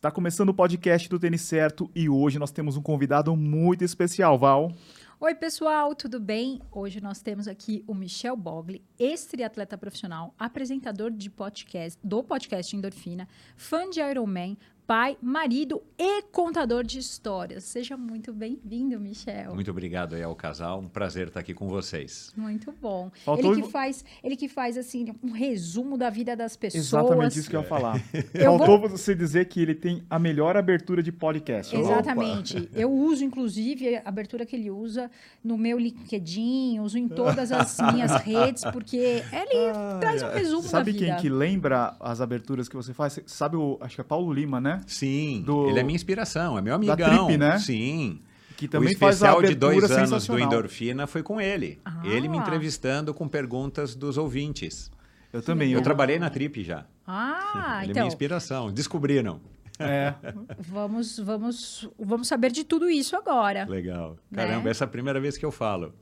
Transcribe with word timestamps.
Está 0.00 0.10
começando 0.10 0.48
o 0.48 0.54
podcast 0.54 1.10
do 1.10 1.18
Tênis 1.18 1.42
Certo 1.42 1.90
e 1.94 2.08
hoje 2.08 2.38
nós 2.38 2.50
temos 2.50 2.74
um 2.74 2.80
convidado 2.80 3.36
muito 3.36 3.84
especial, 3.84 4.38
Val. 4.38 4.72
Oi, 5.20 5.34
pessoal, 5.34 5.94
tudo 5.94 6.18
bem? 6.18 6.58
Hoje 6.72 7.02
nós 7.02 7.20
temos 7.20 7.46
aqui 7.46 7.84
o 7.86 7.92
Michel 7.92 8.34
Bogli, 8.34 8.82
ex-triatleta 8.98 9.76
profissional, 9.76 10.34
apresentador 10.38 11.10
de 11.10 11.28
podcast, 11.28 12.00
do 12.02 12.24
podcast 12.24 12.74
Endorfina, 12.74 13.28
fã 13.54 13.90
de 13.90 14.00
Ironman, 14.00 14.56
pai, 14.90 15.16
marido 15.22 15.80
e 15.96 16.20
contador 16.32 16.82
de 16.82 16.98
histórias. 16.98 17.62
Seja 17.62 17.96
muito 17.96 18.32
bem-vindo, 18.32 18.98
Michel. 18.98 19.54
Muito 19.54 19.70
obrigado 19.70 20.16
aí 20.16 20.22
ao 20.24 20.34
casal, 20.34 20.80
um 20.80 20.88
prazer 20.88 21.28
estar 21.28 21.38
aqui 21.38 21.54
com 21.54 21.68
vocês. 21.68 22.32
Muito 22.36 22.72
bom. 22.72 23.08
Faltou... 23.24 23.52
Ele 23.52 23.62
que 23.62 23.70
faz, 23.70 24.04
ele 24.20 24.34
que 24.34 24.48
faz 24.48 24.76
assim 24.76 25.14
um 25.22 25.30
resumo 25.30 25.96
da 25.96 26.10
vida 26.10 26.34
das 26.34 26.56
pessoas. 26.56 26.86
Exatamente 26.86 27.38
isso 27.38 27.48
que 27.48 27.54
eu 27.54 27.60
ia 27.60 27.68
falar. 27.68 28.02
eu 28.34 28.58
Faltou 28.58 28.80
vou... 28.80 28.88
você 28.88 29.14
dizer 29.14 29.44
que 29.44 29.62
ele 29.62 29.76
tem 29.76 30.02
a 30.10 30.18
melhor 30.18 30.56
abertura 30.56 31.04
de 31.04 31.12
podcast. 31.12 31.76
Exatamente. 31.76 32.58
Opa. 32.58 32.68
Eu 32.74 32.90
uso 32.90 33.24
inclusive 33.24 33.94
a 33.94 34.02
abertura 34.06 34.44
que 34.44 34.56
ele 34.56 34.72
usa 34.72 35.08
no 35.44 35.56
meu 35.56 35.78
LinkedIn, 35.78 36.80
uso 36.80 36.98
em 36.98 37.06
todas 37.06 37.52
as 37.52 37.78
minhas 37.94 38.16
redes 38.22 38.64
porque 38.72 38.96
ele 38.96 39.70
ah, 39.72 39.98
traz 40.00 40.20
um 40.20 40.30
resumo 40.30 40.68
da 40.68 40.82
vida. 40.82 40.98
Sabe 40.98 41.12
quem 41.12 41.16
que 41.18 41.28
lembra 41.28 41.94
as 42.00 42.20
aberturas 42.20 42.68
que 42.68 42.74
você 42.74 42.92
faz? 42.92 43.20
Sabe 43.24 43.54
o, 43.56 43.78
acho 43.80 43.94
que 43.94 44.00
é 44.00 44.04
Paulo 44.04 44.32
Lima, 44.32 44.60
né? 44.60 44.79
Sim, 44.86 45.42
do... 45.44 45.68
ele 45.68 45.80
é 45.80 45.82
minha 45.82 45.96
inspiração, 45.96 46.58
é 46.58 46.62
meu 46.62 46.74
amigão. 46.74 46.96
Da 46.96 47.24
Trip, 47.26 47.36
né? 47.36 47.58
Sim. 47.58 48.20
Que 48.56 48.68
também 48.68 48.90
o 48.90 48.92
especial 48.92 49.36
faz 49.36 49.48
de 49.48 49.54
dois 49.54 49.90
anos 49.90 50.26
do 50.26 50.38
Endorfina 50.38 51.06
foi 51.06 51.22
com 51.22 51.40
ele. 51.40 51.80
Ah. 51.82 52.02
Ele 52.04 52.28
me 52.28 52.36
entrevistando 52.36 53.14
com 53.14 53.26
perguntas 53.26 53.94
dos 53.94 54.18
ouvintes. 54.18 54.90
Eu 55.32 55.40
também. 55.40 55.72
Eu, 55.72 55.80
trabalhei 55.80 56.18
na 56.18 56.28
Trip 56.28 56.62
já. 56.62 56.84
Ah, 57.06 57.80
ele 57.82 57.92
então. 57.92 58.00
é 58.00 58.04
minha 58.04 58.08
inspiração. 58.08 58.70
Descobriram. 58.70 59.40
É. 59.78 60.14
vamos, 60.58 61.18
vamos, 61.18 61.88
vamos 61.98 62.28
saber 62.28 62.52
de 62.52 62.64
tudo 62.64 62.90
isso 62.90 63.16
agora. 63.16 63.64
Legal. 63.64 64.18
Né? 64.30 64.44
Caramba, 64.44 64.64
né? 64.64 64.70
essa 64.70 64.84
é 64.84 64.86
a 64.86 64.88
primeira 64.88 65.18
vez 65.18 65.38
que 65.38 65.44
eu 65.44 65.50
falo. 65.50 65.94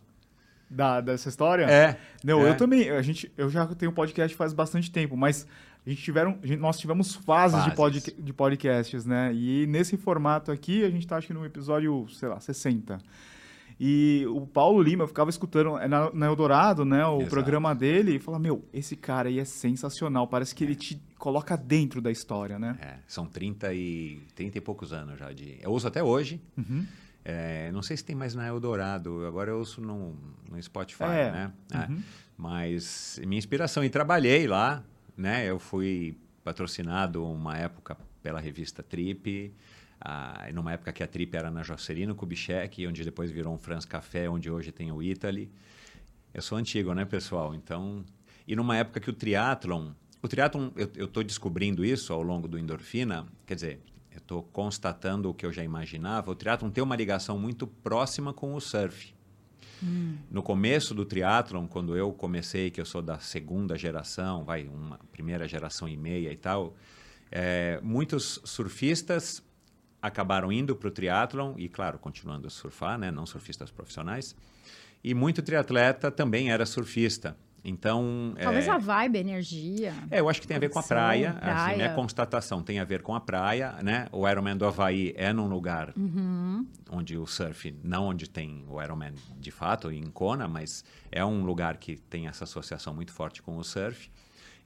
Da, 0.68 1.00
dessa 1.00 1.30
história? 1.30 1.64
É. 1.64 1.96
Não, 2.22 2.44
é. 2.44 2.50
eu 2.50 2.56
também. 2.56 2.90
A 2.90 3.00
gente, 3.00 3.32
eu 3.38 3.48
já 3.48 3.66
tenho 3.66 3.92
podcast 3.92 4.36
faz 4.36 4.52
bastante 4.52 4.90
tempo, 4.90 5.16
mas 5.16 5.46
a 5.88 5.90
gente 5.90 6.02
tiveram, 6.02 6.38
nós 6.58 6.78
tivemos 6.78 7.14
fases, 7.14 7.56
fases. 7.56 7.70
De, 7.70 7.74
pod, 7.74 8.14
de 8.18 8.32
podcasts, 8.34 9.06
né? 9.06 9.32
E 9.32 9.66
nesse 9.66 9.96
formato 9.96 10.52
aqui, 10.52 10.84
a 10.84 10.90
gente 10.90 11.04
está 11.04 11.16
acho 11.16 11.28
que 11.28 11.32
no 11.32 11.46
episódio, 11.46 12.06
sei 12.10 12.28
lá, 12.28 12.38
60. 12.38 13.00
E 13.80 14.26
o 14.28 14.46
Paulo 14.46 14.82
Lima, 14.82 15.04
eu 15.04 15.08
ficava 15.08 15.30
escutando 15.30 15.78
é 15.78 15.88
na, 15.88 16.12
na 16.12 16.26
Eldorado, 16.26 16.84
né, 16.84 17.06
o 17.06 17.20
Exato. 17.20 17.30
programa 17.30 17.74
dele, 17.74 18.16
e 18.16 18.18
falava, 18.18 18.42
meu, 18.42 18.62
esse 18.70 18.96
cara 18.96 19.30
aí 19.30 19.38
é 19.38 19.46
sensacional, 19.46 20.26
parece 20.26 20.54
que 20.54 20.62
é. 20.62 20.66
ele 20.66 20.74
te 20.74 21.00
coloca 21.16 21.56
dentro 21.56 22.02
da 22.02 22.10
história, 22.10 22.58
né? 22.58 22.76
É, 22.82 22.96
são 23.06 23.24
30 23.24 23.72
e, 23.72 24.20
30 24.34 24.58
e 24.58 24.60
poucos 24.60 24.92
anos 24.92 25.18
já 25.18 25.32
de... 25.32 25.58
Eu 25.62 25.70
uso 25.70 25.88
até 25.88 26.02
hoje. 26.02 26.38
Uhum. 26.56 26.84
É, 27.24 27.72
não 27.72 27.82
sei 27.82 27.96
se 27.96 28.04
tem 28.04 28.14
mais 28.14 28.34
na 28.34 28.46
Eldorado, 28.46 29.24
agora 29.26 29.52
eu 29.52 29.58
ouço 29.58 29.80
no, 29.80 30.14
no 30.50 30.62
Spotify, 30.62 31.04
é. 31.04 31.30
né? 31.30 31.52
É. 31.72 31.90
Uhum. 31.90 32.02
mas 32.36 33.18
minha 33.24 33.38
inspiração, 33.38 33.82
e 33.82 33.88
trabalhei 33.88 34.46
lá, 34.46 34.84
né? 35.18 35.44
Eu 35.44 35.58
fui 35.58 36.16
patrocinado 36.44 37.26
uma 37.26 37.58
época 37.58 37.96
pela 38.22 38.40
revista 38.40 38.82
Trip, 38.82 39.52
ah, 40.00 40.48
numa 40.54 40.72
época 40.72 40.92
que 40.92 41.02
a 41.02 41.06
Trip 41.06 41.36
era 41.36 41.50
na 41.50 41.62
Jocelino 41.62 42.14
Kubitschek, 42.14 42.86
onde 42.86 43.04
depois 43.04 43.30
virou 43.30 43.52
um 43.52 43.58
France 43.58 43.86
Café, 43.86 44.30
onde 44.30 44.50
hoje 44.50 44.70
tem 44.70 44.92
o 44.92 45.02
Italy. 45.02 45.50
Eu 46.32 46.40
sou 46.40 46.56
antigo, 46.56 46.94
né, 46.94 47.04
pessoal? 47.04 47.54
Então, 47.54 48.04
e 48.46 48.54
numa 48.54 48.76
época 48.76 49.00
que 49.00 49.10
o 49.10 49.12
triatlon, 49.12 49.90
o 50.22 50.28
triatlon, 50.28 50.70
eu 50.94 51.06
estou 51.06 51.24
descobrindo 51.24 51.84
isso 51.84 52.12
ao 52.12 52.22
longo 52.22 52.46
do 52.46 52.58
Endorfina, 52.58 53.26
quer 53.44 53.56
dizer, 53.56 53.80
eu 54.12 54.18
estou 54.18 54.42
constatando 54.42 55.28
o 55.28 55.34
que 55.34 55.44
eu 55.44 55.52
já 55.52 55.64
imaginava, 55.64 56.30
o 56.30 56.34
triatlon 56.34 56.70
tem 56.70 56.82
uma 56.82 56.94
ligação 56.94 57.38
muito 57.38 57.66
próxima 57.66 58.32
com 58.32 58.54
o 58.54 58.60
surf. 58.60 59.17
No 60.30 60.42
começo 60.42 60.94
do 60.94 61.04
triatlon, 61.04 61.66
quando 61.66 61.96
eu 61.96 62.12
comecei, 62.12 62.70
que 62.70 62.80
eu 62.80 62.84
sou 62.84 63.02
da 63.02 63.18
segunda 63.18 63.76
geração, 63.76 64.44
vai, 64.44 64.66
uma 64.66 64.98
primeira 65.12 65.46
geração 65.46 65.88
e 65.88 65.96
meia 65.96 66.32
e 66.32 66.36
tal, 66.36 66.74
é, 67.30 67.80
muitos 67.82 68.40
surfistas 68.44 69.42
acabaram 70.00 70.52
indo 70.52 70.74
para 70.76 70.88
o 70.88 70.90
triatlon 70.90 71.54
e, 71.56 71.68
claro, 71.68 71.98
continuando 71.98 72.46
a 72.46 72.50
surfar, 72.50 72.98
né, 72.98 73.10
não 73.10 73.26
surfistas 73.26 73.70
profissionais. 73.70 74.34
E 75.02 75.14
muito 75.14 75.42
triatleta 75.42 76.10
também 76.10 76.50
era 76.50 76.66
surfista. 76.66 77.36
Então. 77.64 78.34
Talvez 78.40 78.66
é... 78.66 78.70
a 78.70 78.78
vibe, 78.78 79.18
a 79.18 79.20
energia. 79.20 79.92
É, 80.10 80.20
eu 80.20 80.28
acho 80.28 80.40
que 80.40 80.46
tem 80.46 80.56
a 80.56 80.60
ver 80.60 80.70
com 80.70 80.78
a 80.78 80.82
praia. 80.82 81.32
praia. 81.32 81.54
Assim, 81.54 81.76
minha 81.76 81.94
constatação 81.94 82.62
tem 82.62 82.78
a 82.78 82.84
ver 82.84 83.02
com 83.02 83.14
a 83.14 83.20
praia, 83.20 83.74
né? 83.82 84.06
O 84.12 84.28
Ironman 84.28 84.56
do 84.56 84.64
Havaí 84.66 85.12
é 85.16 85.32
num 85.32 85.48
lugar 85.48 85.92
uhum. 85.96 86.66
onde 86.90 87.16
o 87.16 87.26
surf, 87.26 87.74
não 87.82 88.06
onde 88.06 88.28
tem 88.28 88.64
o 88.68 88.82
Ironman 88.82 89.14
de 89.38 89.50
fato, 89.50 89.90
em 89.90 90.04
Kona, 90.10 90.48
mas 90.48 90.84
é 91.10 91.24
um 91.24 91.44
lugar 91.44 91.76
que 91.76 91.96
tem 91.96 92.26
essa 92.26 92.44
associação 92.44 92.94
muito 92.94 93.12
forte 93.12 93.42
com 93.42 93.56
o 93.56 93.64
surf. 93.64 94.10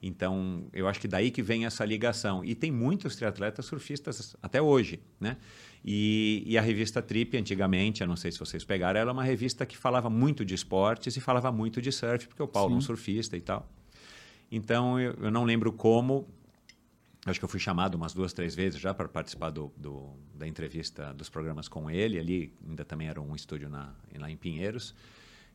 Então, 0.05 0.65
eu 0.73 0.85
acho 0.89 0.99
que 0.99 1.07
daí 1.07 1.31
que 1.31 1.41
vem 1.41 1.65
essa 1.65 1.85
ligação. 1.85 2.43
E 2.43 2.53
tem 2.53 2.69
muitos 2.69 3.15
triatletas 3.15 3.65
surfistas 3.65 4.35
até 4.41 4.61
hoje, 4.61 4.99
né? 5.17 5.37
E, 5.85 6.43
e, 6.45 6.57
a 6.57 6.61
revista 6.61 7.01
Trip, 7.01 7.35
antigamente, 7.37 8.01
eu 8.01 8.07
não 8.07 8.15
sei 8.15 8.31
se 8.31 8.39
vocês 8.39 8.63
pegaram, 8.63 8.99
ela 8.99 9.11
é 9.11 9.13
uma 9.13 9.23
revista 9.23 9.65
que 9.65 9.75
falava 9.75 10.09
muito 10.09 10.45
de 10.45 10.53
esportes 10.53 11.17
e 11.17 11.19
falava 11.19 11.51
muito 11.51 11.81
de 11.81 11.91
surf, 11.91 12.27
porque 12.27 12.41
o 12.41 12.47
Paulo 12.47 12.73
é 12.73 12.77
um 12.77 12.81
surfista 12.81 13.35
e 13.35 13.41
tal. 13.41 13.69
Então, 14.49 14.97
eu, 14.99 15.13
eu, 15.19 15.31
não 15.31 15.43
lembro 15.43 15.73
como. 15.73 16.27
Acho 17.25 17.39
que 17.39 17.43
eu 17.43 17.49
fui 17.49 17.59
chamado 17.59 17.95
umas 17.95 18.13
duas, 18.13 18.31
três 18.33 18.55
vezes 18.55 18.79
já 18.79 18.93
para 18.93 19.07
participar 19.07 19.49
do, 19.49 19.73
do, 19.75 20.13
da 20.33 20.47
entrevista 20.47 21.13
dos 21.13 21.29
programas 21.29 21.67
com 21.67 21.89
ele. 21.89 22.19
Ali 22.19 22.53
ainda 22.65 22.85
também 22.85 23.07
era 23.07 23.19
um 23.19 23.35
estúdio 23.35 23.69
na, 23.69 23.93
lá 24.17 24.29
em 24.29 24.37
Pinheiros. 24.37 24.93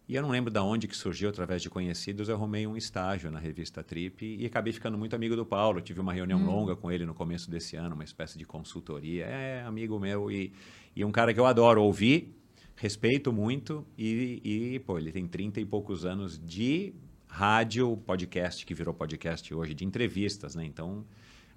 E 0.09 0.15
eu 0.15 0.23
não 0.23 0.31
lembro 0.31 0.51
de 0.51 0.59
onde 0.59 0.89
que 0.89 0.97
surgiu, 0.97 1.29
através 1.29 1.61
de 1.61 1.69
conhecidos, 1.69 2.31
eu 2.31 2.35
arrumei 2.35 2.67
um 2.67 2.75
estágio 2.79 3.31
na 3.31 3.39
revista 3.39 3.85
Trip 3.85 4.25
e 4.41 4.47
acabei 4.47 4.73
ficando 4.73 4.97
muito 4.97 5.15
amigo 5.15 5.37
do 5.37 5.45
Paulo. 5.45 5.83
Tive 5.83 6.01
uma 6.01 6.15
reunião 6.15 6.41
hum. 6.41 6.47
longa 6.47 6.75
com 6.75 6.91
ele 6.91 7.05
no 7.05 7.13
começo 7.13 7.51
desse 7.51 7.77
ano, 7.77 7.95
uma 7.95 8.05
espécie 8.05 8.39
de 8.39 8.47
consultoria. 8.47 9.27
É 9.27 9.63
amigo 9.67 9.99
meu 9.99 10.33
e, 10.33 10.51
e 10.97 11.05
um 11.05 11.13
cara 11.13 11.35
que 11.35 11.39
eu 11.39 11.45
adoro 11.45 11.83
ouvir, 11.83 12.35
respeito 12.75 13.31
muito 13.35 13.87
e, 13.99 14.41
e, 14.43 14.79
pô, 14.79 14.97
ele 14.97 15.13
tem 15.13 15.27
30 15.29 15.61
e 15.61 15.67
poucos 15.67 16.07
anos 16.07 16.39
de 16.39 16.95
rádio, 17.29 17.95
podcast, 18.07 18.65
que 18.65 18.73
virou 18.73 18.95
podcast 18.95 19.53
hoje, 19.53 19.75
de 19.75 19.85
entrevistas, 19.85 20.55
né? 20.55 20.65
Então, 20.65 21.05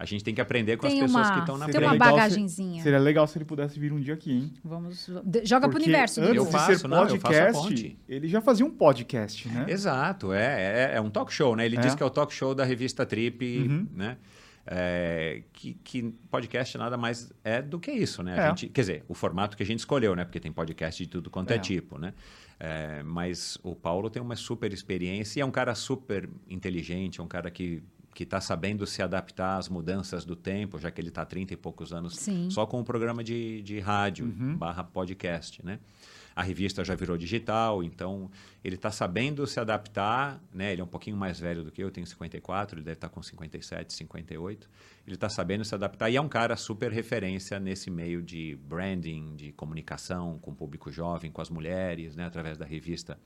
a 0.02 0.06
gente 0.06 0.24
tem 0.24 0.34
que 0.34 0.42
aprender 0.42 0.78
com 0.78 0.88
tem 0.88 1.00
as 1.00 1.06
pessoas 1.06 1.28
uma, 1.28 1.34
que 1.34 1.40
estão 1.42 1.58
na 1.60 1.66
frente. 1.66 1.78
Tem 1.78 1.88
uma 1.88 1.96
bagagenzinha. 1.96 2.78
Se, 2.78 2.84
seria 2.84 2.98
legal 2.98 3.28
se 3.28 3.38
ele 3.38 3.46
pudesse 3.46 3.80
vir 3.80 3.94
um 3.94 4.00
dia 4.00 4.16
aqui, 4.16 4.32
hein? 4.32 4.54
Vamos. 4.64 5.06
Joga 5.44 5.70
Porque 5.70 5.76
pro 5.76 5.78
universo. 5.78 6.22
Antes 6.22 6.36
eu 6.36 6.46
de 6.46 6.52
faço, 6.52 6.80
ser 6.80 6.90
podcast, 6.90 7.70
não, 7.70 7.96
ele 8.10 8.28
já 8.28 8.42
fazia 8.42 8.66
um 8.66 8.72
podcast, 8.72 9.48
né? 9.48 9.68
Exato, 9.70 10.34
é, 10.34 10.94
é, 10.94 10.96
é 10.96 11.02
um 11.02 11.12
talk 11.12 11.32
show, 11.32 11.56
né? 11.56 11.68
Ele 11.68 11.78
é. 11.78 11.82
diz 11.82 11.94
que 11.94 12.02
é 12.02 12.06
o 12.06 12.10
talk 12.10 12.34
show 12.34 12.56
da 12.56 12.66
revista 12.66 13.06
Trip, 13.06 13.60
uhum. 13.60 13.88
né? 13.94 14.18
É, 14.66 15.44
que, 15.54 15.76
que, 15.84 16.02
podcast 16.32 16.78
nada 16.80 16.98
mais 16.98 17.32
é 17.44 17.62
do 17.62 17.80
que 17.80 17.92
isso, 17.92 18.24
né? 18.24 18.40
É. 18.40 18.48
Gente, 18.48 18.70
quer 18.70 18.82
dizer, 18.82 19.06
o 19.08 19.14
formato 19.14 19.56
que 19.56 19.62
a 19.62 19.66
gente 19.66 19.80
escolheu, 19.80 20.16
né? 20.16 20.26
Porque 20.26 20.40
tem 20.40 20.52
podcast 20.52 21.04
de 21.04 21.08
tudo 21.08 21.30
quanto 21.30 21.52
é, 21.52 21.58
é 21.58 21.60
tipo, 21.60 22.00
né? 22.00 22.14
É, 22.60 23.04
mas 23.04 23.60
o 23.62 23.76
Paulo 23.76 24.10
tem 24.10 24.20
uma 24.20 24.36
super 24.36 24.74
experiência 24.74 25.40
e 25.40 25.42
é 25.42 25.46
um 25.46 25.52
cara 25.52 25.76
super 25.76 26.28
inteligente, 26.50 27.20
é 27.20 27.24
um 27.24 27.28
cara 27.28 27.52
que 27.52 27.84
que 28.14 28.24
está 28.24 28.42
sabendo 28.42 28.86
se 28.86 29.02
adaptar 29.02 29.58
às 29.58 29.70
mudanças 29.70 30.26
do 30.26 30.36
tempo, 30.36 30.78
já 30.78 30.92
que 30.92 31.00
ele 31.00 31.10
está 31.10 31.22
há 31.22 31.26
30 31.26 31.54
e 31.54 31.58
poucos 31.58 31.94
anos 31.94 32.16
Sim. 32.16 32.50
só 32.50 32.66
com 32.66 32.80
o 32.80 32.84
programa 32.84 33.24
de, 33.24 33.62
de 33.62 33.80
rádio 33.80 34.26
uhum. 34.26 34.56
barra 34.56 34.84
podcast, 34.84 35.64
né? 35.66 35.80
A 36.34 36.44
revista 36.44 36.84
já 36.84 36.96
virou 36.96 37.18
digital, 37.18 37.84
então 37.84 38.32
ele 38.64 38.76
está 38.76 38.90
sabendo 38.90 39.46
se 39.46 39.60
adaptar, 39.60 40.42
né? 40.54 40.72
Ele 40.72 40.80
é 40.80 40.84
um 40.84 40.88
pouquinho 40.88 41.18
mais 41.18 41.38
velho 41.40 41.64
do 41.64 41.72
que 41.72 41.84
eu, 41.84 41.88
eu 41.88 41.92
tenho 41.92 42.08
54, 42.08 42.78
ele 42.78 42.86
deve 42.86 42.96
estar 42.96 43.10
tá 43.10 43.14
com 43.14 43.22
57, 43.22 43.94
58. 43.94 44.70
Ele 45.06 45.16
está 45.16 45.28
sabendo 45.28 45.66
se 45.66 45.76
adaptar 45.76 46.10
e 46.10 46.16
é 46.16 46.22
um 46.22 46.30
cara 46.30 46.56
super 46.56 46.90
referência 46.90 47.60
nesse 47.60 47.92
meio 47.92 48.22
de 48.22 48.58
branding, 48.64 49.36
de 49.36 49.52
comunicação 49.52 50.40
com 50.40 50.52
o 50.52 50.56
público 50.56 50.90
jovem, 50.90 51.30
com 51.30 51.42
as 51.42 51.50
mulheres, 51.50 52.16
né? 52.16 52.26
Através 52.26 52.58
da 52.58 52.66
revista 52.66 53.20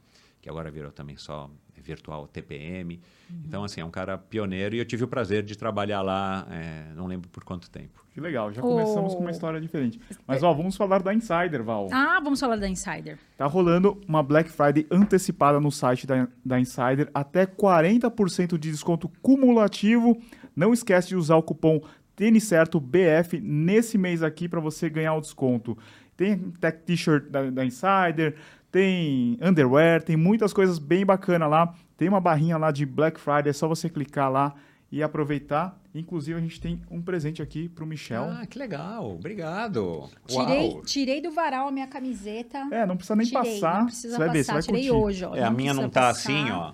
que 0.45 0.50
agora 0.51 0.69
virou 0.69 0.92
também 0.92 1.18
só 1.18 1.50
virtual 1.75 2.27
TPM. 2.27 3.01
Uhum. 3.27 3.42
Então, 3.47 3.63
assim, 3.63 3.81
é 3.81 3.86
um 3.86 3.89
cara 3.89 4.15
pioneiro 4.15 4.75
e 4.75 4.80
eu 4.80 4.86
tive 4.86 5.03
o 5.03 5.07
prazer 5.07 5.42
de 5.42 5.57
trabalhar 5.57 6.03
lá, 6.03 6.45
é, 6.51 6.94
não 6.94 7.07
lembro 7.07 7.27
por 7.30 7.44
quanto 7.44 7.68
tempo. 7.68 8.06
Que 8.13 8.21
legal, 8.21 8.53
já 8.53 8.62
começamos 8.62 9.13
oh. 9.13 9.15
com 9.15 9.24
uma 9.24 9.31
história 9.31 9.59
diferente. 9.59 10.00
Mas, 10.27 10.44
ó, 10.44 10.53
vamos 10.53 10.77
falar 10.77 11.01
da 11.01 11.12
Insider, 11.12 11.63
Val. 11.63 11.89
Ah, 11.92 12.19
vamos 12.24 12.39
falar 12.39 12.57
da 12.57 12.69
Insider. 12.69 13.18
Tá 13.36 13.47
rolando 13.47 14.00
uma 14.07 14.21
Black 14.21 14.51
Friday 14.51 14.86
antecipada 14.92 15.59
no 15.59 15.71
site 15.71 16.06
da, 16.06 16.27
da 16.45 16.59
Insider, 16.59 17.09
até 17.12 17.48
40% 17.48 18.59
de 18.59 18.69
desconto 18.69 19.09
cumulativo. 19.24 20.15
Não 20.56 20.74
esquece 20.74 21.07
de 21.07 21.15
usar 21.15 21.38
o 21.38 21.44
cupom 21.44 21.81
Tênis 22.15 22.44
Certo 22.44 22.80
BF 22.80 23.41
nesse 23.41 23.98
mês 23.98 24.21
aqui 24.21 24.48
para 24.48 24.59
você 24.59 24.91
ganhar 24.91 25.15
o 25.15 25.21
desconto. 25.21 25.75
Tem 26.15 26.38
tech 26.62 26.83
t-shirt 26.83 27.30
da, 27.30 27.50
da 27.50 27.65
Insider, 27.65 28.36
tem 28.75 29.38
underwear, 29.42 30.04
tem 30.04 30.18
muitas 30.18 30.51
coisas 30.51 30.77
bem 30.80 31.06
bacanas 31.06 31.50
lá. 31.50 31.74
Tem 31.95 32.10
uma 32.10 32.19
barrinha 32.19 32.57
lá 32.57 32.72
de 32.72 32.86
Black 32.86 33.18
Friday, 33.18 33.50
é 33.51 33.54
só 33.54 33.69
você 33.69 33.89
clicar 33.89 34.30
lá 34.30 34.54
e 34.92 35.01
aproveitar. 35.01 35.80
Inclusive, 35.94 36.38
a 36.38 36.42
gente 36.42 36.60
tem 36.60 36.81
um 36.92 37.01
presente 37.01 37.42
aqui 37.42 37.69
para 37.69 37.86
o 37.86 37.88
Michel. 37.88 38.25
Ah, 38.25 38.45
que 38.45 38.60
legal. 38.60 39.16
Obrigado. 39.16 40.10
Tirei, 40.27 40.81
tirei 40.86 41.22
do 41.22 41.31
varal 41.31 41.69
a 41.69 41.72
minha 41.72 41.88
camiseta. 41.88 42.68
É, 42.69 42.86
não 42.86 42.98
precisa 42.98 43.16
nem 43.16 43.25
tirei, 43.25 43.54
passar. 43.62 43.80
Não 43.80 43.86
precisa 43.86 44.10
você 44.13 44.18
vai 44.18 44.27
passar. 44.27 44.33
ver, 44.33 44.44
você 44.44 44.51
vai 44.51 44.62
Tirei 44.62 44.89
curtir. 44.89 45.06
hoje, 45.06 45.24
ó. 45.25 45.36
É, 45.36 45.44
a 45.44 45.50
minha 45.50 45.74
não 45.74 45.89
tá 45.89 46.07
passar. 46.07 46.31
assim, 46.33 46.51
ó. 46.51 46.74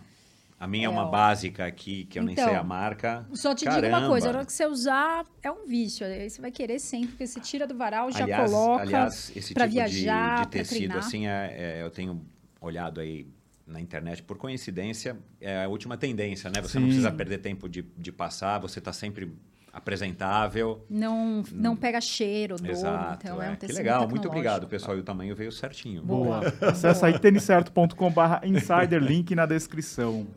A 0.62 0.68
minha 0.68 0.84
é, 0.84 0.86
é 0.86 0.90
uma 0.90 1.08
básica 1.08 1.66
aqui, 1.66 2.06
que 2.06 2.20
eu 2.20 2.22
então, 2.22 2.36
nem 2.36 2.36
sei 2.36 2.54
a 2.54 2.58
então, 2.58 2.64
marca. 2.64 3.26
Só 3.34 3.56
te 3.56 3.66
Caramba. 3.66 3.88
digo 3.88 3.98
uma 3.98 4.08
coisa, 4.08 4.28
a 4.28 4.30
hora 4.30 4.46
que 4.46 4.54
você 4.54 4.68
usar, 4.68 5.26
é 5.42 5.50
um 5.50 5.66
vício. 5.66 6.06
Aí 6.06 6.30
você 6.30 6.40
vai 6.40 6.52
querer 6.52 6.78
sempre, 6.78 7.08
porque 7.08 7.26
você 7.26 7.40
tira 7.40 7.66
do 7.66 7.76
varal, 7.76 8.12
já 8.12 8.26
aliás, 8.26 8.52
coloca 8.52 8.84
aliás, 8.84 9.32
esse 9.36 9.56
tipo 9.56 9.68
viajar, 9.68 10.36
de, 10.36 10.44
de 10.44 10.52
tecido, 10.52 11.00
assim, 11.00 11.26
é, 11.26 11.56
é, 11.58 11.82
eu 11.82 11.90
tenho 11.90 12.24
olhado 12.62 13.00
aí 13.02 13.26
na 13.66 13.82
internet, 13.82 14.22
por 14.22 14.38
coincidência, 14.38 15.18
é 15.40 15.64
a 15.64 15.68
última 15.68 15.98
tendência, 15.98 16.52
né? 16.52 16.62
Você 16.62 16.74
Sim. 16.74 16.82
não 16.82 16.86
precisa 16.86 17.12
perder 17.12 17.40
tempo 17.40 17.68
de, 17.68 17.82
de 17.98 18.12
passar, 18.12 18.60
você 18.60 18.78
está 18.78 18.94
sempre 18.94 19.34
apresentável. 19.72 20.86
Não, 20.90 21.44
não 21.52 21.76
pega 21.76 22.02
cheiro, 22.02 22.58
dor, 22.58 22.70
Exato, 22.70 23.26
então 23.26 23.42
é, 23.42 23.48
é 23.48 23.52
um 23.52 23.56
Que 23.56 23.72
legal, 23.72 24.08
muito 24.08 24.28
obrigado, 24.28 24.68
pessoal. 24.68 24.98
E 24.98 25.00
o 25.00 25.04
tamanho 25.04 25.36
veio 25.36 25.52
certinho. 25.52 26.04
Boa. 26.04 26.42
Acesse 26.62 27.06
aí 27.06 27.18
têniscerto.com.br 27.18 28.46
insider, 28.46 29.02
link 29.02 29.34
na 29.34 29.46
descrição. 29.46 30.28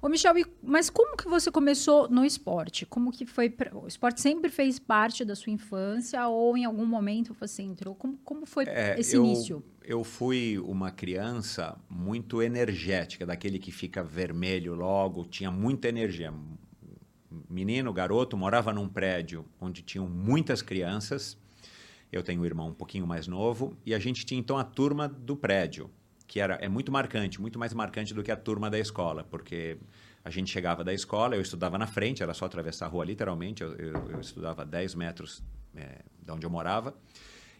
Ô, 0.00 0.08
Michel, 0.08 0.34
mas 0.60 0.90
como 0.90 1.16
que 1.16 1.28
você 1.28 1.48
começou 1.48 2.08
no 2.08 2.24
esporte? 2.24 2.84
Como 2.84 3.12
que 3.12 3.24
foi? 3.24 3.54
O 3.72 3.86
esporte 3.86 4.20
sempre 4.20 4.50
fez 4.50 4.76
parte 4.80 5.24
da 5.24 5.36
sua 5.36 5.52
infância 5.52 6.26
ou 6.26 6.56
em 6.56 6.64
algum 6.64 6.84
momento 6.84 7.36
você 7.38 7.62
entrou? 7.62 7.94
Como, 7.94 8.18
como 8.24 8.44
foi 8.44 8.64
é, 8.64 8.98
esse 8.98 9.14
eu, 9.14 9.24
início? 9.24 9.62
Eu 9.84 10.02
fui 10.02 10.58
uma 10.58 10.90
criança 10.90 11.78
muito 11.88 12.42
energética, 12.42 13.24
daquele 13.24 13.60
que 13.60 13.70
fica 13.70 14.02
vermelho 14.02 14.74
logo, 14.74 15.24
tinha 15.24 15.52
muita 15.52 15.88
energia. 15.88 16.34
Menino, 17.48 17.92
garoto, 17.92 18.36
morava 18.36 18.72
num 18.72 18.88
prédio 18.88 19.44
onde 19.60 19.82
tinham 19.82 20.08
muitas 20.08 20.62
crianças. 20.62 21.36
Eu 22.10 22.22
tenho 22.22 22.42
um 22.42 22.44
irmão 22.44 22.68
um 22.68 22.74
pouquinho 22.74 23.06
mais 23.06 23.26
novo 23.26 23.76
e 23.86 23.94
a 23.94 23.98
gente 23.98 24.26
tinha 24.26 24.38
então 24.38 24.58
a 24.58 24.64
turma 24.64 25.08
do 25.08 25.36
prédio 25.36 25.90
que 26.32 26.40
era, 26.40 26.54
é 26.54 26.68
muito 26.68 26.90
marcante, 26.90 27.38
muito 27.38 27.58
mais 27.58 27.74
marcante 27.74 28.14
do 28.14 28.22
que 28.22 28.32
a 28.32 28.36
turma 28.36 28.70
da 28.70 28.78
escola, 28.78 29.22
porque 29.22 29.76
a 30.24 30.30
gente 30.30 30.50
chegava 30.50 30.82
da 30.82 30.94
escola, 30.94 31.36
eu 31.36 31.42
estudava 31.42 31.76
na 31.76 31.86
frente, 31.86 32.22
era 32.22 32.32
só 32.32 32.46
atravessar 32.46 32.86
a 32.86 32.88
rua 32.88 33.04
literalmente, 33.04 33.62
eu, 33.62 33.74
eu, 33.74 33.92
eu 34.12 34.18
estudava 34.18 34.64
10 34.64 34.94
metros 34.94 35.42
é, 35.76 35.98
de 36.22 36.32
onde 36.32 36.46
eu 36.46 36.48
morava, 36.48 36.96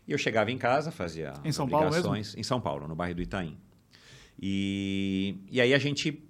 e 0.09 0.13
eu 0.13 0.17
chegava 0.17 0.51
em 0.51 0.57
casa, 0.57 0.91
fazia 0.91 1.35
em 1.45 1.53
São 1.53 1.69
Paulo 1.69 1.91
mesmo? 1.91 2.17
em 2.17 2.43
São 2.43 2.63
Paulo, 2.63 2.89
no 2.89 2.95
bairro 2.95 3.15
do 3.15 3.21
Itaim. 3.21 3.59
E, 4.41 5.37
e 5.51 5.61
aí 5.61 5.75
a 5.75 5.79
gente 5.79 6.27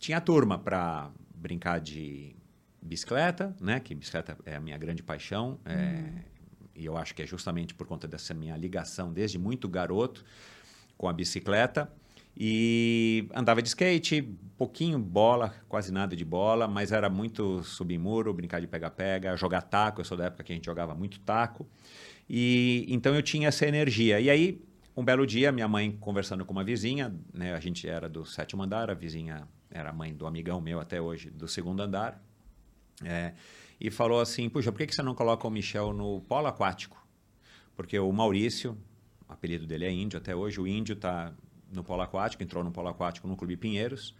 tinha 0.00 0.18
a 0.18 0.20
turma 0.20 0.58
para 0.58 1.12
brincar 1.32 1.78
de 1.80 2.34
bicicleta, 2.82 3.54
né? 3.60 3.80
Que 3.80 3.94
bicicleta 3.94 4.36
é 4.44 4.56
a 4.56 4.60
minha 4.60 4.76
grande 4.76 5.02
paixão. 5.02 5.58
É, 5.64 5.74
hum. 5.74 6.18
E 6.74 6.84
eu 6.84 6.96
acho 6.96 7.14
que 7.14 7.22
é 7.22 7.26
justamente 7.26 7.74
por 7.74 7.86
conta 7.86 8.08
dessa 8.08 8.34
minha 8.34 8.56
ligação 8.56 9.12
desde 9.12 9.38
muito 9.38 9.68
garoto 9.68 10.24
com 10.96 11.08
a 11.08 11.12
bicicleta 11.12 11.90
e 12.36 13.28
andava 13.34 13.60
de 13.60 13.68
skate, 13.68 14.22
pouquinho 14.56 14.98
bola, 14.98 15.54
quase 15.68 15.92
nada 15.92 16.16
de 16.16 16.24
bola, 16.24 16.66
mas 16.66 16.90
era 16.90 17.10
muito 17.10 17.62
subir 17.62 17.98
muro, 17.98 18.32
brincar 18.32 18.60
de 18.60 18.66
pega-pega, 18.66 19.36
jogar 19.36 19.62
taco. 19.62 20.00
Eu 20.00 20.04
sou 20.04 20.16
da 20.16 20.26
época 20.26 20.44
que 20.44 20.52
a 20.52 20.54
gente 20.54 20.64
jogava 20.64 20.94
muito 20.94 21.20
taco. 21.20 21.66
E 22.28 22.86
então 22.88 23.14
eu 23.14 23.22
tinha 23.22 23.48
essa 23.48 23.66
energia. 23.66 24.18
E 24.18 24.30
aí, 24.30 24.62
um 24.96 25.04
belo 25.04 25.26
dia, 25.26 25.52
minha 25.52 25.68
mãe 25.68 25.92
conversando 26.00 26.44
com 26.44 26.52
uma 26.52 26.64
vizinha, 26.64 27.14
né, 27.34 27.54
a 27.54 27.60
gente 27.60 27.86
era 27.86 28.08
do 28.08 28.24
sétimo 28.24 28.62
andar, 28.62 28.90
a 28.90 28.94
vizinha 28.94 29.46
era 29.70 29.92
mãe 29.92 30.14
do 30.14 30.26
amigão 30.26 30.60
meu 30.60 30.80
até 30.80 31.00
hoje, 31.00 31.30
do 31.30 31.46
segundo 31.46 31.82
andar, 31.82 32.22
é, 33.04 33.32
e 33.80 33.90
falou 33.90 34.20
assim: 34.20 34.48
Puxa, 34.48 34.70
por 34.70 34.78
que, 34.78 34.86
que 34.86 34.94
você 34.94 35.02
não 35.02 35.14
coloca 35.14 35.46
o 35.46 35.50
Michel 35.50 35.92
no 35.92 36.20
polo 36.22 36.46
aquático? 36.46 37.00
Porque 37.74 37.98
o 37.98 38.12
Maurício, 38.12 38.76
o 39.28 39.32
apelido 39.32 39.66
dele 39.66 39.84
é 39.84 39.90
Índio 39.90 40.18
até 40.18 40.34
hoje. 40.34 40.60
O 40.60 40.66
Índio 40.66 40.92
está 40.94 41.32
no 41.72 41.82
polo 41.82 42.02
aquático, 42.02 42.42
entrou 42.42 42.62
no 42.62 42.70
polo 42.70 42.88
aquático 42.88 43.26
no 43.26 43.36
Clube 43.36 43.56
Pinheiros. 43.56 44.14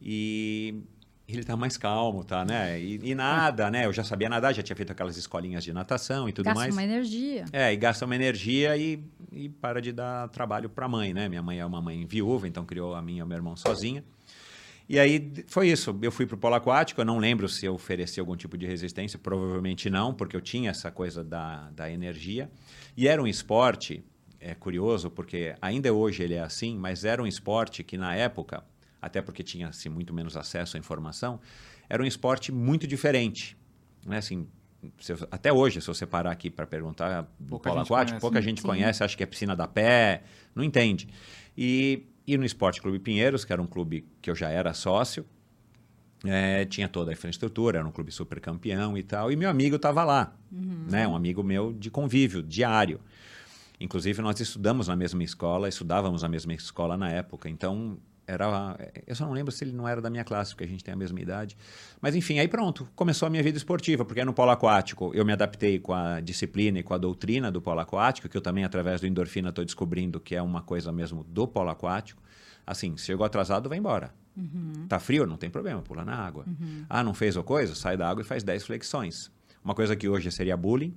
E 0.00 0.82
ele 1.28 1.40
está 1.40 1.56
mais 1.56 1.76
calmo, 1.76 2.22
tá, 2.22 2.44
né? 2.44 2.78
E, 2.80 3.00
e, 3.02 3.14
nada, 3.14 3.70
né? 3.70 3.86
Eu 3.86 3.92
já 3.92 4.04
sabia 4.04 4.28
nadar, 4.28 4.54
já 4.54 4.62
tinha 4.62 4.76
feito 4.76 4.92
aquelas 4.92 5.16
escolinhas 5.16 5.64
de 5.64 5.72
natação 5.72 6.28
e 6.28 6.32
tudo 6.32 6.44
gasta 6.44 6.60
mais. 6.60 6.74
Gasta 6.74 6.86
uma 6.86 6.94
energia. 6.94 7.44
É, 7.52 7.72
e 7.72 7.76
gasta 7.76 8.04
uma 8.04 8.14
energia 8.14 8.76
e, 8.76 9.02
e 9.32 9.48
para 9.48 9.80
de 9.80 9.92
dar 9.92 10.28
trabalho 10.28 10.68
para 10.68 10.86
a 10.86 10.88
mãe, 10.88 11.12
né? 11.12 11.28
Minha 11.28 11.42
mãe 11.42 11.58
é 11.58 11.66
uma 11.66 11.80
mãe 11.80 12.04
viúva, 12.06 12.46
então 12.46 12.64
criou 12.64 12.94
a 12.94 13.02
minha 13.02 13.20
e 13.20 13.22
o 13.22 13.26
meu 13.26 13.36
irmão 13.36 13.56
sozinha. 13.56 14.04
E 14.88 14.98
aí 14.98 15.32
foi 15.48 15.68
isso. 15.68 15.98
Eu 16.00 16.12
fui 16.12 16.26
para 16.26 16.36
o 16.36 16.38
polo 16.38 16.54
aquático. 16.54 17.00
Eu 17.00 17.04
não 17.04 17.18
lembro 17.18 17.48
se 17.48 17.66
eu 17.66 17.74
ofereci 17.74 18.20
algum 18.20 18.36
tipo 18.36 18.56
de 18.56 18.66
resistência. 18.66 19.18
Provavelmente 19.18 19.90
não, 19.90 20.14
porque 20.14 20.36
eu 20.36 20.40
tinha 20.40 20.70
essa 20.70 20.90
coisa 20.90 21.24
da, 21.24 21.70
da 21.70 21.90
energia. 21.90 22.50
E 22.96 23.08
era 23.08 23.22
um 23.22 23.26
esporte 23.26 24.04
é 24.40 24.54
curioso 24.54 25.10
porque 25.10 25.56
ainda 25.60 25.92
hoje 25.92 26.22
ele 26.22 26.34
é 26.34 26.40
assim, 26.40 26.76
mas 26.76 27.04
era 27.04 27.22
um 27.22 27.26
esporte 27.26 27.82
que 27.82 27.96
na 27.96 28.14
época, 28.14 28.62
até 29.00 29.20
porque 29.20 29.42
tinha-se 29.42 29.88
muito 29.88 30.14
menos 30.14 30.36
acesso 30.36 30.76
à 30.76 30.80
informação, 30.80 31.40
era 31.88 32.02
um 32.02 32.06
esporte 32.06 32.52
muito 32.52 32.86
diferente. 32.86 33.56
Né? 34.04 34.18
Assim, 34.18 34.46
até 35.30 35.52
hoje, 35.52 35.80
se 35.80 35.86
você 35.86 36.06
parar 36.06 36.30
aqui 36.30 36.50
para 36.50 36.66
perguntar 36.66 37.22
do 37.38 37.58
polo 37.58 37.80
aquático, 37.80 37.88
conhece, 37.88 38.20
pouca 38.20 38.42
gente 38.42 38.60
sim. 38.60 38.66
conhece, 38.66 39.02
acha 39.02 39.16
que 39.16 39.22
é 39.22 39.26
piscina 39.26 39.56
da 39.56 39.66
pé, 39.66 40.22
não 40.54 40.62
entende. 40.62 41.08
E, 41.56 42.04
e 42.26 42.36
no 42.36 42.44
Esporte 42.44 42.80
Clube 42.80 42.98
Pinheiros, 42.98 43.44
que 43.44 43.52
era 43.52 43.62
um 43.62 43.66
clube 43.66 44.06
que 44.20 44.30
eu 44.30 44.34
já 44.34 44.48
era 44.48 44.74
sócio, 44.74 45.24
é, 46.24 46.64
tinha 46.64 46.88
toda 46.88 47.10
a 47.10 47.14
infraestrutura, 47.14 47.78
era 47.78 47.86
um 47.86 47.92
clube 47.92 48.10
super 48.10 48.40
campeão 48.40 48.96
e 48.96 49.02
tal, 49.02 49.30
e 49.30 49.36
meu 49.36 49.48
amigo 49.48 49.76
estava 49.76 50.02
lá, 50.02 50.34
uhum. 50.50 50.86
né? 50.88 51.06
um 51.06 51.14
amigo 51.14 51.42
meu 51.42 51.72
de 51.72 51.90
convívio 51.90 52.42
diário. 52.42 53.00
Inclusive, 53.78 54.22
nós 54.22 54.40
estudamos 54.40 54.88
na 54.88 54.96
mesma 54.96 55.22
escola, 55.22 55.68
estudávamos 55.68 56.22
na 56.22 56.28
mesma 56.28 56.54
escola 56.54 56.96
na 56.96 57.10
época. 57.10 57.48
Então, 57.48 57.98
era. 58.26 58.76
Eu 59.06 59.14
só 59.14 59.24
não 59.24 59.32
lembro 59.32 59.52
se 59.52 59.64
ele 59.64 59.72
não 59.72 59.86
era 59.86 60.00
da 60.00 60.10
minha 60.10 60.24
classe, 60.24 60.52
porque 60.52 60.64
a 60.64 60.66
gente 60.66 60.82
tem 60.82 60.92
a 60.92 60.96
mesma 60.96 61.20
idade. 61.20 61.56
Mas, 62.00 62.14
enfim, 62.14 62.38
aí 62.38 62.48
pronto, 62.48 62.88
começou 62.94 63.26
a 63.26 63.30
minha 63.30 63.42
vida 63.42 63.56
esportiva, 63.56 64.04
porque 64.04 64.24
no 64.24 64.32
polo 64.32 64.50
aquático 64.50 65.12
eu 65.14 65.24
me 65.24 65.32
adaptei 65.32 65.78
com 65.78 65.92
a 65.92 66.20
disciplina 66.20 66.78
e 66.78 66.82
com 66.82 66.94
a 66.94 66.98
doutrina 66.98 67.50
do 67.50 67.62
polo 67.62 67.80
aquático, 67.80 68.28
que 68.28 68.36
eu 68.36 68.40
também, 68.40 68.64
através 68.64 69.00
do 69.00 69.06
endorfina, 69.06 69.50
estou 69.50 69.64
descobrindo 69.64 70.18
que 70.18 70.34
é 70.34 70.42
uma 70.42 70.62
coisa 70.62 70.90
mesmo 70.90 71.24
do 71.24 71.46
polo 71.46 71.70
aquático. 71.70 72.22
Assim, 72.66 72.96
chegou 72.96 73.24
atrasado, 73.24 73.68
vai 73.68 73.78
embora. 73.78 74.12
Uhum. 74.36 74.86
Tá 74.88 74.98
frio? 74.98 75.26
Não 75.26 75.36
tem 75.36 75.48
problema, 75.48 75.80
pula 75.80 76.04
na 76.04 76.14
água. 76.14 76.44
Uhum. 76.46 76.84
Ah, 76.88 77.02
não 77.02 77.14
fez 77.14 77.36
a 77.36 77.42
coisa? 77.42 77.74
Sai 77.74 77.96
da 77.96 78.08
água 78.08 78.22
e 78.22 78.24
faz 78.24 78.42
10 78.42 78.64
flexões. 78.64 79.30
Uma 79.64 79.74
coisa 79.74 79.96
que 79.96 80.08
hoje 80.08 80.30
seria 80.30 80.56
bullying, 80.56 80.94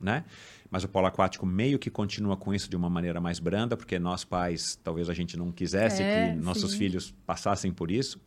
né? 0.00 0.24
Mas 0.70 0.84
o 0.84 0.88
polo 0.88 1.06
aquático 1.06 1.44
meio 1.44 1.78
que 1.78 1.90
continua 1.90 2.36
com 2.36 2.54
isso 2.54 2.70
de 2.70 2.76
uma 2.76 2.88
maneira 2.88 3.20
mais 3.20 3.38
branda, 3.40 3.76
porque 3.76 3.98
nós 3.98 4.24
pais, 4.24 4.78
talvez 4.84 5.10
a 5.10 5.14
gente 5.14 5.36
não 5.36 5.50
quisesse 5.50 6.02
é, 6.02 6.32
que 6.32 6.40
nossos 6.40 6.72
sim. 6.72 6.78
filhos 6.78 7.14
passassem 7.26 7.72
por 7.72 7.90
isso. 7.90 8.20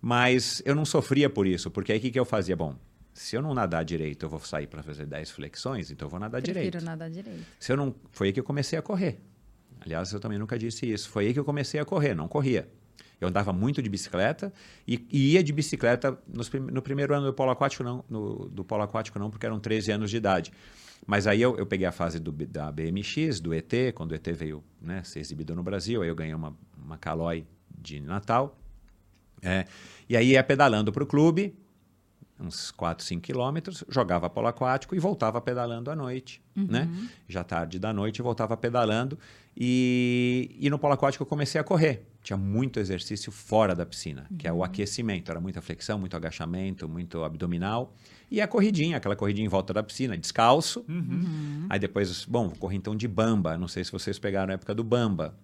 Mas 0.00 0.62
eu 0.64 0.74
não 0.74 0.84
sofria 0.84 1.28
por 1.28 1.46
isso, 1.46 1.70
porque 1.70 1.92
aí 1.92 1.98
o 1.98 2.00
que, 2.00 2.10
que 2.10 2.18
eu 2.18 2.24
fazia? 2.24 2.56
Bom, 2.56 2.76
se 3.12 3.36
eu 3.36 3.42
não 3.42 3.52
nadar 3.52 3.84
direito, 3.84 4.24
eu 4.24 4.28
vou 4.28 4.40
sair 4.40 4.66
para 4.66 4.82
fazer 4.82 5.06
10 5.06 5.30
flexões, 5.30 5.90
então 5.90 6.06
eu 6.06 6.10
vou 6.10 6.18
nadar 6.18 6.40
Prefiro 6.40 6.64
direito. 6.64 6.84
nadar 6.84 7.10
direito. 7.10 7.44
Se 7.58 7.72
eu 7.72 7.76
não, 7.76 7.94
foi 8.10 8.28
aí 8.28 8.32
que 8.32 8.40
eu 8.40 8.44
comecei 8.44 8.78
a 8.78 8.82
correr. 8.82 9.20
Aliás, 9.80 10.12
eu 10.12 10.20
também 10.20 10.38
nunca 10.38 10.58
disse 10.58 10.90
isso. 10.90 11.08
Foi 11.08 11.26
aí 11.26 11.32
que 11.32 11.38
eu 11.38 11.44
comecei 11.44 11.80
a 11.80 11.84
correr, 11.84 12.14
não 12.14 12.28
corria. 12.28 12.68
Eu 13.20 13.28
andava 13.28 13.52
muito 13.52 13.80
de 13.80 13.88
bicicleta 13.88 14.52
e, 14.86 15.06
e 15.10 15.32
ia 15.34 15.42
de 15.44 15.52
bicicleta 15.52 16.18
nos, 16.26 16.50
no 16.50 16.82
primeiro 16.82 17.14
ano 17.14 17.26
do 17.26 17.32
polo 17.32 17.52
aquático 17.52 17.84
não, 17.84 18.04
no, 18.08 18.48
do 18.48 18.64
polo 18.64 18.82
aquático 18.82 19.18
não, 19.18 19.30
porque 19.30 19.46
eram 19.46 19.60
13 19.60 19.92
anos 19.92 20.10
de 20.10 20.16
idade. 20.16 20.52
Mas 21.06 21.26
aí 21.26 21.42
eu, 21.42 21.56
eu 21.56 21.66
peguei 21.66 21.86
a 21.86 21.92
fase 21.92 22.18
do, 22.18 22.30
da 22.30 22.70
BMX, 22.70 23.40
do 23.40 23.52
ET, 23.52 23.72
quando 23.94 24.12
o 24.12 24.14
ET 24.14 24.26
veio 24.28 24.62
né, 24.80 25.02
ser 25.02 25.20
exibido 25.20 25.54
no 25.54 25.62
Brasil, 25.62 26.02
aí 26.02 26.08
eu 26.08 26.14
ganhei 26.14 26.34
uma, 26.34 26.56
uma 26.76 26.96
Caloi 26.96 27.46
de 27.76 28.00
Natal. 28.00 28.56
É, 29.42 29.66
e 30.08 30.16
aí 30.16 30.30
ia 30.30 30.44
pedalando 30.44 30.92
para 30.92 31.02
o 31.02 31.06
clube, 31.06 31.54
uns 32.38 32.70
4, 32.70 33.04
5 33.04 33.22
quilômetros, 33.22 33.84
jogava 33.88 34.30
polo 34.30 34.46
aquático 34.46 34.94
e 34.94 34.98
voltava 34.98 35.40
pedalando 35.40 35.90
à 35.90 35.96
noite, 35.96 36.40
uhum. 36.56 36.66
né? 36.68 36.88
Já 37.28 37.42
tarde 37.42 37.78
da 37.78 37.92
noite 37.92 38.22
voltava 38.22 38.56
pedalando 38.56 39.18
e, 39.56 40.56
e 40.60 40.70
no 40.70 40.78
polo 40.78 40.94
aquático 40.94 41.22
eu 41.22 41.26
comecei 41.26 41.60
a 41.60 41.64
correr. 41.64 42.06
Tinha 42.22 42.36
muito 42.36 42.78
exercício 42.78 43.32
fora 43.32 43.74
da 43.74 43.84
piscina, 43.84 44.26
uhum. 44.30 44.36
que 44.36 44.46
é 44.46 44.52
o 44.52 44.56
uhum. 44.56 44.64
aquecimento. 44.64 45.30
Era 45.30 45.40
muita 45.40 45.60
flexão, 45.60 45.98
muito 45.98 46.16
agachamento, 46.16 46.88
muito 46.88 47.24
abdominal. 47.24 47.94
E 48.30 48.40
a 48.40 48.46
corridinha, 48.46 48.96
aquela 48.96 49.16
corridinha 49.16 49.44
em 49.44 49.48
volta 49.48 49.72
da 49.74 49.82
piscina, 49.82 50.16
descalço. 50.16 50.84
Uhum. 50.88 51.66
Aí 51.68 51.78
depois, 51.78 52.24
bom, 52.24 52.50
corri 52.50 52.76
então 52.76 52.94
de 52.94 53.08
bamba. 53.08 53.58
Não 53.58 53.68
sei 53.68 53.84
se 53.84 53.90
vocês 53.90 54.18
pegaram 54.18 54.52
a 54.52 54.54
época 54.54 54.74
do 54.74 54.84
bamba. 54.84 55.36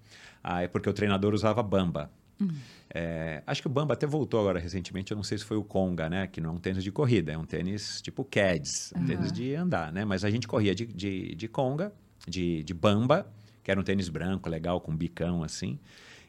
Ah, 0.43 0.63
é 0.63 0.69
porque 0.69 0.89
o 0.89 0.93
treinador 0.93 1.35
usava 1.35 1.63
bamba. 1.63 2.11
Uhum. 2.41 2.55
É, 2.95 3.43
acho 3.47 3.61
que 3.61 3.67
o 3.67 3.71
Bamba 3.71 3.95
até 3.95 4.07
voltou 4.07 4.41
agora 4.41 4.59
recentemente, 4.59 5.11
eu 5.11 5.17
não 5.17 5.25
sei 5.25 5.37
se 5.37 5.45
foi 5.45 5.57
o 5.57 5.65
Conga, 5.65 6.09
né? 6.09 6.27
Que 6.27 6.41
não 6.41 6.51
é 6.51 6.53
um 6.55 6.59
tênis 6.59 6.83
de 6.83 6.91
corrida, 6.91 7.33
é 7.33 7.39
um 7.39 7.45
tênis 7.45 8.01
tipo 8.01 8.25
CADS, 8.25 8.93
um 8.97 9.05
tênis 9.05 9.33
de 9.33 9.55
andar, 9.55 9.93
né? 9.93 10.05
Mas 10.05 10.25
a 10.25 10.31
gente 10.31 10.47
corria 10.47 10.75
de, 10.75 10.87
de, 10.87 11.35
de 11.35 11.49
Conga, 11.49 11.93
de, 12.27 12.63
de 12.63 12.75
Bamba, 12.75 13.31
que 13.63 13.71
era 13.71 13.79
um 13.79 13.83
tênis 13.83 14.09
branco, 14.09 14.49
legal, 14.49 14.81
com 14.81 14.97
bicão 14.97 15.43
assim. 15.43 15.79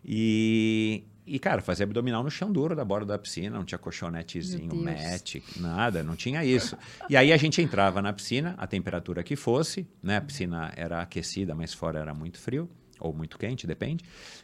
E, 0.03 1.03
e, 1.25 1.38
cara, 1.38 1.62
fazia 1.62 1.84
abdominal 1.84 2.24
no 2.24 2.32
chão 2.32 2.51
duro 2.51 2.75
da 2.75 2.84
borda 2.84 3.13
da 3.13 3.20
piscina, 3.20 3.58
não 3.58 3.63
tinha 3.63 3.77
colchonetezinho, 3.77 4.75
mat, 4.75 5.36
nada, 5.58 6.03
não 6.03 6.15
tinha 6.15 6.44
isso. 6.44 6.77
E 7.10 7.15
aí 7.15 7.32
a 7.32 7.38
gente 7.38 7.62
entrava 7.62 8.01
na 8.01 8.12
piscina, 8.12 8.56
a 8.58 8.65
temperatura 8.65 9.22
que 9.24 9.36
fosse, 9.36 9.88
né? 10.01 10.18
A 10.18 10.22
piscina 10.22 10.74
era 10.75 11.01
aquecida, 11.01 11.53
mas 11.53 11.74
fora 11.74 12.00
era 12.00 12.13
muito 12.13 12.39
frio, 12.39 12.70
ou 13.00 13.13
muito 13.13 13.38
quente, 13.38 13.68
depende. 13.68 14.03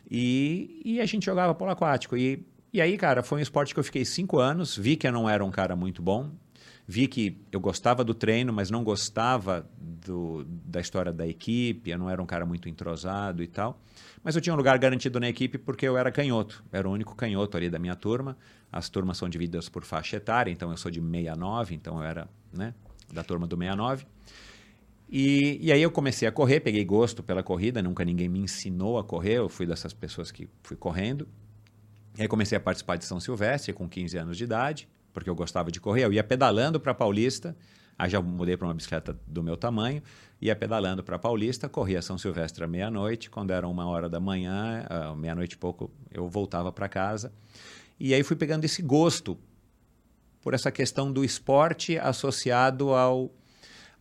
E, 0.10 0.82
e 0.86 1.02
a 1.02 1.06
gente 1.06 1.26
jogava 1.26 1.56
polo 1.56 1.72
aquático. 1.72 2.16
E, 2.16 2.46
e 2.72 2.80
aí, 2.80 2.98
cara, 2.98 3.24
foi 3.24 3.40
um 3.40 3.42
esporte 3.42 3.74
que 3.74 3.80
eu 3.80 3.84
fiquei 3.84 4.06
cinco 4.06 4.38
anos, 4.38 4.78
vi 4.78 4.96
que 4.96 5.08
eu 5.08 5.12
não 5.12 5.30
era 5.30 5.44
um 5.44 5.52
cara 5.52 5.76
muito 5.76 6.02
bom, 6.02 6.30
vi 6.88 7.08
que 7.08 7.38
eu 7.52 7.60
gostava 7.60 8.04
do 8.04 8.14
treino, 8.14 8.54
mas 8.54 8.70
não 8.70 8.84
gostava 8.84 9.68
do, 9.80 10.46
da 10.48 10.80
história 10.80 11.12
da 11.12 11.28
equipe, 11.28 11.90
eu 11.90 11.98
não 11.98 12.10
era 12.10 12.22
um 12.22 12.26
cara 12.26 12.46
muito 12.46 12.70
entrosado 12.70 13.42
e 13.42 13.48
tal. 13.48 13.82
Mas 14.26 14.36
eu 14.36 14.42
tinha 14.42 14.54
um 14.54 14.58
lugar 14.58 14.76
garantido 14.80 15.20
na 15.20 15.30
equipe 15.30 15.60
porque 15.60 15.88
eu 15.88 15.96
era 15.96 16.12
canhoto, 16.12 16.64
era 16.72 16.90
o 16.90 16.92
único 16.92 17.16
canhoto 17.16 17.56
ali 17.56 17.70
da 17.70 17.78
minha 17.78 17.96
turma. 17.96 18.36
As 18.72 18.90
turmas 18.90 19.18
são 19.18 19.30
divididas 19.30 19.70
por 19.70 19.86
faixa 19.86 20.18
etária, 20.18 20.52
então 20.52 20.72
eu 20.72 20.78
sou 20.78 20.90
de 20.90 21.00
69, 21.00 21.76
então 21.76 21.98
eu 22.00 22.04
era 22.04 22.28
né, 22.52 22.74
da 23.14 23.24
turma 23.24 23.46
do 23.46 23.56
69. 23.56 24.08
E, 25.08 25.60
e 25.62 25.72
aí 25.72 25.80
eu 25.80 25.92
comecei 25.92 26.28
a 26.28 26.32
correr, 26.32 26.60
peguei 26.60 26.84
gosto 26.84 27.22
pela 27.22 27.44
corrida, 27.44 27.84
nunca 27.84 28.04
ninguém 28.04 28.28
me 28.28 28.40
ensinou 28.40 28.98
a 28.98 29.04
correr, 29.04 29.36
eu 29.36 29.48
fui 29.48 29.68
dessas 29.68 29.94
pessoas 29.94 30.32
que 30.32 30.50
fui 30.64 30.76
correndo. 30.76 31.28
E 32.18 32.24
aí 32.24 32.28
comecei 32.28 32.58
a 32.58 32.62
participar 32.62 32.96
de 32.96 33.06
São 33.06 33.20
Silvestre 33.20 33.72
com 33.74 33.88
15 33.88 34.18
anos 34.18 34.38
de 34.38 34.44
idade 34.44 34.90
porque 35.16 35.30
eu 35.30 35.36
gostava 35.36 35.72
de 35.72 35.80
correr. 35.80 36.04
Eu 36.04 36.12
ia 36.12 36.24
pedalando 36.24 36.78
para 36.78 36.94
Paulista, 36.94 37.56
aí 37.98 38.10
já 38.10 38.22
mudei 38.22 38.58
para 38.58 38.68
uma 38.68 38.74
bicicleta 38.74 39.18
do 39.26 39.42
meu 39.42 39.56
tamanho, 39.56 40.04
ia 40.46 40.56
pedalando 40.56 41.04
para 41.04 41.18
Paulista, 41.18 41.68
corria 41.68 42.02
São 42.02 42.18
Silvestre 42.18 42.64
à 42.64 42.68
meia-noite, 42.68 43.30
quando 43.30 43.52
era 43.52 43.68
uma 43.68 43.86
hora 43.88 44.10
da 44.10 44.20
manhã, 44.20 44.86
uh, 44.90 45.16
meia-noite 45.16 45.54
e 45.54 45.58
pouco, 45.58 45.92
eu 46.12 46.28
voltava 46.28 46.72
para 46.72 46.88
casa. 46.88 47.34
E 48.00 48.14
aí 48.14 48.24
fui 48.24 48.36
pegando 48.36 48.64
esse 48.66 48.82
gosto 48.82 49.38
por 50.42 50.54
essa 50.54 50.72
questão 50.72 51.12
do 51.12 51.24
esporte 51.24 51.98
associado 51.98 52.94
ao, 52.94 53.32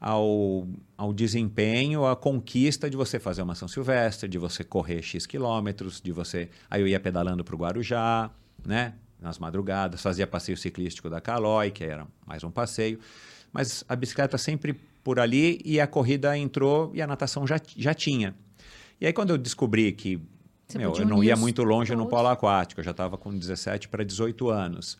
ao, 0.00 0.68
ao 0.96 1.12
desempenho, 1.12 2.04
à 2.04 2.14
conquista 2.14 2.90
de 2.90 2.96
você 2.96 3.18
fazer 3.18 3.42
uma 3.42 3.54
São 3.54 3.68
Silvestre, 3.68 4.28
de 4.28 4.38
você 4.38 4.62
correr 4.62 5.02
X 5.02 5.26
quilômetros, 5.26 6.00
de 6.00 6.12
você... 6.12 6.50
Aí 6.68 6.82
eu 6.82 6.86
ia 6.86 7.00
pedalando 7.00 7.42
para 7.42 7.54
o 7.54 7.58
Guarujá, 7.58 8.30
né? 8.64 8.94
nas 9.24 9.38
madrugadas, 9.38 10.02
fazia 10.02 10.26
passeio 10.26 10.56
ciclístico 10.58 11.08
da 11.08 11.18
Calói, 11.18 11.70
que 11.70 11.82
era 11.82 12.06
mais 12.26 12.44
um 12.44 12.50
passeio, 12.50 13.00
mas 13.50 13.82
a 13.88 13.96
bicicleta 13.96 14.36
sempre 14.36 14.78
por 15.04 15.20
ali 15.20 15.60
e 15.64 15.80
a 15.80 15.86
corrida 15.86 16.36
entrou 16.36 16.90
e 16.94 17.00
a 17.00 17.06
natação 17.06 17.46
já, 17.46 17.60
já 17.76 17.94
tinha. 17.94 18.34
E 19.00 19.06
aí 19.06 19.12
quando 19.12 19.30
eu 19.30 19.38
descobri 19.38 19.92
que 19.92 20.20
meu, 20.74 20.94
eu 20.94 21.06
não 21.06 21.22
ia 21.22 21.36
muito 21.36 21.62
longe 21.62 21.94
no 21.94 22.06
polo 22.06 22.28
aquático, 22.28 22.80
eu 22.80 22.84
já 22.84 22.90
estava 22.90 23.16
com 23.18 23.36
17 23.36 23.88
para 23.88 24.02
18 24.02 24.48
anos. 24.48 24.98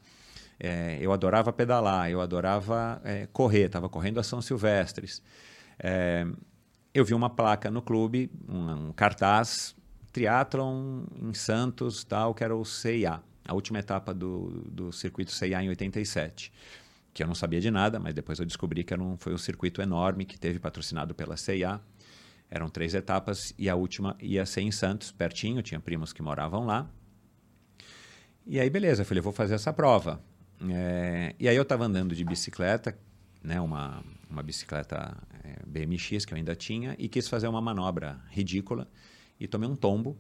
É, 0.61 0.99
eu 1.01 1.13
adorava 1.13 1.53
pedalar, 1.53 2.11
eu 2.11 2.21
adorava 2.21 3.01
é, 3.03 3.27
correr, 3.33 3.65
estava 3.67 3.89
correndo 3.89 4.21
a 4.21 4.23
São 4.23 4.41
Silvestres. 4.41 5.23
É, 5.79 6.25
eu 6.93 7.05
vi 7.05 7.15
uma 7.15 7.31
placa 7.31 7.71
no 7.71 7.83
clube, 7.83 8.31
um, 8.49 8.89
um 8.89 8.93
cartaz, 8.93 9.75
triatlon 10.13 11.03
em 11.21 11.35
Santos, 11.35 12.05
tal, 12.05 12.35
que 12.35 12.45
era 12.45 12.55
o 12.55 12.65
CIA 12.65 13.21
a 13.47 13.55
última 13.55 13.79
etapa 13.79 14.15
do, 14.15 14.65
do 14.67 14.93
circuito 14.93 15.31
CIA 15.31 15.63
em 15.63 15.69
87, 15.69 16.53
que 17.15 17.23
eu 17.23 17.29
não 17.29 17.35
sabia 17.35 17.61
de 17.61 17.71
nada, 17.71 18.01
mas 18.01 18.13
depois 18.13 18.41
eu 18.41 18.45
descobri 18.45 18.83
que 18.83 18.93
era 18.93 19.01
um, 19.01 19.17
foi 19.17 19.33
um 19.33 19.39
circuito 19.39 19.81
enorme 19.81 20.25
que 20.25 20.37
teve 20.37 20.59
patrocinado 20.59 21.15
pela 21.15 21.37
CIA. 21.37 21.81
Eram 22.51 22.69
três 22.69 22.93
etapas 22.93 23.55
e 23.57 23.71
a 23.71 23.77
última 23.77 24.17
ia 24.21 24.45
ser 24.45 24.63
em 24.63 24.73
Santos, 24.73 25.13
pertinho, 25.13 25.63
tinha 25.63 25.79
primos 25.79 26.13
que 26.13 26.21
moravam 26.21 26.67
lá. 26.67 26.91
E 28.45 28.59
aí, 28.59 28.69
beleza, 28.69 29.03
eu 29.03 29.07
falei, 29.07 29.23
vou 29.23 29.33
fazer 29.33 29.55
essa 29.55 29.73
prova. 29.73 30.21
É, 30.69 31.35
e 31.39 31.49
aí 31.49 31.55
eu 31.57 31.63
estava 31.63 31.85
andando 31.85 32.17
de 32.17 32.25
bicicleta, 32.25 32.99
né, 33.43 33.61
uma, 33.61 34.03
uma 34.29 34.43
bicicleta 34.43 35.17
é, 35.45 35.65
BMX 35.65 36.25
que 36.25 36.35
eu 36.35 36.37
ainda 36.37 36.57
tinha, 36.57 36.97
e 36.99 37.09
quis 37.09 37.29
fazer 37.29 37.47
uma 37.47 37.61
manobra 37.61 38.21
ridícula 38.29 38.89
e 39.39 39.47
tomei 39.47 39.69
um 39.69 39.77
tombo 39.77 40.19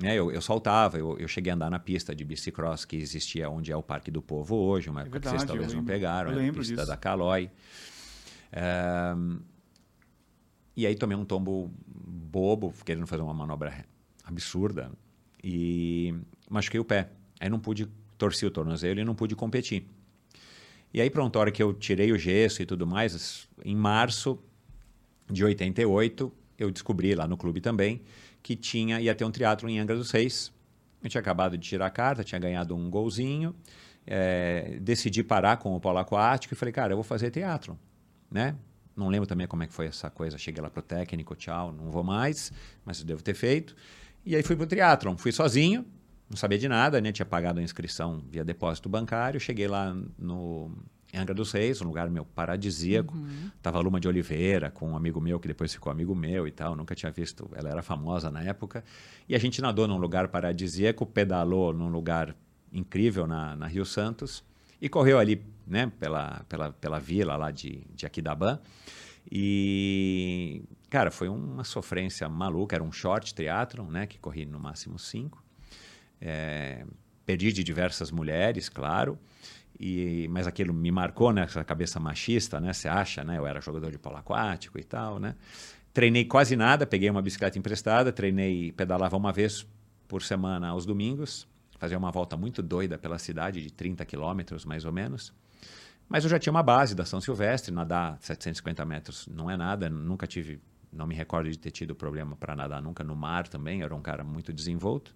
né, 0.00 0.14
eu, 0.14 0.30
eu 0.30 0.42
saltava, 0.42 0.98
eu, 0.98 1.16
eu, 1.18 1.26
cheguei 1.26 1.50
a 1.50 1.54
andar 1.54 1.70
na 1.70 1.78
pista 1.78 2.14
de 2.14 2.22
bicicross 2.22 2.84
que 2.84 2.96
existia 2.96 3.48
onde 3.48 3.72
é 3.72 3.76
o 3.76 3.82
Parque 3.82 4.10
do 4.10 4.20
Povo 4.20 4.54
hoje, 4.54 4.90
uma 4.90 5.00
é 5.00 5.02
época 5.02 5.18
verdade, 5.18 5.36
que 5.36 5.40
vocês 5.40 5.48
talvez 5.48 5.72
não 5.72 5.84
pegaram, 5.84 6.32
a 6.32 6.52
pista 6.52 6.74
disso. 6.74 6.86
da 6.86 6.96
Calói. 6.96 7.50
É, 8.52 9.14
e 10.76 10.86
aí 10.86 10.94
tomei 10.94 11.16
um 11.16 11.24
tombo 11.24 11.72
bobo, 11.88 12.74
querendo 12.84 13.06
fazer 13.06 13.22
uma 13.22 13.32
manobra 13.32 13.86
absurda, 14.22 14.92
e 15.42 16.14
machuquei 16.50 16.78
o 16.78 16.84
pé. 16.84 17.08
Aí 17.40 17.48
não 17.48 17.58
pude, 17.58 17.86
torci 18.18 18.44
o 18.44 18.50
tornozelo 18.50 19.00
e 19.00 19.04
não 19.04 19.14
pude 19.14 19.34
competir. 19.34 19.88
E 20.92 21.00
aí 21.00 21.08
pronto, 21.08 21.36
a 21.36 21.40
hora 21.40 21.50
que 21.50 21.62
eu 21.62 21.72
tirei 21.72 22.12
o 22.12 22.18
gesso 22.18 22.60
e 22.60 22.66
tudo 22.66 22.86
mais, 22.86 23.48
em 23.64 23.74
março 23.74 24.38
de 25.30 25.42
88, 25.42 26.30
eu 26.58 26.70
descobri 26.70 27.14
lá 27.14 27.26
no 27.26 27.36
clube 27.38 27.60
também 27.60 28.02
que 28.46 28.54
tinha 28.54 29.00
ia 29.00 29.12
ter 29.12 29.24
um 29.24 29.30
teatro 29.32 29.68
em 29.68 29.80
Angra 29.80 29.96
dos 29.96 30.12
Reis. 30.12 30.52
Eu 31.02 31.10
tinha 31.10 31.20
acabado 31.20 31.58
de 31.58 31.68
tirar 31.68 31.86
a 31.86 31.90
carta, 31.90 32.22
tinha 32.22 32.38
ganhado 32.38 32.76
um 32.76 32.88
golzinho, 32.88 33.52
é, 34.06 34.78
decidi 34.80 35.24
parar 35.24 35.56
com 35.56 35.74
o 35.74 35.80
polo 35.80 35.98
aquático 35.98 36.54
e 36.54 36.56
falei, 36.56 36.72
cara, 36.72 36.92
eu 36.92 36.96
vou 36.96 37.02
fazer 37.02 37.32
teatro, 37.32 37.76
né? 38.30 38.54
Não 38.94 39.08
lembro 39.08 39.26
também 39.26 39.48
como 39.48 39.64
é 39.64 39.66
que 39.66 39.72
foi 39.72 39.86
essa 39.86 40.08
coisa. 40.10 40.38
Cheguei 40.38 40.62
lá 40.62 40.70
pro 40.70 40.80
técnico, 40.80 41.34
tchau, 41.34 41.72
não 41.72 41.90
vou 41.90 42.04
mais, 42.04 42.52
mas 42.84 43.02
devo 43.02 43.20
ter 43.20 43.34
feito. 43.34 43.74
E 44.24 44.36
aí 44.36 44.44
fui 44.44 44.54
pro 44.54 44.64
triatlon, 44.64 45.16
fui 45.16 45.32
sozinho, 45.32 45.84
não 46.30 46.36
sabia 46.36 46.56
de 46.56 46.68
nada, 46.68 47.00
né? 47.00 47.10
Tinha 47.10 47.26
pagado 47.26 47.58
a 47.58 47.62
inscrição 47.64 48.22
via 48.30 48.44
depósito 48.44 48.88
bancário. 48.88 49.40
Cheguei 49.40 49.66
lá 49.66 49.92
no 50.16 50.70
em 51.16 51.18
Angra 51.18 51.34
dos 51.34 51.52
Reis, 51.52 51.80
um 51.80 51.86
lugar 51.86 52.08
meu 52.10 52.24
paradisíaco. 52.24 53.16
Uhum. 53.16 53.50
Tava 53.62 53.78
a 53.78 53.80
Luma 53.80 53.98
de 53.98 54.06
Oliveira 54.06 54.70
com 54.70 54.90
um 54.90 54.96
amigo 54.96 55.20
meu 55.20 55.40
que 55.40 55.48
depois 55.48 55.72
ficou 55.72 55.90
amigo 55.90 56.14
meu 56.14 56.46
e 56.46 56.50
tal. 56.50 56.76
Nunca 56.76 56.94
tinha 56.94 57.10
visto, 57.10 57.50
ela 57.54 57.70
era 57.70 57.82
famosa 57.82 58.30
na 58.30 58.42
época. 58.42 58.84
E 59.28 59.34
a 59.34 59.38
gente 59.38 59.60
nadou 59.62 59.88
num 59.88 59.96
lugar 59.96 60.28
paradisíaco, 60.28 61.06
pedalou 61.06 61.72
num 61.72 61.88
lugar 61.88 62.36
incrível 62.72 63.26
na, 63.26 63.56
na 63.56 63.66
Rio 63.66 63.84
Santos 63.84 64.44
e 64.80 64.88
correu 64.88 65.18
ali, 65.18 65.42
né, 65.66 65.90
pela, 65.98 66.44
pela, 66.48 66.72
pela 66.72 66.98
vila 66.98 67.36
lá 67.36 67.50
de, 67.50 67.82
de 67.94 68.04
Aquidabã. 68.04 68.58
E, 69.30 70.62
cara, 70.90 71.10
foi 71.10 71.28
uma 71.28 71.64
sofrência 71.64 72.28
maluca. 72.28 72.76
Era 72.76 72.84
um 72.84 72.92
short 72.92 73.34
triatlon, 73.34 73.88
né, 73.88 74.06
que 74.06 74.18
corri 74.18 74.44
no 74.44 74.60
máximo 74.60 74.98
cinco. 74.98 75.42
É, 76.20 76.84
perdi 77.24 77.52
de 77.52 77.64
diversas 77.64 78.10
mulheres, 78.10 78.68
claro. 78.68 79.18
E, 79.78 80.26
mas 80.30 80.46
aquilo 80.46 80.72
me 80.72 80.90
marcou, 80.90 81.32
né? 81.32 81.42
Essa 81.42 81.64
cabeça 81.64 82.00
machista, 82.00 82.60
né? 82.60 82.72
Você 82.72 82.88
acha, 82.88 83.22
né? 83.22 83.38
Eu 83.38 83.46
era 83.46 83.60
jogador 83.60 83.90
de 83.90 83.98
polo 83.98 84.16
aquático 84.16 84.78
e 84.78 84.84
tal, 84.84 85.18
né? 85.18 85.34
Treinei 85.92 86.24
quase 86.24 86.56
nada, 86.56 86.86
peguei 86.86 87.08
uma 87.08 87.22
bicicleta 87.22 87.58
emprestada, 87.58 88.12
treinei, 88.12 88.72
pedalava 88.72 89.16
uma 89.16 89.32
vez 89.32 89.66
por 90.06 90.22
semana 90.22 90.68
aos 90.68 90.86
domingos, 90.86 91.48
fazia 91.78 91.96
uma 91.96 92.10
volta 92.10 92.36
muito 92.36 92.62
doida 92.62 92.98
pela 92.98 93.18
cidade, 93.18 93.62
de 93.62 93.72
30 93.72 94.04
quilômetros 94.04 94.64
mais 94.64 94.84
ou 94.84 94.92
menos. 94.92 95.32
Mas 96.08 96.24
eu 96.24 96.30
já 96.30 96.38
tinha 96.38 96.50
uma 96.50 96.62
base 96.62 96.94
da 96.94 97.04
São 97.04 97.20
Silvestre, 97.20 97.74
nadar 97.74 98.16
750 98.20 98.84
metros 98.84 99.26
não 99.26 99.50
é 99.50 99.56
nada, 99.56 99.90
nunca 99.90 100.26
tive, 100.26 100.60
não 100.92 101.06
me 101.06 101.14
recordo 101.14 101.50
de 101.50 101.58
ter 101.58 101.70
tido 101.70 101.94
problema 101.94 102.36
para 102.36 102.54
nadar 102.54 102.80
nunca 102.80 103.02
no 103.02 103.16
mar 103.16 103.48
também, 103.48 103.82
era 103.82 103.94
um 103.94 104.02
cara 104.02 104.22
muito 104.22 104.52
desenvolto. 104.52 105.14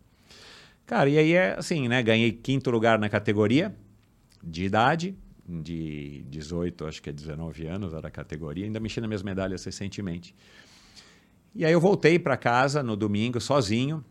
Cara, 0.86 1.08
e 1.08 1.16
aí 1.16 1.32
é 1.32 1.56
assim, 1.56 1.86
né? 1.86 2.02
Ganhei 2.02 2.32
quinto 2.32 2.70
lugar 2.70 2.98
na 2.98 3.08
categoria, 3.08 3.72
de 4.42 4.64
idade, 4.64 5.16
de 5.46 6.24
18, 6.28 6.86
acho 6.86 7.02
que 7.02 7.10
é 7.10 7.12
19 7.12 7.66
anos 7.66 7.92
era 7.92 8.08
a 8.08 8.10
categoria, 8.10 8.64
ainda 8.64 8.78
mexi 8.78 9.00
nas 9.00 9.08
minhas 9.08 9.22
medalhas 9.22 9.64
recentemente. 9.64 10.34
E 11.54 11.64
aí 11.64 11.72
eu 11.72 11.80
voltei 11.80 12.18
para 12.18 12.36
casa 12.36 12.82
no 12.82 12.96
domingo 12.96 13.40
sozinho. 13.40 14.04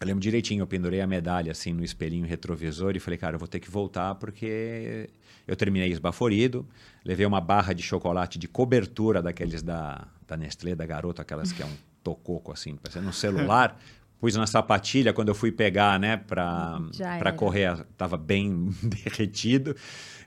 Eu 0.00 0.06
lembro 0.06 0.20
direitinho, 0.20 0.62
eu 0.62 0.66
pendurei 0.66 1.00
a 1.00 1.06
medalha 1.06 1.50
assim 1.50 1.72
no 1.72 1.82
espelhinho 1.82 2.26
retrovisor 2.26 2.94
e 2.94 3.00
falei, 3.00 3.18
cara, 3.18 3.34
eu 3.34 3.38
vou 3.38 3.48
ter 3.48 3.58
que 3.58 3.70
voltar 3.70 4.14
porque 4.16 5.08
eu 5.46 5.56
terminei 5.56 5.90
esbaforido, 5.90 6.66
levei 7.04 7.26
uma 7.26 7.40
barra 7.40 7.72
de 7.72 7.82
chocolate 7.82 8.38
de 8.38 8.46
cobertura 8.46 9.22
daqueles 9.22 9.62
da, 9.62 10.06
da 10.26 10.36
Nestlé, 10.36 10.74
da 10.74 10.86
Garoto, 10.86 11.22
aquelas 11.22 11.50
que 11.50 11.62
é 11.62 11.66
um 11.66 11.74
tococo 12.04 12.52
assim, 12.52 12.76
parecendo 12.76 13.08
um 13.08 13.12
celular, 13.12 13.80
pus 14.20 14.34
na 14.34 14.46
sapatilha 14.46 15.12
quando 15.12 15.28
eu 15.28 15.34
fui 15.34 15.52
pegar, 15.52 15.98
né, 15.98 16.16
para 16.16 17.32
correr, 17.36 17.72
estava 17.90 18.16
bem 18.16 18.70
derretido, 18.82 19.74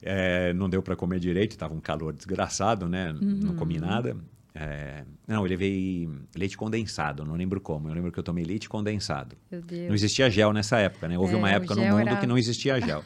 é, 0.01 0.53
não 0.53 0.69
deu 0.69 0.81
para 0.81 0.95
comer 0.95 1.19
direito, 1.19 1.51
estava 1.51 1.73
um 1.73 1.79
calor 1.79 2.13
desgraçado, 2.13 2.87
né, 2.87 3.11
uhum. 3.11 3.39
não 3.43 3.55
comi 3.55 3.75
uhum. 3.75 3.85
nada. 3.85 4.17
É, 4.53 5.05
não, 5.25 5.43
eu 5.43 5.49
levei 5.49 6.09
leite 6.35 6.57
condensado, 6.57 7.23
não 7.23 7.35
lembro 7.35 7.61
como. 7.61 7.87
Eu 7.87 7.93
lembro 7.93 8.11
que 8.11 8.19
eu 8.19 8.23
tomei 8.23 8.43
leite 8.43 8.67
condensado. 8.67 9.37
Não 9.49 9.95
existia 9.95 10.29
gel 10.29 10.51
nessa 10.51 10.77
época, 10.77 11.07
né? 11.07 11.17
Houve 11.17 11.35
é, 11.35 11.37
uma 11.37 11.49
época 11.49 11.73
no 11.73 11.81
mundo 11.83 12.09
era... 12.09 12.17
que 12.17 12.27
não 12.27 12.37
existia 12.37 12.79
gel. 12.81 13.01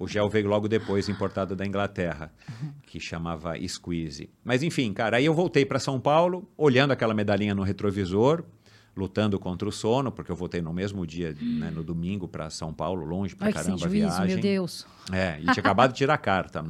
o 0.00 0.08
gel 0.08 0.28
veio 0.30 0.48
logo 0.48 0.66
depois, 0.68 1.06
importado 1.08 1.54
da 1.54 1.66
Inglaterra, 1.66 2.32
que 2.86 2.98
chamava 2.98 3.54
Squeeze. 3.68 4.30
Mas 4.42 4.62
enfim, 4.62 4.92
cara, 4.92 5.18
aí 5.18 5.26
eu 5.26 5.34
voltei 5.34 5.66
para 5.66 5.78
São 5.78 6.00
Paulo, 6.00 6.50
olhando 6.56 6.92
aquela 6.92 7.12
medalhinha 7.12 7.54
no 7.54 7.62
retrovisor, 7.62 8.42
lutando 9.00 9.38
contra 9.38 9.68
o 9.68 9.72
sono, 9.72 10.12
porque 10.12 10.30
eu 10.30 10.36
voltei 10.36 10.60
no 10.60 10.72
mesmo 10.72 11.06
dia, 11.06 11.34
né, 11.40 11.70
no 11.70 11.82
domingo, 11.82 12.28
para 12.28 12.50
São 12.50 12.72
Paulo, 12.72 13.04
longe 13.04 13.34
pra 13.34 13.48
Ai, 13.48 13.52
caramba 13.52 13.86
a 13.86 13.88
viagem. 13.88 14.26
Meu 14.26 14.40
Deus. 14.40 14.86
É, 15.12 15.38
e 15.38 15.42
tinha 15.42 15.54
acabado 15.54 15.92
de 15.92 15.98
tirar 15.98 16.14
a 16.14 16.18
carta. 16.18 16.64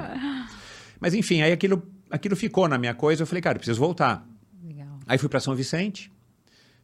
Mas 1.01 1.15
enfim, 1.15 1.43
aí 1.43 1.53
aquilo, 1.53 1.83
aquilo 2.11 2.37
ficou 2.37 2.69
na 2.69 2.79
minha 2.79 2.95
coisa. 2.95 3.23
Eu 3.23 3.27
falei, 3.27 3.43
cara, 3.43 3.57
eu 3.57 3.61
preciso 3.61 3.81
voltar. 3.81 4.27
Legal. 4.63 4.99
Aí 5.07 5.19
fui 5.19 5.29
para 5.29 5.41
São 5.41 5.55
Vicente. 5.55 6.11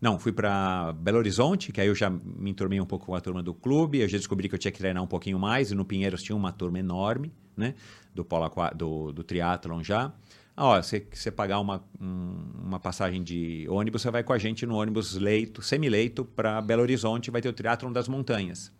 Não, 0.00 0.18
fui 0.18 0.32
para 0.32 0.92
Belo 0.92 1.18
Horizonte, 1.18 1.72
que 1.72 1.80
aí 1.80 1.86
eu 1.86 1.94
já 1.94 2.10
me 2.10 2.50
enturmei 2.50 2.80
um 2.80 2.86
pouco 2.86 3.06
com 3.06 3.14
a 3.14 3.20
turma 3.20 3.42
do 3.42 3.54
clube. 3.54 4.00
Eu 4.00 4.08
já 4.08 4.18
descobri 4.18 4.48
que 4.48 4.54
eu 4.54 4.58
tinha 4.58 4.72
que 4.72 4.78
treinar 4.78 5.02
um 5.02 5.06
pouquinho 5.06 5.38
mais. 5.38 5.70
E 5.70 5.74
no 5.74 5.84
Pinheiros 5.84 6.22
tinha 6.22 6.36
uma 6.36 6.52
turma 6.52 6.78
enorme, 6.78 7.32
né? 7.56 7.74
Do, 8.14 8.24
polo, 8.24 8.50
do, 8.74 9.12
do 9.12 9.24
triatlon 9.24 9.82
já. 9.82 10.12
Ah, 10.56 10.68
ó, 10.68 10.82
você, 10.82 11.06
você 11.12 11.30
pagar 11.30 11.60
uma, 11.60 11.84
um, 12.00 12.50
uma 12.64 12.80
passagem 12.80 13.22
de 13.22 13.66
ônibus, 13.68 14.00
você 14.00 14.10
vai 14.10 14.22
com 14.22 14.32
a 14.32 14.38
gente 14.38 14.64
no 14.64 14.76
ônibus 14.76 15.14
leito, 15.14 15.60
semileito, 15.60 16.24
para 16.24 16.62
Belo 16.62 16.80
Horizonte, 16.80 17.30
vai 17.30 17.42
ter 17.42 17.48
o 17.50 17.52
Triatlon 17.52 17.92
das 17.92 18.08
Montanhas. 18.08 18.72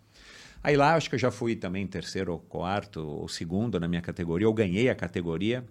Aí 0.62 0.74
lá, 0.74 0.94
acho 0.94 1.10
que 1.10 1.16
eu 1.16 1.18
já 1.18 1.30
fui 1.30 1.54
também 1.54 1.86
terceiro 1.86 2.32
ou 2.32 2.38
quarto 2.38 3.06
ou 3.06 3.28
segundo 3.28 3.78
na 3.78 3.86
minha 3.86 4.00
categoria, 4.00 4.46
eu 4.46 4.54
ganhei 4.54 4.88
a 4.88 4.94
categoria. 4.94 5.66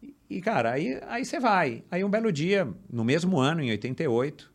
E, 0.00 0.14
e 0.30 0.40
cara, 0.40 0.70
aí, 0.70 1.00
aí 1.08 1.24
você 1.24 1.40
vai. 1.40 1.82
Aí 1.90 2.04
um 2.04 2.08
belo 2.08 2.30
dia, 2.30 2.68
no 2.88 3.02
mesmo 3.02 3.40
ano, 3.40 3.60
em 3.60 3.70
88, 3.72 4.48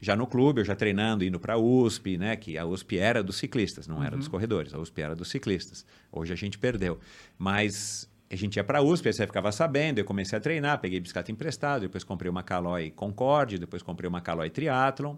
já 0.00 0.14
no 0.14 0.28
clube, 0.28 0.60
eu 0.60 0.64
já 0.64 0.76
treinando, 0.76 1.24
indo 1.24 1.40
para 1.40 1.54
a 1.54 1.58
USP, 1.58 2.16
né? 2.16 2.36
Que 2.36 2.56
a 2.56 2.64
USP 2.64 2.98
era 2.98 3.20
dos 3.20 3.36
ciclistas, 3.36 3.88
não 3.88 4.02
era 4.02 4.16
dos 4.16 4.26
uhum. 4.26 4.32
corredores. 4.32 4.72
A 4.72 4.78
USP 4.78 5.02
era 5.02 5.16
dos 5.16 5.28
ciclistas. 5.28 5.84
Hoje 6.12 6.32
a 6.32 6.36
gente 6.36 6.56
perdeu. 6.56 7.00
Mas 7.36 8.08
a 8.30 8.36
gente 8.36 8.56
ia 8.56 8.64
para 8.64 8.78
a 8.78 8.82
USP, 8.82 9.08
aí 9.08 9.12
você 9.12 9.26
ficava 9.26 9.52
sabendo, 9.52 9.98
eu 9.98 10.04
comecei 10.04 10.36
a 10.36 10.40
treinar, 10.40 10.80
peguei 10.80 10.98
bicicleta 10.98 11.30
emprestada, 11.30 11.80
depois 11.80 12.02
comprei 12.04 12.30
uma 12.30 12.42
Caloi 12.42 12.90
Concorde, 12.90 13.58
depois 13.58 13.82
comprei 13.82 14.08
uma 14.08 14.20
Caloi 14.20 14.50
Triathlon. 14.50 15.16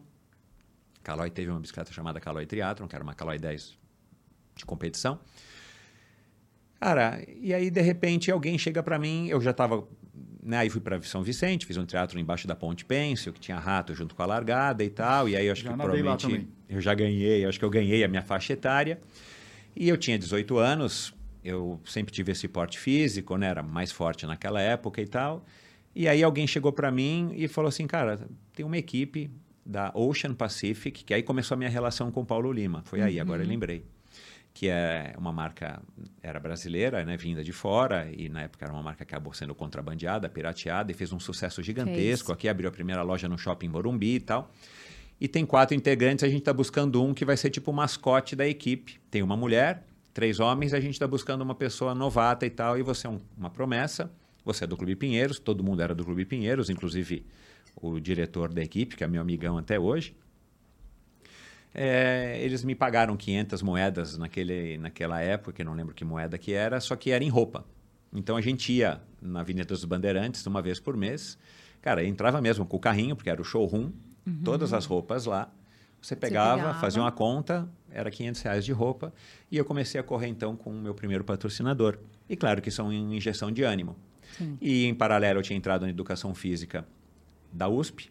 Caloi 1.02 1.30
teve 1.30 1.50
uma 1.50 1.60
bicicleta 1.60 1.92
chamada 1.92 2.20
Caloi 2.20 2.46
Triathlon, 2.46 2.88
que 2.88 2.94
era 2.94 3.02
uma 3.02 3.14
Caloi 3.14 3.38
10 3.38 3.78
de 4.56 4.66
competição. 4.66 5.20
Cara, 6.80 7.22
e 7.40 7.54
aí 7.54 7.70
de 7.70 7.80
repente 7.80 8.30
alguém 8.30 8.58
chega 8.58 8.82
para 8.82 8.98
mim, 8.98 9.28
eu 9.28 9.40
já 9.40 9.50
estava, 9.50 9.86
né, 10.42 10.58
aí 10.58 10.70
fui 10.70 10.80
para 10.80 11.00
São 11.02 11.22
Vicente, 11.22 11.64
fiz 11.64 11.76
um 11.76 11.86
teatro 11.86 12.18
embaixo 12.18 12.46
da 12.46 12.54
Ponte 12.54 12.84
Pêncil, 12.84 13.32
que 13.32 13.40
tinha 13.40 13.58
rato 13.58 13.94
junto 13.94 14.14
com 14.14 14.22
a 14.22 14.26
largada 14.26 14.84
e 14.84 14.90
tal, 14.90 15.28
e 15.28 15.36
aí 15.36 15.46
eu 15.46 15.52
acho 15.52 15.62
já 15.62 15.70
que 15.70 15.76
provavelmente 15.76 16.48
eu 16.68 16.80
já 16.80 16.92
ganhei, 16.92 17.46
acho 17.46 17.58
que 17.58 17.64
eu 17.64 17.70
ganhei 17.70 18.04
a 18.04 18.08
minha 18.08 18.22
faixa 18.22 18.52
etária. 18.52 19.00
E 19.75 19.88
eu 19.88 19.96
tinha 19.96 20.18
18 20.18 20.56
anos, 20.58 21.14
eu 21.46 21.80
sempre 21.84 22.12
tive 22.12 22.32
esse 22.32 22.48
porte 22.48 22.78
físico, 22.78 23.36
né? 23.36 23.46
Era 23.46 23.62
mais 23.62 23.92
forte 23.92 24.26
naquela 24.26 24.60
época 24.60 25.00
e 25.00 25.06
tal. 25.06 25.44
E 25.94 26.08
aí 26.08 26.22
alguém 26.22 26.46
chegou 26.46 26.72
para 26.72 26.90
mim 26.90 27.30
e 27.34 27.46
falou 27.46 27.68
assim, 27.68 27.86
cara, 27.86 28.20
tem 28.52 28.66
uma 28.66 28.76
equipe 28.76 29.30
da 29.64 29.90
Ocean 29.94 30.34
Pacific, 30.34 31.04
que 31.04 31.14
aí 31.14 31.22
começou 31.22 31.54
a 31.54 31.58
minha 31.58 31.70
relação 31.70 32.10
com 32.10 32.20
o 32.20 32.26
Paulo 32.26 32.52
Lima. 32.52 32.82
Foi 32.84 33.00
aí, 33.00 33.16
uhum. 33.16 33.22
agora 33.22 33.42
eu 33.42 33.48
lembrei. 33.48 33.84
Que 34.52 34.68
é 34.68 35.14
uma 35.18 35.32
marca, 35.32 35.80
era 36.22 36.40
brasileira, 36.40 37.04
né, 37.04 37.16
vinda 37.16 37.44
de 37.44 37.52
fora, 37.52 38.10
e 38.16 38.28
na 38.28 38.42
época 38.42 38.64
era 38.64 38.72
uma 38.72 38.82
marca 38.82 39.04
que 39.04 39.14
acabou 39.14 39.32
sendo 39.32 39.54
contrabandeada, 39.54 40.28
pirateada, 40.28 40.90
e 40.90 40.94
fez 40.94 41.12
um 41.12 41.20
sucesso 41.20 41.62
gigantesco. 41.62 42.32
Aqui 42.32 42.48
abriu 42.48 42.68
a 42.68 42.72
primeira 42.72 43.02
loja 43.02 43.28
no 43.28 43.38
shopping 43.38 43.68
Morumbi 43.68 44.16
e 44.16 44.20
tal. 44.20 44.50
E 45.20 45.28
tem 45.28 45.46
quatro 45.46 45.74
integrantes, 45.74 46.24
a 46.24 46.28
gente 46.28 46.40
está 46.40 46.52
buscando 46.52 47.02
um 47.02 47.14
que 47.14 47.24
vai 47.24 47.36
ser 47.36 47.50
tipo 47.50 47.70
o 47.70 47.74
mascote 47.74 48.34
da 48.34 48.46
equipe. 48.46 48.98
Tem 49.10 49.22
uma 49.22 49.36
mulher, 49.36 49.82
três 50.16 50.40
homens, 50.40 50.73
a 50.73 50.80
gente 50.80 50.94
está 50.94 51.06
buscando 51.06 51.42
uma 51.42 51.54
pessoa 51.54 51.94
novata 51.94 52.46
e 52.46 52.50
tal, 52.50 52.78
e 52.78 52.82
você 52.82 53.06
é 53.06 53.11
um, 53.11 53.20
uma 53.37 53.50
promessa. 53.50 54.11
Você 54.46 54.64
é 54.64 54.66
do 54.66 54.75
Clube 54.75 54.96
Pinheiros, 54.96 55.38
todo 55.38 55.62
mundo 55.62 55.82
era 55.82 55.94
do 55.94 56.02
Clube 56.06 56.25
Pinheiros, 56.25 56.70
inclusive 56.70 57.26
o 57.76 58.00
diretor 58.00 58.50
da 58.50 58.62
equipe, 58.62 58.96
que 58.96 59.04
é 59.04 59.06
meu 59.06 59.20
amigão 59.20 59.58
até 59.58 59.78
hoje. 59.78 60.16
É, 61.75 62.38
eles 62.40 62.64
me 62.64 62.75
pagaram 62.75 63.14
500 63.14 63.61
moedas 63.61 64.16
naquele, 64.16 64.78
naquela 64.78 65.20
época, 65.20 65.52
que 65.52 65.62
não 65.62 65.75
lembro 65.75 65.94
que 65.94 66.02
moeda 66.02 66.38
que 66.38 66.54
era, 66.54 66.80
só 66.80 66.96
que 66.96 67.11
era 67.11 67.23
em 67.23 67.28
roupa. 67.28 67.67
Então 68.10 68.38
a 68.38 68.40
gente 68.40 68.73
ia 68.73 69.02
na 69.21 69.40
Avenida 69.40 69.67
dos 69.67 69.84
Bandeirantes 69.84 70.47
uma 70.47 70.62
vez 70.62 70.80
por 70.80 70.97
mês. 70.97 71.36
Cara, 71.82 72.02
entrava 72.02 72.40
mesmo 72.40 72.64
com 72.64 72.78
o 72.78 72.80
carrinho, 72.80 73.14
porque 73.17 73.28
era 73.28 73.43
o 73.43 73.45
showroom, 73.45 73.93
uhum. 74.26 74.40
todas 74.43 74.73
as 74.73 74.86
roupas 74.86 75.26
lá. 75.26 75.52
Você 76.06 76.14
pegava, 76.14 76.56
pegava, 76.58 76.80
fazia 76.80 77.02
uma 77.02 77.10
conta, 77.10 77.69
era 77.90 78.08
500 78.08 78.40
reais 78.42 78.64
de 78.64 78.71
roupa, 78.71 79.12
e 79.50 79.56
eu 79.56 79.64
comecei 79.64 80.00
a 80.00 80.04
correr 80.04 80.28
então 80.28 80.54
com 80.54 80.71
o 80.71 80.80
meu 80.80 80.95
primeiro 80.95 81.25
patrocinador. 81.25 81.99
E 82.28 82.36
claro 82.36 82.62
que 82.62 82.71
são 82.71 82.92
em 82.92 83.16
injeção 83.16 83.50
de 83.50 83.64
ânimo. 83.64 83.97
Sim. 84.38 84.56
E 84.60 84.84
em 84.84 84.95
paralelo 84.95 85.40
eu 85.40 85.42
tinha 85.42 85.56
entrado 85.56 85.82
na 85.82 85.90
educação 85.90 86.32
física 86.32 86.86
da 87.52 87.69
USP, 87.69 88.08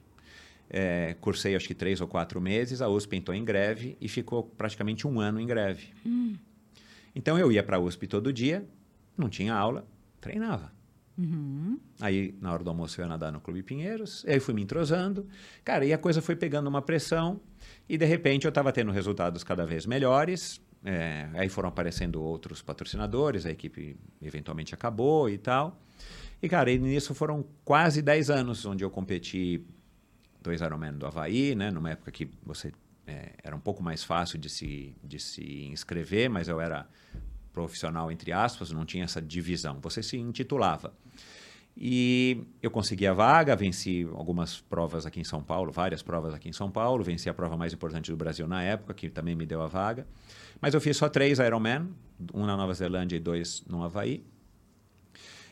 é, 0.69 1.15
cursei 1.21 1.55
acho 1.55 1.67
que 1.69 1.73
três 1.73 2.01
ou 2.01 2.07
quatro 2.09 2.41
meses, 2.41 2.81
a 2.81 2.89
USP 2.89 3.15
entrou 3.15 3.33
em 3.33 3.45
greve 3.45 3.95
e 4.01 4.09
ficou 4.09 4.43
praticamente 4.43 5.07
um 5.07 5.21
ano 5.21 5.39
em 5.39 5.47
greve. 5.47 5.93
Hum. 6.05 6.35
Então 7.15 7.39
eu 7.39 7.49
ia 7.49 7.63
para 7.63 7.77
a 7.77 7.79
USP 7.79 8.07
todo 8.07 8.33
dia, 8.33 8.67
não 9.17 9.29
tinha 9.29 9.55
aula, 9.55 9.87
treinava. 10.19 10.74
Uhum. 11.17 11.79
Aí, 11.99 12.35
na 12.41 12.51
hora 12.51 12.63
do 12.63 12.69
almoço, 12.69 12.99
eu 12.99 13.05
ia 13.05 13.09
nadar 13.09 13.31
no 13.31 13.39
Clube 13.39 13.63
Pinheiros. 13.63 14.25
Aí 14.27 14.39
fui 14.39 14.53
me 14.53 14.61
entrosando. 14.61 15.27
Cara, 15.63 15.85
e 15.85 15.93
a 15.93 15.97
coisa 15.97 16.21
foi 16.21 16.35
pegando 16.35 16.67
uma 16.67 16.81
pressão. 16.81 17.39
E, 17.87 17.97
de 17.97 18.05
repente, 18.05 18.45
eu 18.45 18.49
estava 18.49 18.71
tendo 18.71 18.91
resultados 18.91 19.43
cada 19.43 19.65
vez 19.65 19.85
melhores. 19.85 20.61
É, 20.83 21.29
aí 21.33 21.49
foram 21.49 21.69
aparecendo 21.69 22.21
outros 22.21 22.61
patrocinadores. 22.61 23.45
A 23.45 23.51
equipe, 23.51 23.97
eventualmente, 24.21 24.73
acabou 24.73 25.29
e 25.29 25.37
tal. 25.37 25.79
E, 26.41 26.49
cara, 26.49 26.71
e 26.71 26.77
nisso 26.77 27.15
foram 27.15 27.45
quase 27.63 28.01
10 28.01 28.29
anos 28.29 28.65
onde 28.65 28.83
eu 28.83 28.89
competi 28.89 29.65
dois 30.41 30.61
Ironman 30.61 30.93
do 30.93 31.07
Havaí, 31.07 31.55
né? 31.55 31.71
Numa 31.71 31.91
época 31.91 32.11
que 32.11 32.29
você... 32.43 32.71
É, 33.07 33.33
era 33.43 33.55
um 33.55 33.59
pouco 33.59 33.83
mais 33.83 34.03
fácil 34.03 34.39
de 34.39 34.49
se, 34.49 34.95
de 35.03 35.19
se 35.19 35.65
inscrever, 35.65 36.27
mas 36.27 36.47
eu 36.47 36.59
era 36.59 36.87
profissional, 37.55 38.11
entre 38.11 38.33
aspas, 38.33 38.69
não 38.69 38.85
tinha 38.85 39.05
essa 39.05 39.21
divisão. 39.21 39.79
Você 39.81 40.03
se 40.03 40.17
intitulava. 40.17 40.93
E 41.77 42.43
eu 42.61 42.69
consegui 42.69 43.07
a 43.07 43.13
vaga, 43.13 43.55
venci 43.55 44.07
algumas 44.13 44.61
provas 44.61 45.05
aqui 45.05 45.19
em 45.19 45.23
São 45.23 45.41
Paulo, 45.41 45.71
várias 45.71 46.01
provas 46.01 46.33
aqui 46.33 46.47
em 46.49 46.53
São 46.53 46.69
Paulo, 46.69 47.03
venci 47.03 47.29
a 47.29 47.33
prova 47.33 47.57
mais 47.57 47.73
importante 47.73 48.11
do 48.11 48.17
Brasil 48.17 48.47
na 48.47 48.61
época, 48.61 48.93
que 48.93 49.09
também 49.09 49.35
me 49.35 49.45
deu 49.45 49.61
a 49.61 49.67
vaga. 49.67 50.05
Mas 50.61 50.73
eu 50.73 50.81
fiz 50.81 50.95
só 50.95 51.09
três 51.09 51.39
Ironman, 51.39 51.89
um 52.33 52.45
na 52.45 52.55
Nova 52.55 52.73
Zelândia 52.73 53.15
e 53.17 53.19
dois 53.19 53.63
no 53.67 53.83
Havaí. 53.83 54.23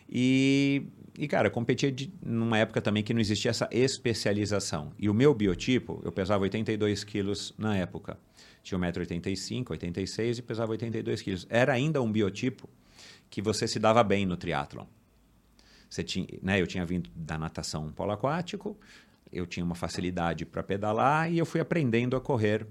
E, 0.09 0.83
e 1.17 1.27
cara, 1.27 1.49
competia 1.49 1.91
de, 1.91 2.13
numa 2.21 2.57
época 2.57 2.81
também 2.81 3.03
que 3.03 3.13
não 3.13 3.19
existia 3.21 3.51
essa 3.51 3.67
especialização. 3.71 4.93
E 4.97 5.09
o 5.09 5.13
meu 5.13 5.33
biotipo, 5.33 6.01
eu 6.05 6.11
pesava 6.11 6.43
82 6.43 7.03
quilos 7.03 7.53
na 7.57 7.75
época 7.75 8.17
tinha 8.63 8.79
1,85m, 8.79 9.71
86 9.71 10.39
e 10.39 10.41
pesava 10.41 10.71
82 10.71 11.21
quilos. 11.21 11.45
Era 11.49 11.73
ainda 11.73 12.01
um 12.01 12.11
biotipo 12.11 12.67
que 13.29 13.41
você 13.41 13.67
se 13.67 13.77
dava 13.77 14.01
bem 14.03 14.25
no 14.25 14.37
triatlon. 14.37 14.85
Você 15.89 16.03
tinha, 16.03 16.25
né, 16.41 16.59
eu 16.59 16.65
tinha 16.65 16.85
vindo 16.85 17.09
da 17.15 17.37
natação 17.37 17.91
polo 17.91 18.13
aquático, 18.13 18.75
eu 19.31 19.45
tinha 19.45 19.63
uma 19.63 19.75
facilidade 19.75 20.45
para 20.45 20.63
pedalar 20.63 21.31
e 21.31 21.37
eu 21.37 21.45
fui 21.45 21.59
aprendendo 21.59 22.15
a 22.15 22.21
correr 22.21 22.65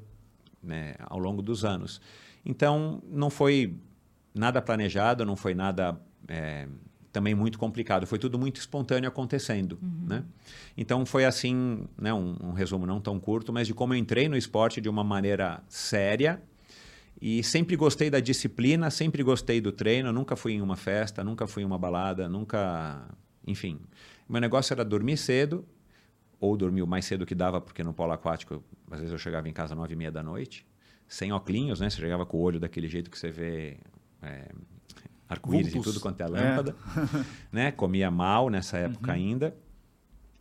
né, 0.63 0.95
ao 1.01 1.19
longo 1.19 1.43
dos 1.43 1.65
anos. 1.65 2.01
Então, 2.45 3.03
não 3.07 3.31
foi 3.31 3.77
nada 4.35 4.63
planejado, 4.63 5.25
não 5.25 5.37
foi 5.37 5.55
nada 5.55 6.01
é, 6.27 6.67
também 7.13 7.35
muito 7.35 7.59
complicado. 7.59 8.07
Foi 8.07 8.19
tudo 8.19 8.39
muito 8.39 8.57
espontâneo 8.57 9.07
acontecendo, 9.09 9.79
uhum. 9.83 10.07
né? 10.09 10.25
Então 10.77 11.05
foi 11.05 11.25
assim, 11.25 11.87
né, 12.01 12.13
um, 12.13 12.37
um, 12.43 12.53
resumo 12.53 12.87
não 12.87 13.01
tão 13.01 13.21
curto, 13.21 13.53
mas 13.53 13.67
de 13.67 13.75
como 13.75 13.93
eu 13.93 13.99
entrei 13.99 14.29
no 14.29 14.37
esporte 14.37 14.81
de 14.81 14.89
uma 14.89 15.05
maneira 15.05 15.63
séria 15.69 16.43
e 17.21 17.43
sempre 17.45 17.77
gostei 17.77 18.09
da 18.09 18.19
disciplina, 18.19 18.91
sempre 18.91 19.23
gostei 19.23 19.61
do 19.61 19.71
treino. 19.71 20.11
Nunca 20.13 20.35
fui 20.35 20.55
em 20.55 20.63
uma 20.63 20.75
festa, 20.75 21.23
nunca 21.23 21.47
fui 21.47 21.63
em 21.63 21.67
uma 21.67 21.79
balada, 21.79 22.29
nunca, 22.29 23.07
enfim. 23.47 23.79
Meu 24.29 24.41
negócio 24.41 24.73
era 24.73 24.85
dormir 24.85 25.19
cedo 25.19 25.65
ou 26.41 26.57
dormir 26.57 26.83
o 26.83 26.87
mais 26.87 27.05
cedo 27.05 27.27
que 27.27 27.35
dava, 27.35 27.61
porque 27.61 27.85
no 27.85 27.93
polo 27.93 28.13
aquático 28.13 28.65
às 28.91 28.99
vezes 28.99 29.13
eu 29.13 29.19
chegava 29.19 29.49
em 29.49 29.53
casa 29.53 29.75
às 29.75 29.79
nove 29.79 29.93
e 29.93 29.97
meia 29.97 30.11
da 30.11 30.23
noite, 30.23 30.67
sem 31.07 31.31
óculos, 31.31 31.79
né? 31.79 31.91
Você 31.91 32.01
chegava 32.01 32.25
com 32.25 32.39
o 32.39 32.41
olho 32.41 32.59
daquele 32.59 32.89
jeito 32.89 33.11
que 33.11 33.19
você 33.19 33.31
vê 33.31 33.77
é, 34.23 34.49
arco-íris 35.29 35.75
e 35.75 35.81
tudo 35.81 36.01
quanto 36.01 36.21
é, 36.21 36.25
é. 36.25 36.29
lâmpada. 36.29 36.77
É. 36.97 37.25
né? 37.53 37.73
Comia 37.73 38.11
mal 38.11 38.51
nessa 38.51 38.79
época 38.79 39.11
uhum. 39.11 39.17
ainda. 39.17 39.57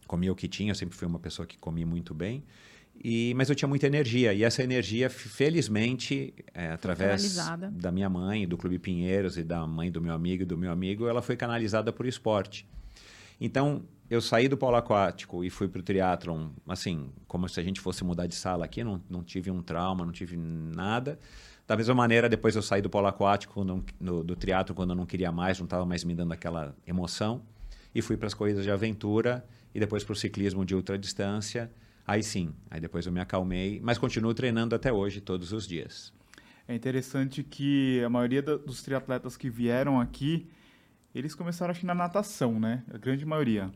Comia 0.08 0.32
o 0.32 0.36
que 0.36 0.48
tinha, 0.48 0.72
eu 0.72 0.76
sempre 0.76 0.96
fui 0.96 1.08
uma 1.08 1.20
pessoa 1.20 1.46
que 1.46 1.58
comia 1.58 1.86
muito 1.86 2.13
bem. 2.13 2.44
E, 3.04 3.34
mas 3.36 3.50
eu 3.50 3.56
tinha 3.56 3.67
muita 3.67 3.88
energia. 3.88 4.34
E 4.34 4.44
essa 4.44 4.62
energia, 4.62 5.10
felizmente, 5.10 6.34
é, 6.54 6.72
através 6.72 7.36
da 7.72 7.91
minha 7.91 8.10
mãe, 8.10 8.48
do 8.48 8.58
Clube 8.58 8.78
Pinheiros 8.78 9.38
e 9.38 9.44
da 9.44 9.65
mãe 9.65 9.91
do 9.91 10.02
meu 10.02 10.13
amigo 10.13 10.44
e 10.44 10.46
do 10.46 10.58
meu 10.58 10.72
amigo, 10.72 11.08
ela 11.08 11.22
foi 11.22 11.36
canalizada 11.36 11.91
por 11.91 12.06
esporte. 12.06 12.67
Então, 13.39 13.84
eu 14.12 14.21
saí 14.21 14.47
do 14.47 14.58
polo 14.58 14.76
aquático 14.76 15.43
e 15.43 15.50
fui 15.50 15.67
para 15.67 15.80
o 15.80 15.84
triatlon, 15.84 16.50
assim, 16.67 17.10
como 17.28 17.47
se 17.47 17.60
a 17.60 17.63
gente 17.63 17.80
fosse 17.80 18.04
mudar 18.04 18.28
de 18.28 18.36
sala 18.36 18.65
aqui, 18.65 18.84
não, 18.84 19.02
não 19.10 19.24
tive 19.24 19.50
um 19.50 19.62
trauma, 19.62 20.06
não 20.06 20.12
tive 20.12 20.36
nada. 20.38 21.17
Da 21.65 21.78
mesma 21.78 21.95
maneira, 21.95 22.28
depois 22.28 22.56
eu 22.56 22.62
saí 22.62 22.82
do 22.82 22.89
polo 22.89 23.08
aquático, 23.08 23.63
no, 23.63 23.84
no, 24.00 24.24
do 24.24 24.36
triatlo 24.36 24.76
quando 24.76 24.89
eu 24.89 24.95
não 24.95 25.06
queria 25.06 25.32
mais, 25.32 25.58
não 25.58 25.65
estava 25.65 25.86
mais 25.86 26.04
me 26.04 26.13
dando 26.13 26.34
aquela 26.34 26.76
emoção. 26.86 27.41
E 27.95 28.02
fui 28.02 28.17
para 28.17 28.28
as 28.28 28.34
corridas 28.34 28.63
de 28.63 28.69
aventura 28.69 29.45
e 29.74 29.80
depois 29.80 30.04
para 30.04 30.13
o 30.13 30.15
ciclismo 30.15 30.65
de 30.65 30.76
ultradistância, 30.76 31.71
Aí 32.06 32.24
sim, 32.24 32.54
aí 32.69 32.82
depois 32.82 33.06
eu 33.06 33.12
me 33.12 33.19
acalmei, 33.19 33.80
mas 33.82 33.97
continuo 33.97 34.34
treinando 34.34 34.76
até 34.76 34.91
hoje, 34.91 35.21
todos 35.21 35.54
os 35.54 35.67
dias. 35.67 36.12
É 36.67 36.76
interessante 36.76 37.43
que 37.43 38.04
a 38.04 38.10
maioria 38.10 38.41
da, 38.41 38.58
dos 38.58 38.82
triatletas 38.82 39.38
que 39.38 39.50
vieram 39.50 40.00
aqui, 40.00 40.50
eles 41.13 41.36
começaram 41.36 41.71
acho 41.71 41.82
que 41.82 41.86
na 41.86 41.95
natação, 41.95 42.60
né? 42.60 42.84
A 42.93 42.97
grande 42.97 43.26
maioria. 43.26 43.71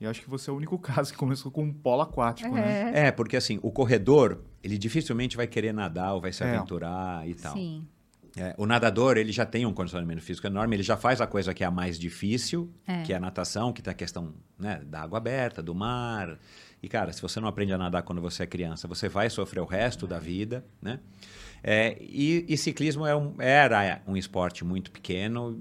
E 0.00 0.06
acho 0.06 0.20
que 0.20 0.30
você 0.30 0.50
é 0.50 0.52
o 0.52 0.56
único 0.56 0.78
caso 0.80 1.12
que 1.12 1.18
começou 1.18 1.50
com 1.50 1.64
um 1.64 1.72
polo 1.72 2.02
aquático, 2.02 2.56
é. 2.56 2.60
né? 2.60 2.92
É, 3.06 3.10
porque 3.10 3.36
assim, 3.36 3.58
o 3.62 3.70
corredor, 3.70 4.42
ele 4.62 4.78
dificilmente 4.78 5.36
vai 5.36 5.46
querer 5.46 5.72
nadar 5.72 6.14
ou 6.14 6.20
vai 6.20 6.32
se 6.32 6.42
é. 6.42 6.54
aventurar 6.54 7.28
e 7.28 7.34
tal. 7.34 7.54
Sim. 7.54 7.86
É, 8.36 8.54
o 8.56 8.66
nadador, 8.66 9.16
ele 9.16 9.32
já 9.32 9.44
tem 9.44 9.66
um 9.66 9.72
condicionamento 9.72 10.22
físico 10.22 10.46
enorme, 10.46 10.76
ele 10.76 10.82
já 10.82 10.96
faz 10.96 11.20
a 11.20 11.26
coisa 11.26 11.52
que 11.52 11.64
é 11.64 11.66
a 11.66 11.70
mais 11.70 11.98
difícil, 11.98 12.70
é. 12.86 13.02
que 13.02 13.12
é 13.12 13.16
a 13.16 13.20
natação, 13.20 13.72
que 13.72 13.82
tem 13.82 13.90
a 13.90 13.94
questão 13.94 14.32
né, 14.56 14.80
da 14.86 15.00
água 15.02 15.18
aberta, 15.18 15.62
do 15.62 15.74
mar. 15.74 16.38
E, 16.80 16.88
cara, 16.88 17.12
se 17.12 17.20
você 17.20 17.40
não 17.40 17.48
aprende 17.48 17.72
a 17.72 17.78
nadar 17.78 18.02
quando 18.02 18.20
você 18.20 18.44
é 18.44 18.46
criança, 18.46 18.86
você 18.86 19.08
vai 19.08 19.28
sofrer 19.28 19.60
o 19.60 19.64
resto 19.64 20.06
da 20.06 20.18
vida, 20.18 20.64
né? 20.80 21.00
É, 21.60 21.96
e, 22.00 22.44
e, 22.48 22.56
ciclismo 22.56 23.04
é 23.04 23.16
um, 23.16 23.34
era 23.40 24.00
um 24.06 24.16
esporte 24.16 24.64
muito 24.64 24.92
pequeno, 24.92 25.60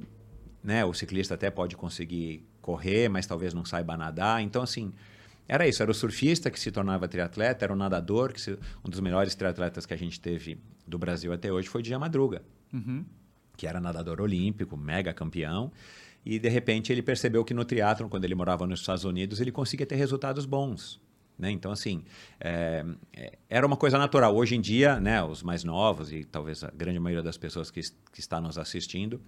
né? 0.63 0.85
O 0.85 0.93
ciclista 0.93 1.33
até 1.33 1.49
pode 1.49 1.75
conseguir 1.75 2.46
correr, 2.67 3.07
mas 3.07 3.25
talvez 3.25 3.53
não 3.53 3.63
saiba 3.63 3.95
nadar. 3.95 4.41
Então, 4.41 4.61
assim, 4.61 4.91
era 5.47 5.65
isso. 5.65 5.81
Era 5.81 5.89
o 5.89 5.93
surfista 5.93 6.51
que 6.51 6.59
se 6.59 6.69
tornava 6.69 7.07
triatleta, 7.07 7.63
era 7.63 7.71
o 7.71 7.77
nadador, 7.77 8.33
que 8.33 8.41
se, 8.41 8.59
um 8.83 8.89
dos 8.89 8.99
melhores 8.99 9.33
triatletas 9.35 9.85
que 9.85 9.93
a 9.93 9.97
gente 9.97 10.19
teve 10.19 10.59
do 10.85 10.97
Brasil 10.97 11.31
até 11.31 11.49
hoje 11.49 11.69
foi 11.69 11.79
o 11.79 11.83
Dja 11.83 11.97
Madruga 11.97 12.41
uhum. 12.73 13.05
que 13.55 13.65
era 13.65 13.79
nadador 13.79 14.19
olímpico, 14.19 14.75
mega 14.75 15.13
campeão. 15.13 15.71
E 16.25 16.37
de 16.37 16.49
repente 16.49 16.91
ele 16.91 17.01
percebeu 17.01 17.45
que 17.45 17.53
no 17.53 17.63
triatlon, 17.63 18.09
quando 18.09 18.25
ele 18.25 18.35
morava 18.35 18.67
nos 18.67 18.81
Estados 18.81 19.05
Unidos, 19.05 19.39
ele 19.39 19.51
conseguia 19.51 19.85
ter 19.85 19.95
resultados 19.95 20.45
bons. 20.45 20.99
Né? 21.39 21.51
Então, 21.51 21.71
assim, 21.71 22.03
é, 22.39 22.83
era 23.49 23.65
uma 23.65 23.77
coisa 23.77 23.97
natural. 23.97 24.35
Hoje 24.35 24.55
em 24.55 24.61
dia, 24.61 24.99
né, 24.99 25.23
os 25.23 25.41
mais 25.41 25.63
novos 25.63 26.11
e 26.11 26.25
talvez 26.25 26.63
a 26.63 26.71
grande 26.71 26.99
maioria 26.99 27.23
das 27.23 27.37
pessoas 27.37 27.71
que, 27.71 27.81
que 28.11 28.19
está 28.19 28.41
nos 28.41 28.57
assistindo, 28.57 29.21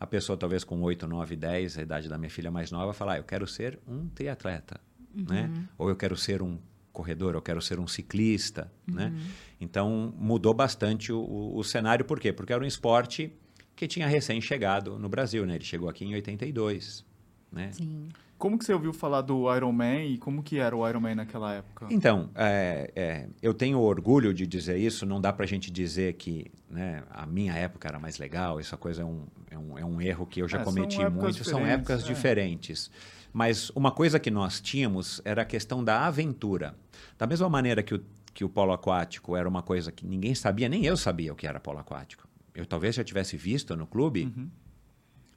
a 0.00 0.06
pessoa 0.06 0.36
talvez 0.36 0.64
com 0.64 0.80
8, 0.80 1.06
9, 1.06 1.36
10, 1.36 1.78
a 1.78 1.82
idade 1.82 2.08
da 2.08 2.16
minha 2.16 2.30
filha 2.30 2.50
mais 2.50 2.70
nova, 2.70 2.92
fala, 2.92 3.14
ah, 3.14 3.18
eu 3.18 3.24
quero 3.24 3.46
ser 3.46 3.78
um 3.86 4.08
triatleta, 4.08 4.80
uhum. 5.14 5.24
né? 5.28 5.50
Ou 5.76 5.88
eu 5.88 5.96
quero 5.96 6.16
ser 6.16 6.42
um 6.42 6.58
corredor, 6.92 7.34
eu 7.34 7.42
quero 7.42 7.60
ser 7.60 7.78
um 7.78 7.86
ciclista, 7.86 8.70
né? 8.86 9.06
uhum. 9.06 9.10
né? 9.10 9.26
Então 9.60 10.14
mudou 10.16 10.54
bastante 10.54 11.12
o, 11.12 11.52
o, 11.54 11.62
cenário, 11.64 12.04
por 12.04 12.18
quê? 12.20 12.32
Porque 12.32 12.52
era 12.52 12.62
um 12.62 12.66
esporte 12.66 13.32
que 13.74 13.86
tinha 13.86 14.06
recém 14.06 14.40
chegado 14.40 14.98
no 14.98 15.08
Brasil, 15.08 15.46
né? 15.46 15.54
Ele 15.54 15.64
chegou 15.64 15.88
aqui 15.88 16.04
em 16.04 16.14
82, 16.14 17.04
né? 17.52 17.70
Sim. 17.72 18.08
Como 18.38 18.56
que 18.56 18.64
você 18.64 18.72
ouviu 18.72 18.92
falar 18.92 19.22
do 19.22 19.52
Ironman 19.52 20.06
e 20.06 20.16
como 20.16 20.44
que 20.44 20.58
era 20.58 20.74
o 20.76 20.88
Ironman 20.88 21.16
naquela 21.16 21.54
época? 21.54 21.88
Então, 21.90 22.30
é, 22.36 22.92
é, 22.94 23.28
eu 23.42 23.52
tenho 23.52 23.80
orgulho 23.80 24.32
de 24.32 24.46
dizer 24.46 24.78
isso, 24.78 25.04
não 25.04 25.20
dá 25.20 25.32
para 25.32 25.44
a 25.44 25.48
gente 25.48 25.72
dizer 25.72 26.14
que 26.14 26.46
né, 26.70 27.02
a 27.10 27.26
minha 27.26 27.52
época 27.54 27.88
era 27.88 27.98
mais 27.98 28.16
legal, 28.18 28.60
essa 28.60 28.76
coisa 28.76 29.02
é 29.02 29.04
um, 29.04 29.26
é 29.50 29.58
um, 29.58 29.78
é 29.78 29.84
um 29.84 30.00
erro 30.00 30.24
que 30.24 30.40
eu 30.40 30.46
já 30.46 30.60
é, 30.60 30.64
cometi 30.64 30.96
são 30.96 31.10
muito, 31.10 31.44
são 31.44 31.66
épocas 31.66 32.04
é. 32.04 32.06
diferentes. 32.06 32.90
Mas 33.32 33.70
uma 33.70 33.90
coisa 33.90 34.20
que 34.20 34.30
nós 34.30 34.60
tínhamos 34.60 35.20
era 35.24 35.42
a 35.42 35.44
questão 35.44 35.82
da 35.82 36.06
aventura. 36.06 36.76
Da 37.18 37.26
mesma 37.26 37.48
maneira 37.48 37.82
que 37.82 37.94
o, 37.94 38.04
que 38.32 38.44
o 38.44 38.48
polo 38.48 38.72
aquático 38.72 39.36
era 39.36 39.48
uma 39.48 39.62
coisa 39.62 39.90
que 39.90 40.06
ninguém 40.06 40.34
sabia, 40.34 40.68
nem 40.68 40.84
eu 40.84 40.96
sabia 40.96 41.32
o 41.32 41.36
que 41.36 41.46
era 41.46 41.58
polo 41.58 41.78
aquático. 41.78 42.28
Eu 42.54 42.64
talvez 42.64 42.94
já 42.94 43.02
tivesse 43.02 43.36
visto 43.36 43.74
no 43.74 43.86
clube, 43.86 44.24
uhum. 44.24 44.48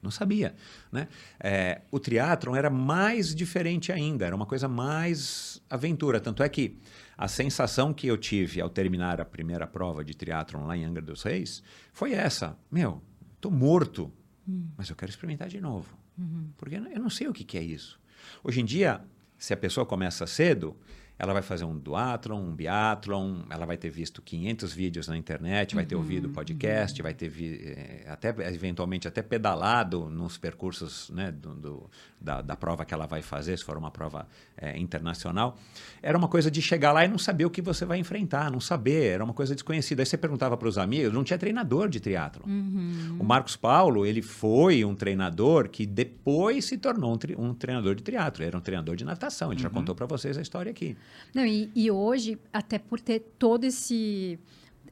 Não 0.02 0.10
sabia. 0.10 0.54
Né? 0.90 1.08
É, 1.38 1.82
o 1.90 2.00
triatlon 2.00 2.56
era 2.56 2.68
mais 2.68 3.34
diferente 3.34 3.92
ainda, 3.92 4.26
era 4.26 4.34
uma 4.34 4.44
coisa 4.44 4.68
mais 4.68 5.62
aventura. 5.70 6.20
Tanto 6.20 6.42
é 6.42 6.48
que 6.48 6.76
a 7.16 7.28
sensação 7.28 7.94
que 7.94 8.06
eu 8.06 8.18
tive 8.18 8.60
ao 8.60 8.68
terminar 8.68 9.20
a 9.20 9.24
primeira 9.24 9.66
prova 9.66 10.04
de 10.04 10.14
triatlon 10.14 10.66
lá 10.66 10.76
em 10.76 10.84
Angra 10.84 11.02
dos 11.02 11.22
Reis 11.22 11.62
foi 11.92 12.12
essa: 12.12 12.58
meu, 12.70 13.00
estou 13.36 13.50
morto, 13.50 14.12
hum. 14.46 14.66
mas 14.76 14.90
eu 14.90 14.96
quero 14.96 15.10
experimentar 15.10 15.48
de 15.48 15.60
novo. 15.60 15.96
Uhum. 16.18 16.50
Porque 16.58 16.74
eu 16.74 17.00
não 17.00 17.10
sei 17.10 17.28
o 17.28 17.32
que, 17.32 17.44
que 17.44 17.56
é 17.56 17.62
isso. 17.62 18.00
Hoje 18.44 18.60
em 18.60 18.64
dia, 18.64 19.00
se 19.38 19.52
a 19.52 19.56
pessoa 19.56 19.86
começa 19.86 20.26
cedo, 20.26 20.76
ela 21.22 21.32
vai 21.32 21.42
fazer 21.42 21.64
um 21.64 21.78
duatlon, 21.78 22.40
um 22.40 22.52
biatlon, 22.52 23.42
ela 23.48 23.64
vai 23.64 23.76
ter 23.76 23.90
visto 23.90 24.20
500 24.20 24.72
vídeos 24.72 25.06
na 25.06 25.16
internet, 25.16 25.72
vai 25.72 25.86
ter 25.86 25.94
uhum, 25.94 26.00
ouvido 26.00 26.28
podcast, 26.30 27.00
uhum. 27.00 27.04
vai 27.04 27.14
ter 27.14 27.28
vi, 27.28 27.62
eh, 27.64 28.04
até 28.08 28.30
eventualmente 28.52 29.06
até 29.06 29.22
pedalado 29.22 30.10
nos 30.10 30.36
percursos 30.36 31.10
né, 31.10 31.30
do, 31.30 31.54
do, 31.54 31.90
da, 32.20 32.42
da, 32.42 32.56
prova 32.56 32.84
que 32.84 32.92
ela 32.92 33.06
vai 33.06 33.22
fazer, 33.22 33.56
se 33.56 33.62
for 33.62 33.76
uma 33.76 33.92
prova 33.92 34.26
é, 34.56 34.76
internacional. 34.76 35.56
Era 36.02 36.18
uma 36.18 36.26
coisa 36.26 36.50
de 36.50 36.60
chegar 36.60 36.90
lá 36.90 37.04
e 37.04 37.08
não 37.08 37.18
saber 37.18 37.44
o 37.44 37.50
que 37.50 37.62
você 37.62 37.84
vai 37.84 37.98
enfrentar, 37.98 38.50
não 38.50 38.58
saber, 38.58 39.12
era 39.12 39.22
uma 39.22 39.32
coisa 39.32 39.54
desconhecida. 39.54 40.02
Aí 40.02 40.06
você 40.06 40.16
perguntava 40.16 40.56
para 40.56 40.66
os 40.66 40.76
amigos, 40.76 41.12
não 41.12 41.22
tinha 41.22 41.38
treinador 41.38 41.88
de 41.88 42.00
triatlon. 42.00 42.48
Uhum. 42.48 43.18
O 43.20 43.24
Marcos 43.24 43.54
Paulo, 43.54 44.04
ele 44.04 44.22
foi 44.22 44.84
um 44.84 44.96
treinador 44.96 45.68
que 45.68 45.86
depois 45.86 46.64
se 46.64 46.76
tornou 46.76 47.14
um, 47.14 47.16
tri, 47.16 47.36
um 47.38 47.54
treinador 47.54 47.94
de 47.94 48.02
triatlo, 48.02 48.44
era 48.44 48.58
um 48.58 48.60
treinador 48.60 48.96
de 48.96 49.04
natação, 49.04 49.52
ele 49.52 49.62
já 49.62 49.68
uhum. 49.68 49.74
contou 49.74 49.94
para 49.94 50.06
vocês 50.06 50.36
a 50.36 50.42
história 50.42 50.68
aqui. 50.68 50.96
Não, 51.34 51.44
e, 51.46 51.70
e 51.74 51.90
hoje, 51.90 52.38
até 52.52 52.78
por 52.78 53.00
ter 53.00 53.20
todo 53.38 53.64
esse. 53.64 54.38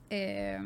É, 0.09 0.61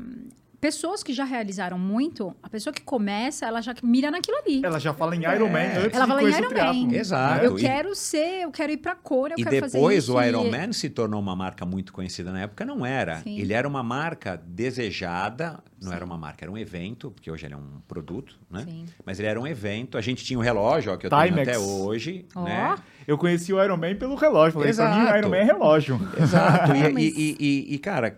pessoas 0.65 1.03
que 1.03 1.13
já 1.13 1.25
realizaram 1.25 1.79
muito, 1.79 2.35
a 2.43 2.49
pessoa 2.49 2.73
que 2.73 2.81
começa, 2.81 3.45
ela 3.45 3.61
já 3.61 3.75
mira 3.83 4.11
naquilo 4.11 4.39
ali. 4.39 4.65
Ela 4.65 4.79
já 4.79 4.95
fala 4.95 5.15
em 5.15 5.21
Iron 5.21 5.51
Man 5.51 5.59
é. 5.59 5.77
antes 5.77 5.95
ela 5.95 6.07
fala 6.07 6.23
em 6.23 6.29
Iron 6.29 6.87
Man. 6.89 6.95
Exato. 6.95 7.45
Eu 7.45 7.59
e, 7.59 7.61
quero 7.61 7.95
ser, 7.95 8.45
eu 8.45 8.51
quero 8.51 8.73
ir 8.73 8.79
pra 8.79 8.95
cor, 8.95 9.31
eu 9.33 9.37
e 9.39 9.45
quero 9.45 9.61
fazer 9.61 9.67
isso. 9.67 9.77
E 9.77 9.79
depois 9.79 10.09
o 10.09 10.23
Iron 10.23 10.51
Man 10.51 10.73
se 10.73 10.89
tornou 10.89 11.21
uma 11.21 11.37
marca 11.37 11.67
muito 11.67 11.93
conhecida 11.93 12.33
na 12.33 12.41
época, 12.41 12.65
não 12.65 12.87
era. 12.87 13.19
Sim. 13.19 13.39
Ele 13.39 13.53
era 13.53 13.69
uma 13.69 13.83
marca 13.83 14.41
desejada, 14.43 15.63
não 15.83 15.91
Sim. 15.91 15.97
era 15.97 16.05
uma 16.07 16.17
marca, 16.17 16.47
era 16.47 16.51
um 16.51 16.57
evento, 16.57 17.11
porque 17.11 17.31
hoje 17.31 17.45
ele 17.45 17.53
é 17.53 17.59
um 17.59 17.83
produto, 17.87 18.39
né? 18.51 18.65
Sim. 18.67 18.87
Mas 19.05 19.19
ele 19.19 19.29
era 19.29 19.39
um 19.39 19.47
evento, 19.47 19.99
a 19.99 20.01
gente 20.01 20.25
tinha 20.25 20.39
um 20.39 20.43
relógio, 20.43 20.95
ó, 20.95 20.97
que 20.97 21.05
eu 21.05 21.11
Timex. 21.11 21.35
tenho 21.35 21.43
até 21.43 21.59
hoje, 21.59 22.25
oh. 22.35 22.41
né? 22.41 22.75
Eu 23.07 23.19
conheci 23.19 23.53
o 23.53 23.63
Iron 23.63 23.77
Man 23.77 23.97
pelo 23.97 24.15
relógio. 24.15 24.55
Falei, 24.55 24.71
Exato. 24.71 24.95
pra 24.95 25.13
mim, 25.13 25.19
Iron 25.19 25.29
Man 25.29 25.37
é 25.37 25.45
relógio. 25.45 26.01
Exato. 26.19 26.73
e, 26.75 26.89
e, 26.99 27.37
e, 27.39 27.75
e, 27.75 27.79
cara, 27.79 28.17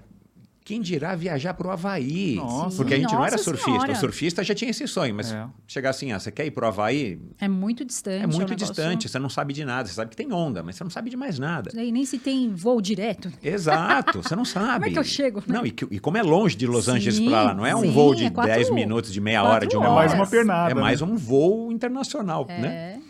quem 0.66 0.81
dirá 0.81 1.14
viajar 1.14 1.55
para 1.55 1.68
o 1.68 1.70
Havaí? 1.70 2.35
Nossa. 2.35 2.76
Porque 2.76 2.92
a 2.92 2.96
gente 2.96 3.05
Nossa 3.05 3.16
não 3.16 3.24
era 3.24 3.38
surfista. 3.38 3.70
Senhora. 3.70 3.92
O 3.92 3.94
surfista 3.94 4.42
já 4.42 4.52
tinha 4.52 4.68
esse 4.68 4.85
sonho, 4.88 5.14
mas 5.14 5.31
é. 5.31 5.46
chegar 5.64 5.90
assim, 5.90 6.11
ah, 6.11 6.18
você 6.18 6.33
quer 6.33 6.44
ir 6.44 6.50
para 6.50 6.64
o 6.64 6.68
Havaí? 6.68 7.20
É 7.40 7.46
muito 7.46 7.85
distante. 7.85 8.24
É 8.24 8.26
muito 8.26 8.50
é 8.50 8.52
um 8.52 8.57
distante, 8.57 9.09
você 9.09 9.16
não 9.16 9.29
sabe 9.29 9.55
de 9.55 9.64
nada. 9.64 9.87
Você 9.87 9.94
sabe 9.94 10.11
que 10.11 10.16
tem 10.16 10.33
onda, 10.33 10.64
mas 10.64 10.74
você 10.74 10.83
não 10.83 10.90
sabe 10.90 11.09
de 11.09 11.16
mais 11.16 11.38
nada. 11.38 11.70
E 11.81 11.92
nem 11.92 12.05
se 12.05 12.18
tem 12.18 12.52
voo 12.52 12.81
direto. 12.81 13.33
Exato, 13.40 14.20
você 14.24 14.35
não 14.35 14.44
sabe. 14.44 14.66
como 14.74 14.87
é 14.87 14.90
que 14.90 14.98
eu 14.98 15.05
chego? 15.05 15.38
Né? 15.46 15.55
Não, 15.57 15.64
e, 15.64 15.72
e, 15.88 16.00
como 16.00 16.16
é 16.16 16.22
longe 16.24 16.57
de 16.57 16.66
Los 16.66 16.88
Angeles 16.88 17.20
para 17.20 17.42
lá, 17.44 17.55
não 17.55 17.64
é 17.64 17.72
um 17.72 17.83
sim, 17.83 17.92
voo 17.92 18.16
de 18.16 18.24
é 18.24 18.31
quatro, 18.31 18.52
10 18.52 18.70
minutos, 18.70 19.12
de 19.12 19.20
meia 19.20 19.44
hora, 19.44 19.68
de 19.68 19.76
uma 19.76 19.88
hora. 19.88 20.07
É 20.07 20.09
mais 20.09 20.14
uma 20.14 20.26
pernada. 20.26 20.72
É 20.72 20.74
mais 20.74 21.00
né? 21.00 21.07
um 21.07 21.16
voo 21.16 21.70
internacional, 21.70 22.44
é. 22.48 22.59
né? 22.61 23.02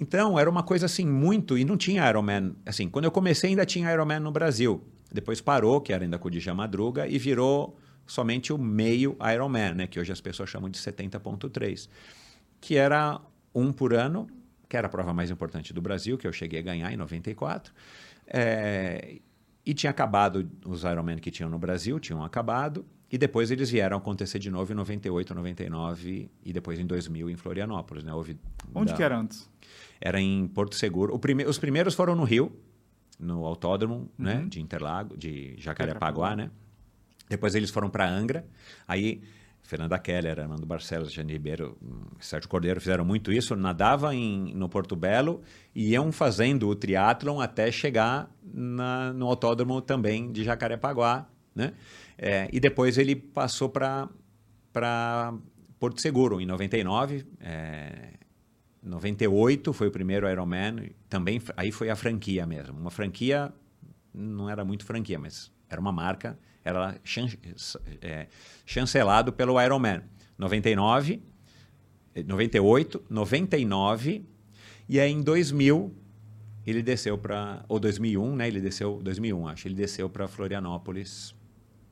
Então, 0.00 0.38
era 0.38 0.48
uma 0.48 0.62
coisa 0.62 0.86
assim, 0.86 1.04
muito. 1.04 1.58
E 1.58 1.64
não 1.64 1.76
tinha 1.76 2.08
Ironman. 2.08 2.54
Assim, 2.64 2.88
quando 2.88 3.06
eu 3.06 3.10
comecei, 3.10 3.50
ainda 3.50 3.66
tinha 3.66 3.92
Ironman 3.92 4.20
no 4.20 4.30
Brasil. 4.30 4.80
Depois 5.14 5.40
parou, 5.40 5.80
que 5.80 5.92
era 5.92 6.02
ainda 6.02 6.18
com 6.18 6.26
o 6.26 6.30
Dija 6.30 6.52
Madruga, 6.52 7.06
e 7.06 7.18
virou 7.18 7.78
somente 8.04 8.52
o 8.52 8.58
meio 8.58 9.16
Ironman, 9.32 9.74
né? 9.74 9.86
Que 9.86 10.00
hoje 10.00 10.10
as 10.10 10.20
pessoas 10.20 10.50
chamam 10.50 10.68
de 10.68 10.76
70.3. 10.76 11.88
Que 12.60 12.76
era 12.76 13.20
um 13.54 13.72
por 13.72 13.94
ano, 13.94 14.26
que 14.68 14.76
era 14.76 14.88
a 14.88 14.90
prova 14.90 15.14
mais 15.14 15.30
importante 15.30 15.72
do 15.72 15.80
Brasil, 15.80 16.18
que 16.18 16.26
eu 16.26 16.32
cheguei 16.32 16.58
a 16.58 16.62
ganhar 16.62 16.92
em 16.92 16.96
94. 16.96 17.72
É, 18.26 19.18
e 19.64 19.72
tinha 19.72 19.90
acabado, 19.90 20.50
os 20.66 20.82
Ironman 20.82 21.18
que 21.18 21.30
tinham 21.30 21.48
no 21.48 21.60
Brasil 21.60 22.00
tinham 22.00 22.24
acabado, 22.24 22.84
e 23.08 23.16
depois 23.16 23.52
eles 23.52 23.70
vieram 23.70 23.96
acontecer 23.96 24.40
de 24.40 24.50
novo 24.50 24.72
em 24.72 24.74
98, 24.74 25.32
99 25.32 26.28
e 26.44 26.52
depois 26.52 26.80
em 26.80 26.86
2000 26.86 27.30
em 27.30 27.36
Florianópolis. 27.36 28.02
Né? 28.02 28.12
Houve 28.12 28.36
Onde 28.74 28.90
da... 28.90 28.96
que 28.96 29.02
era 29.04 29.16
antes? 29.16 29.48
Era 30.00 30.20
em 30.20 30.48
Porto 30.48 30.74
Seguro. 30.74 31.16
Prime... 31.20 31.44
Os 31.44 31.56
primeiros 31.56 31.94
foram 31.94 32.16
no 32.16 32.24
Rio, 32.24 32.52
no 33.18 33.44
autódromo, 33.44 34.10
né, 34.18 34.34
uhum. 34.34 34.40
né, 34.42 34.46
de 34.48 34.60
Interlago, 34.60 35.16
de 35.16 35.54
Jacarepaguá, 35.58 36.34
né? 36.36 36.50
Depois 37.28 37.54
eles 37.54 37.70
foram 37.70 37.88
para 37.88 38.08
Angra. 38.08 38.44
Aí 38.86 39.22
Fernanda 39.62 39.98
Keller, 39.98 40.38
Armando 40.38 40.66
Barcelos, 40.66 41.12
Jane 41.12 41.32
Ribeiro, 41.32 41.76
Sérgio 42.20 42.48
Cordeiro 42.48 42.80
fizeram 42.80 43.04
muito 43.04 43.32
isso. 43.32 43.56
Nadava 43.56 44.14
em, 44.14 44.54
no 44.54 44.68
Porto 44.68 44.94
Belo 44.94 45.42
e 45.74 45.92
iam 45.92 46.12
fazendo 46.12 46.68
o 46.68 46.74
triatlon 46.74 47.40
até 47.40 47.72
chegar 47.72 48.30
na, 48.42 49.12
no 49.14 49.26
autódromo 49.26 49.80
também 49.80 50.30
de 50.30 50.44
Jacarepaguá, 50.44 51.26
né? 51.54 51.72
É, 52.18 52.48
e 52.52 52.60
depois 52.60 52.98
ele 52.98 53.16
passou 53.16 53.68
para 53.68 54.08
Porto 55.80 56.00
Seguro 56.00 56.40
em 56.40 56.46
99. 56.46 57.26
É, 57.40 58.10
98 58.84 59.72
foi 59.72 59.88
o 59.88 59.90
primeiro 59.90 60.30
Ironman, 60.30 60.90
também 61.08 61.40
aí 61.56 61.72
foi 61.72 61.88
a 61.88 61.96
franquia 61.96 62.46
mesmo. 62.46 62.78
Uma 62.78 62.90
franquia, 62.90 63.52
não 64.12 64.48
era 64.48 64.64
muito 64.64 64.84
franquia, 64.84 65.18
mas 65.18 65.50
era 65.68 65.80
uma 65.80 65.90
marca, 65.90 66.38
era 66.62 66.98
chan, 67.02 67.26
é, 68.02 68.26
chancelado 68.66 69.32
pelo 69.32 69.60
Ironman. 69.60 70.02
99, 70.36 71.22
98, 72.26 73.04
99, 73.08 74.24
e 74.88 75.00
aí 75.00 75.10
em 75.10 75.22
2000 75.22 75.94
ele 76.66 76.82
desceu 76.82 77.16
para 77.16 77.64
ou 77.68 77.78
2001, 77.78 78.36
né? 78.36 78.48
Ele 78.48 78.60
desceu 78.60 79.00
2001, 79.02 79.48
acho. 79.48 79.68
Ele 79.68 79.74
desceu 79.74 80.08
para 80.08 80.26
Florianópolis 80.26 81.34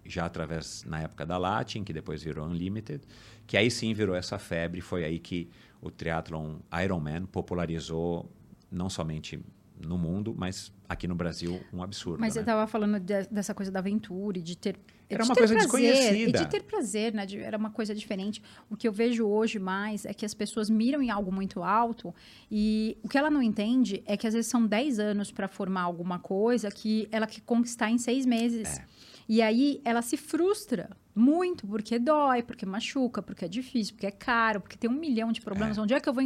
já 0.04 0.24
através 0.24 0.84
na 0.84 1.00
época 1.00 1.24
da 1.24 1.38
Latin, 1.38 1.84
que 1.84 1.92
depois 1.92 2.22
virou 2.22 2.46
Unlimited, 2.46 3.02
que 3.46 3.56
aí 3.56 3.70
sim 3.70 3.94
virou 3.94 4.16
essa 4.16 4.38
febre, 4.38 4.80
foi 4.80 5.04
aí 5.04 5.18
que 5.18 5.48
o 5.82 5.90
triathlon 5.90 6.60
Ironman 6.82 7.26
popularizou 7.26 8.30
não 8.70 8.88
somente 8.88 9.44
no 9.84 9.98
mundo, 9.98 10.32
mas 10.36 10.72
aqui 10.88 11.08
no 11.08 11.14
Brasil 11.14 11.60
um 11.72 11.82
absurdo. 11.82 12.20
Mas 12.20 12.34
né? 12.34 12.34
você 12.34 12.40
estava 12.40 12.66
falando 12.68 13.00
de, 13.00 13.24
dessa 13.24 13.52
coisa 13.52 13.70
da 13.70 13.80
aventura 13.80 14.38
e 14.38 14.42
de 14.42 14.56
ter 14.56 14.78
era 15.10 15.24
de 15.24 15.28
uma 15.28 15.34
ter 15.34 15.40
coisa 15.40 15.54
prazer, 15.54 15.70
desconhecida. 15.70 16.38
E 16.38 16.44
de 16.44 16.48
ter 16.48 16.62
prazer, 16.62 17.12
né? 17.12 17.26
De, 17.26 17.38
era 17.38 17.58
uma 17.58 17.70
coisa 17.70 17.94
diferente. 17.94 18.42
O 18.70 18.76
que 18.76 18.88
eu 18.88 18.92
vejo 18.92 19.26
hoje 19.26 19.58
mais 19.58 20.06
é 20.06 20.14
que 20.14 20.24
as 20.24 20.32
pessoas 20.32 20.70
miram 20.70 21.02
em 21.02 21.10
algo 21.10 21.30
muito 21.32 21.62
alto 21.62 22.14
e 22.50 22.96
o 23.02 23.08
que 23.08 23.18
ela 23.18 23.28
não 23.28 23.42
entende 23.42 24.02
é 24.06 24.16
que 24.16 24.26
às 24.26 24.32
vezes 24.32 24.50
são 24.50 24.64
10 24.64 24.98
anos 24.98 25.30
para 25.30 25.48
formar 25.48 25.82
alguma 25.82 26.18
coisa 26.18 26.70
que 26.70 27.08
ela 27.10 27.26
quer 27.26 27.42
conquistar 27.42 27.90
em 27.90 27.98
seis 27.98 28.24
meses. 28.24 28.78
É. 28.78 28.84
E 29.28 29.42
aí 29.42 29.80
ela 29.84 30.00
se 30.00 30.16
frustra 30.16 30.90
muito, 31.14 31.66
porque 31.66 31.98
dói, 31.98 32.42
porque 32.42 32.64
machuca, 32.64 33.22
porque 33.22 33.44
é 33.44 33.48
difícil, 33.48 33.94
porque 33.94 34.06
é 34.06 34.10
caro, 34.10 34.60
porque 34.60 34.76
tem 34.76 34.88
um 34.88 34.94
milhão 34.94 35.30
de 35.32 35.40
problemas. 35.40 35.76
É. 35.76 35.80
Onde 35.80 35.94
é 35.94 36.00
que 36.00 36.08
eu 36.08 36.12
vou 36.12 36.22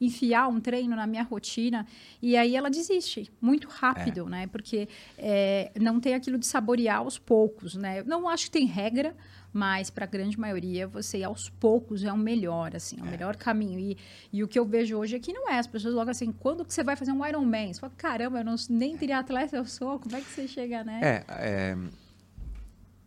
enfiar 0.00 0.48
um 0.48 0.60
treino 0.60 0.96
na 0.96 1.06
minha 1.06 1.22
rotina? 1.22 1.86
E 2.22 2.36
aí 2.36 2.56
ela 2.56 2.70
desiste 2.70 3.30
muito 3.40 3.68
rápido, 3.68 4.26
né? 4.26 4.46
Porque 4.46 4.88
é, 5.18 5.70
não 5.78 6.00
tem 6.00 6.14
aquilo 6.14 6.38
de 6.38 6.46
saborear 6.46 6.98
aos 6.98 7.18
poucos, 7.18 7.74
né? 7.74 8.02
Não 8.04 8.28
acho 8.28 8.46
que 8.46 8.52
tem 8.52 8.66
regra, 8.66 9.14
mas 9.52 9.90
para 9.90 10.04
a 10.04 10.08
grande 10.08 10.38
maioria 10.38 10.86
você 10.86 11.18
ir 11.18 11.24
aos 11.24 11.48
poucos 11.48 12.04
é 12.04 12.12
o 12.12 12.16
melhor, 12.16 12.74
assim, 12.74 12.98
é 13.00 13.02
o 13.02 13.06
melhor 13.06 13.36
caminho. 13.36 13.78
E, 13.78 13.98
e 14.32 14.42
o 14.42 14.48
que 14.48 14.58
eu 14.58 14.64
vejo 14.64 14.96
hoje 14.96 15.16
aqui 15.16 15.32
não 15.32 15.48
é 15.48 15.58
as 15.58 15.66
pessoas 15.66 15.94
logo 15.94 16.10
assim, 16.10 16.32
quando 16.32 16.64
que 16.64 16.72
você 16.72 16.84
vai 16.84 16.96
fazer 16.96 17.12
um 17.12 17.26
Ironman? 17.26 17.72
Você 17.72 17.80
fala, 17.80 17.92
caramba, 17.96 18.38
eu 18.38 18.44
não, 18.44 18.54
nem 18.68 18.96
teria 18.96 19.18
atleta 19.18 19.56
eu 19.56 19.64
sou, 19.64 19.98
como 19.98 20.16
é 20.16 20.20
que 20.20 20.30
você 20.30 20.46
chega, 20.46 20.84
né? 20.84 21.00
É, 21.02 21.24
é, 21.28 21.76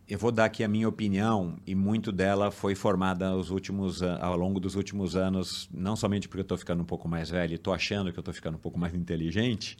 eu 0.08 0.18
vou 0.18 0.30
dar 0.30 0.44
aqui 0.46 0.62
a 0.62 0.68
minha 0.68 0.88
opinião 0.88 1.56
e 1.66 1.74
muito 1.74 2.12
dela 2.12 2.50
foi 2.50 2.74
formada 2.74 3.28
aos 3.28 3.50
últimos, 3.50 4.02
ao 4.02 4.36
longo 4.36 4.60
dos 4.60 4.74
últimos 4.74 5.16
anos, 5.16 5.68
não 5.72 5.96
somente 5.96 6.28
porque 6.28 6.40
eu 6.40 6.44
estou 6.44 6.58
ficando 6.58 6.82
um 6.82 6.86
pouco 6.86 7.08
mais 7.08 7.30
velho 7.30 7.52
e 7.52 7.54
estou 7.54 7.72
achando 7.72 8.12
que 8.12 8.18
eu 8.18 8.20
estou 8.22 8.34
ficando 8.34 8.56
um 8.56 8.60
pouco 8.60 8.78
mais 8.78 8.94
inteligente, 8.94 9.76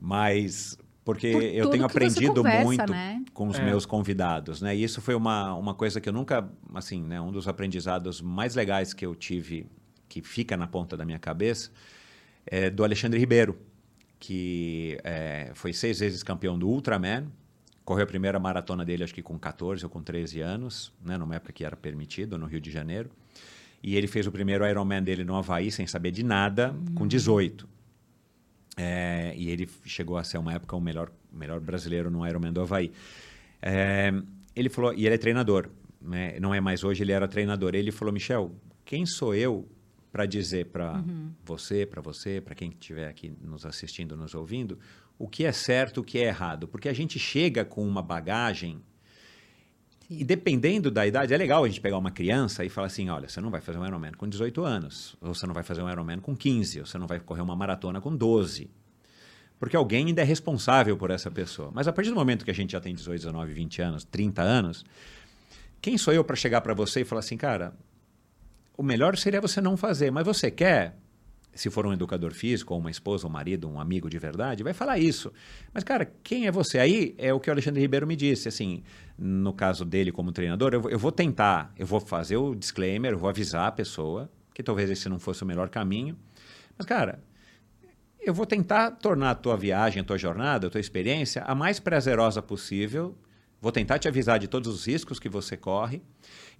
mas 0.00 0.78
porque 1.04 1.30
Por 1.30 1.42
eu 1.42 1.70
tenho 1.70 1.84
aprendido 1.84 2.34
conversa, 2.34 2.64
muito 2.64 2.90
né? 2.90 3.22
com 3.32 3.46
os 3.46 3.58
É. 3.58 3.64
meus 3.64 3.86
convidados, 3.86 4.60
né? 4.60 4.74
E 4.76 4.82
isso 4.82 5.00
foi 5.00 5.14
uma, 5.14 5.54
uma 5.54 5.72
coisa 5.72 6.00
que 6.00 6.08
eu 6.08 6.12
nunca, 6.12 6.48
assim, 6.74 7.00
né? 7.00 7.20
Um 7.20 7.30
dos 7.30 7.46
aprendizados 7.46 8.20
mais 8.20 8.56
legais 8.56 8.92
que 8.92 9.06
eu 9.06 9.14
tive, 9.14 9.66
que 10.08 10.20
fica 10.20 10.56
na 10.56 10.66
ponta 10.66 10.96
da 10.96 11.04
minha 11.04 11.18
cabeça, 11.18 11.70
é 12.44 12.68
do 12.70 12.82
Alexandre 12.82 13.20
Ribeiro, 13.20 13.56
que 14.18 14.98
é, 15.04 15.52
foi 15.54 15.72
seis 15.72 16.00
vezes 16.00 16.24
campeão 16.24 16.58
do 16.58 16.68
Ultraman, 16.68 17.28
correu 17.86 18.02
a 18.02 18.06
primeira 18.06 18.38
maratona 18.40 18.84
dele, 18.84 19.04
acho 19.04 19.14
que 19.14 19.22
com 19.22 19.38
14 19.38 19.84
ou 19.84 19.88
com 19.88 20.02
13 20.02 20.40
anos, 20.40 20.92
né? 21.02 21.16
Numa 21.16 21.36
época 21.36 21.52
que 21.52 21.64
era 21.64 21.76
permitido, 21.76 22.36
no 22.36 22.44
Rio 22.44 22.60
de 22.60 22.68
Janeiro. 22.68 23.08
E 23.80 23.94
ele 23.94 24.08
fez 24.08 24.26
o 24.26 24.32
primeiro 24.32 24.66
Ironman 24.66 25.00
dele 25.00 25.22
no 25.22 25.36
Havaí, 25.36 25.70
sem 25.70 25.86
saber 25.86 26.10
de 26.10 26.24
nada, 26.24 26.74
com 26.96 27.06
18. 27.06 27.66
É, 28.76 29.32
e 29.36 29.48
ele 29.48 29.70
chegou 29.84 30.18
a 30.18 30.24
ser 30.24 30.36
uma 30.36 30.52
época 30.52 30.74
o 30.74 30.80
melhor, 30.80 31.12
melhor 31.32 31.60
brasileiro 31.60 32.10
no 32.10 32.26
Ironman 32.26 32.52
do 32.52 32.60
Havaí. 32.60 32.90
É, 33.62 34.12
ele 34.56 34.68
falou, 34.68 34.92
e 34.92 35.06
ele 35.06 35.14
é 35.14 35.18
treinador, 35.18 35.70
né? 36.02 36.40
não 36.40 36.52
é 36.52 36.60
mais 36.60 36.82
hoje, 36.82 37.04
ele 37.04 37.12
era 37.12 37.28
treinador. 37.28 37.76
Ele 37.76 37.92
falou, 37.92 38.12
Michel, 38.12 38.52
quem 38.84 39.06
sou 39.06 39.32
eu 39.32 39.64
para 40.10 40.26
dizer 40.26 40.66
para 40.66 41.04
você, 41.44 41.86
para 41.86 42.02
você, 42.02 42.40
para 42.40 42.54
quem 42.54 42.70
estiver 42.70 43.06
aqui 43.08 43.32
nos 43.40 43.64
assistindo, 43.64 44.16
nos 44.16 44.34
ouvindo, 44.34 44.76
o 45.18 45.28
que 45.28 45.44
é 45.44 45.52
certo, 45.52 46.00
o 46.00 46.04
que 46.04 46.18
é 46.18 46.24
errado? 46.24 46.68
Porque 46.68 46.88
a 46.88 46.92
gente 46.92 47.18
chega 47.18 47.64
com 47.64 47.86
uma 47.86 48.02
bagagem 48.02 48.82
e 50.08 50.22
dependendo 50.22 50.88
da 50.88 51.04
idade, 51.04 51.34
é 51.34 51.36
legal 51.36 51.64
a 51.64 51.68
gente 51.68 51.80
pegar 51.80 51.98
uma 51.98 52.12
criança 52.12 52.64
e 52.64 52.68
falar 52.68 52.86
assim, 52.86 53.08
olha, 53.08 53.28
você 53.28 53.40
não 53.40 53.50
vai 53.50 53.60
fazer 53.60 53.78
um 53.78 53.86
Ironman 53.86 54.12
com 54.12 54.28
18 54.28 54.64
anos, 54.64 55.16
ou 55.20 55.34
você 55.34 55.46
não 55.46 55.54
vai 55.54 55.64
fazer 55.64 55.82
um 55.82 55.90
Ironman 55.90 56.20
com 56.20 56.36
15, 56.36 56.80
ou 56.80 56.86
você 56.86 56.96
não 56.96 57.08
vai 57.08 57.18
correr 57.18 57.42
uma 57.42 57.56
maratona 57.56 58.00
com 58.00 58.14
12. 58.14 58.70
Porque 59.58 59.74
alguém 59.74 60.06
ainda 60.06 60.22
é 60.22 60.24
responsável 60.24 60.96
por 60.96 61.10
essa 61.10 61.30
pessoa. 61.30 61.72
Mas 61.74 61.88
a 61.88 61.92
partir 61.92 62.10
do 62.10 62.16
momento 62.16 62.44
que 62.44 62.50
a 62.50 62.54
gente 62.54 62.72
já 62.72 62.80
tem 62.80 62.94
18, 62.94 63.20
19, 63.20 63.52
20 63.52 63.82
anos, 63.82 64.04
30 64.04 64.42
anos, 64.42 64.84
quem 65.80 65.98
sou 65.98 66.14
eu 66.14 66.22
para 66.22 66.36
chegar 66.36 66.60
para 66.60 66.74
você 66.74 67.00
e 67.00 67.04
falar 67.04 67.20
assim, 67.20 67.36
cara, 67.36 67.74
o 68.76 68.82
melhor 68.84 69.16
seria 69.16 69.40
você 69.40 69.60
não 69.60 69.76
fazer, 69.76 70.12
mas 70.12 70.24
você 70.24 70.52
quer? 70.52 70.96
Se 71.56 71.70
for 71.70 71.86
um 71.86 71.92
educador 71.92 72.32
físico, 72.32 72.74
ou 72.74 72.80
uma 72.80 72.90
esposa, 72.90 73.26
um 73.26 73.30
marido, 73.30 73.68
um 73.68 73.80
amigo 73.80 74.08
de 74.08 74.18
verdade, 74.18 74.62
vai 74.62 74.72
falar 74.74 74.98
isso. 74.98 75.32
Mas, 75.72 75.82
cara, 75.82 76.04
quem 76.22 76.46
é 76.46 76.52
você? 76.52 76.78
Aí 76.78 77.14
é 77.18 77.32
o 77.34 77.40
que 77.40 77.50
o 77.50 77.52
Alexandre 77.52 77.80
Ribeiro 77.80 78.06
me 78.06 78.14
disse, 78.14 78.46
assim, 78.48 78.82
no 79.18 79.52
caso 79.52 79.84
dele 79.84 80.12
como 80.12 80.30
treinador, 80.32 80.72
eu, 80.74 80.80
vou- 80.82 80.90
eu 80.90 80.98
vou 80.98 81.10
tentar, 81.10 81.72
eu 81.78 81.86
vou 81.86 81.98
fazer 81.98 82.36
o 82.36 82.54
disclaimer, 82.54 83.12
eu 83.12 83.18
vou 83.18 83.28
avisar 83.28 83.66
a 83.66 83.72
pessoa 83.72 84.30
que 84.54 84.62
talvez 84.62 84.88
esse 84.90 85.08
não 85.08 85.18
fosse 85.18 85.42
o 85.42 85.46
melhor 85.46 85.68
caminho. 85.68 86.16
Mas, 86.78 86.86
cara, 86.86 87.20
eu 88.20 88.34
vou 88.34 88.44
tentar 88.46 88.90
tornar 88.92 89.30
a 89.30 89.34
tua 89.34 89.56
viagem, 89.56 90.00
a 90.00 90.04
tua 90.04 90.18
jornada, 90.18 90.66
a 90.66 90.70
tua 90.70 90.80
experiência 90.80 91.42
a 91.44 91.54
mais 91.54 91.78
prazerosa 91.78 92.42
possível. 92.42 93.16
Vou 93.60 93.72
tentar 93.72 93.98
te 93.98 94.06
avisar 94.06 94.38
de 94.38 94.48
todos 94.48 94.72
os 94.72 94.86
riscos 94.86 95.18
que 95.18 95.28
você 95.28 95.56
corre. 95.56 96.02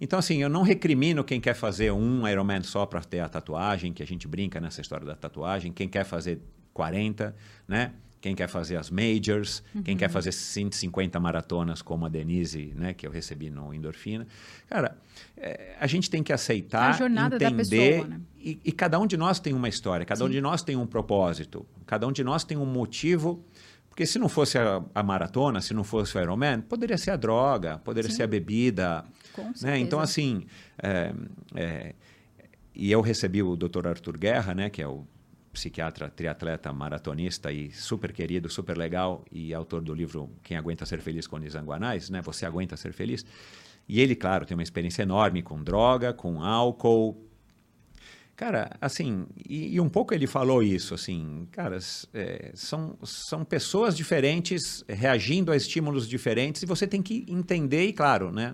Então, 0.01 0.17
assim, 0.17 0.41
eu 0.41 0.49
não 0.49 0.61
recrimino 0.63 1.23
quem 1.23 1.39
quer 1.39 1.53
fazer 1.53 1.91
um 1.91 2.27
Ironman 2.27 2.63
só 2.63 2.85
para 2.85 3.01
ter 3.01 3.19
a 3.19 3.29
tatuagem, 3.29 3.93
que 3.93 4.01
a 4.01 4.07
gente 4.07 4.27
brinca 4.27 4.59
nessa 4.59 4.81
história 4.81 5.05
da 5.05 5.15
tatuagem, 5.15 5.71
quem 5.71 5.87
quer 5.87 6.03
fazer 6.03 6.39
40, 6.73 7.35
né? 7.67 7.93
Quem 8.19 8.35
quer 8.35 8.47
fazer 8.49 8.77
as 8.77 8.89
majors, 8.89 9.63
quem 9.85 9.95
quer 9.95 10.09
fazer 10.09 10.31
150 10.31 11.19
maratonas 11.19 11.83
como 11.83 12.05
a 12.05 12.09
Denise, 12.09 12.73
né, 12.75 12.91
que 12.93 13.05
eu 13.05 13.11
recebi 13.11 13.49
no 13.49 13.71
Endorfina. 13.71 14.25
Cara, 14.67 14.97
é, 15.37 15.75
a 15.79 15.85
gente 15.85 16.09
tem 16.09 16.23
que 16.23 16.33
aceitar, 16.33 16.97
da 17.37 17.45
entender 17.45 17.91
pessoa, 17.93 18.07
né? 18.07 18.21
e, 18.39 18.59
e 18.65 18.71
cada 18.71 18.99
um 18.99 19.05
de 19.05 19.15
nós 19.15 19.39
tem 19.39 19.53
uma 19.53 19.69
história, 19.69 20.03
cada 20.03 20.25
um 20.25 20.29
de 20.29 20.41
nós 20.41 20.63
tem 20.63 20.75
um 20.75 20.87
propósito, 20.87 21.65
cada 21.85 22.07
um 22.07 22.11
de 22.11 22.23
nós 22.23 22.43
tem 22.43 22.57
um 22.57 22.65
motivo. 22.65 23.45
Porque 23.97 24.05
se 24.05 24.19
não 24.19 24.29
fosse 24.29 24.59
a, 24.59 24.79
a 24.93 25.01
maratona, 25.01 25.59
se 25.59 25.73
não 25.73 25.83
fosse 25.83 26.15
o 26.15 26.21
Ironman, 26.21 26.61
poderia 26.61 26.99
ser 26.99 27.09
a 27.09 27.15
droga, 27.15 27.79
poderia 27.79 28.11
Sim. 28.11 28.17
ser 28.17 28.23
a 28.23 28.27
bebida. 28.27 29.03
Com 29.33 29.51
Né? 29.59 29.79
Então, 29.79 29.99
assim, 29.99 30.45
é, 30.77 31.11
é, 31.55 31.95
e 32.75 32.91
eu 32.91 33.01
recebi 33.01 33.41
o 33.41 33.55
Dr. 33.55 33.87
Arthur 33.87 34.19
Guerra, 34.19 34.53
né, 34.53 34.69
que 34.69 34.83
é 34.83 34.87
o 34.87 35.03
psiquiatra, 35.51 36.11
triatleta, 36.11 36.71
maratonista 36.71 37.51
e 37.51 37.71
super 37.71 38.13
querido, 38.13 38.47
super 38.51 38.77
legal 38.77 39.25
e 39.31 39.51
autor 39.51 39.81
do 39.81 39.95
livro 39.95 40.29
Quem 40.43 40.55
Aguenta 40.55 40.85
Ser 40.85 41.01
Feliz 41.01 41.25
com 41.25 41.39
Nizanguanais, 41.39 42.11
né? 42.11 42.21
Você 42.21 42.45
Aguenta 42.45 42.77
Ser 42.77 42.93
Feliz. 42.93 43.25
E 43.89 43.99
ele, 43.99 44.15
claro, 44.15 44.45
tem 44.45 44.55
uma 44.55 44.61
experiência 44.61 45.01
enorme 45.01 45.41
com 45.41 45.63
droga, 45.63 46.13
com 46.13 46.43
álcool. 46.43 47.26
Cara, 48.37 48.69
assim, 48.79 49.25
e, 49.49 49.73
e 49.73 49.81
um 49.81 49.89
pouco 49.89 50.13
ele 50.13 50.27
falou 50.27 50.61
isso, 50.61 50.93
assim, 50.93 51.47
cara, 51.51 51.79
é, 52.13 52.51
são, 52.53 52.95
são 53.03 53.43
pessoas 53.43 53.97
diferentes 53.97 54.85
reagindo 54.87 55.51
a 55.51 55.57
estímulos 55.57 56.07
diferentes 56.07 56.61
e 56.61 56.67
você 56.67 56.85
tem 56.85 57.01
que 57.01 57.25
entender 57.27 57.87
e, 57.87 57.93
claro, 57.93 58.31
né, 58.31 58.53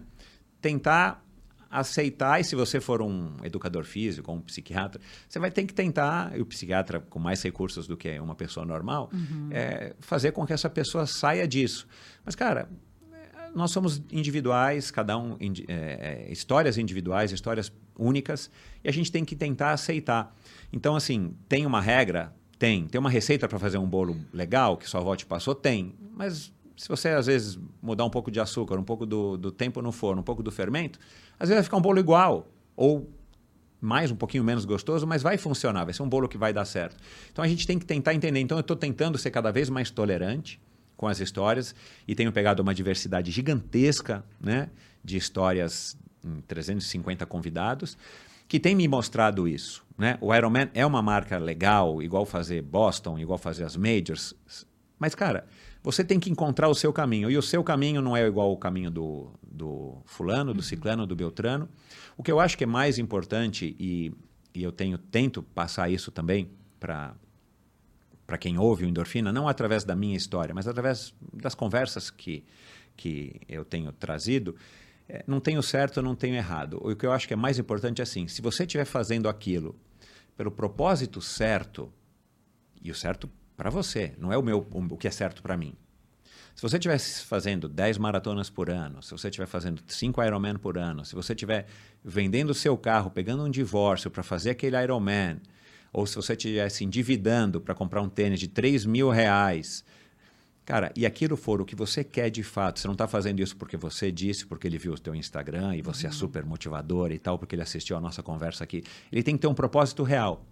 tentar 0.62 1.22
aceitar, 1.70 2.40
e 2.40 2.46
se 2.46 2.56
você 2.56 2.80
for 2.80 3.02
um 3.02 3.36
educador 3.44 3.84
físico 3.84 4.32
ou 4.32 4.38
um 4.38 4.42
psiquiatra, 4.42 5.02
você 5.28 5.38
vai 5.38 5.52
ter 5.52 5.66
que 5.66 5.74
tentar, 5.74 6.32
e 6.38 6.42
o 6.42 6.46
psiquiatra 6.46 7.02
com 7.02 7.20
mais 7.20 7.44
recursos 7.44 7.86
do 7.86 7.98
que 7.98 8.18
uma 8.20 8.36
pessoa 8.36 8.66
normal, 8.66 9.10
é, 9.52 9.96
fazer 10.00 10.32
com 10.32 10.46
que 10.46 10.54
essa 10.54 10.70
pessoa 10.70 11.06
saia 11.06 11.46
disso. 11.46 11.86
Mas, 12.24 12.36
cara, 12.36 12.70
nós 13.54 13.72
somos 13.72 14.02
individuais, 14.12 14.92
cada 14.92 15.18
um 15.18 15.38
é, 15.68 16.28
é, 16.28 16.32
histórias 16.32 16.78
individuais, 16.78 17.32
histórias 17.32 17.72
únicas, 17.98 18.50
e 18.84 18.90
a 18.90 18.94
gente 18.94 19.12
tem 19.12 19.24
que 19.24 19.36
tentar 19.36 19.72
aceitar. 19.72 20.36
Então, 20.72 20.96
assim, 20.96 21.34
tem 21.48 21.66
uma 21.66 21.82
regra? 21.82 22.34
Tem. 22.58 22.88
Tem 22.88 23.00
uma 23.00 23.10
receita 23.10 23.48
para 23.48 23.60
fazer 23.60 23.78
um 23.78 23.88
bolo 23.88 24.18
legal 24.34 24.78
que 24.78 24.90
sua 24.90 25.02
avó 25.02 25.16
te 25.16 25.26
passou? 25.26 25.54
Tem. 25.54 25.94
Mas 26.16 26.52
se 26.78 26.88
você, 26.88 27.10
às 27.10 27.28
vezes, 27.28 27.58
mudar 27.82 28.06
um 28.06 28.10
pouco 28.10 28.32
de 28.32 28.40
açúcar, 28.40 28.78
um 28.78 28.84
pouco 28.84 29.06
do, 29.06 29.38
do 29.38 29.52
tempo 29.52 29.82
no 29.82 29.92
forno, 29.92 30.22
um 30.22 30.24
pouco 30.24 30.42
do 30.42 30.52
fermento, 30.52 31.00
às 31.40 31.50
vezes 31.50 31.56
vai 31.56 31.64
ficar 31.64 31.78
um 31.78 31.82
bolo 31.82 32.00
igual. 32.00 32.48
Ou 32.76 33.10
mais, 33.80 34.12
um 34.12 34.16
pouquinho 34.16 34.44
menos 34.44 34.64
gostoso, 34.64 35.06
mas 35.06 35.22
vai 35.22 35.38
funcionar, 35.38 35.84
vai 35.84 35.94
ser 35.94 36.04
um 36.04 36.10
bolo 36.10 36.30
que 36.30 36.38
vai 36.38 36.54
dar 36.54 36.64
certo. 36.64 36.96
Então 37.32 37.44
a 37.44 37.48
gente 37.48 37.68
tem 37.68 37.78
que 37.78 37.86
tentar 37.86 38.14
entender. 38.14 38.40
Então 38.40 38.58
eu 38.58 38.62
estou 38.62 38.78
tentando 38.78 39.18
ser 39.18 39.30
cada 39.30 39.52
vez 39.52 39.70
mais 39.70 39.92
tolerante 39.92 40.60
com 40.96 41.06
as 41.06 41.20
histórias 41.20 41.76
e 42.08 42.16
tenho 42.16 42.32
pegado 42.32 42.64
uma 42.64 42.74
diversidade 42.74 43.30
gigantesca 43.30 44.24
né, 44.40 44.70
de 45.04 45.18
histórias 45.18 45.98
em 46.24 46.42
350 46.42 47.26
convidados 47.26 47.98
que 48.48 48.60
tem 48.60 48.76
me 48.76 48.88
mostrado 48.88 49.48
isso. 49.48 49.84
Né? 49.98 50.18
O 50.22 50.34
Ironman 50.34 50.70
é 50.74 50.86
uma 50.86 51.02
marca 51.02 51.38
legal, 51.38 52.02
igual 52.02 52.26
fazer 52.26 52.62
Boston, 52.62 53.18
igual 53.18 53.38
fazer 53.38 53.64
as 53.64 53.76
Majors, 53.76 54.36
mas, 55.04 55.14
cara, 55.14 55.46
você 55.84 56.02
tem 56.02 56.18
que 56.18 56.30
encontrar 56.30 56.70
o 56.70 56.74
seu 56.74 56.94
caminho. 56.94 57.30
E 57.30 57.38
o 57.38 57.42
seu 57.42 57.62
caminho 57.62 58.02
não 58.02 58.16
é 58.16 58.26
igual 58.26 58.48
ao 58.48 58.56
caminho 58.56 58.90
do, 58.90 59.32
do 59.46 59.98
fulano, 60.06 60.54
do 60.54 60.62
ciclano, 60.62 61.06
do 61.06 61.14
beltrano. 61.14 61.68
O 62.16 62.24
que 62.24 62.32
eu 62.32 62.40
acho 62.40 62.58
que 62.58 62.64
é 62.64 62.68
mais 62.68 62.98
importante, 62.98 63.76
e, 63.78 64.14
e 64.56 64.64
eu 64.64 64.72
tenho 64.72 64.98
tento 64.98 65.44
passar 65.44 65.90
isso 65.90 66.10
também 66.10 66.50
para 66.80 67.14
para 68.26 68.38
quem 68.38 68.58
ouve 68.58 68.86
o 68.86 68.88
Endorfina, 68.88 69.34
não 69.34 69.50
através 69.50 69.84
da 69.84 69.98
minha 69.98 70.16
história, 70.16 70.56
mas 70.56 70.66
através 70.66 71.14
das 71.34 71.54
conversas 71.54 72.10
que, 72.10 72.46
que 72.96 73.42
eu 73.50 73.66
tenho 73.66 73.92
trazido, 73.92 74.56
é, 75.08 75.24
não 75.28 75.40
tenho 75.40 75.62
certo, 75.62 76.02
não 76.02 76.16
tenho 76.16 76.36
errado. 76.36 76.80
O 76.82 76.96
que 76.96 77.06
eu 77.06 77.12
acho 77.12 77.28
que 77.28 77.34
é 77.34 77.38
mais 77.38 77.60
importante 77.60 78.02
é 78.02 78.04
assim: 78.04 78.28
se 78.28 78.42
você 78.42 78.64
estiver 78.64 78.86
fazendo 78.86 79.28
aquilo 79.28 79.76
pelo 80.36 80.52
propósito 80.52 81.22
certo, 81.22 81.92
e 82.82 82.92
o 82.92 82.96
certo 82.96 83.30
para 83.56 83.70
você, 83.70 84.14
não 84.18 84.32
é 84.34 84.38
o 84.38 84.44
meu 84.44 84.68
o 84.72 84.98
que 84.98 85.08
é 85.08 85.12
certo 85.12 85.42
para 85.42 85.56
mim. 85.56 85.76
Se 86.56 86.62
você 86.62 86.78
estiver 86.78 87.00
fazendo 87.00 87.68
10 87.68 87.98
maratonas 87.98 88.50
por 88.50 88.70
ano, 88.70 89.02
se 89.02 89.12
você 89.12 89.28
estiver 89.28 89.48
fazendo 89.48 89.82
5 89.88 90.24
Ironman 90.24 90.56
por 90.56 90.78
ano, 90.78 91.04
se 91.04 91.16
você 91.16 91.34
estiver 91.34 91.66
vendendo 92.04 92.52
o 92.52 92.54
seu 92.54 92.78
carro, 92.78 93.10
pegando 93.10 93.44
um 93.44 93.50
divórcio 93.50 94.12
para 94.12 94.22
fazer 94.22 94.52
aquele 94.52 94.82
Ironman, 94.82 95.42
ou 95.92 96.06
se 96.06 96.16
você 96.16 96.34
estiver 96.34 96.70
se 96.70 96.84
endividando 96.84 97.60
para 97.60 97.74
comprar 97.74 98.02
um 98.02 98.10
tênis 98.10 98.40
de 98.40 98.48
3 98.48 98.86
mil 98.86 99.10
reais, 99.10 99.84
cara, 100.66 100.92
e 100.96 101.06
aquilo 101.06 101.36
for 101.36 101.62
o 101.62 101.66
que 101.66 101.76
você 101.76 102.04
quer 102.04 102.30
de 102.30 102.44
fato, 102.44 102.80
você 102.80 102.88
não 102.88 102.94
está 102.94 103.08
fazendo 103.08 103.40
isso 103.42 103.56
porque 103.56 103.78
você 103.78 104.12
disse, 104.12 104.46
porque 104.46 104.68
ele 104.68 104.78
viu 104.78 104.94
o 104.94 105.00
teu 105.00 105.14
Instagram 105.16 105.76
e 105.76 105.82
você 105.82 106.06
é 106.06 106.10
uhum. 106.10 106.16
é 106.16 106.18
super 106.18 106.46
motivador 106.46 107.12
e 107.12 107.20
tal, 107.20 107.38
porque 107.38 107.56
ele 107.56 107.62
assistiu 107.62 107.98
a 107.98 108.02
nossa 108.02 108.24
conversa 108.24 108.64
aqui. 108.64 108.84
Ele 109.12 109.24
tem 109.24 109.36
que 109.36 109.42
ter 109.42 109.48
um 109.48 109.54
propósito 109.54 110.04
real. 110.04 110.46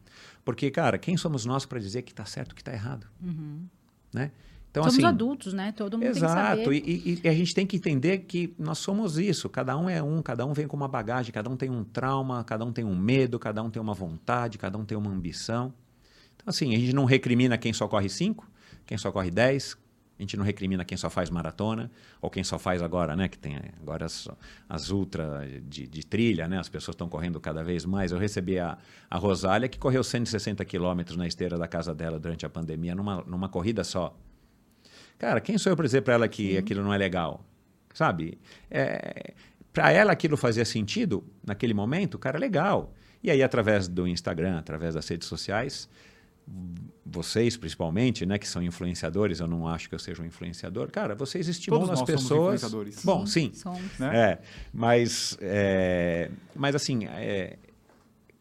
Porque, 0.43 0.69
cara, 0.71 0.97
quem 0.97 1.17
somos 1.17 1.45
nós 1.45 1.65
para 1.65 1.80
dizer 1.80 2.02
que 2.02 2.12
está 2.12 2.26
certo, 2.26 2.56
que 2.56 2.62
está 2.62 2.74
errado? 2.74 3.08
Uhum. 3.21 3.65
Né? 4.13 4.32
Então, 4.71 4.84
somos 4.84 4.97
assim, 4.97 5.06
adultos, 5.06 5.54
né? 5.54 5.74
Todo 5.74 5.97
mundo 5.97 6.08
exato, 6.08 6.69
tem 6.69 6.80
que 6.80 6.80
saber. 6.80 6.89
E, 6.89 7.13
e, 7.13 7.21
e 7.26 7.30
a 7.30 7.34
gente 7.34 7.54
tem 7.54 7.67
que 7.67 7.76
entender 7.76 8.19
que 8.19 8.56
nós 8.58 8.78
somos 8.78 9.17
isso. 9.17 9.50
Cada 9.50 9.78
um 9.78 9.89
é 9.89 10.02
um, 10.02 10.21
cada 10.21 10.45
um 10.45 10.54
vem 10.54 10.65
com 10.65 10.78
uma 10.78 10.88
bagagem, 10.88 11.34
cada 11.34 11.50
um 11.50 11.58
tem 11.58 11.69
um 11.69 11.84
trauma, 11.84 12.41
cada 12.45 12.63
um 12.63 12.71
tem 12.71 12.86
um 12.86 12.95
medo, 12.95 13.38
cada 13.38 13.62
um 13.62 13.69
tem 13.69 13.82
uma 13.82 13.93
vontade, 13.93 14.58
cada 14.58 14.78
um 14.78 14.86
tem 14.86 14.97
uma 14.97 15.12
ambição. 15.12 15.74
Então, 16.36 16.45
assim, 16.47 16.74
a 16.74 16.80
gente 16.80 16.93
não 16.93 17.04
recrimina 17.04 17.58
quem 17.58 17.74
só 17.74 17.86
corre 17.86 18.08
5, 18.08 18.50
quem 18.86 18.97
só 18.97 19.12
corre 19.12 19.30
10, 19.30 19.78
a 20.21 20.23
gente 20.23 20.38
não 20.38 20.45
recrimina 20.45 20.86
quem 20.86 20.95
só 20.95 21.10
faz 21.10 21.31
maratona, 21.31 21.89
ou 22.21 22.29
quem 22.29 22.43
só 22.43 22.60
faz 22.60 22.84
agora, 22.84 23.15
né? 23.15 23.27
Que 23.27 23.39
tem 23.39 23.57
agora 23.81 24.05
as, 24.05 24.29
as 24.69 24.91
ultra 24.91 25.47
de, 25.63 25.88
de 25.88 26.05
trilha, 26.05 26.47
né? 26.47 26.60
As 26.60 26.69
pessoas 26.69 26.93
estão 26.93 27.10
correndo 27.10 27.39
cada 27.39 27.63
vez 27.63 27.86
mais. 27.86 28.12
Eu 28.12 28.19
recebi 28.19 28.60
a, 28.60 28.77
a 29.10 29.17
Rosália, 29.17 29.67
que 29.67 29.79
correu 29.79 30.03
160 30.03 30.63
quilômetros 30.63 31.17
na 31.17 31.25
esteira 31.25 31.57
da 31.57 31.67
casa 31.67 31.95
dela 31.95 32.19
durante 32.19 32.45
a 32.45 32.49
pandemia, 32.49 32.93
numa, 32.93 33.23
numa 33.23 33.49
corrida 33.49 33.84
só. 33.84 34.15
Cara, 35.17 35.41
quem 35.41 35.57
sou 35.57 35.71
eu 35.71 35.75
para 35.75 35.86
dizer 35.86 36.01
para 36.01 36.13
ela 36.13 36.27
que 36.27 36.51
Sim. 36.51 36.57
aquilo 36.57 36.84
não 36.84 36.93
é 36.93 36.99
legal? 36.99 37.43
Sabe? 37.91 38.38
É, 38.69 39.34
para 39.73 39.91
ela 39.91 40.12
aquilo 40.12 40.38
fazia 40.38 40.65
sentido 40.65 41.23
naquele 41.43 41.73
momento, 41.73 42.19
cara, 42.19 42.38
legal. 42.38 42.93
E 43.23 43.31
aí, 43.31 43.41
através 43.41 43.88
do 43.88 44.07
Instagram, 44.07 44.60
através 44.60 44.93
das 44.93 45.07
redes 45.07 45.27
sociais, 45.27 45.89
vocês 47.06 47.58
principalmente, 47.58 48.25
né, 48.25 48.38
que 48.38 48.47
são 48.47 48.62
influenciadores, 48.62 49.39
eu 49.39 49.47
não 49.47 49.67
acho 49.67 49.89
que 49.89 49.95
eu 49.95 49.99
seja 49.99 50.21
um 50.21 50.25
influenciador, 50.25 50.89
cara, 50.89 51.15
vocês 51.15 51.47
estimulam 51.47 51.88
Todos 51.88 52.01
as 52.01 52.06
pessoas. 52.06 52.63
Bom, 53.04 53.25
sim, 53.25 53.51
sim 53.54 53.69
né? 53.99 54.17
é, 54.17 54.41
mas, 54.73 55.38
é, 55.41 56.32
mas 56.56 56.75
assim, 56.75 57.06
é, 57.06 57.58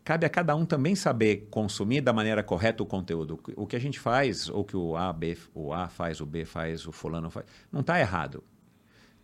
cabe 0.05 0.27
a 0.27 0.29
cada 0.29 0.55
um 0.55 0.65
também 0.65 0.95
saber 0.95 1.49
consumir 1.51 2.01
da 2.01 2.13
maneira 2.13 2.43
correta 2.43 2.83
o 2.83 2.87
conteúdo. 2.87 3.39
O 3.57 3.67
que 3.67 3.77
a 3.77 3.81
gente 3.81 3.99
faz, 3.99 4.49
ou 4.49 4.65
que 4.65 4.77
o 4.77 4.97
A, 4.97 5.13
B, 5.13 5.37
o 5.55 5.73
A 5.73 5.89
faz, 5.89 6.21
o 6.21 6.27
B 6.27 6.45
faz, 6.45 6.87
o 6.87 6.93
fulano 6.93 7.31
faz, 7.31 7.47
não 7.73 7.81
está 7.81 7.99
errado. 7.99 8.43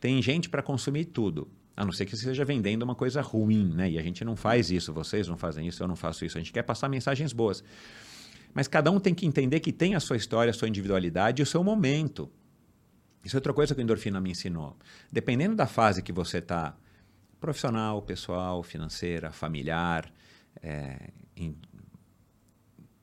Tem 0.01 0.21
gente 0.21 0.49
para 0.49 0.63
consumir 0.63 1.07
tudo. 1.07 1.49
A 1.77 1.85
não 1.85 1.93
ser 1.93 2.07
que 2.07 2.13
você 2.13 2.23
esteja 2.23 2.45
vendendo 2.45 2.83
uma 2.85 2.95
coisa 2.95 3.21
ruim, 3.21 3.75
né? 3.75 3.91
E 3.91 3.99
a 3.99 4.03
gente 4.03 4.25
não 4.25 4.35
faz 4.35 4.71
isso, 4.71 4.95
vocês 4.95 5.29
não 5.29 5.37
fazem 5.37 5.69
isso, 5.69 5.83
eu 5.83 5.89
não 5.89 5.97
faço 5.97 6.25
isso. 6.25 6.39
A 6.39 6.41
gente 6.41 6.53
quer 6.53 6.63
passar 6.63 6.89
mensagens 6.89 7.35
boas. 7.35 7.63
Mas 8.57 8.67
cada 8.67 8.91
um 8.91 8.99
tem 8.99 9.15
que 9.15 9.27
entender 9.27 9.61
que 9.61 9.71
tem 9.71 9.95
a 9.95 10.01
sua 10.01 10.17
história, 10.17 10.51
a 10.51 10.55
sua 10.55 10.67
individualidade 10.67 11.43
e 11.43 11.45
o 11.45 11.47
seu 11.47 11.63
momento. 11.63 12.33
Isso 13.23 13.37
é 13.37 13.39
outra 13.39 13.53
coisa 13.53 13.75
que 13.75 13.83
a 13.83 13.85
endorfina 13.85 14.19
me 14.19 14.31
ensinou. 14.31 14.79
Dependendo 15.13 15.55
da 15.55 15.67
fase 15.67 16.03
que 16.03 16.11
você 16.11 16.39
está, 16.39 16.75
profissional, 17.39 18.01
pessoal, 18.01 18.63
financeira, 18.63 19.31
familiar, 19.31 20.11
é, 20.63 21.11
em, 21.37 21.55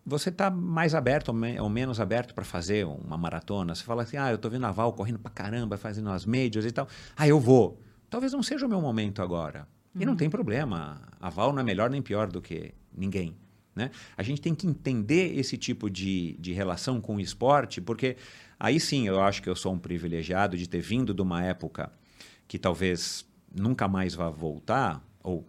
você 0.04 0.30
está 0.30 0.50
mais 0.50 0.96
aberto 0.96 1.28
ou, 1.28 1.36
me, 1.36 1.60
ou 1.60 1.70
menos 1.70 2.00
aberto 2.00 2.34
para 2.34 2.44
fazer 2.44 2.88
uma 2.88 3.16
maratona? 3.16 3.76
Você 3.76 3.84
fala 3.84 4.02
assim, 4.02 4.18
ah, 4.18 4.32
eu 4.32 4.38
estou 4.38 4.50
vendo 4.50 4.66
a 4.66 4.72
Val 4.72 4.92
correndo 4.94 5.20
para 5.20 5.30
caramba, 5.30 5.78
fazendo 5.78 6.10
as 6.10 6.26
majors 6.26 6.66
e 6.66 6.72
tal. 6.72 6.88
Ah, 7.16 7.28
eu 7.28 7.40
vou. 7.40 7.80
Talvez 8.10 8.34
não 8.34 8.42
seja 8.42 8.66
o 8.66 8.70
meu 8.70 8.82
momento 8.82 9.22
agora. 9.22 9.68
Uhum. 9.94 10.02
E 10.02 10.06
não 10.06 10.14
uhum. 10.14 10.18
tem 10.18 10.32
problema. 10.32 11.00
A 11.22 11.30
Val 11.30 11.54
não 11.54 11.60
é 11.60 11.64
melhor 11.64 11.92
nem 11.92 12.02
pior 12.02 12.32
do 12.32 12.42
que 12.42 12.74
ninguém. 12.92 13.38
Né? 13.76 13.90
A 14.16 14.24
gente 14.24 14.42
tem 14.42 14.54
que 14.54 14.68
entender 14.68 15.38
esse 15.38 15.58
tipo 15.58 15.90
de, 15.90 16.36
de 16.40 16.54
relação 16.54 17.02
com 17.02 17.16
o 17.16 17.20
esporte, 17.20 17.82
porque 17.82 18.18
aí 18.60 18.80
sim 18.80 19.08
eu 19.08 19.22
acho 19.22 19.42
que 19.42 19.50
eu 19.50 19.56
sou 19.56 19.74
um 19.74 19.80
privilegiado 19.80 20.58
de 20.58 20.68
ter 20.68 20.82
vindo 20.82 21.14
de 21.14 21.22
uma 21.22 21.44
época 21.44 21.92
que 22.48 22.60
talvez 22.60 23.26
nunca 23.54 23.88
mais 23.88 24.14
vá 24.14 24.30
voltar, 24.30 25.04
ou 25.24 25.48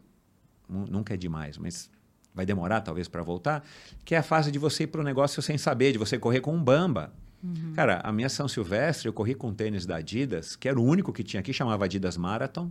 nunca 0.69 1.15
é 1.15 1.17
demais, 1.17 1.59
mas 1.59 1.91
vai 2.35 2.45
demorar 2.45 2.81
talvez 2.81 3.09
para 3.09 3.23
voltar, 3.23 3.65
que 4.05 4.15
é 4.15 4.19
a 4.19 4.23
fase 4.23 4.51
de 4.51 4.59
você 4.59 4.85
ir 4.85 4.87
para 4.89 5.01
o 5.01 5.05
negócio 5.05 5.41
sem 5.41 5.57
saber, 5.57 5.93
de 5.93 5.99
você 5.99 6.19
correr 6.19 6.41
com 6.41 6.55
um 6.55 6.63
bamba. 6.63 7.13
Uhum. 7.43 7.73
Cara, 7.75 8.01
a 8.03 8.11
minha 8.11 8.29
São 8.29 8.49
Silvestre, 8.49 9.07
eu 9.07 9.13
corri 9.13 9.35
com 9.35 9.53
tênis 9.53 9.85
da 9.85 9.97
Adidas, 9.97 10.57
que 10.57 10.69
era 10.69 10.81
o 10.81 10.83
único 10.83 11.13
que 11.13 11.23
tinha 11.23 11.41
aqui, 11.41 11.53
chamava 11.53 11.85
Adidas 11.85 12.17
Marathon, 12.17 12.71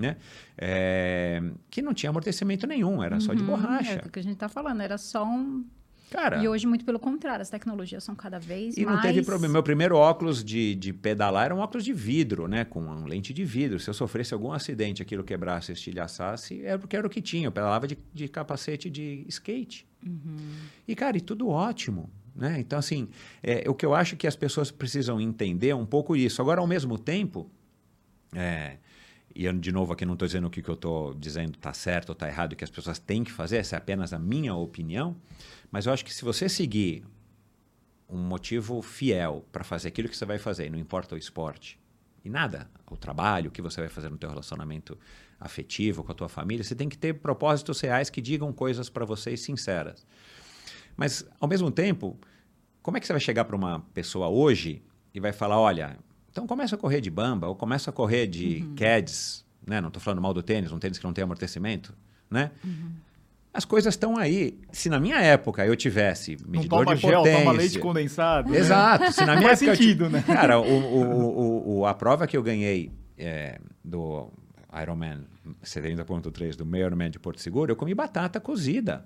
né? 0.00 0.16
É, 0.58 1.42
que 1.70 1.82
não 1.82 1.94
tinha 1.94 2.10
amortecimento 2.10 2.66
nenhum, 2.66 3.02
era 3.02 3.16
uhum. 3.16 3.20
só 3.20 3.34
de 3.34 3.42
uhum. 3.42 3.48
borracha. 3.48 4.00
É 4.02 4.06
o 4.06 4.10
que 4.10 4.18
a 4.18 4.22
gente 4.22 4.34
está 4.34 4.48
falando, 4.48 4.80
era 4.80 4.98
só 4.98 5.24
um 5.24 5.64
Cara, 6.10 6.42
e 6.42 6.48
hoje, 6.48 6.66
muito 6.66 6.84
pelo 6.84 6.98
contrário, 6.98 7.40
as 7.40 7.48
tecnologias 7.48 8.02
são 8.02 8.16
cada 8.16 8.40
vez 8.40 8.76
e 8.76 8.84
mais... 8.84 8.92
E 8.92 8.96
não 8.96 9.00
teve 9.00 9.24
problema. 9.24 9.52
Meu 9.52 9.62
primeiro 9.62 9.96
óculos 9.96 10.42
de, 10.42 10.74
de 10.74 10.92
pedalar 10.92 11.44
era 11.44 11.54
um 11.54 11.58
óculos 11.58 11.84
de 11.84 11.92
vidro, 11.92 12.48
né? 12.48 12.64
Com 12.64 12.80
uma 12.80 13.06
lente 13.06 13.32
de 13.32 13.44
vidro. 13.44 13.78
Se 13.78 13.88
eu 13.88 13.94
sofresse 13.94 14.34
algum 14.34 14.50
acidente, 14.50 15.00
aquilo 15.00 15.22
quebrasse, 15.22 15.70
estilhaçasse, 15.70 16.64
era 16.64 16.80
porque 16.80 16.96
era 16.96 17.06
o 17.06 17.10
que 17.10 17.22
tinha. 17.22 17.46
Eu 17.46 17.52
pedalava 17.52 17.86
de, 17.86 17.96
de 18.12 18.26
capacete 18.26 18.90
de 18.90 19.24
skate. 19.28 19.86
Uhum. 20.04 20.36
E, 20.88 20.96
cara, 20.96 21.16
e 21.16 21.20
tudo 21.20 21.48
ótimo. 21.48 22.10
Né? 22.34 22.58
Então, 22.58 22.76
assim, 22.76 23.08
é, 23.40 23.62
o 23.70 23.74
que 23.74 23.86
eu 23.86 23.94
acho 23.94 24.16
que 24.16 24.26
as 24.26 24.34
pessoas 24.34 24.72
precisam 24.72 25.20
entender 25.20 25.68
é 25.68 25.76
um 25.76 25.86
pouco 25.86 26.16
isso. 26.16 26.42
Agora, 26.42 26.60
ao 26.60 26.66
mesmo 26.66 26.98
tempo... 26.98 27.48
É, 28.34 28.78
e 29.34 29.44
eu, 29.44 29.52
de 29.52 29.70
novo, 29.70 29.92
aqui 29.92 30.04
não 30.04 30.14
estou 30.14 30.26
dizendo 30.26 30.46
o 30.46 30.50
que, 30.50 30.62
que 30.62 30.68
eu 30.68 30.74
estou 30.74 31.14
dizendo 31.14 31.54
está 31.54 31.72
certo 31.72 32.10
ou 32.10 32.12
está 32.14 32.28
errado, 32.28 32.56
que 32.56 32.64
as 32.64 32.70
pessoas 32.70 32.98
têm 32.98 33.22
que 33.22 33.30
fazer, 33.30 33.58
essa 33.58 33.76
é 33.76 33.78
apenas 33.78 34.12
a 34.12 34.18
minha 34.18 34.54
opinião. 34.54 35.16
Mas 35.70 35.86
eu 35.86 35.92
acho 35.92 36.04
que 36.04 36.12
se 36.12 36.24
você 36.24 36.48
seguir 36.48 37.04
um 38.08 38.18
motivo 38.18 38.82
fiel 38.82 39.44
para 39.52 39.62
fazer 39.62 39.88
aquilo 39.88 40.08
que 40.08 40.16
você 40.16 40.24
vai 40.24 40.38
fazer, 40.38 40.70
não 40.70 40.78
importa 40.78 41.14
o 41.14 41.18
esporte, 41.18 41.78
e 42.24 42.28
nada, 42.28 42.68
o 42.90 42.96
trabalho, 42.96 43.48
o 43.48 43.52
que 43.52 43.62
você 43.62 43.80
vai 43.80 43.88
fazer 43.88 44.10
no 44.10 44.18
teu 44.18 44.28
relacionamento 44.28 44.98
afetivo 45.38 46.04
com 46.04 46.12
a 46.12 46.14
tua 46.14 46.28
família, 46.28 46.62
você 46.62 46.74
tem 46.74 46.88
que 46.88 46.98
ter 46.98 47.14
propósitos 47.14 47.80
reais 47.80 48.10
que 48.10 48.20
digam 48.20 48.52
coisas 48.52 48.90
para 48.90 49.04
vocês 49.04 49.40
sinceras. 49.40 50.06
Mas, 50.96 51.24
ao 51.40 51.48
mesmo 51.48 51.70
tempo, 51.70 52.18
como 52.82 52.96
é 52.96 53.00
que 53.00 53.06
você 53.06 53.12
vai 53.12 53.20
chegar 53.20 53.44
para 53.44 53.56
uma 53.56 53.80
pessoa 53.94 54.28
hoje 54.28 54.82
e 55.14 55.20
vai 55.20 55.32
falar, 55.32 55.58
olha, 55.58 55.96
então 56.30 56.46
começa 56.46 56.76
a 56.76 56.78
correr 56.78 57.00
de 57.00 57.10
bamba 57.10 57.48
ou 57.48 57.54
começa 57.54 57.90
a 57.90 57.92
correr 57.92 58.26
de 58.26 58.62
uhum. 58.62 58.74
CADs, 58.74 59.44
né? 59.66 59.80
Não 59.80 59.88
estou 59.88 60.00
falando 60.00 60.22
mal 60.22 60.32
do 60.32 60.42
tênis, 60.42 60.72
um 60.72 60.78
tênis 60.78 60.98
que 60.98 61.04
não 61.04 61.12
tem 61.12 61.24
amortecimento, 61.24 61.94
né? 62.30 62.50
Uhum. 62.64 62.92
As 63.52 63.64
coisas 63.64 63.94
estão 63.94 64.16
aí. 64.16 64.56
Se 64.70 64.88
na 64.88 65.00
minha 65.00 65.20
época 65.20 65.66
eu 65.66 65.74
tivesse 65.74 66.36
medidor 66.46 66.84
não 66.84 66.84
toma 66.84 66.96
de 66.96 67.02
potência... 67.02 67.32
Gel, 67.32 67.38
toma 67.40 67.52
leite 67.52 67.78
condensado. 67.80 68.54
Exato. 68.54 69.04
Né? 69.04 69.10
Se 69.10 69.24
na 69.24 69.34
minha 69.36 69.48
Faz 69.48 69.62
época 69.62 69.76
sentido, 69.76 70.04
eu, 70.04 70.10
né? 70.10 70.22
Cara, 70.22 70.60
o, 70.60 70.64
o, 70.70 71.78
o, 71.78 71.86
a 71.86 71.92
prova 71.92 72.28
que 72.28 72.36
eu 72.36 72.42
ganhei 72.44 72.92
é, 73.18 73.58
do 73.84 74.30
Ironman 74.80 75.24
70.3 75.64 76.54
do 76.54 76.64
meio 76.64 76.86
Ironman 76.86 77.10
de 77.10 77.18
Porto 77.18 77.40
Seguro, 77.40 77.72
eu 77.72 77.76
comi 77.76 77.92
batata 77.92 78.38
cozida. 78.38 79.04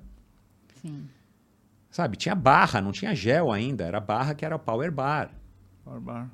Sim. 0.83 1.09
Sabe, 1.91 2.17
tinha 2.17 2.35
barra, 2.35 2.83
não 2.83 2.93
tinha 2.93 3.15
gel 3.15 3.51
ainda. 3.51 3.85
Era 3.85 4.01
barra 4.01 4.35
que 4.35 4.45
era 4.45 4.59
Power 4.59 4.91
Bar. 4.91 5.31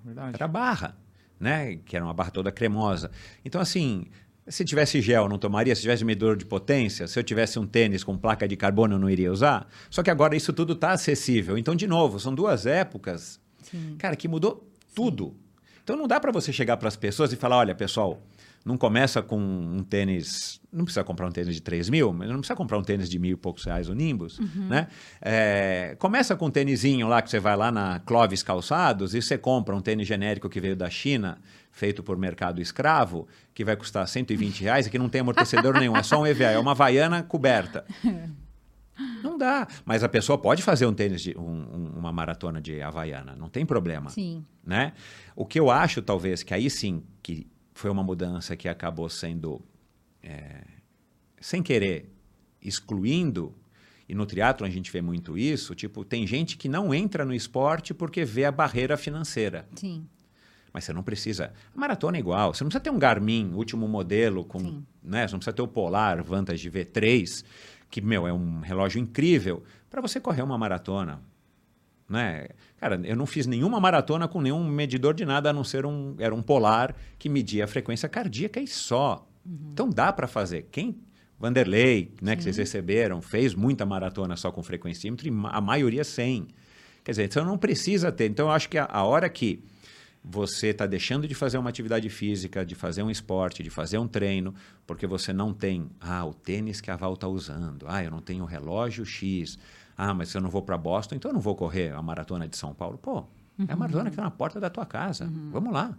Verdade. 0.05 0.37
Era 0.37 0.49
barra, 0.49 0.97
né? 1.39 1.77
Que 1.85 1.97
era 1.97 2.05
uma 2.05 2.15
barra 2.15 2.31
toda 2.31 2.53
cremosa. 2.53 3.11
Então, 3.45 3.61
assim, 3.61 4.07
se 4.47 4.65
tivesse 4.65 5.01
gel, 5.01 5.29
não 5.29 5.39
tomaria. 5.39 5.75
Se 5.75 5.83
tivesse 5.83 6.05
medidor 6.05 6.37
de 6.37 6.45
potência, 6.45 7.07
se 7.07 7.19
eu 7.19 7.23
tivesse 7.23 7.59
um 7.59 7.67
tênis 7.67 8.03
com 8.05 8.17
placa 8.17 8.47
de 8.49 8.57
carbono, 8.57 8.95
eu 8.95 8.99
não 8.99 9.09
iria 9.09 9.33
usar. 9.33 9.69
Só 9.89 10.03
que 10.03 10.11
agora 10.11 10.37
isso 10.37 10.53
tudo 10.53 10.73
está 10.73 10.93
acessível. 10.93 11.57
Então, 11.57 11.75
de 11.75 11.87
novo, 11.87 12.19
são 12.19 12.35
duas 12.35 12.67
épocas, 12.67 13.41
Sim. 13.63 13.97
cara, 13.99 14.17
que 14.17 14.29
mudou 14.29 14.69
tudo. 14.95 15.37
Então, 15.83 15.97
não 15.97 16.07
dá 16.07 16.21
para 16.21 16.33
você 16.33 16.53
chegar 16.53 16.77
para 16.77 16.89
as 16.89 16.97
pessoas 16.97 17.33
e 17.33 17.37
falar: 17.37 17.59
olha, 17.59 17.75
pessoal, 17.75 18.23
não 18.65 18.77
começa 18.77 19.23
com 19.23 19.39
um 19.39 19.83
tênis. 19.83 20.61
Não 20.73 20.85
precisa 20.85 21.03
comprar 21.03 21.27
um 21.27 21.33
tênis 21.33 21.55
de 21.55 21.63
3 21.63 21.89
mil, 21.89 22.13
mas 22.13 22.29
não 22.29 22.39
precisa 22.39 22.55
comprar 22.55 22.79
um 22.79 22.83
tênis 22.83 23.09
de 23.09 23.19
mil 23.19 23.33
e 23.33 23.37
poucos 23.37 23.65
reais, 23.65 23.89
o 23.89 23.95
Nimbus. 23.95 24.39
Uhum. 24.39 24.69
Né? 24.69 24.87
É, 25.21 25.97
começa 25.99 26.37
com 26.37 26.47
um 26.47 26.51
tênisinho 26.51 27.09
lá 27.09 27.23
que 27.23 27.31
você 27.31 27.41
vai 27.41 27.57
lá 27.57 27.73
na 27.73 28.01
Clovis 28.01 28.43
Calçados 28.43 29.15
e 29.15 29.23
você 29.23 29.39
compra 29.39 29.75
um 29.75 29.81
tênis 29.81 30.07
genérico 30.07 30.49
que 30.49 30.61
veio 30.61 30.77
da 30.77 30.91
China, 30.91 31.39
feito 31.73 32.03
por 32.03 32.19
mercado 32.19 32.61
escravo, 32.61 33.27
que 33.55 33.65
vai 33.65 33.77
custar 33.77 34.07
120 34.07 34.61
reais 34.63 34.87
e 34.87 34.91
que 34.91 34.99
não 34.99 35.09
tem 35.09 35.23
amortecedor 35.23 35.79
nenhum, 35.79 35.97
é 35.97 36.03
só 36.03 36.21
um 36.21 36.27
EVA, 36.27 36.45
é 36.45 36.59
uma 36.59 36.75
vaiana 36.75 37.23
coberta. 37.23 37.85
Não 39.23 39.39
dá. 39.39 39.67
Mas 39.83 40.05
a 40.05 40.09
pessoa 40.11 40.37
pode 40.37 40.63
fazer 40.63 40.85
um 40.85 40.93
tênis 40.93 41.23
de 41.23 41.35
um, 41.37 41.93
uma 41.97 42.13
maratona 42.13 42.61
de 42.61 42.83
Havaiana, 42.83 43.35
não 43.35 43.49
tem 43.49 43.65
problema. 43.65 44.11
Sim. 44.11 44.45
Né? 44.63 44.93
O 45.35 45.47
que 45.47 45.59
eu 45.59 45.71
acho, 45.71 46.03
talvez, 46.03 46.43
que 46.43 46.53
aí 46.53 46.69
sim 46.69 47.03
que 47.23 47.47
foi 47.81 47.91
uma 47.91 48.03
mudança 48.03 48.55
que 48.55 48.69
acabou 48.69 49.09
sendo 49.09 49.61
é, 50.23 50.65
sem 51.41 51.63
querer 51.63 52.13
excluindo 52.61 53.55
e 54.07 54.15
no 54.15 54.27
triatlo 54.27 54.67
a 54.67 54.71
gente 54.71 54.93
vê 54.93 55.01
muito 55.01 55.39
isso, 55.39 55.75
tipo, 55.75 56.05
tem 56.05 56.27
gente 56.27 56.59
que 56.59 56.69
não 56.69 56.93
entra 56.93 57.25
no 57.25 57.33
esporte 57.33 57.95
porque 57.95 58.23
vê 58.23 58.45
a 58.45 58.53
barreira 58.53 58.99
financeira. 58.99 59.67
Sim. 59.75 60.07
Mas 60.73 60.85
você 60.85 60.93
não 60.93 61.03
precisa. 61.03 61.53
A 61.75 61.79
maratona 61.79 62.17
é 62.17 62.21
igual. 62.21 62.53
Você 62.53 62.63
não 62.63 62.69
precisa 62.69 62.85
ter 62.85 62.91
um 62.91 62.99
Garmin, 62.99 63.53
último 63.55 63.89
modelo, 63.89 64.45
com. 64.45 64.83
Né? 65.03 65.27
Você 65.27 65.33
não 65.33 65.39
precisa 65.39 65.53
ter 65.53 65.63
o 65.63 65.69
Polar 65.69 66.23
Vantage 66.23 66.71
V3, 66.71 67.45
que, 67.89 68.01
meu, 68.01 68.27
é 68.27 68.33
um 68.33 68.61
relógio 68.61 69.01
incrível, 69.01 69.63
para 69.89 70.01
você 70.01 70.21
correr 70.21 70.43
uma 70.43 70.59
maratona. 70.59 71.23
Né? 72.11 72.49
Cara, 72.77 73.01
eu 73.05 73.15
não 73.15 73.25
fiz 73.25 73.47
nenhuma 73.47 73.79
maratona 73.79 74.27
com 74.27 74.41
nenhum 74.41 74.65
medidor 74.65 75.15
de 75.15 75.25
nada, 75.25 75.51
a 75.51 75.53
não 75.53 75.63
ser 75.63 75.87
um. 75.87 76.17
Era 76.19 76.35
um 76.35 76.43
polar 76.43 76.95
que 77.19 77.29
media 77.29 77.65
a 77.65 77.67
frequência 77.69 78.09
cardíaca 78.09 78.61
e 78.61 78.67
só. 78.67 79.27
Uhum. 79.47 79.71
Então 79.73 79.89
dá 79.89 80.13
para 80.13 80.27
fazer. 80.27 80.69
Quem 80.73 81.01
Vanderlei, 81.39 82.13
né, 82.21 82.37
que 82.37 82.43
vocês 82.43 82.59
receberam, 82.59 83.23
fez 83.23 83.55
muita 83.55 83.87
maratona 83.87 84.37
só 84.37 84.53
com 84.53 84.63
frequencímetro 84.63 85.27
e 85.27 85.33
a 85.45 85.61
maioria 85.61 86.05
sem. 86.05 86.49
Quer 87.03 87.13
dizer, 87.13 87.33
você 87.33 87.41
não 87.41 87.57
precisa 87.57 88.13
ter. 88.13 88.29
Então, 88.29 88.47
eu 88.49 88.53
acho 88.53 88.69
que 88.69 88.77
a, 88.77 88.85
a 88.85 89.05
hora 89.05 89.27
que 89.27 89.65
você 90.23 90.67
está 90.67 90.85
deixando 90.85 91.27
de 91.27 91.35
fazer 91.35 91.57
uma 91.57 91.71
atividade 91.71 92.11
física, 92.11 92.63
de 92.63 92.75
fazer 92.75 93.03
um 93.03 93.11
esporte, 93.11 93.63
de 93.63 93.71
fazer 93.71 93.97
um 93.97 94.07
treino, 94.07 94.55
porque 94.87 95.07
você 95.07 95.33
não 95.33 95.55
tem, 95.55 95.89
ah, 95.99 96.27
o 96.27 96.35
tênis 96.35 96.79
que 96.79 96.91
a 96.91 96.97
Val 96.97 97.15
está 97.15 97.27
usando, 97.27 97.87
ah, 97.89 98.05
eu 98.05 98.11
não 98.11 98.21
tenho 98.21 98.45
o 98.45 98.47
relógio 98.47 99.07
X, 99.07 99.59
ah, 100.03 100.15
mas 100.15 100.31
se 100.31 100.39
eu 100.39 100.41
não 100.41 100.49
vou 100.49 100.63
para 100.63 100.79
Boston, 100.79 101.17
então 101.17 101.31
eu 101.31 101.35
não 101.35 101.43
vou 101.43 101.55
correr 101.55 101.93
a 101.93 102.01
maratona 102.01 102.49
de 102.49 102.57
São 102.57 102.73
Paulo. 102.73 102.97
Pô, 102.97 103.19
uhum. 103.59 103.67
é 103.69 103.73
a 103.73 103.77
maratona 103.77 104.05
que 104.05 104.11
está 104.11 104.23
na 104.23 104.31
porta 104.31 104.59
da 104.59 104.71
tua 104.71 104.87
casa, 104.87 105.27
uhum. 105.27 105.51
vamos 105.53 105.75
lá. 105.75 105.95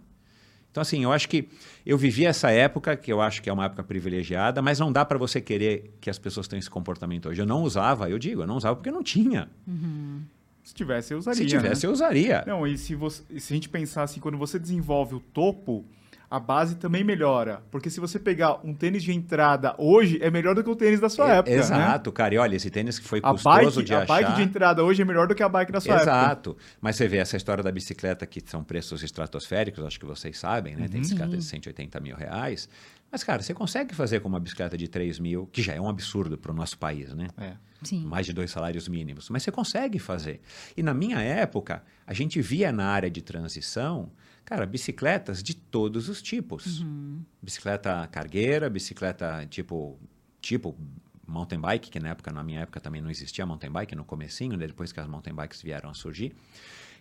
Então, 0.72 0.80
assim, 0.80 1.04
eu 1.04 1.12
acho 1.12 1.28
que 1.28 1.48
eu 1.86 1.96
vivi 1.96 2.24
essa 2.24 2.50
época, 2.50 2.96
que 2.96 3.12
eu 3.12 3.20
acho 3.20 3.40
que 3.40 3.48
é 3.48 3.52
uma 3.52 3.66
época 3.66 3.84
privilegiada, 3.84 4.60
mas 4.60 4.80
não 4.80 4.90
dá 4.90 5.04
para 5.04 5.18
você 5.18 5.40
querer 5.40 5.94
que 6.00 6.10
as 6.10 6.18
pessoas 6.18 6.48
tenham 6.48 6.58
esse 6.58 6.70
comportamento 6.70 7.28
hoje. 7.28 7.40
Eu 7.40 7.46
não 7.46 7.62
usava, 7.62 8.10
eu 8.10 8.18
digo, 8.18 8.42
eu 8.42 8.46
não 8.46 8.56
usava 8.56 8.74
porque 8.74 8.90
não 8.90 9.04
tinha. 9.04 9.48
Uhum. 9.68 10.22
Se 10.64 10.74
tivesse, 10.74 11.14
eu 11.14 11.18
usaria. 11.18 11.42
Se 11.42 11.46
tivesse, 11.46 11.86
né? 11.86 11.88
eu 11.88 11.92
usaria. 11.92 12.44
Não, 12.44 12.66
e 12.66 12.76
se, 12.76 12.96
você, 12.96 13.22
se 13.38 13.52
a 13.52 13.54
gente 13.54 13.68
pensar 13.68 14.02
assim, 14.02 14.18
quando 14.18 14.36
você 14.36 14.58
desenvolve 14.58 15.14
o 15.14 15.20
topo, 15.20 15.84
a 16.32 16.40
base 16.40 16.76
também 16.76 17.04
melhora. 17.04 17.62
Porque 17.70 17.90
se 17.90 18.00
você 18.00 18.18
pegar 18.18 18.58
um 18.64 18.72
tênis 18.72 19.02
de 19.02 19.12
entrada 19.12 19.74
hoje, 19.76 20.18
é 20.22 20.30
melhor 20.30 20.54
do 20.54 20.64
que 20.64 20.70
o 20.70 20.74
tênis 20.74 20.98
da 20.98 21.10
sua 21.10 21.30
é, 21.30 21.36
época. 21.36 21.54
Né? 21.54 21.60
Exato, 21.60 22.08
né? 22.08 22.14
cara. 22.16 22.34
E 22.34 22.38
olha, 22.38 22.56
esse 22.56 22.70
tênis 22.70 22.98
que 22.98 23.06
foi 23.06 23.18
a 23.22 23.32
custoso 23.32 23.80
bike, 23.80 23.82
de 23.82 23.94
a 23.94 24.00
achar. 24.00 24.14
A 24.14 24.22
bike 24.22 24.36
de 24.36 24.42
entrada 24.42 24.82
hoje 24.82 25.02
é 25.02 25.04
melhor 25.04 25.28
do 25.28 25.34
que 25.34 25.42
a 25.42 25.48
bike 25.48 25.70
da 25.70 25.78
sua 25.78 25.96
exato. 25.96 26.08
época. 26.08 26.22
Exato. 26.22 26.56
Mas 26.80 26.96
você 26.96 27.06
vê 27.06 27.18
essa 27.18 27.36
história 27.36 27.62
da 27.62 27.70
bicicleta, 27.70 28.24
que 28.24 28.42
são 28.46 28.64
preços 28.64 29.02
estratosféricos, 29.02 29.84
acho 29.84 30.00
que 30.00 30.06
vocês 30.06 30.38
sabem, 30.38 30.74
né? 30.74 30.84
Uhum. 30.84 30.88
Tem 30.88 31.00
bicicleta 31.02 31.36
de 31.36 31.44
180 31.44 32.00
mil 32.00 32.16
reais. 32.16 32.66
Mas, 33.10 33.22
cara, 33.22 33.42
você 33.42 33.52
consegue 33.52 33.94
fazer 33.94 34.20
com 34.20 34.28
uma 34.30 34.40
bicicleta 34.40 34.78
de 34.78 34.88
3 34.88 35.18
mil, 35.18 35.46
que 35.52 35.60
já 35.60 35.74
é 35.74 35.80
um 35.82 35.86
absurdo 35.86 36.38
para 36.38 36.50
o 36.50 36.54
nosso 36.54 36.78
país, 36.78 37.12
né? 37.12 37.28
É. 37.36 37.52
Sim. 37.82 38.06
Mais 38.06 38.24
de 38.24 38.32
dois 38.32 38.50
salários 38.50 38.88
mínimos. 38.88 39.28
Mas 39.28 39.42
você 39.42 39.50
consegue 39.50 39.98
fazer. 39.98 40.40
E 40.74 40.82
na 40.82 40.94
minha 40.94 41.20
época, 41.20 41.82
a 42.06 42.14
gente 42.14 42.40
via 42.40 42.72
na 42.72 42.86
área 42.86 43.10
de 43.10 43.20
transição 43.20 44.10
Cara, 44.44 44.66
bicicletas 44.66 45.42
de 45.42 45.54
todos 45.54 46.08
os 46.08 46.20
tipos. 46.20 46.80
Uhum. 46.80 47.22
Bicicleta 47.40 48.06
cargueira, 48.08 48.68
bicicleta 48.68 49.46
tipo, 49.48 49.98
tipo 50.40 50.76
mountain 51.26 51.60
bike, 51.60 51.90
que 51.90 52.00
na 52.00 52.10
época, 52.10 52.30
na 52.32 52.42
minha 52.42 52.60
época 52.60 52.80
também 52.80 53.00
não 53.00 53.10
existia 53.10 53.46
mountain 53.46 53.70
bike, 53.70 53.94
no 53.94 54.04
comecinho, 54.04 54.56
né, 54.56 54.66
depois 54.66 54.92
que 54.92 55.00
as 55.00 55.06
mountain 55.06 55.34
bikes 55.34 55.62
vieram 55.62 55.90
a 55.90 55.94
surgir. 55.94 56.34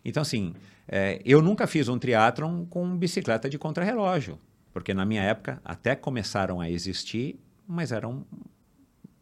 Então, 0.04 0.22
assim, 0.22 0.54
é, 0.88 1.22
eu 1.26 1.42
nunca 1.42 1.68
fiz 1.68 1.88
um 1.88 1.98
triatlon 1.98 2.66
com 2.66 2.98
bicicleta 2.98 3.50
de 3.50 3.58
contrarrelógio, 3.58 4.40
porque 4.74 4.94
na 4.94 5.06
minha 5.06 5.22
época 5.22 5.62
até 5.64 5.96
começaram 5.96 6.60
a 6.60 6.70
existir, 6.70 7.40
mas 7.68 7.92
eram, 7.92 8.26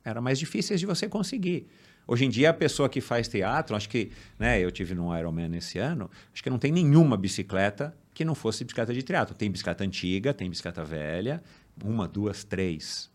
eram 0.04 0.22
mais 0.22 0.40
difíceis 0.40 0.80
de 0.80 0.86
você 0.86 1.08
conseguir. 1.08 1.68
Hoje 2.08 2.26
em 2.26 2.30
dia, 2.30 2.50
a 2.50 2.54
pessoa 2.54 2.90
que 2.90 3.02
faz 3.02 3.28
teatro, 3.28 3.76
acho 3.76 3.88
que, 3.90 4.12
né, 4.38 4.60
eu 4.60 4.72
tive 4.72 4.96
no 4.96 5.16
Ironman 5.16 5.56
esse 5.56 5.78
ano, 5.78 6.10
acho 6.34 6.42
que 6.42 6.50
não 6.50 6.58
tem 6.58 6.72
nenhuma 6.72 7.16
bicicleta 7.16 7.96
que 8.20 8.26
não 8.26 8.36
fosse 8.36 8.66
bicicleta 8.66 8.94
de 8.94 9.02
triatlo. 9.02 9.34
Tem 9.34 9.50
bicicleta 9.50 9.82
antiga, 9.82 10.34
tem 10.34 10.50
bicicleta 10.50 10.84
velha, 10.84 11.42
uma, 11.82 12.06
duas, 12.06 12.44
três. 12.44 13.10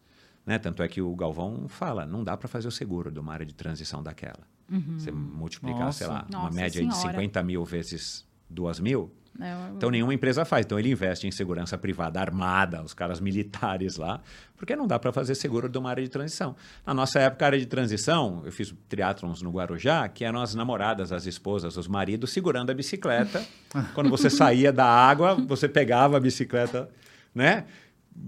Né? 0.46 0.58
Tanto 0.58 0.82
é 0.82 0.88
que 0.88 1.02
o 1.02 1.14
Galvão 1.14 1.68
fala, 1.68 2.06
não 2.06 2.24
dá 2.24 2.34
para 2.38 2.48
fazer 2.48 2.68
o 2.68 2.70
seguro 2.70 3.10
de 3.10 3.20
uma 3.20 3.34
área 3.34 3.44
de 3.44 3.52
transição 3.52 4.02
daquela. 4.02 4.48
Uhum. 4.66 4.98
Você 4.98 5.10
multiplicar, 5.10 5.80
Nossa. 5.80 5.98
sei 5.98 6.06
lá, 6.06 6.26
Nossa 6.30 6.46
uma 6.46 6.50
média 6.50 6.80
senhora. 6.80 6.96
de 6.96 7.02
50 7.02 7.42
mil 7.42 7.62
vezes 7.66 8.26
2 8.48 8.80
mil, 8.80 9.12
É, 9.40 9.52
então 9.76 9.90
nenhuma 9.90 10.14
empresa 10.14 10.44
faz. 10.44 10.64
Então 10.64 10.78
ele 10.78 10.90
investe 10.92 11.26
em 11.26 11.30
segurança 11.32 11.76
privada 11.76 12.20
armada, 12.20 12.82
os 12.82 12.94
caras 12.94 13.18
militares 13.20 13.96
lá, 13.96 14.20
porque 14.56 14.76
não 14.76 14.86
dá 14.86 14.96
para 14.98 15.12
fazer 15.12 15.34
seguro 15.34 15.68
de 15.68 15.76
uma 15.76 15.90
área 15.90 16.02
de 16.04 16.08
transição. 16.08 16.54
Na 16.86 16.94
nossa 16.94 17.18
época, 17.18 17.44
a 17.44 17.48
área 17.48 17.58
de 17.58 17.66
transição, 17.66 18.42
eu 18.44 18.52
fiz 18.52 18.72
triatlons 18.88 19.42
no 19.42 19.50
Guarujá, 19.50 20.08
que 20.08 20.24
eram 20.24 20.40
as 20.40 20.54
namoradas, 20.54 21.10
as 21.10 21.26
esposas, 21.26 21.76
os 21.76 21.88
maridos 21.88 22.30
segurando 22.30 22.70
a 22.70 22.74
bicicleta. 22.74 23.44
Quando 23.92 24.08
você 24.08 24.30
saía 24.30 24.72
da 24.72 24.86
água, 24.86 25.34
você 25.34 25.68
pegava 25.68 26.16
a 26.16 26.20
bicicleta, 26.20 26.88
né? 27.34 27.64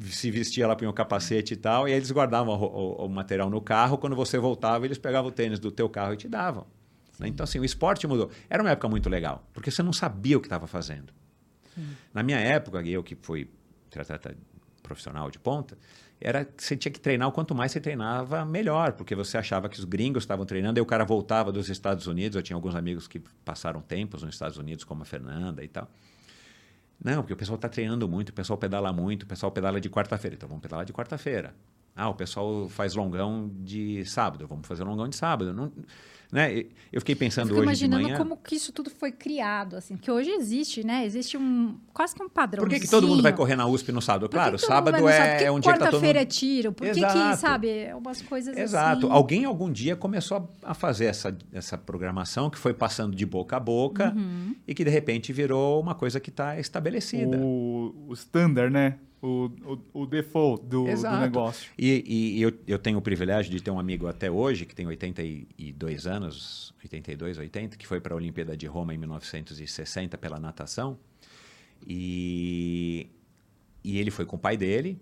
Se 0.06 0.28
vestia 0.32 0.66
lá, 0.66 0.74
punha 0.74 0.90
o 0.90 0.92
capacete 0.92 1.54
e 1.54 1.56
tal, 1.56 1.86
e 1.86 1.92
aí 1.92 1.96
eles 1.98 2.10
guardavam 2.10 2.52
o, 2.58 2.64
o- 3.02 3.06
o 3.06 3.08
material 3.08 3.48
no 3.48 3.60
carro. 3.60 3.96
Quando 3.96 4.16
você 4.16 4.36
voltava, 4.36 4.84
eles 4.84 4.98
pegavam 4.98 5.28
o 5.28 5.32
tênis 5.32 5.60
do 5.60 5.70
teu 5.70 5.88
carro 5.88 6.14
e 6.14 6.16
te 6.16 6.28
davam. 6.28 6.66
Né? 7.18 7.28
Então, 7.28 7.44
assim, 7.44 7.58
o 7.58 7.64
esporte 7.64 8.06
mudou. 8.06 8.30
Era 8.48 8.62
uma 8.62 8.70
época 8.70 8.88
muito 8.88 9.08
legal, 9.08 9.48
porque 9.52 9.70
você 9.70 9.82
não 9.82 9.92
sabia 9.92 10.36
o 10.36 10.40
que 10.40 10.46
estava 10.46 10.66
fazendo. 10.66 11.12
Na 12.12 12.22
minha 12.22 12.38
época, 12.38 12.82
eu 12.86 13.02
que 13.02 13.14
fui 13.14 13.50
triatleta 13.90 14.36
profissional 14.82 15.30
de 15.30 15.38
ponta, 15.38 15.76
era 16.20 16.44
que 16.44 16.62
você 16.62 16.76
tinha 16.76 16.90
que 16.90 17.00
treinar, 17.00 17.28
o 17.28 17.32
quanto 17.32 17.54
mais 17.54 17.72
você 17.72 17.80
treinava, 17.80 18.44
melhor, 18.44 18.92
porque 18.92 19.14
você 19.14 19.36
achava 19.36 19.68
que 19.68 19.78
os 19.78 19.84
gringos 19.84 20.22
estavam 20.22 20.46
treinando, 20.46 20.78
aí 20.78 20.82
o 20.82 20.86
cara 20.86 21.04
voltava 21.04 21.52
dos 21.52 21.68
Estados 21.68 22.06
Unidos, 22.06 22.36
eu 22.36 22.42
tinha 22.42 22.56
alguns 22.56 22.74
amigos 22.74 23.06
que 23.06 23.20
passaram 23.44 23.80
tempos 23.82 24.22
nos 24.22 24.34
Estados 24.34 24.56
Unidos, 24.56 24.84
como 24.84 25.02
a 25.02 25.04
Fernanda 25.04 25.62
e 25.62 25.68
tal. 25.68 25.90
Não, 27.02 27.16
porque 27.16 27.34
o 27.34 27.36
pessoal 27.36 27.56
está 27.56 27.68
treinando 27.68 28.08
muito, 28.08 28.30
o 28.30 28.32
pessoal 28.32 28.56
pedala 28.56 28.92
muito, 28.92 29.24
o 29.24 29.26
pessoal 29.26 29.52
pedala 29.52 29.78
de 29.80 29.90
quarta-feira, 29.90 30.36
então 30.36 30.48
vamos 30.48 30.62
pedalar 30.62 30.86
de 30.86 30.92
quarta-feira. 30.92 31.54
Ah, 31.94 32.08
o 32.08 32.14
pessoal 32.14 32.68
faz 32.68 32.94
longão 32.94 33.50
de 33.60 34.04
sábado, 34.06 34.46
vamos 34.46 34.66
fazer 34.66 34.84
longão 34.84 35.08
de 35.08 35.16
sábado. 35.16 35.52
Não, 35.52 35.72
né? 36.32 36.64
Eu 36.92 37.00
fiquei 37.00 37.14
pensando 37.14 37.48
Eu 37.50 37.56
hoje 37.56 37.60
de 37.60 37.64
imaginando 37.64 38.02
manhã... 38.02 38.18
como 38.18 38.36
que 38.36 38.54
isso 38.54 38.72
tudo 38.72 38.90
foi 38.90 39.12
criado, 39.12 39.76
assim, 39.76 39.96
que 39.96 40.10
hoje 40.10 40.30
existe, 40.30 40.84
né? 40.84 41.04
Existe 41.04 41.36
um 41.36 41.76
quase 41.92 42.14
que 42.14 42.22
um 42.22 42.28
padrão. 42.28 42.62
Por 42.62 42.70
que, 42.70 42.80
que 42.80 42.88
todo 42.88 43.06
mundo 43.06 43.22
vai 43.22 43.32
correr 43.32 43.56
na 43.56 43.66
USP 43.66 43.92
no 43.92 44.00
sábado? 44.00 44.28
Claro, 44.28 44.58
sábado 44.58 45.08
é, 45.08 45.44
é 45.44 45.50
um 45.50 45.60
dia 45.60 45.72
que 45.72 45.78
tá 45.78 45.86
todo 45.86 46.00
Quarta-feira 46.00 46.20
mundo... 46.20 46.28
é 46.28 46.30
tiro. 46.30 46.72
Por 46.72 46.86
que, 46.86 46.92
que, 46.92 47.00
Exato. 47.00 47.40
sabe, 47.40 47.68
é 47.68 47.94
umas 47.94 48.22
coisas 48.22 48.56
Exato. 48.56 49.06
assim... 49.06 49.14
Alguém 49.14 49.44
algum 49.44 49.70
dia 49.70 49.96
começou 49.96 50.36
a 50.62 50.66
a 50.66 50.74
fazer 50.74 51.06
essa, 51.06 51.36
essa 51.52 51.78
programação 51.78 52.50
que 52.50 52.58
foi 52.58 52.74
passando 52.74 53.14
de 53.14 53.24
boca 53.24 53.56
a 53.56 53.60
boca 53.60 54.12
Uhum. 54.16 54.54
e 54.66 54.74
que 54.74 54.84
de 54.84 54.90
repente 54.90 55.32
virou 55.32 55.80
uma 55.80 55.94
coisa 55.94 56.18
que 56.18 56.30
está 56.30 56.58
estabelecida. 56.58 57.36
O, 57.38 57.94
o 58.08 58.12
standard, 58.14 58.72
né? 58.72 58.96
O, 59.26 59.50
o, 59.92 60.02
o 60.02 60.06
default 60.06 60.64
do, 60.64 60.84
do 60.84 60.88
Exato. 60.88 61.20
negócio. 61.20 61.72
E, 61.76 62.04
e 62.06 62.42
eu, 62.42 62.52
eu 62.66 62.78
tenho 62.78 62.98
o 62.98 63.02
privilégio 63.02 63.50
de 63.50 63.60
ter 63.60 63.72
um 63.72 63.78
amigo 63.80 64.06
até 64.06 64.30
hoje, 64.30 64.64
que 64.64 64.74
tem 64.74 64.86
82 64.86 66.06
anos, 66.06 66.72
82, 66.84 67.38
80, 67.38 67.76
que 67.76 67.86
foi 67.86 68.00
para 68.00 68.14
a 68.14 68.16
Olimpíada 68.16 68.56
de 68.56 68.66
Roma 68.66 68.94
em 68.94 68.98
1960 68.98 70.16
pela 70.16 70.38
natação. 70.38 70.96
E, 71.84 73.10
e 73.82 73.98
ele 73.98 74.12
foi 74.12 74.24
com 74.24 74.36
o 74.36 74.38
pai 74.38 74.56
dele, 74.56 74.96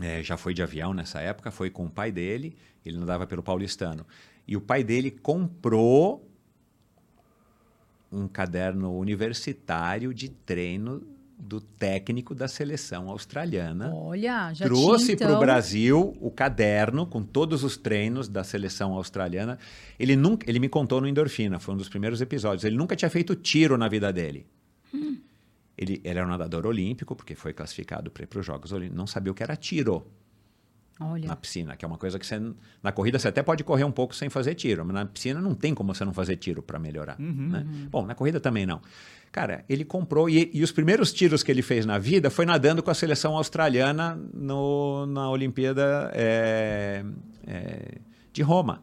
é, 0.00 0.22
já 0.22 0.36
foi 0.36 0.52
de 0.52 0.62
avião 0.62 0.92
nessa 0.92 1.20
época, 1.20 1.50
foi 1.50 1.70
com 1.70 1.86
o 1.86 1.90
pai 1.90 2.12
dele, 2.12 2.56
ele 2.84 2.98
nadava 2.98 3.26
pelo 3.26 3.42
paulistano. 3.42 4.06
E 4.46 4.56
o 4.56 4.60
pai 4.60 4.84
dele 4.84 5.10
comprou 5.10 6.28
um 8.10 8.26
caderno 8.26 8.96
universitário 8.98 10.12
de 10.12 10.28
treino 10.28 11.06
do 11.40 11.60
técnico 11.60 12.34
da 12.34 12.46
seleção 12.46 13.08
australiana 13.08 13.92
Olha, 13.94 14.52
já 14.52 14.66
trouxe 14.66 15.06
tinha, 15.06 15.16
para 15.16 15.26
então... 15.26 15.36
o 15.36 15.40
Brasil 15.40 16.16
o 16.20 16.30
caderno 16.30 17.06
com 17.06 17.22
todos 17.22 17.64
os 17.64 17.76
treinos 17.76 18.28
da 18.28 18.44
seleção 18.44 18.92
australiana. 18.92 19.58
Ele 19.98 20.16
nunca, 20.16 20.48
ele 20.48 20.58
me 20.58 20.68
contou 20.68 21.00
no 21.00 21.08
Endorfina, 21.08 21.58
foi 21.58 21.74
um 21.74 21.78
dos 21.78 21.88
primeiros 21.88 22.20
episódios. 22.20 22.64
Ele 22.64 22.76
nunca 22.76 22.94
tinha 22.94 23.10
feito 23.10 23.34
tiro 23.34 23.76
na 23.78 23.88
vida 23.88 24.12
dele. 24.12 24.46
Hum. 24.94 25.18
Ele, 25.76 26.00
ele 26.04 26.18
era 26.18 26.26
um 26.26 26.30
nadador 26.30 26.66
olímpico, 26.66 27.16
porque 27.16 27.34
foi 27.34 27.52
classificado 27.52 28.10
para 28.10 28.38
os 28.38 28.44
Jogos 28.44 28.70
Olímpicos. 28.70 28.98
Não 28.98 29.06
sabia 29.06 29.32
o 29.32 29.34
que 29.34 29.42
era 29.42 29.56
tiro 29.56 30.06
Olha, 31.00 31.26
na 31.26 31.34
piscina, 31.34 31.76
que 31.76 31.84
é 31.84 31.88
uma 31.88 31.96
coisa 31.96 32.18
que 32.18 32.26
você, 32.26 32.40
na 32.82 32.92
corrida 32.92 33.18
você 33.18 33.28
até 33.28 33.42
pode 33.42 33.64
correr 33.64 33.84
um 33.84 33.90
pouco 33.90 34.14
sem 34.14 34.28
fazer 34.28 34.54
tiro, 34.54 34.84
mas 34.84 34.94
na 34.94 35.06
piscina 35.06 35.40
não 35.40 35.54
tem 35.54 35.74
como 35.74 35.94
você 35.94 36.04
não 36.04 36.12
fazer 36.12 36.36
tiro 36.36 36.62
para 36.62 36.78
melhorar. 36.78 37.18
né? 37.18 37.66
Bom, 37.90 38.04
na 38.04 38.14
corrida 38.14 38.38
também 38.38 38.66
não. 38.66 38.80
Cara, 39.32 39.64
ele 39.68 39.84
comprou 39.84 40.28
e, 40.28 40.50
e 40.52 40.62
os 40.62 40.72
primeiros 40.72 41.12
tiros 41.12 41.42
que 41.42 41.50
ele 41.50 41.62
fez 41.62 41.86
na 41.86 41.98
vida 41.98 42.30
foi 42.30 42.44
nadando 42.44 42.82
com 42.82 42.90
a 42.90 42.94
seleção 42.94 43.36
australiana 43.36 44.20
no, 44.34 45.06
na 45.06 45.30
Olimpíada 45.30 46.10
é, 46.14 47.04
é, 47.46 47.98
de 48.32 48.42
Roma. 48.42 48.82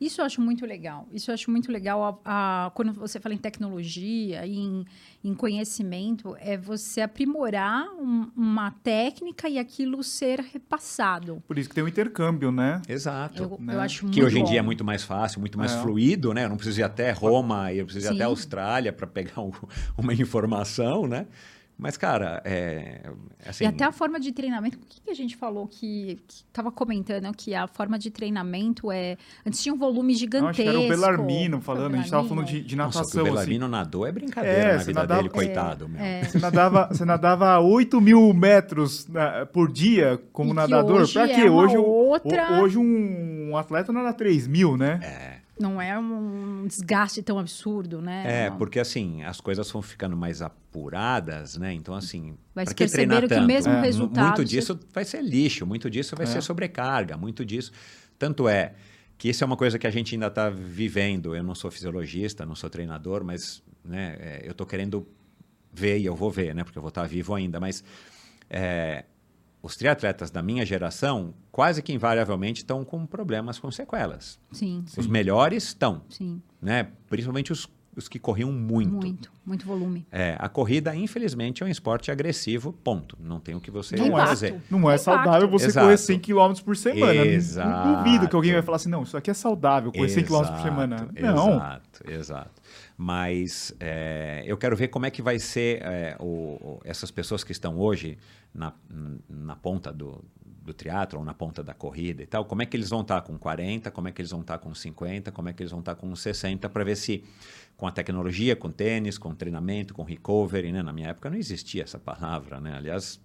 Isso 0.00 0.20
eu 0.20 0.24
acho 0.24 0.40
muito 0.40 0.64
legal. 0.66 1.08
Isso 1.12 1.30
eu 1.30 1.34
acho 1.34 1.50
muito 1.50 1.70
legal. 1.70 2.20
A, 2.24 2.66
a, 2.66 2.70
quando 2.70 2.92
você 2.92 3.18
fala 3.20 3.34
em 3.34 3.38
tecnologia, 3.38 4.46
em, 4.46 4.84
em 5.22 5.34
conhecimento, 5.34 6.36
é 6.40 6.56
você 6.56 7.00
aprimorar 7.00 7.86
um, 7.94 8.30
uma 8.36 8.70
técnica 8.70 9.48
e 9.48 9.58
aquilo 9.58 10.02
ser 10.02 10.40
repassado. 10.40 11.42
Por 11.46 11.58
isso 11.58 11.68
que 11.68 11.74
tem 11.74 11.84
um 11.84 11.88
intercâmbio, 11.88 12.50
né? 12.50 12.80
Exato. 12.88 13.42
Eu, 13.42 13.58
né? 13.60 13.74
eu 13.74 13.80
acho 13.80 14.06
que 14.08 14.22
hoje 14.22 14.38
em 14.38 14.42
bom. 14.44 14.50
dia 14.50 14.58
é 14.58 14.62
muito 14.62 14.84
mais 14.84 15.02
fácil, 15.02 15.40
muito 15.40 15.58
mais 15.58 15.72
É. 15.72 15.80
fluido, 15.80 16.32
né? 16.34 16.44
Eu 16.44 16.48
não 16.48 16.56
preciso 16.56 16.80
ir 16.80 16.84
até 16.84 17.10
Roma, 17.12 17.72
eu 17.72 17.84
preciso 17.84 18.06
ir 18.06 18.08
Sim. 18.08 18.14
até 18.14 18.24
Austrália 18.24 18.92
para 18.92 19.06
pegar 19.06 19.40
um- 19.42 19.52
uma 19.96 20.12
informação, 20.12 21.06
né? 21.06 21.26
Mas, 21.76 21.96
cara, 21.96 22.40
é. 22.44 23.00
Assim, 23.44 23.64
E 23.64 23.66
até 23.66 23.82
a 23.84 23.90
forma 23.90 24.20
de 24.20 24.30
treinamento, 24.30 24.78
o 24.78 24.80
que, 24.80 25.00
que 25.00 25.10
a 25.10 25.14
gente 25.14 25.36
falou 25.36 25.66
que 25.66 26.20
estava 26.28 26.70
comentando 26.70 27.34
que 27.36 27.52
a 27.52 27.66
forma 27.66 27.98
de 27.98 28.10
treinamento 28.12 28.92
é. 28.92 29.16
Antes 29.44 29.60
tinha 29.60 29.74
um 29.74 29.78
volume 29.78 30.12
Eu 30.12 30.18
gigantesco. 30.18 30.50
acho 30.50 30.62
que 30.62 30.68
era 30.68 30.78
o 30.78 30.88
Belarmino 30.88 31.60
Foi 31.60 31.74
o 31.74 31.76
falando, 31.76 31.94
a 31.94 31.96
gente 31.96 32.04
estava 32.06 32.28
falando 32.28 32.44
de, 32.46 32.52
Belarmino? 32.52 32.68
de 32.68 32.76
Nossa, 32.76 32.90
que 32.90 32.96
o 32.96 33.00
natação. 33.00 33.22
assim. 33.22 33.30
Belarmino 33.32 33.68
nadou 33.68 34.06
é 34.06 34.12
brincadeira 34.12 34.56
É, 34.58 34.76
na 34.76 34.82
vida 34.84 35.00
nadava- 35.00 35.22
dele, 35.22 35.34
coitado, 35.34 35.88
meu. 35.88 36.00
É. 36.00 36.22
Você 36.24 36.38
nadava, 36.38 36.88
você 36.92 37.04
nadava 37.04 37.58
8 37.58 38.00
mil 38.00 38.32
metros 38.32 39.08
né, 39.08 39.44
por 39.52 39.70
dia 39.70 40.20
como 40.32 40.50
E 40.50 40.52
que 40.52 40.56
nadador. 40.56 41.00
hoje 41.02 41.12
Pra 41.12 41.28
é 41.28 41.34
quê? 41.34 41.48
uma 41.48 41.60
Hoje, 41.62 41.76
outra- 41.76 42.60
hoje 42.62 42.78
um 42.78 43.56
atleta 43.56 43.92
nada 43.92 44.12
3 44.12 44.46
mil, 44.46 44.76
né? 44.76 45.00
É. 45.02 45.33
Não 45.58 45.80
é 45.80 45.96
um 45.98 46.66
desgaste 46.66 47.22
tão 47.22 47.38
absurdo, 47.38 48.02
né? 48.02 48.24
É, 48.46 48.50
Não. 48.50 48.56
porque 48.58 48.80
assim, 48.80 49.22
as 49.22 49.40
coisas 49.40 49.70
vão 49.70 49.80
ficando 49.82 50.16
mais 50.16 50.42
apuradas, 50.42 51.56
né? 51.56 51.72
Então, 51.72 51.94
assim, 51.94 52.36
Mas 52.54 52.66
pra 52.66 52.74
que 52.74 52.86
treinar 52.86 53.20
perceberam 53.20 53.28
que 53.28 53.34
tanto? 53.34 53.46
mesmo 53.46 53.72
É. 53.72 53.80
resultado. 53.82 54.26
Muito 54.26 54.44
disso 54.44 54.78
vai 54.92 55.04
ser 55.04 55.22
lixo, 55.22 55.64
muito 55.64 55.88
disso 55.88 56.16
vai 56.16 56.24
É. 56.26 56.28
ser 56.28 56.42
sobrecarga, 56.42 57.16
muito 57.16 57.44
disso. 57.44 57.70
Tanto 58.18 58.48
é 58.48 58.74
que 59.16 59.28
isso 59.28 59.44
é 59.44 59.46
uma 59.46 59.56
coisa 59.56 59.78
que 59.78 59.86
a 59.86 59.90
gente 59.90 60.14
ainda 60.14 60.26
está 60.26 60.50
vivendo. 60.50 61.36
Eu 61.36 61.42
não 61.44 61.54
sou 61.54 61.70
fisiologista, 61.70 62.44
não 62.44 62.56
sou 62.56 62.68
treinador, 62.68 63.22
mas 63.24 63.62
né, 63.84 64.16
é, 64.18 64.40
eu 64.44 64.50
estou 64.52 64.66
querendo 64.66 65.06
ver 65.72 65.98
e 65.98 66.04
eu 66.04 66.16
vou 66.16 66.30
ver, 66.30 66.52
né? 66.54 66.64
Porque 66.64 66.78
eu 66.78 66.82
vou 66.82 66.88
estar 66.88 67.06
vivo 67.06 67.32
ainda. 67.34 67.60
Mas 67.60 67.84
é, 68.50 69.04
os 69.64 69.76
triatletas 69.76 70.30
da 70.30 70.42
minha 70.42 70.64
geração 70.66 71.32
quase 71.50 71.80
que 71.82 71.90
invariavelmente 71.90 72.58
estão 72.60 72.84
com 72.84 73.06
problemas 73.06 73.58
com 73.58 73.70
sequelas. 73.70 74.38
Sim, 74.52 74.84
Os 74.98 75.06
melhores 75.06 75.64
estão, 75.64 76.02
sim. 76.10 76.42
né? 76.60 76.88
Principalmente 77.08 77.50
os, 77.50 77.66
os 77.96 78.06
que 78.06 78.18
corriam 78.18 78.52
muito. 78.52 78.92
Muito, 78.92 79.32
muito 79.46 79.64
volume. 79.64 80.06
É, 80.12 80.36
a 80.38 80.50
corrida, 80.50 80.94
infelizmente, 80.94 81.62
é 81.62 81.66
um 81.66 81.68
esporte 81.70 82.10
agressivo, 82.10 82.74
ponto. 82.74 83.16
Não 83.18 83.40
tem 83.40 83.54
o 83.54 83.60
que 83.60 83.70
você 83.70 83.96
Tem 83.96 84.10
fazer. 84.10 84.48
impacto. 84.48 84.66
Não 84.70 84.90
é 84.90 84.98
saudável 84.98 85.48
você 85.48 85.66
Exato. 85.66 85.86
correr 85.86 85.96
100 85.96 86.18
km 86.20 86.52
por 86.62 86.76
semana. 86.76 87.14
Não- 87.14 87.24
Exato. 87.24 87.88
Não 87.88 88.02
duvido 88.04 88.28
que 88.28 88.36
alguém 88.36 88.52
vai 88.52 88.62
falar 88.62 88.76
assim, 88.76 88.90
não, 88.90 89.02
isso 89.02 89.16
aqui 89.16 89.30
é 89.30 89.34
saudável, 89.34 89.90
correr 89.90 90.10
100 90.10 90.24
km 90.24 90.42
por 90.46 90.60
semana. 90.62 91.08
Não. 91.18 91.54
Exato, 91.56 92.10
exato. 92.10 92.62
Mas 92.98 93.74
é, 93.80 94.42
eu 94.46 94.56
quero 94.56 94.76
ver 94.76 94.88
como 94.88 95.06
é 95.06 95.10
que 95.10 95.22
vai 95.22 95.38
ser 95.38 95.80
é, 95.82 96.16
o- 96.20 96.80
essas 96.84 97.10
pessoas 97.10 97.42
que 97.42 97.52
estão 97.52 97.78
hoje 97.78 98.18
na, 98.54 98.72
na 99.28 99.56
ponta 99.56 99.92
do, 99.92 100.24
do 100.44 100.72
triatlo, 100.72 101.22
na 101.24 101.34
ponta 101.34 101.62
da 101.62 101.74
corrida 101.74 102.22
e 102.22 102.26
tal, 102.26 102.44
como 102.44 102.62
é 102.62 102.66
que 102.66 102.76
eles 102.76 102.88
vão 102.88 103.00
estar 103.02 103.20
com 103.22 103.36
40, 103.36 103.90
como 103.90 104.08
é 104.08 104.12
que 104.12 104.22
eles 104.22 104.30
vão 104.30 104.40
estar 104.40 104.58
com 104.58 104.74
50, 104.74 105.32
como 105.32 105.48
é 105.48 105.52
que 105.52 105.62
eles 105.62 105.70
vão 105.72 105.80
estar 105.80 105.94
com 105.96 106.14
60, 106.14 106.68
para 106.68 106.84
ver 106.84 106.96
se 106.96 107.24
com 107.76 107.86
a 107.86 107.90
tecnologia, 107.90 108.54
com 108.54 108.70
tênis, 108.70 109.18
com 109.18 109.34
treinamento, 109.34 109.92
com 109.92 110.04
recovery, 110.04 110.70
né? 110.72 110.82
Na 110.82 110.92
minha 110.92 111.08
época 111.08 111.28
não 111.28 111.36
existia 111.36 111.82
essa 111.82 111.98
palavra, 111.98 112.60
né? 112.60 112.74
Aliás, 112.76 113.20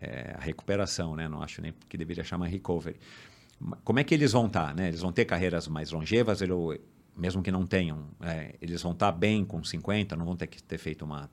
é, 0.00 0.34
a 0.38 0.40
recuperação, 0.40 1.16
né? 1.16 1.28
Não 1.28 1.42
acho 1.42 1.60
nem 1.60 1.74
que 1.88 1.98
deveria 1.98 2.22
chamar 2.22 2.46
recovery. 2.46 2.98
Como 3.84 3.98
é 3.98 4.04
que 4.04 4.14
eles 4.14 4.32
vão 4.32 4.46
estar, 4.46 4.74
né? 4.74 4.88
Eles 4.88 5.00
vão 5.00 5.12
ter 5.12 5.24
carreiras 5.24 5.66
mais 5.68 5.90
longevas, 5.90 6.40
ele- 6.40 6.80
mesmo 7.16 7.42
que 7.42 7.50
não 7.50 7.66
tenham, 7.66 8.04
é, 8.22 8.54
eles 8.62 8.80
vão 8.80 8.92
estar 8.92 9.12
bem 9.12 9.44
com 9.44 9.62
50, 9.62 10.16
não 10.16 10.24
vão 10.24 10.36
ter 10.36 10.46
que 10.46 10.62
ter 10.62 10.78
feito 10.78 11.04
uma 11.04 11.28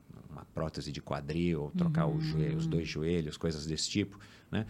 prótese 0.57 0.91
de 0.91 1.01
quadril, 1.01 1.71
trocar 1.77 2.07
os, 2.07 2.23
joelhos, 2.25 2.61
os 2.63 2.67
dois 2.67 2.87
joelhos, 2.87 3.37
coisas 3.37 3.65
desse 3.67 3.87
tipo, 3.89 4.19
né? 4.51 4.65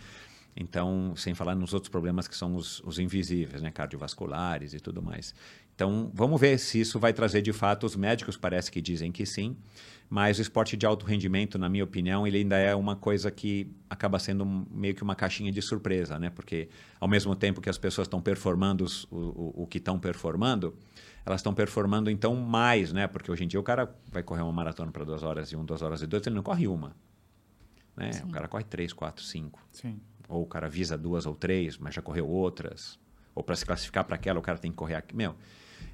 Então, 0.59 1.13
sem 1.15 1.33
falar 1.35 1.55
nos 1.55 1.73
outros 1.73 1.89
problemas 1.89 2.27
que 2.27 2.35
são 2.35 2.55
os, 2.55 2.81
os 2.83 2.97
invisíveis, 2.99 3.61
né? 3.61 3.71
Cardiovasculares 3.71 4.73
e 4.73 4.79
tudo 4.79 5.01
mais. 5.01 5.33
Então, 5.75 6.09
vamos 6.13 6.41
ver 6.41 6.57
se 6.57 6.79
isso 6.81 6.99
vai 6.99 7.13
trazer 7.13 7.41
de 7.43 7.53
fato. 7.53 7.85
Os 7.85 7.95
médicos 7.95 8.35
parece 8.35 8.71
que 8.71 8.81
dizem 8.81 9.11
que 9.11 9.23
sim, 9.25 9.55
mas 10.09 10.39
o 10.39 10.41
esporte 10.41 10.75
de 10.75 10.85
alto 10.85 11.05
rendimento, 11.05 11.59
na 11.59 11.69
minha 11.69 11.83
opinião, 11.83 12.25
ele 12.25 12.39
ainda 12.39 12.57
é 12.57 12.73
uma 12.73 12.95
coisa 12.95 13.29
que 13.29 13.69
acaba 13.87 14.17
sendo 14.17 14.43
meio 14.71 14.95
que 14.95 15.03
uma 15.03 15.15
caixinha 15.15 15.51
de 15.51 15.61
surpresa, 15.61 16.17
né? 16.17 16.31
Porque 16.31 16.69
ao 16.99 17.07
mesmo 17.07 17.35
tempo 17.35 17.61
que 17.61 17.69
as 17.69 17.77
pessoas 17.77 18.07
estão 18.07 18.19
performando 18.19 18.83
os- 18.83 19.03
o, 19.11 19.15
o, 19.15 19.63
o 19.63 19.67
que 19.67 19.77
estão 19.77 19.99
performando, 19.99 20.73
elas 21.27 21.41
estão 21.41 21.53
performando 21.53 22.09
então 22.09 22.33
mais, 22.35 22.93
né? 22.93 23.05
Porque 23.05 23.29
hoje 23.29 23.43
em 23.43 23.47
dia 23.47 23.59
o 23.59 23.63
cara 23.63 23.93
vai 24.09 24.23
correr 24.23 24.41
uma 24.41 24.53
maratona 24.53 24.93
para 24.93 25.03
duas 25.03 25.23
horas 25.23 25.51
e 25.51 25.57
um, 25.57 25.65
duas 25.65 25.81
horas 25.81 26.01
e 26.01 26.07
dois, 26.07 26.25
ele 26.25 26.37
não 26.37 26.41
corre 26.41 26.69
uma. 26.69 26.95
Né? 27.97 28.11
O 28.23 28.29
cara 28.29 28.47
corre 28.47 28.63
três, 28.63 28.93
quatro, 28.93 29.21
cinco. 29.21 29.59
Sim. 29.73 29.99
Ou 30.29 30.43
o 30.43 30.45
cara 30.45 30.69
visa 30.69 30.97
duas 30.97 31.25
ou 31.25 31.35
três, 31.35 31.77
mas 31.77 31.93
já 31.93 32.01
correu 32.01 32.29
outras. 32.29 32.97
Ou 33.35 33.43
para 33.43 33.57
se 33.57 33.65
classificar 33.65 34.05
para 34.05 34.15
aquela, 34.15 34.39
o 34.39 34.41
cara 34.41 34.57
tem 34.57 34.71
que 34.71 34.77
correr 34.77 34.95
aqui. 34.95 35.13
Meu, 35.13 35.35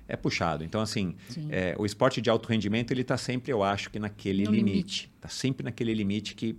é 0.07 0.15
puxado. 0.15 0.63
Então, 0.63 0.79
assim, 0.79 1.15
Sim. 1.29 1.47
é, 1.49 1.75
o 1.79 1.85
esporte 1.85 2.21
de 2.21 2.29
alto 2.29 2.47
rendimento, 2.47 2.91
ele 2.91 3.01
está 3.01 3.17
sempre, 3.17 3.51
eu 3.51 3.63
acho, 3.63 3.89
que 3.89 3.97
naquele 3.97 4.43
No 4.43 4.51
limite. 4.51 5.11
Está 5.15 5.29
sempre 5.29 5.63
naquele 5.63 5.95
limite 5.95 6.35
que, 6.35 6.55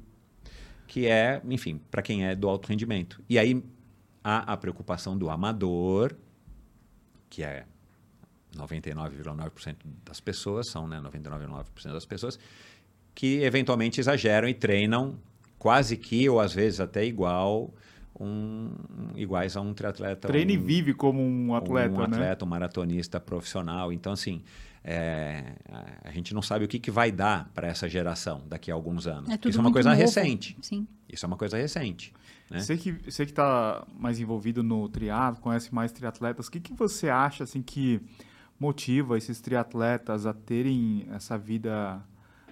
que 0.88 1.06
é, 1.06 1.40
enfim, 1.48 1.80
para 1.92 2.02
quem 2.02 2.26
é 2.26 2.34
do 2.34 2.48
alto 2.48 2.68
rendimento. 2.68 3.22
E 3.28 3.38
aí 3.38 3.62
há 4.24 4.52
a 4.52 4.56
preocupação 4.56 5.16
do 5.16 5.30
amador, 5.30 6.16
que 7.30 7.44
é 7.44 7.66
99,9% 8.56 9.76
das 10.04 10.20
pessoas, 10.20 10.68
são 10.68 10.86
né, 10.86 11.00
99,9% 11.00 11.92
das 11.92 12.04
pessoas, 12.06 12.38
que 13.14 13.42
eventualmente 13.42 14.00
exageram 14.00 14.48
e 14.48 14.54
treinam 14.54 15.18
quase 15.58 15.96
que, 15.96 16.28
ou 16.28 16.40
às 16.40 16.52
vezes 16.52 16.80
até 16.80 17.04
igual, 17.04 17.72
um, 18.18 18.70
iguais 19.16 19.56
a 19.56 19.60
um 19.60 19.72
triatleta. 19.74 20.28
Treina 20.28 20.52
e 20.52 20.58
um, 20.58 20.62
vive 20.62 20.94
como 20.94 21.20
um 21.22 21.54
atleta, 21.54 21.94
um 21.94 21.98
né? 21.98 22.04
atleta, 22.04 22.44
um 22.44 22.48
maratonista 22.48 23.18
profissional. 23.20 23.92
Então, 23.92 24.12
assim, 24.12 24.42
é, 24.84 25.54
a- 25.70 26.08
a 26.08 26.10
gente 26.12 26.34
não 26.34 26.42
sabe 26.42 26.64
o 26.64 26.68
que, 26.68 26.78
que 26.78 26.90
vai 26.90 27.10
dar 27.10 27.50
para 27.54 27.66
essa 27.68 27.88
geração 27.88 28.42
daqui 28.46 28.70
a 28.70 28.74
alguns 28.74 29.06
anos. 29.06 29.30
É 29.30 29.38
Isso 29.48 29.58
é 29.58 29.60
uma 29.60 29.72
coisa 29.72 29.90
novo. 29.90 30.00
recente. 30.00 30.56
Sim. 30.60 30.86
Isso 31.08 31.24
é 31.24 31.26
uma 31.26 31.36
coisa 31.36 31.56
recente. 31.56 32.12
Né? 32.50 32.60
Você 32.60 32.76
que 32.76 32.92
você 32.92 33.24
que 33.24 33.32
está 33.32 33.86
mais 33.98 34.20
envolvido 34.20 34.62
no 34.62 34.88
triatlo, 34.88 35.40
conhece 35.40 35.74
mais 35.74 35.90
triatletas, 35.90 36.46
o 36.48 36.50
que, 36.50 36.60
que 36.60 36.74
você 36.74 37.08
acha 37.08 37.44
assim 37.44 37.62
que 37.62 38.00
motiva 38.64 39.18
esses 39.18 39.40
triatletas 39.40 40.24
a 40.26 40.32
terem 40.32 41.06
essa 41.12 41.36
vida 41.36 42.02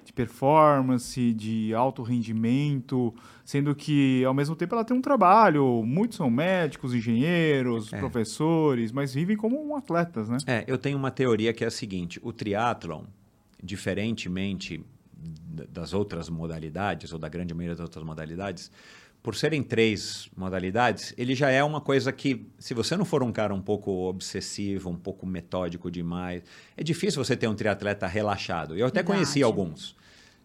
de 0.04 0.12
performance, 0.12 1.32
de 1.32 1.72
alto 1.72 2.02
rendimento, 2.02 3.14
sendo 3.44 3.72
que 3.74 4.24
ao 4.24 4.34
mesmo 4.34 4.54
tempo 4.56 4.74
ela 4.74 4.84
tem 4.84 4.96
um 4.96 5.00
trabalho, 5.00 5.82
muitos 5.84 6.16
são 6.16 6.28
médicos, 6.28 6.92
engenheiros, 6.92 7.92
É. 7.92 7.98
professores, 7.98 8.90
mas 8.92 9.14
vivem 9.14 9.36
como 9.36 9.76
atletas, 9.76 10.28
né? 10.28 10.38
É, 10.46 10.64
eu 10.66 10.76
tenho 10.76 10.98
uma 10.98 11.10
teoria 11.10 11.52
que 11.52 11.62
é 11.64 11.68
a 11.68 11.70
seguinte: 11.70 12.18
o 12.22 12.32
triatlon, 12.32 13.04
diferentemente 13.62 14.84
das 15.68 15.92
outras 15.94 16.28
modalidades, 16.28 17.12
ou 17.12 17.18
da 17.18 17.28
grande 17.28 17.54
maioria 17.54 17.76
das 17.76 17.84
outras 17.84 18.04
modalidades, 18.04 18.72
por 19.22 19.36
serem 19.36 19.62
três 19.62 20.28
modalidades, 20.36 21.14
ele 21.16 21.34
já 21.34 21.48
é 21.48 21.62
uma 21.62 21.80
coisa 21.80 22.10
que, 22.12 22.50
se 22.58 22.74
você 22.74 22.96
não 22.96 23.04
for 23.04 23.22
um 23.22 23.30
cara 23.30 23.54
um 23.54 23.62
pouco 23.62 23.90
obsessivo, 24.08 24.90
um 24.90 24.96
pouco 24.96 25.24
metódico 25.24 25.90
demais, 25.90 26.42
é 26.76 26.82
difícil 26.82 27.22
você 27.24 27.36
ter 27.36 27.46
um 27.46 27.54
triatleta 27.54 28.06
relaxado. 28.06 28.76
Eu 28.76 28.86
até 28.86 28.98
Verdade. 29.00 29.18
conheci 29.18 29.42
alguns. 29.42 29.94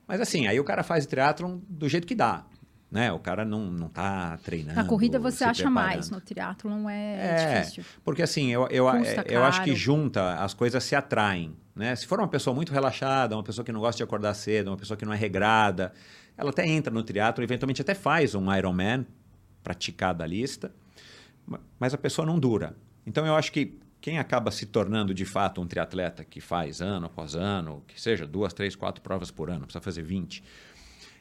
Mas 0.07 0.21
assim, 0.21 0.45
aí 0.47 0.59
o 0.59 0.63
cara 0.63 0.83
faz 0.83 1.05
triatlon 1.07 1.57
do 1.67 1.89
jeito 1.89 2.05
que 2.05 2.13
dá. 2.13 2.45
Né? 2.89 3.11
O 3.11 3.19
cara 3.19 3.43
não, 3.43 3.65
não 3.65 3.89
tá 3.89 4.37
treinando. 4.43 4.75
Na 4.75 4.85
corrida 4.85 5.19
você 5.19 5.43
acha 5.43 5.69
mais, 5.69 6.07
preparando. 6.07 6.11
no 6.11 6.21
triatlon 6.21 6.89
é, 6.89 7.15
É, 7.17 7.59
difícil. 7.61 7.83
porque 8.03 8.21
assim, 8.21 8.49
eu, 8.49 8.65
eu, 8.69 8.89
Custa 8.89 9.25
eu 9.27 9.43
acho 9.43 9.61
que 9.63 9.75
junta, 9.75 10.35
as 10.35 10.53
coisas 10.53 10.81
se 10.83 10.95
atraem. 10.95 11.53
Né? 11.75 11.95
Se 11.95 12.07
for 12.07 12.17
uma 12.19 12.27
pessoa 12.29 12.55
muito 12.55 12.71
relaxada, 12.71 13.35
uma 13.35 13.43
pessoa 13.43 13.65
que 13.65 13.71
não 13.73 13.81
gosta 13.81 13.97
de 13.97 14.03
acordar 14.03 14.33
cedo, 14.35 14.69
uma 14.69 14.77
pessoa 14.77 14.95
que 14.95 15.03
não 15.03 15.11
é 15.11 15.17
regrada, 15.17 15.91
ela 16.37 16.49
até 16.51 16.67
entra 16.67 16.93
no 16.93 17.03
triatlo, 17.03 17.43
eventualmente 17.43 17.81
até 17.81 17.93
faz 17.95 18.35
um 18.35 18.53
Ironman, 18.55 19.05
praticar 19.63 20.13
da 20.13 20.25
lista, 20.25 20.71
ma- 21.45 21.59
mas 21.79 21.93
a 21.93 21.97
pessoa 21.97 22.25
não 22.25 22.39
dura. 22.39 22.75
Então 23.05 23.25
eu 23.25 23.35
acho 23.35 23.51
que 23.51 23.77
quem 23.99 24.19
acaba 24.19 24.51
se 24.51 24.65
tornando 24.67 25.13
de 25.13 25.25
fato 25.25 25.59
um 25.59 25.67
triatleta 25.67 26.23
que 26.23 26.39
faz 26.39 26.79
ano 26.81 27.07
após 27.07 27.35
ano, 27.35 27.83
que 27.87 27.99
seja 27.99 28.27
duas, 28.27 28.53
três, 28.53 28.75
quatro 28.75 29.01
provas 29.01 29.31
por 29.31 29.49
ano, 29.49 29.61
precisa 29.61 29.81
fazer 29.81 30.03
20, 30.03 30.43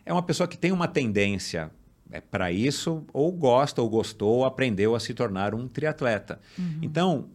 é 0.04 0.12
uma 0.12 0.22
pessoa 0.22 0.46
que 0.46 0.56
tem 0.58 0.70
uma 0.70 0.86
tendência 0.86 1.70
é, 2.12 2.20
para 2.20 2.52
isso, 2.52 3.04
ou 3.12 3.32
gosta, 3.32 3.82
ou 3.82 3.88
gostou, 3.90 4.36
ou 4.36 4.44
aprendeu 4.44 4.94
a 4.94 5.00
se 5.00 5.12
tornar 5.14 5.52
um 5.54 5.66
triatleta. 5.66 6.38
Então, 6.80 7.28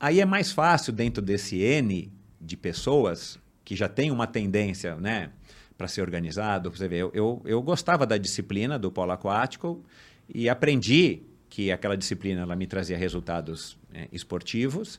aí 0.00 0.18
é 0.20 0.24
mais 0.24 0.50
fácil 0.52 0.92
dentro 0.92 1.20
desse 1.22 1.58
N 1.60 2.10
de 2.40 2.56
pessoas 2.56 3.38
que 3.64 3.76
já 3.76 3.88
tem 3.88 4.10
uma 4.10 4.26
tendência, 4.26 4.96
né, 4.96 5.30
para 5.76 5.88
ser 5.88 6.02
organizado. 6.02 6.70
Você 6.70 6.88
vê, 6.88 6.96
eu, 6.96 7.10
eu, 7.14 7.42
eu 7.44 7.62
gostava 7.62 8.06
da 8.06 8.16
disciplina 8.16 8.78
do 8.78 8.90
polo 8.90 9.12
aquático 9.12 9.82
e 10.32 10.48
aprendi 10.48 11.22
que 11.48 11.70
aquela 11.70 11.96
disciplina 11.96 12.42
ela 12.42 12.56
me 12.56 12.66
trazia 12.66 12.96
resultados 12.96 13.76
é, 13.92 14.08
esportivos 14.10 14.98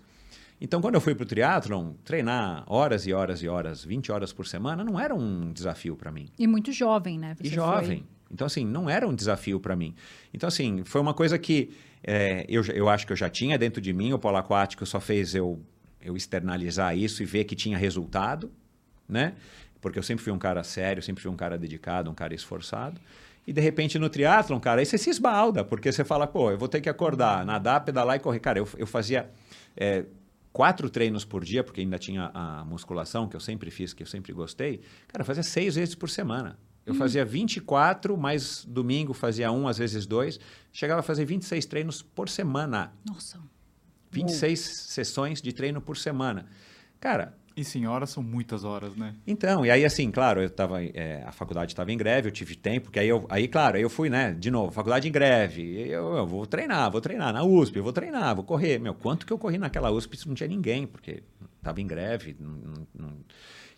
Então, 0.62 0.80
quando 0.82 0.96
eu 0.96 1.02
fui 1.02 1.16
para 1.16 1.24
o 1.24 1.26
triatlon, 1.26 1.94
treinar 2.06 2.64
horas 2.68 3.06
e 3.08 3.12
horas 3.12 3.42
e 3.42 3.48
horas, 3.48 3.84
20 3.84 4.12
horas 4.12 4.32
por 4.32 4.46
semana, 4.48 4.84
não 4.84 5.00
era 5.00 5.14
um 5.14 5.52
desafio 5.52 5.96
para 5.96 6.12
mim. 6.12 6.30
E 6.38 6.48
muito 6.48 6.72
jovem, 6.72 7.18
né? 7.18 7.36
Você 7.36 7.48
e 7.48 7.50
jovem. 7.50 7.98
Foi... 8.00 8.08
Então, 8.32 8.48
assim, 8.48 8.66
não 8.66 8.90
era 8.90 9.08
um 9.08 9.14
desafio 9.14 9.60
para 9.60 9.76
mim. 9.76 9.94
Então, 10.34 10.48
assim, 10.48 10.84
foi 10.86 11.02
uma 11.02 11.14
coisa 11.14 11.38
que 11.38 11.72
é, 12.04 12.46
eu, 12.48 12.64
eu 12.68 12.88
acho 12.88 13.06
que 13.06 13.14
eu 13.14 13.18
já 13.18 13.30
tinha 13.30 13.58
dentro 13.58 13.82
de 13.82 13.92
mim. 13.92 14.14
O 14.14 14.20
polo 14.20 14.38
aquático 14.38 14.86
só 14.86 15.00
fez 15.00 15.36
eu, 15.36 15.60
eu 16.02 16.16
externalizar 16.16 16.98
isso 16.98 17.22
e 17.22 17.26
ver 17.26 17.44
que 17.44 17.56
tinha 17.56 17.78
resultado, 17.78 18.52
né? 19.08 19.34
Porque 19.84 20.00
eu 20.00 20.04
sempre 20.04 20.24
fui 20.24 20.32
um 20.32 20.40
cara 20.40 20.64
sério, 20.64 21.04
sempre 21.04 21.22
fui 21.22 21.30
um 21.30 21.36
cara 21.36 21.58
dedicado, 21.58 22.10
um 22.10 22.16
cara 22.16 22.34
esforçado. 22.34 23.00
E 23.46 23.52
de 23.52 23.60
repente 23.60 24.00
no 24.00 24.10
triatlon, 24.10 24.58
cara, 24.60 24.80
aí 24.80 24.86
você 24.86 24.98
se 24.98 25.10
esbalda, 25.10 25.66
porque 25.66 25.92
você 25.92 26.06
fala, 26.06 26.26
pô, 26.26 26.50
eu 26.50 26.58
vou 26.58 26.70
ter 26.70 26.80
que 26.80 26.88
acordar, 26.88 27.46
nadar, 27.46 27.82
pedalar 27.82 28.16
e 28.16 28.20
correr. 28.20 28.40
Cara, 28.40 28.60
eu, 28.60 28.68
eu 28.78 28.88
fazia 28.88 29.30
é, 29.76 30.06
quatro 30.54 30.90
treinos 30.90 31.26
por 31.26 31.44
dia, 31.44 31.62
porque 31.62 31.82
ainda 31.82 32.00
tinha 32.00 32.32
a 32.34 32.64
musculação, 32.64 33.28
que 33.28 33.36
eu 33.36 33.42
sempre 33.42 33.70
fiz, 33.70 33.94
que 33.94 34.02
eu 34.02 34.08
sempre 34.08 34.32
gostei. 34.32 34.80
Cara, 35.10 35.24
eu 35.24 35.26
fazia 35.26 35.44
seis 35.44 35.76
vezes 35.76 35.94
por 35.94 36.10
semana. 36.10 36.58
Eu 36.86 36.94
hum. 36.94 36.98
fazia 36.98 37.26
24, 37.26 38.18
mais 38.18 38.64
domingo 38.66 39.14
fazia 39.14 39.52
um, 39.52 39.68
às 39.68 39.78
vezes 39.78 40.06
dois. 40.06 40.40
Chegava 40.72 41.02
a 41.02 41.04
fazer 41.04 41.26
26 41.26 41.66
treinos 41.66 42.02
por 42.02 42.30
semana. 42.30 42.94
Nossa. 43.06 43.38
26 44.12 44.60
Uou. 44.60 44.76
sessões 44.76 45.42
de 45.42 45.52
treino 45.52 45.82
por 45.82 45.98
semana. 45.98 46.46
Cara, 47.02 47.36
e 47.56 47.64
sim, 47.64 47.86
horas 47.86 48.10
são 48.10 48.24
muitas 48.24 48.64
horas, 48.64 48.96
né? 48.96 49.16
Então, 49.26 49.66
e 49.66 49.72
aí 49.72 49.86
assim, 49.86 50.10
claro, 50.10 50.42
eu 50.42 50.50
tava, 50.50 50.84
é, 50.84 51.24
a 51.26 51.32
faculdade 51.32 51.72
estava 51.72 51.92
em 51.92 51.98
greve, 51.98 52.28
eu 52.28 52.32
tive 52.32 52.56
tempo, 52.56 52.92
que 52.92 53.00
aí, 53.00 53.08
eu, 53.08 53.26
aí 53.30 53.48
claro, 53.48 53.78
aí 53.78 53.84
eu 53.84 53.90
fui, 53.90 54.10
né, 54.10 54.32
de 54.32 54.50
novo, 54.50 54.72
faculdade 54.72 55.08
em 55.08 55.12
greve, 55.12 55.88
eu, 55.90 56.16
eu, 56.18 56.28
vou 56.28 56.46
treinar, 56.46 56.92
vou 56.92 57.02
treinar 57.02 57.32
na 57.32 57.44
USP, 57.44 57.78
eu 57.78 57.84
vou 57.84 57.94
treinar, 57.94 58.36
vou 58.36 58.44
correr. 58.44 58.80
Meu, 58.80 58.94
quanto 58.94 59.26
que 59.26 59.34
eu 59.34 59.38
corri 59.38 59.58
naquela 59.58 59.92
USP 59.92 60.18
se 60.18 60.28
não 60.28 60.36
tinha 60.36 60.48
ninguém, 60.48 60.88
porque 60.88 61.24
estava 61.58 61.80
em 61.80 61.88
greve, 61.88 62.36
não, 62.40 62.88
não, 62.94 63.14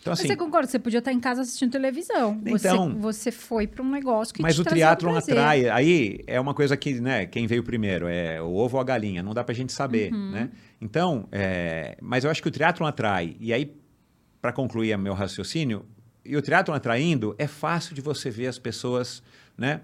então, 0.06 0.14
assim, 0.14 0.28
você 0.28 0.36
concorda? 0.36 0.68
Você 0.68 0.78
podia 0.78 1.00
estar 1.00 1.12
em 1.12 1.20
casa 1.20 1.42
assistindo 1.42 1.72
televisão. 1.72 2.40
Então, 2.46 2.92
você, 2.92 3.00
você 3.00 3.32
foi 3.32 3.66
para 3.66 3.82
um 3.82 3.90
negócio 3.90 4.36
que 4.36 4.40
Mas 4.40 4.54
te 4.54 4.62
o 4.62 4.64
triatlon 4.64 5.16
atrai. 5.16 5.68
Aí 5.68 6.20
é 6.28 6.40
uma 6.40 6.54
coisa 6.54 6.78
que, 6.78 7.02
né? 7.02 7.26
Quem 7.26 7.48
veio 7.48 7.64
primeiro 7.64 8.08
é 8.08 8.40
o 8.40 8.54
ovo 8.54 8.78
ou 8.78 8.82
a 8.82 8.84
galinha. 8.84 9.24
Não 9.24 9.34
dá 9.34 9.44
para 9.44 9.54
a 9.54 9.56
gente 9.56 9.74
saber, 9.74 10.14
uhum. 10.14 10.30
né? 10.30 10.52
Então, 10.80 11.28
é, 11.32 11.98
mas 12.00 12.24
eu 12.24 12.30
acho 12.30 12.40
que 12.40 12.48
o 12.48 12.52
triatlon 12.52 12.86
atrai. 12.86 13.36
E 13.40 13.52
aí, 13.52 13.76
para 14.40 14.54
concluir 14.54 14.96
meu 14.96 15.16
raciocínio, 15.16 15.84
e 16.24 16.38
o 16.38 16.42
triatlon 16.42 16.76
atraindo, 16.76 17.34
é 17.40 17.48
fácil 17.48 17.96
de 17.96 18.02
você 18.02 18.30
ver 18.30 18.46
as 18.46 18.60
pessoas, 18.60 19.24
né? 19.58 19.82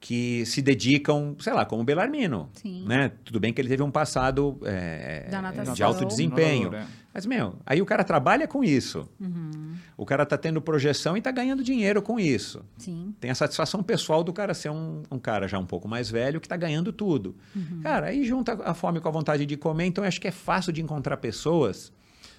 Que 0.00 0.46
se 0.46 0.62
dedicam, 0.62 1.36
sei 1.38 1.52
lá, 1.52 1.66
como 1.66 1.82
o 1.82 1.84
Belarmino. 1.84 2.48
Sim. 2.54 2.84
Né? 2.86 3.12
Tudo 3.22 3.38
bem 3.38 3.52
que 3.52 3.60
ele 3.60 3.68
teve 3.68 3.82
um 3.82 3.90
passado 3.90 4.58
é, 4.64 5.28
de 5.74 5.82
alto 5.82 6.06
desempenho. 6.06 6.74
É. 6.74 6.86
Mas, 7.12 7.26
meu, 7.26 7.56
aí 7.66 7.82
o 7.82 7.86
cara 7.86 8.02
trabalha 8.02 8.48
com 8.48 8.64
isso. 8.64 9.06
Uhum. 9.20 9.74
O 9.96 10.06
cara 10.06 10.24
tá 10.24 10.38
tendo 10.38 10.62
projeção 10.62 11.16
e 11.16 11.20
tá 11.20 11.30
ganhando 11.30 11.62
dinheiro 11.62 12.00
com 12.00 12.18
isso. 12.18 12.64
Sim. 12.78 13.14
Tem 13.20 13.30
a 13.30 13.34
satisfação 13.34 13.82
pessoal 13.82 14.24
do 14.24 14.32
cara 14.32 14.54
ser 14.54 14.70
um, 14.70 15.02
um 15.10 15.18
cara 15.18 15.46
já 15.46 15.58
um 15.58 15.66
pouco 15.66 15.86
mais 15.86 16.08
velho 16.08 16.40
que 16.40 16.48
tá 16.48 16.56
ganhando 16.56 16.92
tudo. 16.92 17.36
Uhum. 17.54 17.80
Cara, 17.82 18.06
aí 18.06 18.24
junta 18.24 18.58
a 18.64 18.72
fome 18.72 19.00
com 19.00 19.08
a 19.08 19.12
vontade 19.12 19.44
de 19.44 19.56
comer, 19.56 19.86
então 19.86 20.04
eu 20.04 20.08
acho 20.08 20.20
que 20.20 20.28
é 20.28 20.32
fácil 20.32 20.72
de 20.72 20.80
encontrar 20.80 21.16
pessoas 21.18 21.92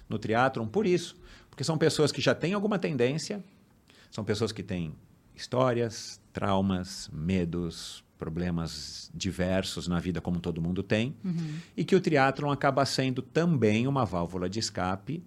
no 0.08 0.18
triatlon 0.18 0.66
por 0.66 0.86
isso. 0.86 1.16
Porque 1.50 1.62
são 1.62 1.76
pessoas 1.76 2.10
que 2.10 2.20
já 2.20 2.34
têm 2.34 2.54
alguma 2.54 2.78
tendência, 2.78 3.44
são 4.10 4.24
pessoas 4.24 4.52
que 4.52 4.62
têm 4.62 4.94
histórias, 5.36 6.18
traumas, 6.32 7.10
medos, 7.12 8.04
problemas 8.18 9.10
diversos 9.12 9.88
na 9.88 9.98
vida 9.98 10.20
como 10.20 10.38
todo 10.38 10.62
mundo 10.62 10.82
tem, 10.82 11.14
uhum. 11.24 11.56
e 11.76 11.84
que 11.84 11.96
o 11.96 12.00
triatlon 12.00 12.50
acaba 12.50 12.84
sendo 12.86 13.20
também 13.20 13.86
uma 13.86 14.04
válvula 14.04 14.48
de 14.48 14.60
escape 14.60 15.22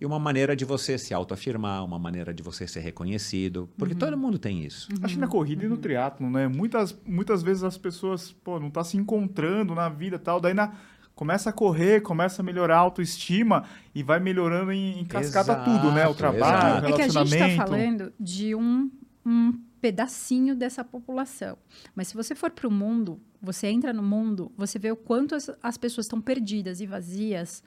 e 0.00 0.04
uma 0.04 0.18
maneira 0.18 0.54
de 0.54 0.64
você 0.64 0.98
se 0.98 1.14
autoafirmar, 1.14 1.84
uma 1.84 1.98
maneira 1.98 2.34
de 2.34 2.42
você 2.42 2.66
ser 2.66 2.80
reconhecido, 2.80 3.68
porque 3.78 3.94
uhum. 3.94 3.98
todo 3.98 4.18
mundo 4.18 4.38
tem 4.38 4.62
isso. 4.62 4.88
Uhum. 4.92 4.98
Acho 5.02 5.14
que 5.14 5.20
na 5.20 5.28
corrida 5.28 5.64
e 5.64 5.68
no 5.68 5.76
uhum. 5.76 5.80
triatlo, 5.80 6.28
né? 6.28 6.46
Muitas, 6.46 6.94
muitas 7.06 7.42
vezes 7.42 7.62
as 7.62 7.78
pessoas, 7.78 8.32
pô, 8.32 8.60
não 8.60 8.70
tá 8.70 8.84
se 8.84 8.96
encontrando 8.96 9.74
na 9.74 9.88
vida 9.88 10.18
tal, 10.18 10.40
daí 10.40 10.52
na 10.52 10.74
começa 11.14 11.50
a 11.50 11.52
correr, 11.52 12.02
começa 12.02 12.42
a 12.42 12.44
melhorar 12.44 12.76
a 12.76 12.80
autoestima 12.80 13.64
e 13.94 14.02
vai 14.02 14.18
melhorando 14.18 14.72
em, 14.72 15.00
em 15.00 15.04
cascata 15.04 15.52
exato, 15.52 15.70
tudo, 15.70 15.92
né? 15.92 16.06
O 16.06 16.14
trabalho, 16.14 16.86
exato. 16.86 16.86
o 16.86 16.96
relacionamento. 16.96 17.34
É 17.34 17.36
que 17.36 17.42
a 17.42 17.46
gente 17.46 17.52
está 17.52 17.66
falando 17.66 18.12
de 18.18 18.54
um, 18.54 18.90
um 19.24 19.60
pedacinho 19.84 20.56
dessa 20.56 20.82
população. 20.82 21.58
Mas 21.94 22.08
se 22.08 22.14
você 22.14 22.34
for 22.34 22.50
para 22.50 22.66
o 22.66 22.70
mundo, 22.70 23.20
você 23.38 23.66
entra 23.66 23.92
no 23.92 24.02
mundo, 24.02 24.50
você 24.56 24.78
vê 24.78 24.90
o 24.90 24.96
quanto 24.96 25.34
as, 25.34 25.50
as 25.62 25.76
pessoas 25.76 26.06
estão 26.06 26.22
perdidas 26.22 26.80
e 26.80 26.86
vazias 26.86 27.62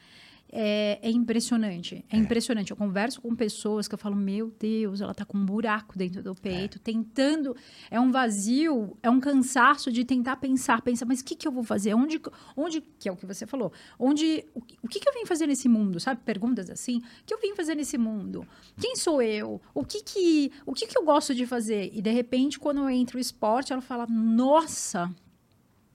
é, 0.51 0.99
é 1.01 1.09
impressionante. 1.09 2.05
É, 2.09 2.15
é, 2.15 2.19
impressionante. 2.19 2.71
Eu 2.71 2.77
converso 2.77 3.21
com 3.21 3.35
pessoas 3.35 3.87
que 3.87 3.93
eu 3.93 3.97
falo, 3.97 4.15
meu 4.15 4.53
Deus, 4.59 5.01
ela 5.01 5.13
tá 5.13 5.25
com 5.25 5.37
um 5.37 5.45
buraco 5.45 5.97
dentro 5.97 6.23
do 6.23 6.33
peito, 6.35 6.77
é. 6.77 6.81
tentando. 6.81 7.55
É 7.91 7.99
um 7.99 8.11
vazio, 8.11 8.97
é 9.03 9.09
um 9.09 9.19
cansaço 9.19 9.91
de 9.91 10.05
tentar 10.05 10.37
pensar, 10.37 10.81
pensar, 10.81 11.05
mas 11.05 11.19
o 11.19 11.25
que, 11.25 11.35
que 11.35 11.47
eu 11.47 11.51
vou 11.51 11.63
fazer? 11.63 11.93
Onde, 11.93 12.21
onde, 12.55 12.81
que 12.99 13.09
é 13.09 13.11
o 13.11 13.15
que 13.15 13.25
você 13.25 13.45
falou, 13.45 13.71
onde, 13.99 14.45
o, 14.53 14.61
o 14.83 14.87
que, 14.87 14.99
que 14.99 15.09
eu 15.09 15.13
vim 15.13 15.25
fazer 15.25 15.47
nesse 15.47 15.67
mundo? 15.67 15.99
Sabe? 15.99 16.21
Perguntas 16.23 16.69
assim, 16.69 16.97
o 16.97 17.25
que 17.25 17.33
eu 17.33 17.39
vim 17.39 17.55
fazer 17.55 17.75
nesse 17.75 17.97
mundo? 17.97 18.47
Quem 18.79 18.95
sou 18.95 19.21
eu? 19.21 19.61
O 19.73 19.83
que 19.83 20.01
que, 20.01 20.51
o 20.65 20.73
que, 20.73 20.87
que 20.87 20.97
eu 20.97 21.03
gosto 21.03 21.35
de 21.35 21.45
fazer? 21.45 21.91
E 21.93 22.01
de 22.01 22.11
repente, 22.11 22.59
quando 22.59 22.79
eu 22.79 22.89
entro 22.89 23.17
no 23.17 23.21
esporte, 23.21 23.73
ela 23.73 23.81
fala, 23.81 24.07
nossa 24.07 25.13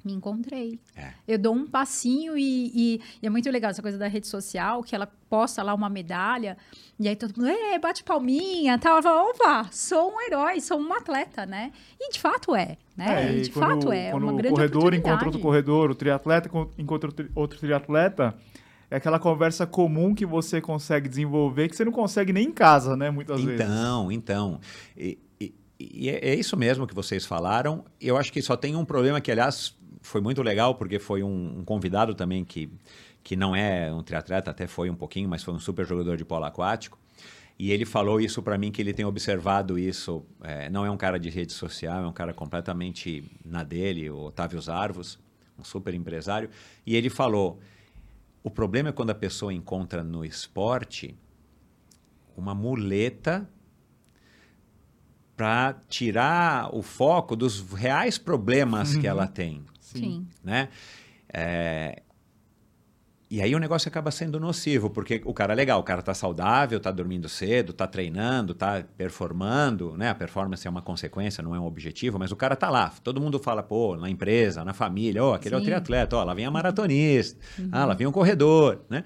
me 0.05 0.12
encontrei. 0.12 0.80
É. 0.96 1.12
Eu 1.26 1.38
dou 1.38 1.55
um 1.55 1.66
passinho 1.66 2.36
e, 2.36 2.72
e, 2.74 3.00
e, 3.22 3.26
é 3.26 3.30
muito 3.30 3.50
legal 3.50 3.70
essa 3.70 3.82
coisa 3.82 3.96
da 3.96 4.09
rede 4.09 4.26
social, 4.26 4.82
que 4.82 4.94
ela 4.94 5.07
posta 5.28 5.62
lá 5.62 5.72
uma 5.72 5.88
medalha, 5.88 6.57
e 6.98 7.09
aí 7.09 7.16
todo 7.16 7.34
mundo, 7.36 7.50
bate 7.80 8.05
palminha, 8.05 8.78
tal. 8.78 8.94
Ela 8.94 9.03
fala, 9.03 9.22
opa, 9.30 9.68
sou 9.70 10.12
um 10.12 10.20
herói, 10.20 10.61
sou 10.61 10.78
um 10.78 10.92
atleta, 10.92 11.46
né? 11.46 11.72
E 12.00 12.12
de 12.12 12.20
fato 12.20 12.55
é, 12.55 12.76
né? 12.96 13.28
É, 13.28 13.38
e 13.38 13.42
de 13.42 13.50
quando, 13.50 13.82
fato 13.82 13.92
é. 13.92 14.11
Quando 14.11 14.24
uma 14.24 14.32
o 14.32 14.50
corredor 14.50 14.94
encontra 14.94 15.26
outro 15.26 15.40
corredor, 15.40 15.90
o 15.90 15.94
triatleta 15.94 16.50
encontra 16.76 17.11
outro 17.34 17.59
triatleta, 17.59 18.34
é 18.90 18.96
aquela 18.96 19.18
conversa 19.18 19.66
comum 19.66 20.14
que 20.14 20.26
você 20.26 20.61
consegue 20.61 21.09
desenvolver, 21.09 21.68
que 21.68 21.76
você 21.76 21.84
não 21.84 21.92
consegue 21.92 22.32
nem 22.32 22.48
em 22.48 22.53
casa, 22.53 22.96
né? 22.96 23.11
Muitas 23.11 23.40
então, 23.40 23.46
vezes. 23.48 23.64
Então, 23.64 24.12
então. 24.12 24.61
E, 24.96 25.18
e 25.90 26.09
é, 26.09 26.30
é 26.30 26.34
isso 26.34 26.57
mesmo 26.57 26.86
que 26.86 26.94
vocês 26.94 27.24
falaram. 27.26 27.84
Eu 28.00 28.16
acho 28.16 28.32
que 28.32 28.40
só 28.40 28.57
tem 28.57 28.76
um 28.76 28.84
problema 28.84 29.20
que, 29.20 29.30
aliás, 29.30 29.74
foi 30.03 30.20
muito 30.20 30.42
legal 30.42 30.74
porque 30.74 30.98
foi 30.98 31.22
um, 31.22 31.61
um, 31.61 31.64
convidado 31.64 32.14
também 32.14 32.44
que, 32.44 32.70
que 33.22 33.36
não 33.36 33.55
é 33.55 33.92
um 33.92 34.03
triatleta, 34.03 34.50
até 34.50 34.66
foi 34.66 34.90
um 34.90 34.94
pouquinho, 34.94 35.28
mas 35.28 35.42
foi 35.42 35.55
um 35.55 35.59
super 35.59 35.86
jogador 35.86 36.16
de 36.16 36.24
polo 36.24 36.44
aquático. 36.44 36.98
E 37.59 37.70
ele 37.70 37.84
falou 37.84 38.20
isso 38.20 38.42
para 38.42 38.59
mim 38.59 38.72
que 38.72 38.82
ele 38.82 38.92
tem 38.92 39.05
observado 39.05 39.78
isso. 39.78 40.24
É, 40.42 40.68
não 40.68 40.84
é 40.84 40.90
um 40.90 40.96
cara 40.96 41.18
de 41.18 41.30
rede 41.30 41.53
social, 41.53 42.03
é 42.03 42.07
um 42.07 42.12
cara 42.12 42.34
completamente 42.34 43.30
na 43.44 43.62
dele, 43.62 44.11
o 44.11 44.24
Otávio 44.24 44.61
Zarvos, 44.61 45.18
um 45.59 45.62
super 45.64 45.94
empresário. 45.94 46.50
E 46.84 46.96
ele 46.96 47.09
falou: 47.09 47.61
o 48.42 48.50
problema 48.50 48.88
é 48.88 48.92
quando 48.92 49.11
a 49.11 49.14
pessoa 49.14 49.53
encontra 49.53 50.03
no 50.03 50.24
esporte 50.24 51.16
uma 52.36 52.55
muleta 52.55 53.48
para 55.36 55.74
tirar 55.88 56.74
o 56.74 56.82
foco 56.82 57.36
dos 57.36 57.61
reais 57.72 58.18
problemas 58.18 58.96
que 58.96 59.07
ela 59.07 59.26
tem. 59.26 59.64
Sim. 60.01 60.26
Né? 60.43 60.68
É, 61.32 62.03
e 63.32 63.40
aí 63.40 63.55
o 63.55 63.59
negócio 63.59 63.88
acaba 63.88 64.11
sendo 64.11 64.38
nocivo, 64.38 64.90
porque 64.90 65.22
o 65.24 65.32
cara 65.32 65.55
é 65.55 65.57
legal, 65.57 65.80
o 65.80 65.82
cara 65.82 66.03
tá 66.03 66.12
saudável, 66.12 66.78
tá 66.78 66.90
dormindo 66.90 67.30
cedo, 67.30 67.72
tá 67.72 67.86
treinando, 67.86 68.53
tá 68.53 68.84
performando, 68.95 69.97
né? 69.97 70.11
A 70.11 70.14
performance 70.14 70.66
é 70.66 70.70
uma 70.70 70.82
consequência, 70.82 71.43
não 71.43 71.55
é 71.55 71.59
um 71.59 71.64
objetivo, 71.64 72.18
mas 72.18 72.30
o 72.30 72.36
cara 72.36 72.55
tá 72.55 72.68
lá. 72.68 72.93
Todo 73.03 73.22
mundo 73.22 73.38
fala, 73.38 73.62
pô, 73.62 73.97
na 73.97 74.11
empresa, 74.11 74.62
na 74.66 74.74
família, 74.74 75.24
ó, 75.24 75.30
oh, 75.30 75.32
aquele 75.32 75.55
Sim. 75.55 75.61
é 75.61 75.62
o 75.62 75.64
triatleta, 75.64 76.14
ó, 76.14 76.24
lá 76.24 76.34
vem 76.34 76.45
a 76.45 76.51
maratonista, 76.51 77.40
uhum. 77.59 77.70
ah, 77.72 77.86
lá 77.86 77.95
vem 77.95 78.07
o 78.07 78.12
corredor, 78.12 78.82
né? 78.90 79.03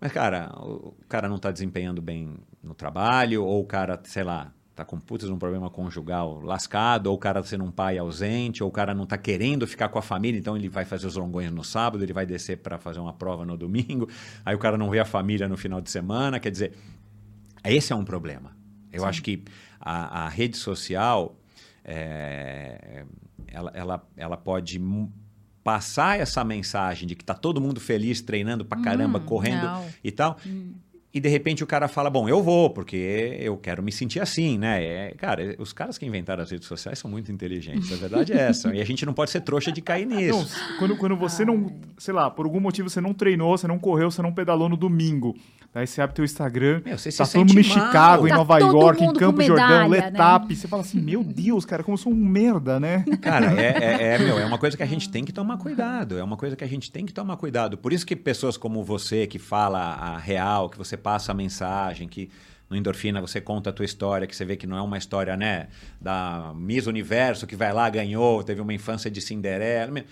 Mas, 0.00 0.10
cara, 0.10 0.50
o 0.56 0.96
cara 1.08 1.28
não 1.28 1.38
tá 1.38 1.52
desempenhando 1.52 2.02
bem 2.02 2.34
no 2.60 2.74
trabalho, 2.74 3.44
ou 3.44 3.60
o 3.60 3.64
cara, 3.64 4.00
sei 4.02 4.24
lá, 4.24 4.52
tá 4.80 4.84
com 4.84 4.98
putas 4.98 5.28
um 5.28 5.38
problema 5.38 5.68
conjugal 5.68 6.40
lascado, 6.40 7.08
ou 7.08 7.14
o 7.14 7.18
cara 7.18 7.42
tá 7.42 7.46
sendo 7.46 7.64
um 7.64 7.70
pai 7.70 7.98
ausente, 7.98 8.62
ou 8.62 8.68
o 8.68 8.72
cara 8.72 8.94
não 8.94 9.04
tá 9.04 9.18
querendo 9.18 9.66
ficar 9.66 9.90
com 9.90 9.98
a 9.98 10.02
família, 10.02 10.38
então 10.38 10.56
ele 10.56 10.68
vai 10.68 10.86
fazer 10.86 11.06
os 11.06 11.16
longões 11.16 11.50
no 11.52 11.62
sábado, 11.62 12.02
ele 12.02 12.12
vai 12.12 12.24
descer 12.24 12.56
para 12.58 12.78
fazer 12.78 12.98
uma 12.98 13.12
prova 13.12 13.44
no 13.44 13.56
domingo, 13.56 14.08
aí 14.44 14.54
o 14.54 14.58
cara 14.58 14.78
não 14.78 14.88
vê 14.88 14.98
a 14.98 15.04
família 15.04 15.46
no 15.48 15.56
final 15.56 15.80
de 15.80 15.90
semana, 15.90 16.40
quer 16.40 16.50
dizer, 16.50 16.72
esse 17.64 17.92
é 17.92 17.96
um 17.96 18.04
problema. 18.04 18.56
Eu 18.90 19.02
Sim. 19.02 19.06
acho 19.06 19.22
que 19.22 19.44
a, 19.78 20.24
a 20.24 20.28
rede 20.28 20.56
social, 20.56 21.36
é, 21.84 23.04
ela, 23.46 23.70
ela, 23.74 24.08
ela 24.16 24.36
pode 24.36 24.80
passar 25.62 26.18
essa 26.18 26.42
mensagem 26.42 27.06
de 27.06 27.14
que 27.14 27.24
tá 27.24 27.34
todo 27.34 27.60
mundo 27.60 27.78
feliz, 27.78 28.22
treinando 28.22 28.64
pra 28.64 28.80
caramba, 28.80 29.18
hum, 29.18 29.26
correndo 29.26 29.66
não. 29.66 29.86
e 30.02 30.10
tal, 30.10 30.38
hum 30.46 30.72
e 31.12 31.18
de 31.20 31.28
repente 31.28 31.64
o 31.64 31.66
cara 31.66 31.88
fala, 31.88 32.08
bom, 32.08 32.28
eu 32.28 32.40
vou, 32.42 32.70
porque 32.70 33.36
eu 33.40 33.56
quero 33.56 33.82
me 33.82 33.90
sentir 33.90 34.20
assim, 34.20 34.56
né? 34.56 34.82
É, 34.84 35.14
cara, 35.16 35.56
os 35.58 35.72
caras 35.72 35.98
que 35.98 36.06
inventaram 36.06 36.42
as 36.42 36.50
redes 36.50 36.68
sociais 36.68 36.98
são 36.98 37.10
muito 37.10 37.32
inteligentes, 37.32 37.92
a 37.92 37.96
verdade 37.96 38.32
é 38.32 38.36
essa. 38.36 38.74
E 38.74 38.80
a 38.80 38.84
gente 38.84 39.04
não 39.04 39.12
pode 39.12 39.30
ser 39.30 39.40
trouxa 39.40 39.72
de 39.72 39.82
cair 39.82 40.06
nisso. 40.06 40.38
Não, 40.38 40.78
quando, 40.78 40.96
quando 40.96 41.16
você 41.16 41.44
não, 41.44 41.72
sei 41.98 42.14
lá, 42.14 42.30
por 42.30 42.46
algum 42.46 42.60
motivo 42.60 42.88
você 42.88 43.00
não 43.00 43.12
treinou, 43.12 43.58
você 43.58 43.66
não 43.66 43.78
correu, 43.78 44.10
você 44.10 44.22
não 44.22 44.32
pedalou 44.32 44.68
no 44.68 44.76
domingo. 44.76 45.34
Daí 45.72 45.86
você 45.86 46.02
abre 46.02 46.16
teu 46.16 46.24
Instagram, 46.24 46.82
meu, 46.84 46.98
você 46.98 47.12
tá 47.12 47.24
todo 47.24 47.46
mundo 47.46 47.60
em 47.60 47.62
Chicago, 47.62 48.22
mal. 48.24 48.26
em 48.26 48.32
Nova 48.32 48.58
tá 48.58 48.66
York, 48.66 49.04
em 49.04 49.12
Campo 49.12 49.40
Jordão, 49.40 49.86
Letap. 49.86 50.48
Né? 50.48 50.54
Você 50.56 50.66
fala 50.66 50.82
assim, 50.82 51.00
meu 51.00 51.22
Deus, 51.22 51.64
cara, 51.64 51.84
como 51.84 51.94
eu 51.94 51.98
sou 51.98 52.12
um 52.12 52.16
merda, 52.16 52.80
né? 52.80 53.04
Cara, 53.22 53.52
é, 53.54 53.76
é, 53.78 54.14
é, 54.14 54.18
meu, 54.18 54.36
é 54.36 54.44
uma 54.44 54.58
coisa 54.58 54.76
que 54.76 54.82
a 54.82 54.86
gente 54.86 55.08
tem 55.08 55.24
que 55.24 55.32
tomar 55.32 55.58
cuidado. 55.58 56.18
É 56.18 56.24
uma 56.24 56.36
coisa 56.36 56.56
que 56.56 56.64
a 56.64 56.66
gente 56.66 56.90
tem 56.90 57.06
que 57.06 57.12
tomar 57.12 57.36
cuidado. 57.36 57.78
Por 57.78 57.92
isso 57.92 58.04
que 58.04 58.16
pessoas 58.16 58.56
como 58.56 58.82
você, 58.82 59.28
que 59.28 59.38
fala 59.38 59.78
a 59.78 60.18
real, 60.18 60.68
que 60.68 60.76
você 60.76 60.96
passa 61.00 61.32
a 61.32 61.34
mensagem, 61.34 62.06
que 62.08 62.30
no 62.68 62.76
Endorfina 62.76 63.20
você 63.20 63.40
conta 63.40 63.70
a 63.70 63.72
tua 63.72 63.84
história, 63.84 64.26
que 64.26 64.36
você 64.36 64.44
vê 64.44 64.56
que 64.56 64.66
não 64.66 64.76
é 64.76 64.82
uma 64.82 64.96
história, 64.96 65.36
né, 65.36 65.68
da 66.00 66.52
Miss 66.54 66.86
Universo, 66.86 67.46
que 67.46 67.56
vai 67.56 67.72
lá, 67.72 67.90
ganhou, 67.90 68.44
teve 68.44 68.60
uma 68.60 68.72
infância 68.72 69.10
de 69.10 69.20
Cinderela 69.20 70.04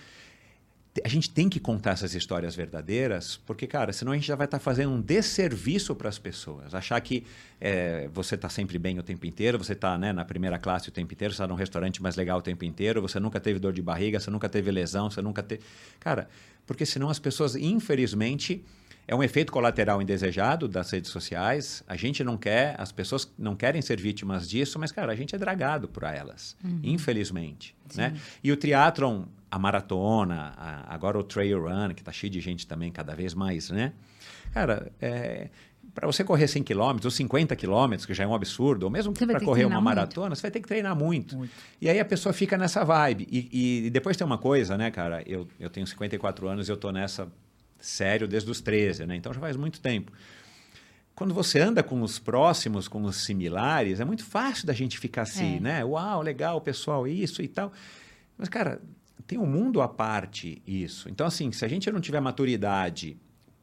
a 1.05 1.09
gente 1.09 1.30
tem 1.30 1.49
que 1.49 1.61
contar 1.61 1.93
essas 1.93 2.14
histórias 2.14 2.55
verdadeiras, 2.55 3.36
porque, 3.47 3.66
cara, 3.66 3.93
senão 3.93 4.12
a 4.12 4.14
gente 4.14 4.26
já 4.26 4.34
vai 4.34 4.47
estar 4.47 4.59
tá 4.59 4.64
fazendo 4.64 4.93
um 4.93 5.01
desserviço 5.01 5.95
para 5.95 6.09
as 6.09 6.18
pessoas. 6.18 6.74
Achar 6.74 7.01
que 7.01 7.24
é, 7.61 8.09
você 8.12 8.34
está 8.34 8.49
sempre 8.49 8.78
bem 8.78 8.99
o 8.99 9.03
tempo 9.03 9.26
inteiro, 9.26 9.59
você 9.59 9.72
está 9.72 9.97
né, 9.99 10.12
na 10.12 10.24
primeira 10.24 10.59
classe 10.59 10.89
o 10.89 10.93
tempo 10.93 11.12
inteiro, 11.12 11.32
você 11.32 11.43
está 11.43 11.47
num 11.47 11.55
restaurante 11.55 12.03
mais 12.03 12.16
legal 12.16 12.39
o 12.39 12.43
tempo 12.43 12.64
inteiro, 12.64 13.01
você 13.01 13.20
nunca 13.20 13.41
teve 13.41 13.59
dor 13.59 13.72
de 13.72 13.82
barriga, 13.82 14.18
você 14.18 14.30
nunca 14.30 14.49
teve 14.49 14.70
lesão, 14.70 15.11
você 15.11 15.22
nunca 15.22 15.43
teve. 15.43 15.62
Cara, 16.01 16.28
porque 16.66 16.84
senão 16.84 17.09
as 17.09 17.18
pessoas, 17.18 17.55
infelizmente, 17.55 18.64
é 19.09 19.15
um 19.15 19.23
efeito 19.23 19.51
colateral 19.51 20.03
indesejado 20.03 20.69
das 20.69 20.91
redes 20.91 21.11
sociais. 21.11 21.83
A 21.89 21.97
gente 21.97 22.23
não 22.23 22.37
quer, 22.37 22.77
as 22.79 22.93
pessoas 22.93 23.33
não 23.39 23.57
querem 23.57 23.81
ser 23.81 23.99
vítimas 23.99 24.47
disso, 24.47 24.79
mas, 24.79 24.93
cara, 24.93 25.11
a 25.11 25.17
gente 25.17 25.35
é 25.35 25.39
dragado 25.39 25.89
por 25.89 26.03
elas, 26.03 26.55
uhum. 26.63 26.79
infelizmente. 26.83 27.75
Né? 27.97 28.15
E 28.45 28.53
o 28.53 28.57
triatlon, 28.57 29.23
a 29.51 29.59
maratona, 29.59 30.53
a, 30.59 30.95
agora 30.95 31.19
o 31.19 31.25
trail 31.25 31.63
run, 31.63 31.95
que 31.95 32.03
está 32.03 32.13
cheio 32.13 32.31
de 32.31 32.39
gente 32.39 32.67
também 32.67 32.93
cada 32.93 33.15
vez 33.15 33.33
mais, 33.33 33.71
né? 33.71 33.95
Cara, 34.53 34.93
é, 35.01 35.49
para 35.95 36.07
você 36.07 36.23
correr 36.23 36.47
100 36.47 36.63
km 36.65 36.99
ou 37.03 37.11
50 37.11 37.57
km, 37.57 37.95
que 38.07 38.13
já 38.13 38.25
é 38.25 38.27
um 38.27 38.35
absurdo, 38.35 38.83
ou 38.83 38.91
mesmo 38.91 39.15
para 39.15 39.41
correr 39.41 39.65
uma 39.65 39.81
maratona, 39.81 40.27
muito. 40.27 40.37
você 40.37 40.43
vai 40.43 40.51
ter 40.51 40.61
que 40.61 40.69
treinar 40.69 40.95
muito. 40.95 41.35
muito. 41.35 41.53
E 41.81 41.89
aí 41.89 41.99
a 41.99 42.05
pessoa 42.05 42.35
fica 42.35 42.59
nessa 42.59 42.85
vibe. 42.85 43.27
E, 43.31 43.87
e, 43.87 43.91
depois 43.91 44.19
tem 44.19 44.27
uma 44.27 44.37
coisa, 44.37 44.77
né, 44.77 44.91
cara? 44.91 45.23
Eu, 45.27 45.49
eu 45.59 45.71
tenho 45.71 45.87
54 45.87 46.47
anos 46.47 46.69
e 46.69 46.73
eu 46.73 46.77
tô 46.77 46.93
nessa 46.93 47.27
sério 47.79 48.26
desde 48.26 48.51
os 48.51 48.61
13, 48.61 49.07
né? 49.07 49.16
Então 49.16 49.33
já 49.33 49.41
faz 49.41 49.57
muito 49.57 49.81
tempo. 49.81 50.12
Quando 51.14 51.35
você 51.35 51.59
anda 51.59 51.83
com 51.83 52.01
os 52.03 52.18
próximos, 52.18 52.87
com 52.87 53.03
os 53.03 53.24
similares, 53.24 53.99
é 53.99 54.05
muito 54.05 54.24
fácil 54.24 54.66
da 54.66 54.72
gente 54.72 54.99
ficar 54.99 55.22
assim, 55.22 55.57
é. 55.57 55.61
né? 55.61 55.85
Uau, 55.85 56.22
legal, 56.22 56.61
pessoal, 56.61 57.09
isso 57.09 57.43
e 57.43 57.49
tal. 57.49 57.72
Mas, 58.37 58.49
cara, 58.49 58.81
tem 59.26 59.37
um 59.37 59.47
mundo 59.47 59.83
à 59.83 59.89
parte 59.89 60.62
isso. 60.64 61.09
Então, 61.09 61.26
assim, 61.26 61.51
se 61.51 61.64
a 61.64 61.68
gente 61.68 61.91
não 61.91 62.01
tiver 62.01 62.20
maturidade 62.20 63.16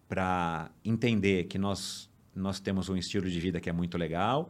para 0.07 0.69
entender 0.83 1.45
que 1.45 1.57
nós, 1.57 2.09
nós 2.35 2.59
temos 2.59 2.89
um 2.89 2.97
estilo 2.97 3.29
de 3.29 3.39
vida 3.39 3.59
que 3.61 3.69
é 3.69 3.73
muito 3.73 3.97
legal, 3.97 4.49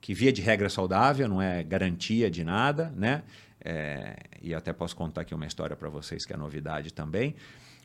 que 0.00 0.14
via 0.14 0.32
de 0.32 0.40
regra 0.40 0.66
é 0.66 0.70
saudável, 0.70 1.28
não 1.28 1.42
é 1.42 1.62
garantia 1.62 2.30
de 2.30 2.44
nada, 2.44 2.92
né? 2.96 3.24
É, 3.64 4.16
e 4.40 4.54
até 4.54 4.72
posso 4.72 4.94
contar 4.94 5.22
aqui 5.22 5.34
uma 5.34 5.46
história 5.46 5.74
para 5.74 5.88
vocês 5.88 6.24
que 6.24 6.32
é 6.32 6.36
novidade 6.36 6.92
também 6.92 7.34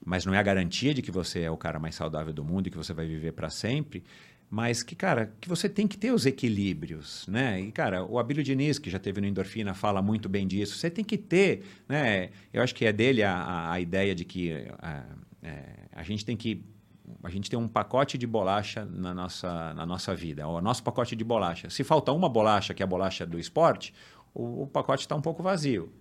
mas 0.09 0.25
não 0.25 0.33
é 0.33 0.39
a 0.39 0.43
garantia 0.43 0.91
de 0.91 1.03
que 1.03 1.11
você 1.11 1.41
é 1.41 1.51
o 1.51 1.55
cara 1.55 1.77
mais 1.77 1.93
saudável 1.93 2.33
do 2.33 2.43
mundo 2.43 2.65
e 2.65 2.71
que 2.71 2.77
você 2.77 2.95
vai 2.95 3.05
viver 3.05 3.31
para 3.31 3.47
sempre. 3.47 4.03
Mas 4.49 4.81
que, 4.81 4.95
cara, 4.95 5.31
que 5.39 5.47
você 5.47 5.69
tem 5.69 5.87
que 5.87 5.95
ter 5.95 6.11
os 6.11 6.25
equilíbrios, 6.25 7.27
né? 7.27 7.61
E, 7.61 7.71
cara, 7.71 8.03
o 8.03 8.17
Abílio 8.17 8.43
Diniz, 8.43 8.79
que 8.79 8.89
já 8.89 8.97
teve 8.97 9.21
no 9.21 9.27
Endorfina, 9.27 9.75
fala 9.75 10.01
muito 10.01 10.27
bem 10.27 10.47
disso. 10.47 10.79
Você 10.79 10.89
tem 10.89 11.05
que 11.05 11.15
ter, 11.15 11.63
né? 11.87 12.31
Eu 12.51 12.63
acho 12.63 12.73
que 12.73 12.85
é 12.85 12.91
dele 12.91 13.21
a, 13.21 13.71
a 13.71 13.79
ideia 13.79 14.15
de 14.15 14.25
que 14.25 14.51
a, 14.81 15.03
é, 15.43 15.63
a 15.91 16.01
gente 16.01 16.25
tem 16.25 16.35
que 16.35 16.65
a 17.23 17.29
gente 17.29 17.47
tem 17.47 17.59
um 17.59 17.67
pacote 17.67 18.17
de 18.17 18.25
bolacha 18.25 18.85
na 18.85 19.13
nossa, 19.13 19.75
na 19.75 19.85
nossa 19.85 20.15
vida, 20.15 20.47
o 20.47 20.59
nosso 20.59 20.81
pacote 20.81 21.15
de 21.15 21.23
bolacha. 21.23 21.69
Se 21.69 21.83
falta 21.83 22.11
uma 22.11 22.29
bolacha, 22.29 22.73
que 22.73 22.81
é 22.81 22.85
a 22.85 22.87
bolacha 22.87 23.27
do 23.27 23.37
esporte, 23.37 23.93
o, 24.33 24.63
o 24.63 24.67
pacote 24.67 25.03
está 25.03 25.15
um 25.15 25.21
pouco 25.21 25.43
vazio. 25.43 25.93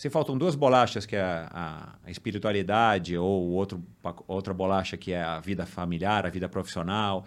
Se 0.00 0.08
faltam 0.08 0.38
duas 0.38 0.54
bolachas, 0.54 1.04
que 1.04 1.14
é 1.14 1.20
a, 1.20 1.94
a 2.02 2.10
espiritualidade, 2.10 3.18
ou 3.18 3.50
outro, 3.50 3.84
outra 4.26 4.54
bolacha, 4.54 4.96
que 4.96 5.12
é 5.12 5.22
a 5.22 5.40
vida 5.40 5.66
familiar, 5.66 6.24
a 6.24 6.30
vida 6.30 6.48
profissional, 6.48 7.22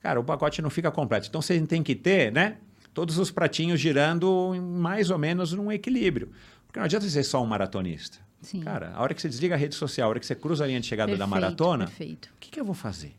cara, 0.00 0.18
o 0.18 0.24
pacote 0.24 0.62
não 0.62 0.70
fica 0.70 0.90
completo. 0.90 1.28
Então 1.28 1.42
você 1.42 1.60
tem 1.60 1.82
que 1.82 1.94
ter, 1.94 2.32
né? 2.32 2.56
Todos 2.94 3.18
os 3.18 3.30
pratinhos 3.30 3.78
girando 3.78 4.54
mais 4.58 5.10
ou 5.10 5.18
menos 5.18 5.52
num 5.52 5.70
equilíbrio. 5.70 6.30
Porque 6.66 6.78
não 6.78 6.86
adianta 6.86 7.06
ser 7.06 7.22
só 7.22 7.42
um 7.42 7.46
maratonista. 7.46 8.16
Sim. 8.40 8.60
Cara, 8.60 8.92
a 8.94 9.02
hora 9.02 9.12
que 9.12 9.20
você 9.20 9.28
desliga 9.28 9.54
a 9.54 9.58
rede 9.58 9.74
social, 9.74 10.06
a 10.06 10.08
hora 10.08 10.18
que 10.18 10.24
você 10.24 10.34
cruza 10.34 10.64
a 10.64 10.66
linha 10.66 10.80
de 10.80 10.86
chegada 10.86 11.10
perfeito, 11.10 11.18
da 11.18 11.26
maratona, 11.26 11.84
o 11.84 12.40
que, 12.40 12.50
que 12.50 12.58
eu 12.58 12.64
vou 12.64 12.74
fazer? 12.74 13.14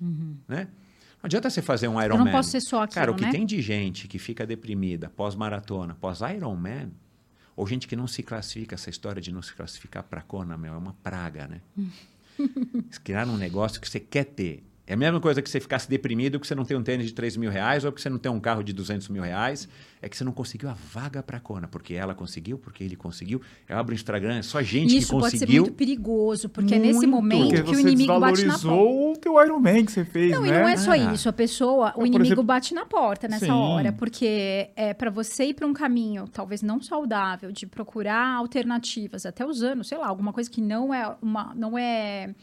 Uhum. 0.00 0.36
Né? 0.46 0.68
Não 1.20 1.26
adianta 1.26 1.50
você 1.50 1.60
fazer 1.60 1.88
um 1.88 2.00
Ironman. 2.00 2.20
Eu 2.20 2.24
não 2.26 2.30
posso 2.30 2.50
ser 2.50 2.60
só 2.60 2.84
aquilo, 2.84 2.94
Cara, 2.94 3.10
o 3.10 3.16
que 3.16 3.24
né? 3.24 3.32
tem 3.32 3.44
de 3.44 3.60
gente 3.60 4.06
que 4.06 4.20
fica 4.20 4.46
deprimida 4.46 5.10
pós-maratona, 5.10 5.96
pós-Ironman, 6.00 6.92
ou 7.60 7.66
gente 7.66 7.86
que 7.86 7.94
não 7.94 8.06
se 8.06 8.22
classifica, 8.22 8.74
essa 8.74 8.88
história 8.88 9.20
de 9.20 9.30
não 9.30 9.42
se 9.42 9.52
classificar 9.52 10.02
para 10.02 10.22
Kona, 10.22 10.56
meu, 10.56 10.72
é 10.72 10.76
uma 10.78 10.94
praga, 10.94 11.46
né? 11.46 11.60
Criar 13.04 13.28
um 13.28 13.36
negócio 13.36 13.78
que 13.78 13.86
você 13.86 14.00
quer 14.00 14.24
ter. 14.24 14.64
É 14.90 14.94
a 14.94 14.96
mesma 14.96 15.20
coisa 15.20 15.40
que 15.40 15.48
você 15.48 15.60
ficasse 15.60 15.88
deprimido 15.88 16.40
que 16.40 16.44
você 16.44 16.52
não 16.52 16.64
tem 16.64 16.76
um 16.76 16.82
tênis 16.82 17.06
de 17.06 17.14
3 17.14 17.36
mil 17.36 17.48
reais 17.48 17.84
ou 17.84 17.92
que 17.92 18.02
você 18.02 18.10
não 18.10 18.18
tem 18.18 18.32
um 18.32 18.40
carro 18.40 18.60
de 18.60 18.72
200 18.72 19.06
mil 19.06 19.22
reais. 19.22 19.68
É 20.02 20.08
que 20.08 20.16
você 20.16 20.24
não 20.24 20.32
conseguiu 20.32 20.68
a 20.68 20.72
vaga 20.72 21.22
para 21.22 21.36
a 21.36 21.40
Kona, 21.40 21.68
porque 21.68 21.94
ela 21.94 22.12
conseguiu, 22.12 22.58
porque 22.58 22.82
ele 22.82 22.96
conseguiu. 22.96 23.40
Eu 23.68 23.78
abro 23.78 23.92
o 23.92 23.94
Instagram, 23.94 24.38
é 24.38 24.42
só 24.42 24.60
gente 24.60 24.96
Isso 24.96 25.06
que 25.06 25.12
conseguiu. 25.12 25.28
Isso 25.28 25.46
pode 25.46 25.52
ser 25.52 25.60
muito 25.60 25.72
perigoso, 25.74 26.48
porque 26.48 26.74
muito. 26.74 26.88
é 26.88 26.92
nesse 26.92 27.06
momento 27.06 27.62
que 27.62 27.76
o 27.76 27.78
inimigo 27.78 28.18
bate 28.18 28.44
na 28.44 28.58
porta. 28.58 28.68
o 28.68 29.16
teu 29.16 29.40
Iron 29.40 29.60
Man 29.60 29.84
que 29.84 29.92
você 29.92 30.04
fez, 30.04 30.32
não, 30.32 30.42
né? 30.42 30.48
e 30.48 30.50
não 30.50 30.68
é 30.68 30.76
só 30.76 30.90
ah. 30.90 30.98
isso. 31.14 31.28
A 31.28 31.32
pessoa, 31.32 31.92
o 31.96 32.04
inimigo 32.04 32.24
exemplo... 32.24 32.42
bate 32.42 32.74
na 32.74 32.84
porta 32.84 33.28
nessa 33.28 33.46
Sim. 33.46 33.52
hora, 33.52 33.92
porque 33.92 34.70
é 34.74 34.92
para 34.92 35.08
você 35.10 35.44
ir 35.44 35.54
para 35.54 35.68
um 35.68 35.72
caminho 35.72 36.26
talvez 36.26 36.62
não 36.62 36.82
saudável, 36.82 37.52
de 37.52 37.64
procurar 37.64 38.38
alternativas, 38.38 39.24
até 39.24 39.46
usando, 39.46 39.84
sei 39.84 39.98
lá, 39.98 40.08
alguma 40.08 40.32
coisa 40.32 40.50
que 40.50 40.60
não 40.60 40.92
é 40.92 41.14
uma... 41.22 41.54
Não 41.54 41.78
é 41.78 42.34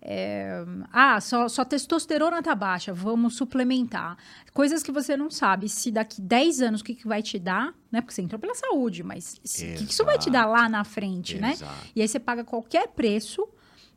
é, 0.00 0.64
ah, 0.92 1.20
só, 1.20 1.48
só 1.48 1.64
testosterona 1.64 2.42
tá 2.42 2.54
baixa, 2.54 2.92
vamos 2.92 3.34
suplementar. 3.36 4.16
Coisas 4.52 4.82
que 4.82 4.92
você 4.92 5.16
não 5.16 5.30
sabe 5.30 5.68
se 5.68 5.90
daqui 5.90 6.20
10 6.20 6.62
anos 6.62 6.80
o 6.80 6.84
que, 6.84 6.94
que 6.94 7.06
vai 7.06 7.22
te 7.22 7.38
dar, 7.38 7.74
né? 7.90 8.00
Porque 8.00 8.14
você 8.14 8.22
entrou 8.22 8.38
pela 8.38 8.54
saúde, 8.54 9.02
mas 9.02 9.34
o 9.34 9.40
que, 9.42 9.84
que 9.84 9.92
isso 9.92 10.04
vai 10.04 10.18
te 10.18 10.30
dar 10.30 10.46
lá 10.46 10.68
na 10.68 10.84
frente, 10.84 11.38
né? 11.38 11.52
Exato. 11.52 11.72
né? 11.72 11.90
E 11.96 12.02
aí 12.02 12.08
você 12.08 12.20
paga 12.20 12.44
qualquer 12.44 12.88
preço, 12.88 13.46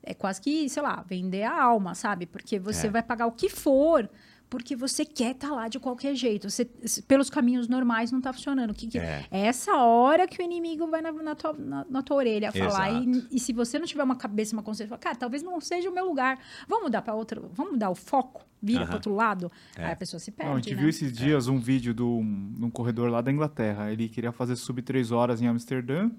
é 0.04 0.14
quase 0.14 0.42
que, 0.42 0.68
sei 0.70 0.82
lá, 0.82 1.04
vender 1.08 1.44
a 1.44 1.62
alma, 1.62 1.94
sabe? 1.94 2.26
Porque 2.26 2.58
você 2.58 2.88
é. 2.88 2.90
vai 2.90 3.04
pagar 3.04 3.28
o 3.28 3.32
que 3.32 3.50
for 3.50 4.10
porque 4.52 4.76
você 4.76 5.06
quer 5.06 5.32
estar 5.32 5.48
tá 5.48 5.56
lá 5.56 5.68
de 5.70 5.80
qualquer 5.80 6.14
jeito. 6.14 6.50
Você, 6.50 6.66
pelos 7.08 7.30
caminhos 7.30 7.70
normais 7.70 8.12
não 8.12 8.20
está 8.20 8.34
funcionando. 8.34 8.74
Que, 8.74 8.86
que 8.86 9.00
é. 9.00 9.26
é. 9.32 9.46
essa 9.48 9.78
hora 9.78 10.28
que 10.28 10.42
o 10.42 10.44
inimigo 10.44 10.86
vai 10.88 11.02
na, 11.02 11.10
na, 11.14 11.34
tua, 11.34 11.54
na, 11.54 11.86
na 11.90 12.04
tua 12.04 12.18
orelha 12.18 12.52
falar. 12.52 12.92
E, 12.92 13.28
e, 13.32 13.40
se 13.40 13.54
você 13.54 13.80
não 13.80 13.86
tiver 13.86 14.04
uma 14.04 14.18
cabeça, 14.18 14.54
uma 14.54 14.62
consciência, 14.62 14.98
cara, 14.98 15.16
talvez 15.16 15.42
não 15.42 15.62
seja 15.62 15.90
o 15.90 15.94
meu 15.94 16.06
lugar. 16.06 16.38
Vamos 16.68 16.84
mudar 16.84 17.02
para 17.02 17.14
outro, 17.14 17.50
vamos 17.54 17.72
mudar 17.72 17.90
o 17.90 17.96
foco, 17.96 18.46
vira 18.62 18.82
uh 18.82 18.84
-huh. 18.84 18.88
para 18.88 18.96
outro 18.96 19.16
lado. 19.16 19.50
É. 19.78 19.86
Aí 19.86 19.92
a 19.94 19.96
pessoa 19.96 20.20
se 20.20 20.32
perde. 20.32 20.50
Não, 20.50 20.58
a 20.58 20.62
gente 20.62 20.76
né? 20.76 20.82
viu 20.82 20.90
esses 20.90 21.14
dias 21.14 21.48
um 21.48 21.58
vídeo 21.58 21.94
de 21.94 22.04
um 22.04 22.70
corredor 22.70 23.10
lá 23.10 23.22
da 23.22 23.32
Inglaterra. 23.32 23.90
Ele 23.90 24.10
queria 24.10 24.34
fazer 24.34 24.58
sub 24.58 24.82
3 24.82 25.14
horas 25.14 25.42
em 25.42 25.48
Amsterdã. 25.48 26.12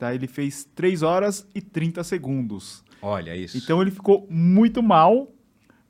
Daí 0.00 0.16
ele 0.16 0.26
fez 0.26 0.64
3 0.74 1.04
horas 1.04 1.46
e 1.54 1.60
30 1.60 2.02
segundos. 2.02 2.84
Olha 3.00 3.36
isso. 3.36 3.56
Então 3.56 3.80
ele 3.80 3.92
ficou 3.92 4.26
muito 4.28 4.82
mal 4.82 5.32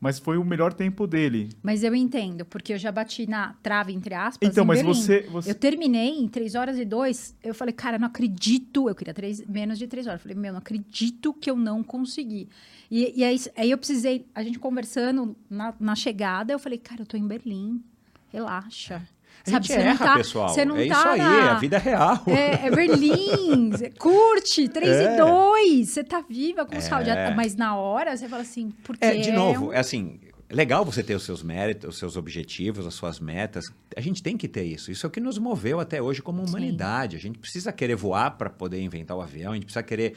mas 0.00 0.18
foi 0.18 0.36
o 0.36 0.44
melhor 0.44 0.72
tempo 0.72 1.06
dele. 1.06 1.48
Mas 1.62 1.82
eu 1.82 1.94
entendo, 1.94 2.44
porque 2.44 2.74
eu 2.74 2.78
já 2.78 2.92
bati 2.92 3.28
na 3.28 3.54
trave, 3.62 3.92
entre 3.92 4.14
aspas. 4.14 4.48
Então, 4.48 4.64
mas 4.64 4.82
você, 4.82 5.22
você, 5.22 5.50
Eu 5.50 5.54
terminei 5.54 6.18
em 6.18 6.28
3 6.28 6.54
horas 6.54 6.78
e 6.78 6.84
2. 6.84 7.36
Eu 7.42 7.54
falei, 7.54 7.72
cara, 7.72 7.98
não 7.98 8.06
acredito. 8.06 8.88
Eu 8.88 8.94
queria 8.94 9.14
três, 9.14 9.44
menos 9.46 9.78
de 9.78 9.86
3 9.86 10.06
horas. 10.06 10.20
Eu 10.20 10.22
falei, 10.22 10.36
meu, 10.36 10.52
não 10.52 10.58
acredito 10.58 11.32
que 11.32 11.50
eu 11.50 11.56
não 11.56 11.82
consegui. 11.82 12.48
E, 12.90 13.20
e 13.20 13.24
aí, 13.24 13.40
aí, 13.56 13.70
eu 13.70 13.78
precisei, 13.78 14.26
a 14.34 14.42
gente 14.42 14.58
conversando 14.58 15.34
na, 15.48 15.74
na 15.80 15.94
chegada, 15.94 16.52
eu 16.52 16.58
falei, 16.58 16.78
cara, 16.78 17.02
eu 17.02 17.06
tô 17.06 17.16
em 17.16 17.26
Berlim. 17.26 17.82
Relaxa. 18.28 19.02
Sabe, 19.50 19.66
gente 19.66 19.78
erra, 19.78 19.98
tá, 19.98 20.14
pessoal. 20.16 20.48
Você 20.48 20.64
não 20.64 20.76
é 20.76 20.88
tá 20.88 20.94
isso 20.94 21.08
aí, 21.08 21.18
na... 21.18 21.36
é 21.36 21.48
a 21.50 21.54
vida 21.54 21.78
real. 21.78 22.22
É, 22.26 22.66
é 22.66 22.70
Berlim, 22.70 23.70
curte, 23.98 24.68
3 24.68 24.90
é. 24.90 25.14
e 25.14 25.16
2, 25.18 25.88
você 25.88 26.02
tá 26.02 26.20
viva 26.20 26.66
com 26.66 26.74
é. 26.74 26.80
saúde. 26.80 27.10
Mas 27.36 27.54
na 27.54 27.76
hora, 27.76 28.16
você 28.16 28.28
fala 28.28 28.42
assim, 28.42 28.70
por 28.82 28.96
quê? 28.96 29.04
É, 29.04 29.14
de 29.14 29.30
novo, 29.30 29.72
é 29.72 29.78
assim, 29.78 30.18
legal 30.50 30.84
você 30.84 31.02
ter 31.02 31.14
os 31.14 31.24
seus 31.24 31.42
méritos, 31.42 31.90
os 31.90 31.98
seus 31.98 32.16
objetivos, 32.16 32.86
as 32.86 32.94
suas 32.94 33.20
metas. 33.20 33.72
A 33.96 34.00
gente 34.00 34.22
tem 34.22 34.36
que 34.36 34.48
ter 34.48 34.64
isso. 34.64 34.90
Isso 34.90 35.06
é 35.06 35.08
o 35.08 35.10
que 35.10 35.20
nos 35.20 35.38
moveu 35.38 35.78
até 35.80 36.02
hoje 36.02 36.22
como 36.22 36.42
humanidade. 36.42 37.12
Sim. 37.12 37.18
A 37.18 37.22
gente 37.22 37.38
precisa 37.38 37.72
querer 37.72 37.94
voar 37.94 38.32
para 38.32 38.50
poder 38.50 38.80
inventar 38.80 39.16
o 39.16 39.20
avião, 39.20 39.52
a 39.52 39.54
gente 39.54 39.64
precisa 39.64 39.82
querer 39.82 40.14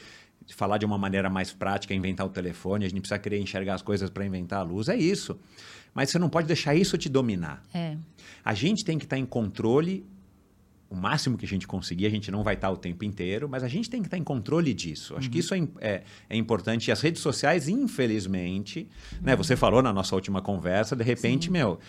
falar 0.56 0.78
de 0.78 0.86
uma 0.86 0.98
maneira 0.98 1.30
mais 1.30 1.54
prática, 1.54 1.94
inventar 1.94 2.26
o 2.26 2.30
telefone, 2.30 2.86
a 2.86 2.90
gente 2.90 3.02
precisa 3.02 3.20
querer 3.20 3.40
enxergar 3.40 3.76
as 3.76 3.82
coisas 3.82 4.10
para 4.10 4.26
inventar 4.26 4.60
a 4.60 4.64
luz, 4.64 4.90
é 4.90 4.96
isso. 4.96 5.40
Mas 5.94 6.10
você 6.10 6.20
não 6.20 6.30
pode 6.30 6.48
deixar 6.48 6.76
isso 6.76 6.98
te 6.98 7.10
dominar. 7.10 7.64
É. 7.74 7.98
A 8.44 8.54
gente 8.54 8.84
tem 8.86 8.98
que 8.98 9.06
estar 9.06 9.16
tá 9.16 9.20
em 9.20 9.26
controle 9.26 10.06
o 10.90 10.96
máximo 10.96 11.38
que 11.38 11.46
a 11.46 11.48
gente 11.48 11.68
conseguir, 11.68 12.08
a 12.08 12.10
gente 12.10 12.32
não 12.32 12.44
vai 12.44 12.56
estar 12.56 12.70
o 12.72 12.78
tempo 12.78 13.06
inteiro, 13.06 13.48
mas 13.48 13.64
a 13.64 13.68
gente 13.68 13.90
tem 13.90 14.02
que 14.02 14.08
estar 14.08 14.18
em 14.18 14.24
controle 14.24 14.74
disso. 14.74 15.16
Acho 15.16 15.28
uhum. 15.28 15.32
que 15.32 15.40
isso 15.40 15.54
é, 15.54 15.68
é, 15.80 16.04
é, 16.32 16.36
importante. 16.36 16.88
E 16.88 16.92
as 16.92 17.00
redes 17.00 17.22
sociais, 17.22 17.68
infelizmente, 17.68 18.88
uhum. 19.14 19.20
né, 19.22 19.36
você 19.36 19.56
falou 19.56 19.84
na 19.84 19.94
nossa 19.94 20.16
última 20.16 20.42
conversa, 20.42 20.96
de 20.96 21.04
repente, 21.04 21.46
Sim. 21.46 21.52
meu, 21.52 21.80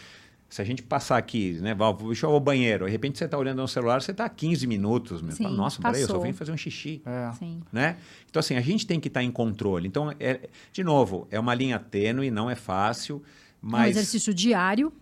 se 0.50 0.60
a 0.60 0.64
gente 0.64 0.82
passar 0.82 1.16
aqui, 1.16 1.52
né, 1.62 1.74
deixa 2.04 2.26
eu 2.26 2.30
ao 2.30 2.40
banheiro, 2.40 2.84
de 2.84 2.90
repente 2.90 3.16
você 3.16 3.24
está 3.24 3.38
olhando 3.38 3.62
no 3.62 3.68
celular, 3.68 4.02
você 4.02 4.10
está 4.10 4.28
15 4.28 4.66
minutos, 4.66 5.22
meu. 5.22 5.32
Sim, 5.32 5.44
Fala, 5.44 5.56
Nossa, 5.56 5.80
peraí, 5.80 6.02
eu 6.02 6.08
só 6.08 6.18
vim 6.18 6.34
fazer 6.34 6.52
um 6.52 6.56
xixi. 6.56 7.00
É. 7.06 7.32
Sim. 7.38 7.62
Né? 7.72 7.96
Então, 8.28 8.40
assim, 8.40 8.56
a 8.56 8.60
gente 8.60 8.86
tem 8.86 9.00
que 9.00 9.08
estar 9.08 9.22
em 9.22 9.30
controle. 9.30 9.88
Então, 9.88 10.12
é, 10.20 10.50
de 10.72 10.84
novo, 10.84 11.26
é 11.30 11.40
uma 11.40 11.54
linha 11.54 11.78
tênue, 11.78 12.30
não 12.30 12.50
é 12.50 12.54
fácil, 12.54 13.22
mas... 13.60 13.82
É 13.82 13.86
um 13.86 13.90
exercício 13.90 14.34
diário 14.34 14.92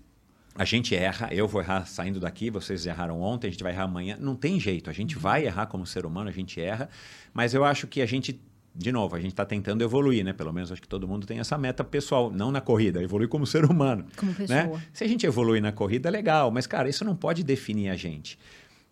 a 0.59 0.65
gente 0.65 0.93
erra, 0.93 1.29
eu 1.31 1.47
vou 1.47 1.61
errar 1.63 1.87
saindo 1.87 2.19
daqui, 2.19 2.51
vocês 2.51 2.85
erraram 2.85 3.21
ontem, 3.21 3.47
a 3.47 3.51
gente 3.51 3.63
vai 3.63 3.73
errar 3.73 3.85
amanhã. 3.85 4.17
Não 4.19 4.35
tem 4.35 4.59
jeito, 4.59 4.91
a 4.91 4.93
gente 4.93 5.15
uhum. 5.15 5.23
vai 5.23 5.47
errar 5.47 5.67
como 5.67 5.87
ser 5.87 6.05
humano, 6.05 6.29
a 6.29 6.33
gente 6.33 6.61
erra, 6.61 6.91
mas 7.33 7.55
eu 7.55 7.65
acho 7.65 7.87
que 7.87 8.03
a 8.03 8.07
gente, 8.07 8.41
de 8.75 8.91
novo, 8.91 9.15
a 9.15 9.21
gente 9.21 9.31
está 9.31 9.47
tentando 9.47 9.85
evoluir, 9.85 10.25
né? 10.25 10.33
Pelo 10.33 10.53
menos 10.53 10.73
acho 10.73 10.83
que 10.83 10.89
todo 10.89 11.07
mundo 11.07 11.29
tem 11.29 11.39
essa 11.39 11.57
meta 11.57 11.85
pessoal, 11.85 12.29
não 12.29 12.51
na 12.51 12.61
corrida, 12.61 13.01
evoluir 13.01 13.29
como 13.29 13.47
ser 13.47 13.65
humano. 13.65 14.05
Como 14.17 14.33
né? 14.33 14.37
pessoa. 14.37 14.79
Né? 14.79 14.83
Se 14.93 15.05
a 15.05 15.07
gente 15.07 15.25
evoluir 15.25 15.63
na 15.63 15.71
corrida, 15.71 16.09
é 16.09 16.11
legal, 16.11 16.51
mas, 16.51 16.67
cara, 16.67 16.89
isso 16.89 17.05
não 17.05 17.15
pode 17.15 17.45
definir 17.45 17.91
a 17.91 17.95
gente. 17.95 18.37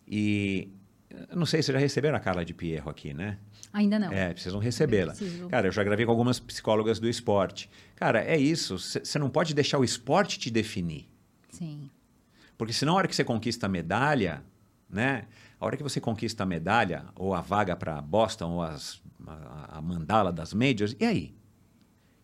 E 0.07 0.69
não 1.35 1.45
sei, 1.45 1.61
vocês 1.61 1.73
já 1.73 1.79
receberam 1.79 2.15
a 2.15 2.19
Carla 2.21 2.45
de 2.45 2.53
Pierro 2.53 2.89
aqui, 2.89 3.13
né? 3.13 3.37
Ainda 3.73 3.99
não. 3.99 4.11
É, 4.11 4.33
precisam 4.33 4.59
recebê-la. 4.59 5.13
Cara, 5.49 5.67
eu 5.67 5.71
já 5.71 5.83
gravei 5.83 6.05
com 6.05 6.11
algumas 6.11 6.39
psicólogas 6.39 6.99
do 6.99 7.07
esporte. 7.07 7.69
Cara, 7.95 8.23
é 8.23 8.37
isso. 8.37 8.77
Você 8.77 9.19
não 9.19 9.29
pode 9.29 9.53
deixar 9.53 9.77
o 9.77 9.83
esporte 9.83 10.39
te 10.39 10.49
definir. 10.49 11.07
Sim. 11.49 11.89
Porque 12.57 12.73
senão, 12.73 12.93
a 12.93 12.97
hora 12.97 13.07
que 13.07 13.15
você 13.15 13.23
conquista 13.23 13.67
a 13.67 13.69
medalha, 13.69 14.43
né? 14.89 15.25
A 15.59 15.65
hora 15.65 15.77
que 15.77 15.83
você 15.83 15.99
conquista 15.99 16.43
a 16.43 16.45
medalha, 16.45 17.05
ou 17.15 17.33
a 17.33 17.41
vaga 17.41 17.75
para 17.75 18.01
Boston, 18.01 18.51
ou 18.51 18.61
as, 18.61 19.01
a, 19.25 19.77
a, 19.77 19.81
mandala 19.81 20.31
das 20.31 20.53
majors, 20.53 20.95
e 20.99 21.05
aí? 21.05 21.35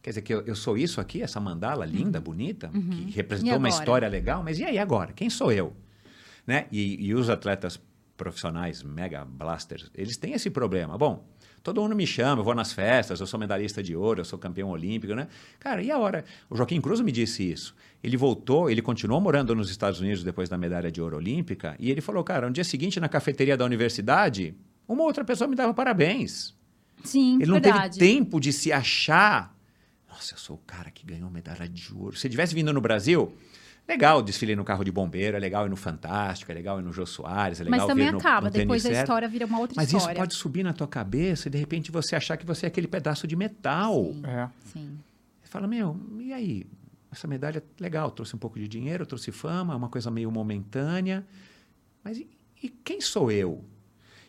Quer 0.01 0.11
dizer 0.11 0.21
que 0.21 0.33
eu, 0.33 0.41
eu 0.41 0.55
sou 0.55 0.77
isso 0.77 0.99
aqui, 0.99 1.21
essa 1.21 1.39
mandala 1.39 1.85
linda, 1.85 2.19
uhum. 2.19 2.23
bonita, 2.23 2.69
uhum. 2.73 2.89
que 2.89 3.11
representou 3.11 3.57
uma 3.57 3.69
história 3.69 4.07
legal, 4.07 4.43
mas 4.43 4.59
e 4.59 4.63
aí 4.63 4.77
agora? 4.77 5.13
Quem 5.13 5.29
sou 5.29 5.51
eu? 5.51 5.75
Né? 6.45 6.67
E, 6.71 7.07
e 7.07 7.15
os 7.15 7.29
atletas 7.29 7.79
profissionais 8.17 8.83
mega 8.83 9.25
blasters, 9.25 9.89
eles 9.95 10.17
têm 10.17 10.33
esse 10.33 10.49
problema. 10.49 10.97
Bom, 10.97 11.25
Todo 11.63 11.81
mundo 11.81 11.95
me 11.95 12.05
chama, 12.05 12.41
eu 12.41 12.43
vou 12.43 12.53
nas 12.53 12.73
festas, 12.73 13.21
eu 13.21 13.25
sou 13.25 13.39
medalhista 13.39 13.81
de 13.81 13.95
ouro, 13.95 14.19
eu 14.19 14.25
sou 14.25 14.37
campeão 14.37 14.69
olímpico, 14.69 15.15
né? 15.15 15.29
Cara, 15.57 15.81
e 15.81 15.89
a 15.89 15.97
hora? 15.97 16.25
O 16.49 16.57
Joaquim 16.57 16.81
Cruz 16.81 16.99
me 16.99 17.09
disse 17.09 17.49
isso. 17.49 17.73
Ele 18.03 18.17
voltou, 18.17 18.69
ele 18.69 18.81
continuou 18.81 19.21
morando 19.21 19.55
nos 19.55 19.69
Estados 19.69 20.01
Unidos 20.01 20.25
depois 20.25 20.49
da 20.49 20.57
medalha 20.57 20.91
de 20.91 21.01
ouro 21.01 21.15
olímpica, 21.15 21.73
e 21.79 21.89
ele 21.89 22.01
falou, 22.01 22.21
cara, 22.21 22.47
no 22.47 22.53
dia 22.53 22.65
seguinte, 22.65 22.99
na 22.99 23.07
cafeteria 23.07 23.55
da 23.55 23.63
universidade, 23.63 24.53
uma 24.85 25.03
outra 25.03 25.23
pessoa 25.23 25.47
me 25.47 25.55
dava 25.55 25.73
parabéns. 25.73 26.53
Sim, 27.01 27.35
Ele 27.35 27.45
não 27.45 27.61
verdade. 27.61 27.97
teve 27.97 28.13
tempo 28.13 28.41
de 28.41 28.51
se 28.51 28.71
achar. 28.73 29.55
Nossa, 30.09 30.33
eu 30.33 30.37
sou 30.37 30.57
o 30.57 30.59
cara 30.67 30.91
que 30.91 31.05
ganhou 31.05 31.29
medalha 31.29 31.67
de 31.67 31.93
ouro. 31.93 32.17
Se 32.17 32.29
tivesse 32.29 32.53
vindo 32.53 32.73
no 32.73 32.81
Brasil, 32.81 33.33
Legal 33.87 34.21
desfile 34.21 34.55
no 34.55 34.63
carro 34.63 34.83
de 34.83 34.91
bombeiro, 34.91 35.35
é 35.35 35.39
legal 35.39 35.65
ir 35.65 35.69
no 35.69 35.75
Fantástico, 35.75 36.49
é 36.51 36.55
legal 36.55 36.79
ir 36.79 36.83
no 36.83 36.93
Jô 36.93 37.05
Soares, 37.05 37.59
é 37.59 37.65
legal 37.65 37.79
Mas 37.79 37.87
também 37.87 38.11
no, 38.11 38.17
acaba, 38.17 38.47
no 38.47 38.51
depois 38.51 38.85
a 38.85 38.91
história 38.91 39.27
vira 39.27 39.45
uma 39.45 39.59
outra 39.59 39.75
Mas 39.75 39.87
história. 39.87 40.05
Mas 40.05 40.13
isso 40.13 40.21
pode 40.21 40.33
subir 40.35 40.63
na 40.63 40.71
tua 40.71 40.87
cabeça 40.87 41.49
e 41.49 41.51
de 41.51 41.57
repente 41.57 41.91
você 41.91 42.15
achar 42.15 42.37
que 42.37 42.45
você 42.45 42.65
é 42.65 42.67
aquele 42.67 42.87
pedaço 42.87 43.27
de 43.27 43.35
metal. 43.35 44.05
Sim, 44.13 44.21
é. 44.25 44.49
sim. 44.71 44.99
Você 45.43 45.49
fala, 45.49 45.67
meu, 45.67 45.99
e 46.19 46.31
aí? 46.31 46.65
Essa 47.11 47.27
medalha, 47.27 47.61
legal, 47.79 48.09
trouxe 48.09 48.35
um 48.35 48.39
pouco 48.39 48.57
de 48.57 48.67
dinheiro, 48.67 49.05
trouxe 49.05 49.31
fama, 49.31 49.73
é 49.73 49.75
uma 49.75 49.89
coisa 49.89 50.09
meio 50.09 50.31
momentânea. 50.31 51.23
Mas 52.03 52.17
e, 52.17 52.27
e 52.63 52.69
quem 52.69 53.01
sou 53.01 53.31
eu? 53.31 53.63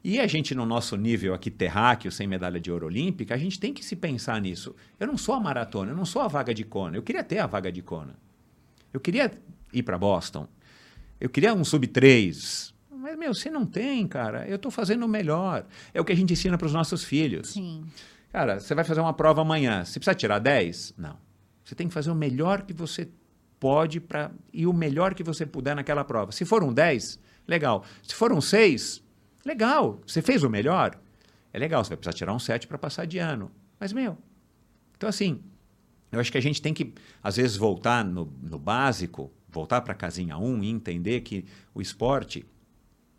E 0.03 0.21
a 0.21 0.27
gente, 0.27 0.55
no 0.55 0.67
nosso 0.67 0.97
nível 0.97 1.33
aqui 1.33 1.51
terráqueo, 1.51 2.13
sem 2.13 2.27
medalha 2.27 2.61
de 2.61 2.71
ouro 2.71 2.85
olímpica, 2.87 3.35
a 3.35 3.39
gente 3.39 3.59
tem 3.59 3.73
que 3.73 3.83
se 3.83 3.97
pensar 3.97 4.39
nisso. 4.39 4.77
Eu 5.01 5.07
não 5.07 5.17
sou 5.17 5.35
a 5.35 5.41
maratona, 5.41 5.93
eu 5.93 5.97
não 5.97 6.05
sou 6.05 6.21
a 6.21 6.29
vaga 6.29 6.53
de 6.53 6.63
Kona. 6.63 6.99
Eu 6.99 7.03
queria 7.03 7.25
ter 7.25 7.39
a 7.39 7.47
vaga 7.47 7.73
de 7.73 7.81
Kona. 7.81 8.15
Eu 8.95 9.01
queria 9.01 9.31
ir 9.73 9.83
para 9.83 9.99
Boston. 9.99 10.47
Eu 11.21 11.29
queria 11.29 11.53
um 11.53 11.65
sub-3. 11.65 12.73
Mas, 12.93 13.19
meu, 13.19 13.35
você 13.35 13.51
não 13.51 13.67
tem, 13.67 14.07
cara. 14.07 14.49
Eu 14.49 14.55
estou 14.55 14.71
fazendo 14.71 15.05
o 15.05 15.09
melhor. 15.09 15.67
É 15.93 16.01
o 16.01 16.05
que 16.05 16.13
a 16.13 16.17
gente 16.17 16.33
ensina 16.33 16.57
para 16.57 16.67
os 16.67 16.73
nossos 16.73 17.03
filhos. 17.03 17.51
Sim. 17.51 17.85
Cara, 18.33 18.61
você 18.61 18.73
vai 18.73 18.85
fazer 18.85 19.01
uma 19.01 19.13
prova 19.13 19.43
amanhã. 19.43 19.85
Você 19.85 19.99
precisa 19.99 20.15
tirar 20.15 20.39
10? 20.39 20.95
Não. 20.97 21.19
Você 21.65 21.75
tem 21.75 21.89
que 21.89 21.95
fazer 21.95 22.13
o 22.13 22.15
melhor 22.15 22.63
que 22.63 22.73
você 22.73 23.09
pode 23.59 23.99
para 23.99 24.31
e 24.53 24.65
o 24.65 24.73
melhor 24.73 25.13
que 25.13 25.25
você 25.25 25.45
puder 25.45 25.75
naquela 25.75 26.05
prova. 26.05 26.31
Se 26.31 26.45
for 26.45 26.63
um 26.63 26.73
10, 26.73 27.19
legal. 27.49 27.85
Se 28.03 28.15
for 28.15 28.33
um 28.33 28.41
6, 28.41 29.03
legal. 29.45 30.01
Você 30.07 30.23
fez 30.23 30.45
o 30.45 30.51
melhor? 30.51 30.97
É 31.53 31.59
legal. 31.59 31.83
Você 31.83 31.91
vai 31.91 31.97
precisar 31.97 32.17
tirar 32.17 32.33
um 32.33 32.39
7 32.39 32.69
para 32.69 32.79
passar 32.79 33.07
de 33.07 33.19
ano. 33.19 33.51
Mas, 33.81 33.93
meu, 33.93 34.17
então 34.97 35.09
assim, 35.09 35.43
eu 36.15 36.21
acho 36.21 36.33
que 36.33 36.39
a 36.39 36.43
gente 36.43 36.63
tem 36.63 36.73
que, 36.73 36.93
às 37.23 37.37
vezes, 37.37 37.57
voltar 37.57 38.05
no, 38.05 38.33
no 38.43 38.59
básico 38.59 39.31
voltar 39.55 39.81
para 39.83 39.93
a 39.93 39.97
casinha 39.97 40.37
1 40.37 40.45
um 40.45 40.63
e 40.63 40.69
entender 40.69 41.21
que 41.21 41.45
o 41.73 41.81
esporte 41.81 42.45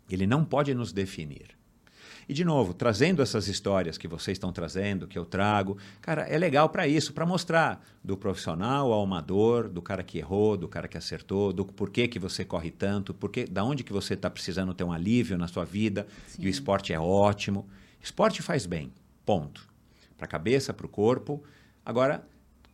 ele 0.08 0.26
não 0.26 0.44
pode 0.44 0.74
nos 0.74 0.92
definir. 0.92 1.56
E, 2.28 2.34
de 2.34 2.44
novo, 2.44 2.74
trazendo 2.74 3.22
essas 3.22 3.46
histórias 3.46 3.96
que 3.96 4.08
vocês 4.08 4.34
estão 4.34 4.52
trazendo, 4.52 5.06
que 5.06 5.16
eu 5.16 5.24
trago, 5.24 5.78
cara, 6.00 6.22
é 6.22 6.36
legal 6.36 6.68
para 6.68 6.86
isso, 6.86 7.12
para 7.12 7.24
mostrar 7.24 7.84
do 8.02 8.16
profissional 8.16 8.92
ao 8.92 9.02
amador, 9.02 9.68
do 9.68 9.80
cara 9.80 10.02
que 10.02 10.18
errou, 10.18 10.56
do 10.56 10.66
cara 10.66 10.88
que 10.88 10.98
acertou, 10.98 11.52
do 11.52 11.64
porquê 11.64 12.08
que 12.08 12.18
você 12.18 12.44
corre 12.44 12.72
tanto, 12.72 13.14
porque, 13.14 13.44
da 13.44 13.62
onde 13.62 13.84
que 13.84 13.92
você 13.92 14.14
está 14.14 14.28
precisando 14.28 14.74
ter 14.74 14.82
um 14.82 14.90
alívio 14.90 15.38
na 15.38 15.46
sua 15.46 15.64
vida, 15.64 16.06
Sim. 16.26 16.42
e 16.42 16.46
o 16.46 16.50
esporte 16.50 16.92
é 16.92 16.98
ótimo. 16.98 17.68
Esporte 18.02 18.42
faz 18.42 18.66
bem, 18.66 18.92
ponto. 19.24 19.68
Para 20.16 20.26
a 20.26 20.28
cabeça, 20.28 20.74
para 20.74 20.86
o 20.86 20.88
corpo. 20.88 21.44
Agora, 21.84 22.26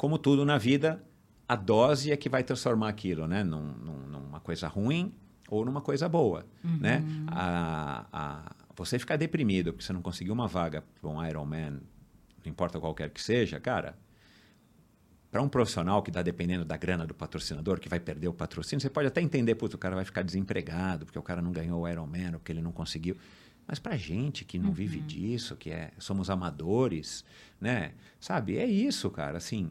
como 0.02 0.18
tudo 0.18 0.44
na 0.44 0.58
vida, 0.58 1.00
a 1.48 1.54
dose 1.54 2.10
é 2.10 2.16
que 2.16 2.28
vai 2.28 2.42
transformar 2.42 2.88
aquilo, 2.88 3.28
né? 3.28 3.44
Num, 3.44 3.62
num, 3.62 3.98
numa 4.08 4.40
coisa 4.40 4.66
ruim 4.66 5.14
ou 5.48 5.64
numa 5.64 5.80
coisa 5.80 6.08
boa, 6.08 6.44
uhum. 6.64 6.78
né? 6.78 7.04
A, 7.28 8.06
a, 8.12 8.52
você 8.74 8.98
ficar 8.98 9.16
deprimido 9.16 9.72
porque 9.72 9.84
você 9.84 9.92
não 9.92 10.02
conseguiu 10.02 10.34
uma 10.34 10.48
vaga 10.48 10.82
para 11.00 11.08
um 11.08 11.24
Ironman, 11.24 11.70
não 12.44 12.50
importa 12.50 12.80
qualquer 12.80 13.10
que 13.10 13.22
seja, 13.22 13.60
cara, 13.60 13.96
para 15.30 15.40
um 15.40 15.48
profissional 15.48 16.02
que 16.02 16.10
está 16.10 16.20
dependendo 16.20 16.64
da 16.64 16.76
grana 16.76 17.06
do 17.06 17.14
patrocinador, 17.14 17.78
que 17.78 17.88
vai 17.88 18.00
perder 18.00 18.26
o 18.26 18.34
patrocínio, 18.34 18.80
você 18.80 18.90
pode 18.90 19.06
até 19.06 19.20
entender, 19.20 19.54
putz, 19.54 19.72
o 19.72 19.78
cara 19.78 19.94
vai 19.94 20.04
ficar 20.04 20.22
desempregado 20.22 21.06
porque 21.06 21.18
o 21.18 21.22
cara 21.22 21.40
não 21.40 21.52
ganhou 21.52 21.80
o 21.80 21.88
Ironman, 21.88 22.32
porque 22.32 22.50
ele 22.50 22.60
não 22.60 22.72
conseguiu. 22.72 23.16
Mas 23.66 23.78
para 23.78 23.96
gente 23.96 24.44
que 24.44 24.58
não 24.58 24.68
uhum. 24.68 24.74
vive 24.74 25.00
disso, 25.00 25.56
que 25.56 25.70
é 25.70 25.90
somos 25.98 26.28
amadores, 26.28 27.24
né? 27.60 27.92
Sabe? 28.20 28.58
É 28.58 28.66
isso, 28.66 29.08
cara. 29.10 29.38
Assim, 29.38 29.70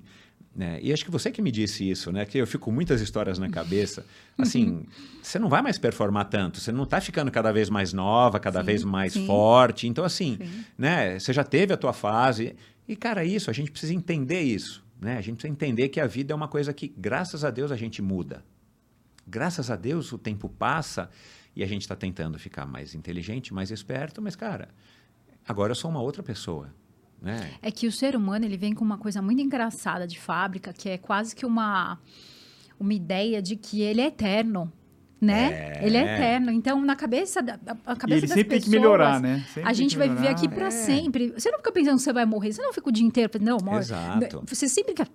né? 0.56 0.80
E 0.82 0.92
acho 0.92 1.06
que 1.06 1.12
você 1.12 1.32
que 1.32 1.42
me 1.42 1.52
disse 1.52 1.90
isso, 1.90 2.12
né? 2.12 2.26
Que 2.26 2.38
eu 2.38 2.48
fico 2.48 2.66
com 2.66 2.72
muitas 2.72 3.00
histórias 3.02 3.40
na 3.40 3.50
cabeça. 3.50 4.06
Assim, 4.38 4.86
você 5.22 5.38
não 5.38 5.50
vai 5.50 5.62
mais 5.62 5.78
performar 5.78 6.26
tanto, 6.26 6.60
você 6.60 6.72
não 6.72 6.84
está 6.84 7.00
ficando 7.00 7.30
cada 7.30 7.52
vez 7.52 7.70
mais 7.70 7.94
nova, 7.94 8.40
cada 8.40 8.60
sim, 8.60 8.66
vez 8.66 8.84
mais 8.84 9.14
sim. 9.14 9.26
forte. 9.28 9.88
Então, 9.88 10.04
assim, 10.04 10.38
sim. 10.42 10.66
né? 10.78 11.20
Você 11.20 11.32
já 11.32 11.44
teve 11.44 11.74
a 11.74 11.78
tua 11.78 11.94
fase. 11.94 12.56
E, 12.88 12.96
cara, 12.96 13.24
isso, 13.24 13.50
a 13.50 13.54
gente 13.54 13.70
precisa 13.70 13.94
entender 13.94 14.42
isso. 14.42 14.84
Né? 15.00 15.18
A 15.18 15.22
gente 15.22 15.36
precisa 15.36 15.52
entender 15.52 15.90
que 15.90 16.00
a 16.00 16.08
vida 16.08 16.34
é 16.34 16.36
uma 16.36 16.48
coisa 16.48 16.74
que, 16.74 16.92
graças 16.98 17.44
a 17.44 17.52
Deus, 17.52 17.72
a 17.72 17.76
gente 17.76 18.02
muda. 18.02 18.44
Graças 19.28 19.70
a 19.70 19.76
Deus, 19.76 20.12
o 20.12 20.18
tempo 20.18 20.50
passa 20.50 21.10
e 21.56 21.64
a 21.64 21.68
gente 21.68 21.82
está 21.82 21.96
tentando 21.96 22.40
ficar 22.40 22.66
mais 22.66 22.96
inteligente, 22.96 23.54
mais 23.54 23.72
esperto, 23.72 24.22
mas, 24.22 24.36
cara, 24.36 24.70
agora 25.48 25.72
eu 25.72 25.76
sou 25.76 25.90
uma 25.90 26.02
outra 26.02 26.24
pessoa. 26.24 26.74
Né? 27.22 27.52
É 27.62 27.70
que 27.70 27.86
o 27.86 27.92
ser 27.92 28.16
humano 28.16 28.46
ele 28.46 28.58
vem 28.58 28.74
com 28.74 28.84
uma 28.84 28.98
coisa 28.98 29.22
muito 29.22 29.42
engraçada 29.42 30.08
de 30.08 30.20
fábrica, 30.20 30.74
que 30.74 30.90
é 30.90 30.98
quase 30.98 31.36
que 31.36 31.46
uma, 31.46 32.00
uma 32.80 32.94
ideia 32.94 33.42
de 33.42 33.56
que 33.56 33.82
ele 33.82 34.02
é 34.02 34.08
eterno. 34.08 34.72
Né? 35.20 35.78
É. 35.78 35.86
Ele 35.86 35.98
é 35.98 36.16
eterno. 36.16 36.50
Então, 36.50 36.82
na 36.82 36.96
cabeça, 36.96 37.44
da, 37.44 37.60
a 37.86 37.96
cabeça 37.96 38.08
e 38.08 38.14
ele 38.14 38.22
das 38.22 38.32
sempre 38.32 38.44
pessoas, 38.44 38.50
tem 38.50 38.62
que 38.62 38.70
melhorar, 38.72 39.22
né? 39.22 39.46
Sempre 39.54 39.70
a 39.70 39.74
gente 39.74 39.96
vai 39.96 40.10
viver 40.10 40.30
aqui 40.30 40.50
para 40.50 40.66
é. 40.66 40.72
sempre. 40.72 41.32
Você 41.38 41.52
não 41.52 41.60
fica 41.60 41.72
pensando 41.72 41.98
que 41.98 42.02
você 42.02 42.12
vai 42.12 42.26
morrer. 42.26 42.52
Você 42.52 42.62
não 42.64 42.74
fica 42.74 42.90
o 42.90 42.92
dia 42.92 43.06
inteiro, 43.06 43.32
não, 43.40 43.60
morre. 43.64 43.82
Exato. 43.82 44.44
Você 44.48 44.68
sempre 44.68 44.96
quer 44.96 45.08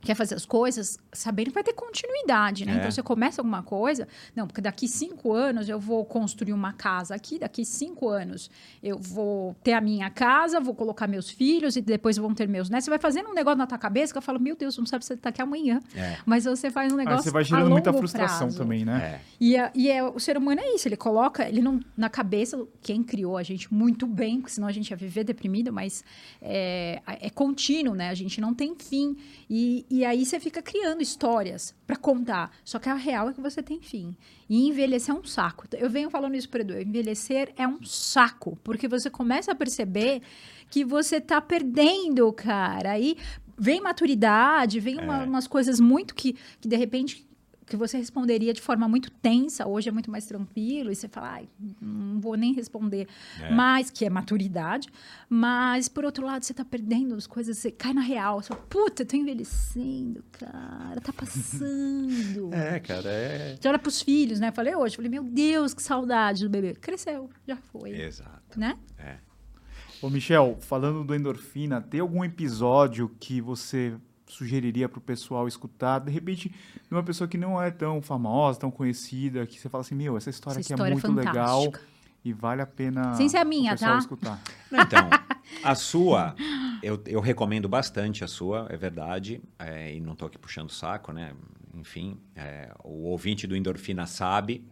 quer 0.00 0.14
fazer 0.14 0.36
as 0.36 0.46
coisas 0.46 0.96
sabendo 1.12 1.48
que 1.48 1.54
vai 1.54 1.64
ter 1.64 1.72
continuidade, 1.72 2.64
né? 2.64 2.74
É. 2.74 2.76
Então 2.78 2.90
você 2.90 3.02
começa 3.02 3.40
alguma 3.40 3.62
coisa, 3.62 4.06
não, 4.34 4.46
porque 4.46 4.60
daqui 4.60 4.86
cinco 4.86 5.32
anos 5.32 5.68
eu 5.68 5.78
vou 5.80 6.04
construir 6.04 6.52
uma 6.52 6.72
casa 6.72 7.14
aqui, 7.14 7.38
daqui 7.38 7.64
cinco 7.64 8.08
anos 8.08 8.48
eu 8.82 8.96
vou 8.98 9.56
ter 9.62 9.72
a 9.72 9.80
minha 9.80 10.08
casa, 10.08 10.60
vou 10.60 10.74
colocar 10.74 11.06
meus 11.08 11.28
filhos 11.28 11.74
e 11.76 11.80
depois 11.80 12.16
vão 12.16 12.32
ter 12.32 12.46
meus 12.48 12.70
netos. 12.70 12.84
Você 12.84 12.90
vai 12.90 12.98
fazendo 12.98 13.28
um 13.28 13.34
negócio 13.34 13.58
na 13.58 13.66
tua 13.66 13.78
cabeça 13.78 14.12
que 14.12 14.18
eu 14.18 14.22
falo, 14.22 14.38
meu 14.38 14.54
Deus, 14.56 14.78
não 14.78 14.86
sabe 14.86 15.04
se 15.04 15.08
você 15.08 15.16
tá 15.16 15.30
aqui 15.30 15.42
amanhã. 15.42 15.80
É. 15.96 16.16
Mas 16.24 16.44
você 16.44 16.70
faz 16.70 16.92
um 16.92 16.98
Aí 16.98 17.04
negócio 17.04 17.24
você 17.24 17.30
vai 17.30 17.42
a 17.42 17.44
gerando 17.44 17.70
muita 17.70 17.90
longo 17.90 17.98
frustração 17.98 18.46
prazo. 18.48 18.58
também, 18.58 18.84
né? 18.84 19.20
É. 19.20 19.20
E, 19.40 19.56
a- 19.56 19.72
e 19.74 19.90
é, 19.90 20.02
o 20.02 20.18
ser 20.20 20.36
humano 20.38 20.60
é 20.60 20.74
isso, 20.74 20.86
ele 20.86 20.96
coloca, 20.96 21.48
ele 21.48 21.60
não, 21.60 21.80
na 21.96 22.08
cabeça, 22.08 22.64
quem 22.82 23.02
criou 23.02 23.36
a 23.36 23.42
gente 23.42 23.72
muito 23.74 24.06
bem, 24.06 24.40
porque 24.40 24.52
senão 24.54 24.68
a 24.68 24.72
gente 24.72 24.90
ia 24.90 24.96
viver 24.96 25.24
deprimido, 25.24 25.72
mas 25.72 26.04
é, 26.40 27.02
é 27.06 27.30
contínuo, 27.30 27.94
né? 27.94 28.10
A 28.10 28.14
gente 28.14 28.40
não 28.40 28.54
tem 28.54 28.74
fim. 28.76 29.16
E, 29.50 29.84
e 29.90 30.04
aí 30.04 30.24
você 30.24 30.38
fica 30.38 30.60
criando 30.62 31.02
histórias 31.02 31.74
para 31.86 31.96
contar. 31.96 32.50
Só 32.64 32.78
que 32.78 32.88
a 32.88 32.94
real 32.94 33.30
é 33.30 33.32
que 33.32 33.40
você 33.40 33.62
tem 33.62 33.80
fim. 33.80 34.14
E 34.48 34.68
envelhecer 34.68 35.14
é 35.14 35.18
um 35.18 35.24
saco. 35.24 35.66
Eu 35.76 35.88
venho 35.90 36.10
falando 36.10 36.34
isso 36.34 36.48
para 36.48 36.60
Edu, 36.60 36.78
envelhecer 36.80 37.52
é 37.56 37.66
um 37.66 37.82
saco, 37.84 38.58
porque 38.64 38.86
você 38.88 39.08
começa 39.10 39.52
a 39.52 39.54
perceber 39.54 40.22
que 40.70 40.84
você 40.84 41.20
tá 41.20 41.40
perdendo, 41.40 42.32
cara. 42.32 42.92
Aí 42.92 43.16
vem 43.56 43.80
maturidade, 43.80 44.78
vem 44.80 45.00
uma- 45.00 45.22
É. 45.22 45.26
umas 45.26 45.46
coisas 45.46 45.80
muito 45.80 46.14
que, 46.14 46.34
que 46.60 46.68
de 46.68 46.76
repente 46.76 47.26
que 47.68 47.76
você 47.76 47.98
responderia 47.98 48.52
de 48.52 48.60
forma 48.60 48.88
muito 48.88 49.10
tensa, 49.10 49.66
hoje 49.66 49.88
é 49.88 49.92
muito 49.92 50.10
mais 50.10 50.26
tranquilo, 50.26 50.90
e 50.90 50.96
você 50.96 51.08
fala, 51.08 51.32
ai, 51.32 51.48
não 51.80 52.20
vou 52.20 52.36
nem 52.36 52.52
responder. 52.52 53.06
É. 53.40 53.50
Mas, 53.50 53.90
que 53.90 54.04
é 54.04 54.10
maturidade, 54.10 54.88
mas, 55.28 55.88
por 55.88 56.04
outro 56.04 56.24
lado, 56.24 56.44
você 56.44 56.54
tá 56.54 56.64
perdendo 56.64 57.14
as 57.14 57.26
coisas, 57.26 57.58
você 57.58 57.70
cai 57.70 57.92
na 57.92 58.00
real, 58.00 58.40
você 58.42 58.48
fala, 58.48 58.60
puta, 58.68 59.02
eu 59.02 59.06
tô 59.06 59.16
envelhecendo, 59.16 60.24
cara, 60.32 61.00
tá 61.00 61.12
passando. 61.12 62.48
É, 62.58 62.80
cara, 62.80 63.10
é. 63.10 63.56
Você 63.60 63.68
olha 63.68 63.78
pros 63.78 64.02
filhos, 64.02 64.40
né? 64.40 64.50
Falei 64.52 64.74
hoje, 64.74 64.96
falei, 64.96 65.10
meu 65.10 65.22
Deus, 65.22 65.74
que 65.74 65.82
saudade 65.82 66.44
do 66.44 66.50
bebê. 66.50 66.74
Cresceu, 66.74 67.28
já 67.46 67.56
foi, 67.56 67.90
Exato. 67.90 68.58
né? 68.58 68.78
É. 68.98 69.16
Ô, 70.00 70.08
Michel, 70.08 70.56
falando 70.60 71.02
do 71.04 71.14
endorfina, 71.14 71.80
tem 71.80 72.00
algum 72.00 72.24
episódio 72.24 73.10
que 73.18 73.40
você 73.40 73.96
sugeriria 74.28 74.88
pro 74.88 75.00
pessoal 75.00 75.48
escutar? 75.48 75.98
De 76.00 76.10
repente, 76.10 76.48
de 76.48 76.94
uma 76.94 77.02
pessoa 77.02 77.26
que 77.26 77.38
não 77.38 77.60
é 77.60 77.70
tão 77.70 78.00
famosa, 78.02 78.60
tão 78.60 78.70
conhecida, 78.70 79.46
que 79.46 79.58
você 79.58 79.68
fala 79.68 79.82
assim, 79.82 79.94
meu, 79.94 80.16
essa 80.16 80.30
história 80.30 80.60
Essa 80.60 80.74
aqui 80.74 80.74
história 80.74 80.92
é 80.92 80.96
é 80.96 81.00
muito 81.00 81.12
legal 81.12 81.64
fantástica. 81.64 81.88
e 82.24 82.32
vale 82.32 82.62
a 82.62 82.66
pena 82.66 83.14
Sem 83.14 83.28
ser 83.28 83.38
a 83.38 83.44
minha, 83.44 83.72
o 83.72 83.74
pessoal 83.74 83.92
tá? 83.92 83.98
escutar. 83.98 84.42
Não, 84.70 84.82
Então, 84.82 85.08
a 85.62 85.74
sua, 85.74 86.34
eu, 86.82 87.02
eu 87.06 87.20
recomendo 87.20 87.68
bastante 87.68 88.22
a 88.22 88.28
sua, 88.28 88.66
é 88.70 88.76
verdade, 88.76 89.40
é, 89.58 89.94
e 89.94 90.00
não 90.00 90.12
estou 90.12 90.28
aqui 90.28 90.38
puxando 90.38 90.68
o 90.68 90.72
saco, 90.72 91.12
né? 91.12 91.32
Enfim, 91.74 92.18
é, 92.36 92.70
o 92.84 93.04
ouvinte 93.04 93.46
do 93.46 93.56
Endorfina 93.56 94.06
sabe, 94.06 94.64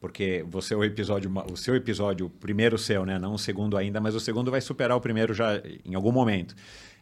porque 0.00 0.44
você 0.48 0.74
o 0.74 0.82
episódio, 0.84 1.32
o 1.50 1.56
seu 1.56 1.74
episódio, 1.74 2.26
o 2.26 2.30
primeiro 2.30 2.76
seu, 2.78 3.04
né? 3.06 3.18
Não 3.18 3.34
o 3.34 3.38
segundo 3.38 3.76
ainda, 3.76 4.00
mas 4.00 4.14
o 4.14 4.20
segundo 4.20 4.50
vai 4.50 4.60
superar 4.60 4.96
o 4.96 5.00
primeiro 5.00 5.32
já 5.34 5.60
em 5.84 5.94
algum 5.94 6.12
momento. 6.12 6.54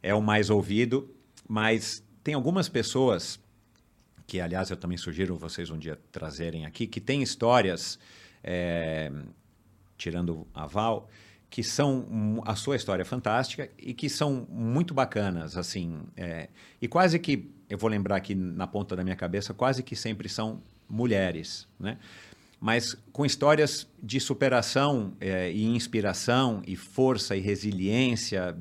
É 0.03 0.15
o 0.15 0.21
mais 0.23 0.51
ouvido, 0.51 1.09
mas 1.49 2.03
tem 2.23 2.35
algumas 2.35 2.69
pessoas 2.69 3.39
que, 4.27 4.41
aliás, 4.41 4.71
eu 4.71 4.77
também 4.77 4.97
sugiro 4.97 5.37
vocês 5.37 5.71
um 5.71 5.79
dia 5.79 5.99
trazerem 6.11 6.65
aqui, 6.65 6.87
que 6.87 7.01
têm 7.01 7.23
histórias, 7.23 7.99
é, 8.43 9.13
tirando 9.97 10.47
a 10.55 10.67
Val, 10.67 11.09
que 11.51 11.63
são 11.63 12.43
a 12.45 12.57
sua 12.57 12.75
história 12.75 13.03
é 13.03 13.05
fantástica 13.05 13.71
e 13.79 13.95
que 13.95 14.09
são 14.09 14.47
muito 14.51 14.93
bacanas, 14.93 15.57
assim, 15.57 16.01
é, 16.17 16.49
e 16.83 16.89
quase 16.89 17.19
que 17.19 17.49
eu 17.69 17.79
vou 17.79 17.89
lembrar 17.89 18.17
aqui 18.17 18.35
na 18.35 18.67
ponta 18.67 18.97
da 18.97 19.05
minha 19.05 19.15
cabeça, 19.15 19.55
quase 19.55 19.83
que 19.83 19.95
sempre 19.95 20.29
são 20.29 20.61
mulheres, 20.89 21.69
né? 21.79 21.99
Mas 22.61 22.97
com 23.13 23.27
histórias 23.27 23.87
de 24.03 24.19
superação 24.19 25.13
é, 25.21 25.53
e 25.53 25.65
inspiração 25.65 26.63
e 26.67 26.75
força 26.77 27.37
e 27.37 27.41
resiliência, 27.41 28.57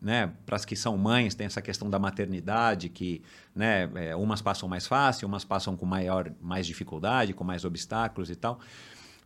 né? 0.00 0.32
Para 0.46 0.56
as 0.56 0.64
que 0.64 0.74
são 0.74 0.96
mães, 0.96 1.34
tem 1.34 1.46
essa 1.46 1.60
questão 1.60 1.90
da 1.90 1.98
maternidade 1.98 2.88
que, 2.88 3.22
né? 3.54 3.90
é, 3.94 4.16
umas 4.16 4.40
passam 4.40 4.68
mais 4.68 4.86
fácil, 4.86 5.28
umas 5.28 5.44
passam 5.44 5.76
com 5.76 5.86
maior, 5.86 6.32
mais 6.40 6.66
dificuldade, 6.66 7.34
com 7.34 7.44
mais 7.44 7.64
obstáculos 7.64 8.30
e 8.30 8.36
tal. 8.36 8.60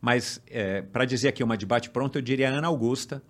Mas, 0.01 0.43
para 0.93 1.07
dizer 1.07 1.29
aqui 1.29 1.43
uma 1.43 1.57
de 1.57 1.65
bate-pronto, 1.65 2.19
eu 2.19 2.23
diria 2.23 2.51
Ana 2.51 2.67
Augusta, 2.67 3.23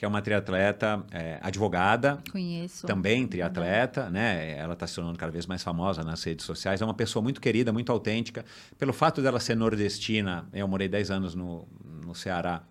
que 0.00 0.04
é 0.04 0.08
uma 0.08 0.22
triatleta 0.22 1.04
é, 1.10 1.38
advogada, 1.42 2.22
Conheço. 2.32 2.86
também 2.86 3.26
triatleta, 3.26 4.08
né? 4.08 4.56
Ela 4.56 4.72
está 4.72 4.86
se 4.86 4.94
tornando 4.94 5.18
cada 5.18 5.30
vez 5.30 5.44
mais 5.44 5.62
famosa 5.62 6.02
nas 6.02 6.24
redes 6.24 6.46
sociais. 6.46 6.80
É 6.80 6.84
uma 6.86 6.94
pessoa 6.94 7.22
muito 7.22 7.38
querida, 7.38 7.70
muito 7.70 7.92
autêntica. 7.92 8.44
Pelo 8.78 8.94
fato 8.94 9.20
dela 9.20 9.38
ser 9.38 9.54
nordestina, 9.54 10.48
eu 10.54 10.66
morei 10.66 10.88
10 10.88 11.10
anos 11.10 11.34
no, 11.34 11.68
no 11.84 12.14
Ceará. 12.14 12.62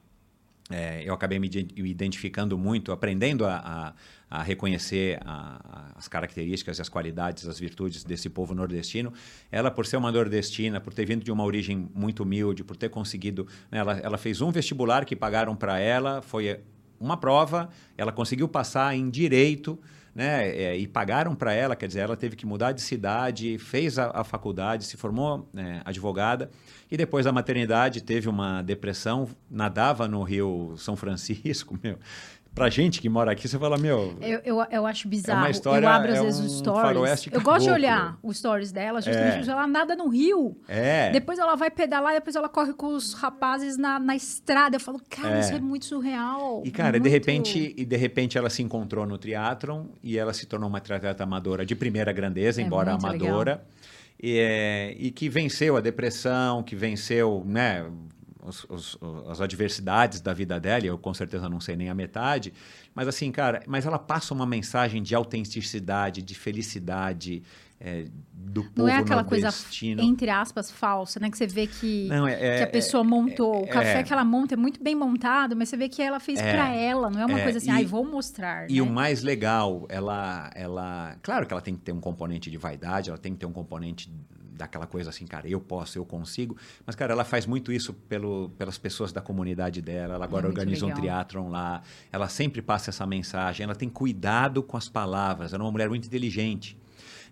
É, 0.70 1.02
eu 1.04 1.14
acabei 1.14 1.40
me 1.40 1.48
ide- 1.48 1.82
me 1.82 1.90
identificando 1.90 2.58
muito, 2.58 2.92
aprendendo 2.92 3.46
a, 3.46 3.56
a- 3.58 3.94
a 4.40 4.44
reconhecer 4.44 5.20
a- 5.26 5.92
as 5.96 6.08
características, 6.08 6.80
as 6.80 6.88
qualidades, 6.88 7.48
as 7.48 7.60
virtudes 7.60 8.04
desse 8.04 8.30
povo 8.30 8.54
nordestino. 8.54 9.12
Ela, 9.52 9.72
por 9.72 9.86
ser 9.86 9.98
uma 9.98 10.12
nordestina, 10.12 10.80
por 10.80 10.94
ter 10.94 11.06
vindo 11.06 11.24
de 11.24 11.32
uma 11.32 11.44
origem 11.44 11.90
muito 11.96 12.22
humilde, 12.24 12.64
por 12.64 12.76
ter 12.78 12.90
conseguido. 12.90 13.48
né, 13.72 13.80
ela, 13.80 13.98
ela 13.98 14.18
fez 14.18 14.42
um 14.42 14.52
vestibular 14.52 15.06
que 15.06 15.16
pagaram 15.16 15.56
para 15.56 15.80
ela, 15.80 16.22
foi 16.22 16.60
uma 17.00 17.18
prova, 17.18 17.70
ela 17.98 18.12
conseguiu 18.12 18.48
passar 18.48 18.96
em 18.96 19.10
direito. 19.10 19.80
Né, 20.14 20.50
é, 20.50 20.78
e 20.78 20.88
pagaram 20.88 21.36
para 21.36 21.54
ela, 21.54 21.76
quer 21.76 21.88
dizer, 21.88 22.00
ela 22.00 22.18
teve 22.18 22.36
que 22.36 22.46
mudar 22.46 22.72
de 22.72 22.82
cidade, 22.82 23.58
fez 23.60 24.00
a, 24.00 24.12
a 24.14 24.24
faculdade, 24.24 24.84
se 24.84 24.98
formou 24.98 25.48
é, 25.56 25.82
advogada 25.86 26.50
e 26.92 26.98
depois 26.98 27.26
da 27.26 27.32
maternidade 27.32 28.02
teve 28.02 28.28
uma 28.28 28.62
depressão, 28.64 29.30
nadava 29.50 30.08
no 30.08 30.24
Rio 30.24 30.74
São 30.78 30.96
Francisco, 30.96 31.78
meu. 31.84 31.98
Pra 32.54 32.70
gente 32.70 33.00
que 33.00 33.08
mora 33.08 33.32
aqui, 33.32 33.48
você 33.48 33.58
fala, 33.58 33.78
meu, 33.78 34.18
Eu, 34.20 34.40
eu, 34.44 34.66
eu 34.70 34.86
acho 34.86 35.08
bizarro. 35.08 35.48
história- 35.50 35.86
eu 35.86 35.90
abro 35.90 36.12
às 36.12 36.18
é 36.18 36.22
vezes 36.24 36.42
um 36.42 36.46
os 36.46 36.58
stories. 36.58 37.28
Eu 37.32 37.42
gosto 37.42 37.66
de 37.66 37.72
olhar 37.72 38.18
os 38.22 38.38
stories 38.38 38.72
dela, 38.72 39.02
justamente 39.02 39.48
É. 39.48 39.52
ela 39.52 39.66
nada 39.66 39.96
no 39.96 40.10
rio. 40.10 40.58
é, 40.68 41.10
Depois 41.12 41.40
ela 41.40 41.56
vai 41.56 41.70
pedalar, 41.72 42.14
depois 42.16 42.36
ela 42.36 42.50
corre 42.50 42.74
com 42.74 42.88
os 42.88 43.14
rapazes 43.14 43.78
na, 43.78 43.98
na 44.00 44.16
estrada. 44.16 44.76
Eu 44.76 44.80
falo, 44.80 45.00
cara, 45.10 45.38
É. 45.38 45.40
isso 45.40 45.54
é 45.54 45.60
muito 45.60 45.86
surreal. 45.86 46.62
E, 46.66 46.72
cara, 46.72 46.94
de 46.94 47.00
muito- 47.00 47.12
repente, 47.14 47.74
e 47.78 47.86
de 47.86 47.96
repente 47.96 48.38
ela 48.38 48.50
se 48.50 48.62
encontrou 48.62 49.06
no 49.06 49.18
triatlon 49.18 49.86
e 50.04 50.18
ela 50.18 50.34
se 50.34 50.46
tornou 50.46 50.68
uma 50.68 50.82
triatleta 50.82 51.24
amadora 51.24 51.66
de 51.66 51.76
primeira 51.76 52.12
grandeza, 52.12 52.62
É 52.62 52.66
embora 52.66 52.92
amadora. 52.94 53.64
E, 54.22 54.38
é, 54.38 54.96
e 55.00 55.12
que 55.12 55.30
venceu 55.30 55.78
a 55.78 55.82
depressão, 55.82 56.62
que 56.62 56.76
venceu 56.76 57.42
né, 57.46 57.86
os- 58.42 58.66
os- 58.70 58.98
as 59.30 59.42
adversidades 59.42 60.22
da 60.22 60.34
vida 60.34 60.60
dela, 60.60 60.86
eu 60.86 60.98
com 60.98 61.14
certeza 61.14 61.50
não 61.50 61.60
sei 61.60 61.76
nem 61.76 61.90
a 61.90 61.94
metade. 61.96 62.54
Mas 62.96 63.08
assim, 63.08 63.32
cara, 63.32 63.62
mas 63.68 63.86
ela 63.86 64.00
passa 64.00 64.34
uma 64.34 64.46
mensagem 64.46 65.04
de 65.04 65.14
autenticidade, 65.16 66.22
de 66.22 66.36
felicidade 66.36 67.44
é, 67.82 68.08
do 68.34 68.62
povo 68.64 68.74
Não 68.76 68.90
é 68.90 68.98
aquela 68.98 69.24
coisa, 69.24 69.48
entre 70.02 70.30
aspas, 70.30 70.70
falsa, 70.70 71.18
né? 71.18 71.30
Que 71.32 71.38
você 71.38 71.48
vê 71.48 71.66
que, 71.66 72.08
Não, 72.10 72.28
é, 72.28 72.34
é- 72.34 72.58
que 72.58 72.64
a 72.64 72.68
pessoa 72.68 73.06
montou. 73.06 73.64
o 73.64 73.68
café 73.70 74.00
é. 74.00 74.04
que 74.04 74.12
ela 74.12 74.26
monta 74.26 74.54
é 74.56 74.58
muito 74.58 74.84
bem 74.84 74.94
montado, 74.94 75.56
mas 75.56 75.70
você 75.70 75.78
vê 75.78 75.88
que 75.88 76.02
ela 76.02 76.20
fez 76.20 76.40
É. 76.40 76.52
pra 76.52 76.68
ela. 76.74 77.10
Não 77.10 77.22
é 77.22 77.26
uma 77.26 77.40
É, 77.40 77.44
coisa 77.44 77.58
assim, 77.58 77.72
ai, 77.72 77.86
vou 77.86 78.04
mostrar. 78.04 78.70
E 78.70 78.76
né? 78.76 78.82
o 78.82 78.86
mais 78.86 79.24
legal, 79.24 79.86
ela, 79.88 80.50
ela. 80.56 81.16
Claro 81.22 81.48
que 81.48 81.54
ela 81.54 81.62
tem 81.62 81.74
que 81.74 81.82
ter 81.82 81.94
um 81.94 82.02
componente 82.02 82.52
de 82.52 82.58
vaidade, 82.58 83.10
ela 83.12 83.18
tem 83.18 83.32
que 83.32 83.40
ter 83.40 83.46
um 83.46 83.54
componente 83.54 84.12
daquela 84.60 84.86
coisa 84.86 85.10
assim, 85.10 85.26
cara, 85.26 85.48
eu 85.48 85.60
posso, 85.60 85.98
eu 85.98 86.06
consigo. 86.06 86.56
Mas, 86.86 86.94
cara, 86.96 87.14
ela 87.14 87.24
faz 87.24 87.46
muito 87.46 87.72
isso 87.72 87.94
pelo, 87.94 88.50
pelas 88.58 88.78
pessoas 88.78 89.12
da 89.14 89.22
comunidade 89.22 89.82
dela. 89.82 90.16
Ela 90.16 90.26
agora 90.26 90.46
É 90.46 90.50
organiza 90.50 90.86
um 90.86 90.90
legal. 90.90 91.02
triatlon 91.02 91.50
lá. 91.50 91.82
Ela 92.12 92.28
sempre 92.28 92.62
passa 92.62 92.90
essa 92.90 93.06
mensagem. 93.08 93.64
Ela 93.64 93.74
tem 93.74 93.88
cuidado 93.90 94.62
com 94.62 94.76
as 94.76 94.90
palavras. 94.90 95.54
Ela 95.54 95.64
é 95.64 95.66
uma 95.66 95.72
mulher 95.72 95.88
muito 95.90 96.06
inteligente. 96.06 96.78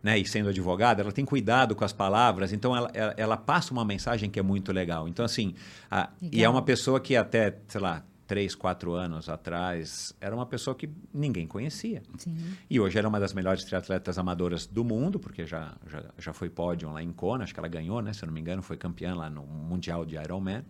Né? 0.02 0.18
E 0.20 0.26
sendo 0.26 0.50
advogada, 0.50 1.02
ela 1.02 1.12
tem 1.12 1.26
cuidado 1.26 1.76
com 1.76 1.84
as 1.84 1.92
palavras, 1.92 2.54
então 2.54 2.76
ela, 2.76 2.90
ela, 2.94 3.14
ela 3.18 3.36
passa 3.36 3.74
uma 3.74 3.84
mensagem 3.84 4.30
que 4.30 4.40
é 4.40 4.44
muito 4.44 4.72
legal. 4.72 5.08
Então, 5.08 5.26
assim, 5.26 5.56
a- 5.90 6.10
e 6.22 6.44
é 6.44 6.48
uma 6.50 6.62
pessoa 6.62 7.00
que 7.00 7.16
até, 7.16 7.58
sei 7.68 7.82
lá, 7.82 8.04
três, 8.28 8.54
quatro 8.54 8.94
anos 8.94 9.30
atrás, 9.30 10.14
era 10.20 10.36
uma 10.36 10.46
pessoa 10.46 10.76
que 10.76 10.90
ninguém 11.14 11.48
conhecia. 11.48 12.04
Sim. 12.18 12.38
E 12.70 12.80
hoje 12.80 12.98
ela 12.98 13.08
é 13.08 13.10
uma 13.10 13.20
das 13.20 13.34
melhores 13.34 13.64
triatletas 13.64 14.18
amadoras 14.20 14.68
do 14.68 14.84
mundo, 14.84 15.18
porque 15.18 15.46
já, 15.46 15.76
já, 15.88 16.04
já 16.18 16.34
foi 16.34 16.50
pódio 16.50 16.92
lá 16.92 17.02
em 17.02 17.12
Kona, 17.12 17.46
acho 17.46 17.54
que 17.54 17.60
ela 17.60 17.70
ganhou, 17.70 18.02
né? 18.02 18.12
Se 18.14 18.24
eu 18.24 18.28
não 18.28 18.34
me 18.34 18.42
engano, 18.42 18.62
foi 18.62 18.76
campeã 18.76 19.16
lá 19.16 19.30
no 19.30 19.44
Mundial 19.44 20.06
de 20.06 20.18
Ironman. 20.18 20.64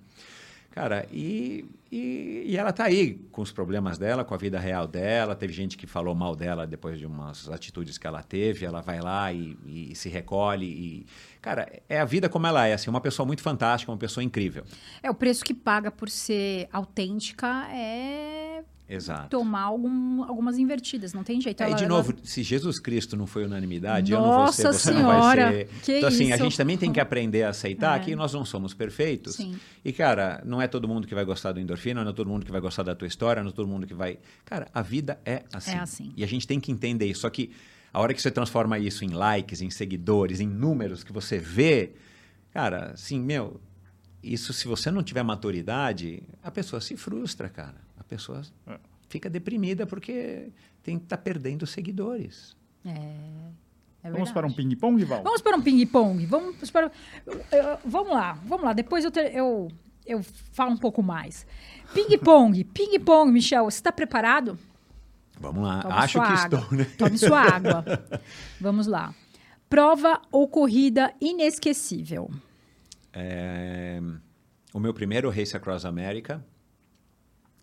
Cara, 0.78 1.08
e, 1.12 1.66
e, 1.92 2.44
e 2.46 2.56
ela 2.56 2.72
tá 2.72 2.84
aí 2.84 3.16
com 3.32 3.42
os 3.42 3.52
problemas 3.52 3.98
dela, 3.98 4.24
com 4.24 4.36
a 4.36 4.38
vida 4.38 4.60
real 4.60 4.88
dela. 4.88 5.36
Teve 5.36 5.52
gente 5.52 5.76
que 5.76 5.88
falou 5.88 6.14
mal 6.14 6.36
dela 6.36 6.68
depois 6.68 7.00
de 7.00 7.06
umas 7.08 7.50
atitudes 7.50 7.98
que 7.98 8.06
ela 8.06 8.22
teve. 8.22 8.64
Ela 8.64 8.80
vai 8.80 9.02
lá 9.02 9.34
e, 9.34 9.58
e 9.66 9.96
se 9.96 10.08
recolhe. 10.08 10.68
E, 10.68 11.06
cara, 11.42 11.68
é 11.90 12.00
a 12.00 12.06
vida 12.06 12.30
como 12.30 12.46
ela 12.46 12.68
é. 12.68 12.74
Assim, 12.74 12.92
uma 12.92 13.02
pessoa 13.02 13.26
muito 13.26 13.42
fantástica, 13.42 13.92
uma 13.92 13.98
pessoa 13.98 14.24
incrível. 14.24 14.66
É, 15.02 15.10
o 15.10 15.16
preço 15.16 15.44
que 15.44 15.52
paga 15.52 15.90
por 15.90 16.12
ser 16.12 16.70
autêntica 16.72 17.68
é 17.74 18.64
Exato. 18.90 19.30
tomar 19.30 19.64
algum, 19.64 20.24
algumas 20.24 20.58
invertidas, 20.58 21.14
não 21.14 21.24
tem 21.24 21.42
jeito. 21.42 21.62
É, 21.62 21.66
ela, 21.66 21.74
e 21.74 21.76
de 21.76 21.84
ela... 21.84 21.96
novo, 21.96 22.14
se 22.24 22.42
Jesus 22.42 22.80
Cristo 22.80 23.18
não 23.18 23.28
foi 23.28 23.44
unanimidade, 23.46 24.12
Nossa 24.14 24.24
eu 24.24 24.28
não 24.28 24.44
vou 24.44 24.54
ser, 24.54 24.68
você 24.68 24.94
senhora, 24.94 25.46
não 25.46 25.52
vai 25.52 25.66
ser. 25.66 25.70
que 25.84 25.98
então, 25.98 26.10
assim, 26.10 26.24
isso? 26.26 26.34
a 26.34 26.38
gente 26.38 26.58
também 26.58 26.78
tem 26.78 26.94
que 26.94 27.00
aprender 27.00 27.44
a 27.44 27.50
aceitar 27.50 28.00
É. 28.00 28.04
que 28.04 28.16
nós 28.16 28.34
não 28.34 28.46
somos 28.46 28.74
perfeitos. 28.74 29.36
Sim. 29.36 29.60
E, 29.84 29.92
cara, 29.92 30.42
não 30.46 30.62
é 30.62 30.68
todo 30.68 30.88
mundo 30.88 31.06
que 31.06 31.14
vai 31.14 31.26
gostar 31.26 31.52
do 31.52 31.60
endorfina, 31.60 32.04
não 32.04 32.12
é 32.12 32.14
todo 32.14 32.30
mundo 32.30 32.46
que 32.46 32.52
vai 32.52 32.62
gostar 32.62 32.84
da 32.84 32.96
tua 32.96 33.08
história, 33.08 33.44
não 33.44 33.50
é 33.50 33.54
todo 33.54 33.68
mundo 33.68 33.86
que 33.86 33.94
vai. 33.94 34.20
Cara, 34.46 34.68
a 34.74 34.82
vida 34.82 35.20
é 35.26 35.44
assim. 35.54 35.72
É 35.72 35.80
assim. 35.80 36.14
E 36.16 36.24
a 36.24 36.28
gente 36.28 36.48
tem 36.48 36.60
que 36.60 36.72
entender 36.72 37.06
isso. 37.08 37.22
Só 37.22 37.30
que 37.30 37.52
a 37.92 38.00
hora 38.00 38.14
que 38.14 38.22
você 38.22 38.32
transforma 38.32 38.80
isso 38.80 39.04
em 39.04 39.10
likes, 39.10 39.62
em 39.62 39.70
seguidores, 39.70 40.40
em 40.40 40.48
números 40.48 41.04
que 41.04 41.12
você 41.12 41.38
vê, 41.40 41.92
cara, 42.54 42.92
assim, 42.94 43.20
meu, 43.20 43.60
isso 44.24 44.54
se 44.54 44.68
você 44.68 44.92
não 44.92 45.04
tiver 45.04 45.24
maturidade, 45.24 46.24
a 46.44 46.52
pessoa 46.52 46.80
se 46.80 46.96
frustra, 46.96 47.50
cara. 47.50 47.87
Pessoa 48.08 48.42
É. 48.68 48.78
fica 49.10 49.30
deprimida 49.30 49.86
porque 49.86 50.50
tem 50.84 50.98
tá 50.98 51.18
perdendo 51.18 51.66
seguidores. 51.68 52.56
É, 52.86 52.90
é 54.04 54.12
Vamos 54.12 54.32
para 54.32 54.48
um 54.48 54.52
ping-pong, 54.54 55.04
Val? 55.04 55.24
Vamos 55.24 55.42
para 55.42 55.58
um 55.58 55.62
ping-pong. 55.62 56.26
Vamos, 56.26 56.72
para... 56.72 56.92
vamos 57.84 58.14
lá, 58.14 58.34
vamos 58.46 58.66
lá. 58.66 58.74
Depois 58.74 59.04
eu, 59.04 59.12
te- 59.12 59.32
eu, 59.34 59.68
eu 60.06 60.24
falo 60.54 60.72
um 60.72 60.78
pouco 60.78 61.04
mais. 61.04 61.46
Ping-pong, 61.94 62.64
ping-pong, 62.74 63.32
Michel, 63.32 63.66
você 63.66 63.78
está 63.78 63.92
preparado? 63.92 64.58
Vamos 65.40 65.64
lá. 65.68 65.82
Tome 65.82 65.94
Acho 65.94 66.20
que 66.22 66.26
água. 66.26 66.60
estou, 66.60 66.78
né? 66.78 66.84
Tome 66.98 67.18
sua 67.18 67.42
água. 67.42 67.84
Vamos 68.60 68.88
lá. 68.88 69.14
Prova 69.70 70.22
ou 70.32 70.48
corrida 70.48 71.14
inesquecível? 71.22 72.32
É, 73.14 74.00
o 74.74 74.80
meu 74.80 74.94
primeiro 74.94 75.30
Race 75.30 75.56
Across 75.56 75.86
America, 75.86 76.44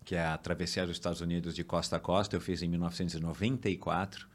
que 0.05 0.15
é 0.15 0.23
a 0.23 0.37
travessia 0.37 0.85
dos 0.85 0.95
Estados 0.95 1.19
Unidos 1.19 1.55
de 1.55 1.63
costa 1.63 1.95
a 1.95 1.99
costa, 1.99 2.35
eu 2.35 2.39
fiz 2.39 2.61
em 2.61 2.69
1994. 2.69 4.27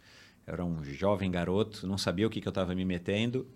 Eu 0.44 0.52
era 0.52 0.64
um 0.64 0.82
jovem 0.82 1.30
garoto, 1.30 1.86
não 1.86 1.96
sabia 1.96 2.26
o 2.26 2.30
que, 2.30 2.40
que 2.40 2.48
eu 2.48 2.50
estava 2.50 2.74
me 2.74 2.84
metendo 2.84 3.46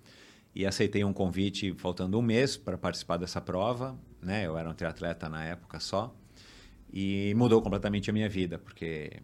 e 0.55 0.65
aceitei 0.65 1.05
um 1.05 1.13
convite 1.13 1.75
faltando 1.77 2.17
um 2.17 2.23
mês 2.23 2.57
para 2.57 2.79
participar 2.79 3.17
dessa 3.17 3.41
prova. 3.41 3.99
Né? 4.23 4.47
Eu 4.47 4.57
era 4.57 4.71
um 4.71 4.75
triatleta 4.75 5.29
na 5.29 5.45
época 5.45 5.81
só 5.81 6.15
e 6.93 7.35
mudou 7.37 7.61
completamente 7.61 8.09
a 8.09 8.13
minha 8.13 8.29
vida, 8.29 8.57
porque, 8.57 9.21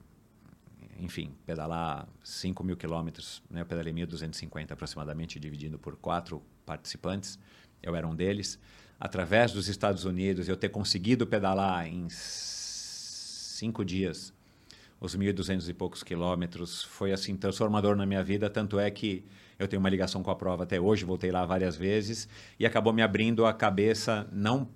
enfim, 0.99 1.32
pedalar 1.47 2.09
5 2.24 2.64
mil 2.64 2.76
quilômetros, 2.76 3.41
né? 3.49 3.61
eu 3.61 3.66
pedalei 3.66 3.93
1.250 3.93 4.72
aproximadamente, 4.72 5.38
dividindo 5.38 5.78
por 5.78 5.95
quatro 5.95 6.43
participantes, 6.66 7.38
eu 7.80 7.95
era 7.95 8.09
um 8.09 8.16
deles. 8.16 8.59
Através 8.99 9.53
dos 9.53 9.68
Estados 9.68 10.05
Unidos, 10.05 10.49
eu 10.49 10.57
ter 10.57 10.70
conseguido 10.70 11.24
pedalar 11.26 11.86
em 11.86 12.09
cinco 13.61 13.85
dias 13.85 14.33
os 15.01 15.17
1.200 15.17 15.69
e 15.69 15.73
poucos 15.73 16.03
quilômetros 16.03 16.83
foi 16.83 17.13
assim 17.13 17.35
transformador 17.35 17.97
na 17.97 18.05
minha 18.05 18.23
vida, 18.23 18.51
tanto 18.51 18.79
é 18.79 18.91
que 18.91 19.25
eu 19.59 19.67
tenho 19.67 19.81
uma 19.81 19.89
ligação 19.89 20.23
com 20.23 20.31
a 20.31 20.37
prova 20.37 20.65
até 20.65 20.79
hoje, 20.79 21.07
voltei 21.07 21.31
lá 21.31 21.47
várias 21.47 21.75
vezes 21.75 22.29
e 22.59 22.67
acabou 22.67 22.93
me 22.93 23.01
abrindo 23.03 23.47
a 23.47 23.53
cabeça 23.53 24.29
não 24.31 24.69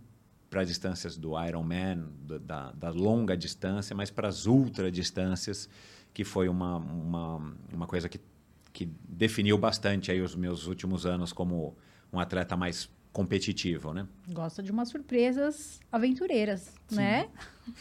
para 0.49 0.63
as 0.63 0.69
distâncias 0.69 1.17
do 1.17 1.33
Ironman, 1.43 2.07
da, 2.41 2.73
da 2.73 2.91
longa 2.91 3.37
distância, 3.37 3.95
mas 3.95 4.11
para 4.11 4.29
as 4.29 4.47
ultra 4.47 4.91
distâncias, 4.91 5.69
que 6.15 6.25
foi 6.25 6.49
uma, 6.49 6.77
uma, 6.77 7.57
uma 7.73 7.87
coisa 7.87 8.09
que, 8.09 8.21
que 8.73 8.89
definiu 9.07 9.59
bastante 9.59 10.11
aí 10.11 10.23
os 10.23 10.35
meus 10.35 10.67
últimos 10.67 11.05
anos 11.05 11.33
como 11.33 11.77
um 12.13 12.19
atleta 12.21 12.57
mais 12.57 12.89
competitivo, 13.15 13.95
né? 13.95 14.07
Gosta 14.29 14.61
de 14.63 14.71
umas 14.73 14.89
surpresas 14.91 15.81
aventureiras, 15.91 16.75
né? 16.91 17.31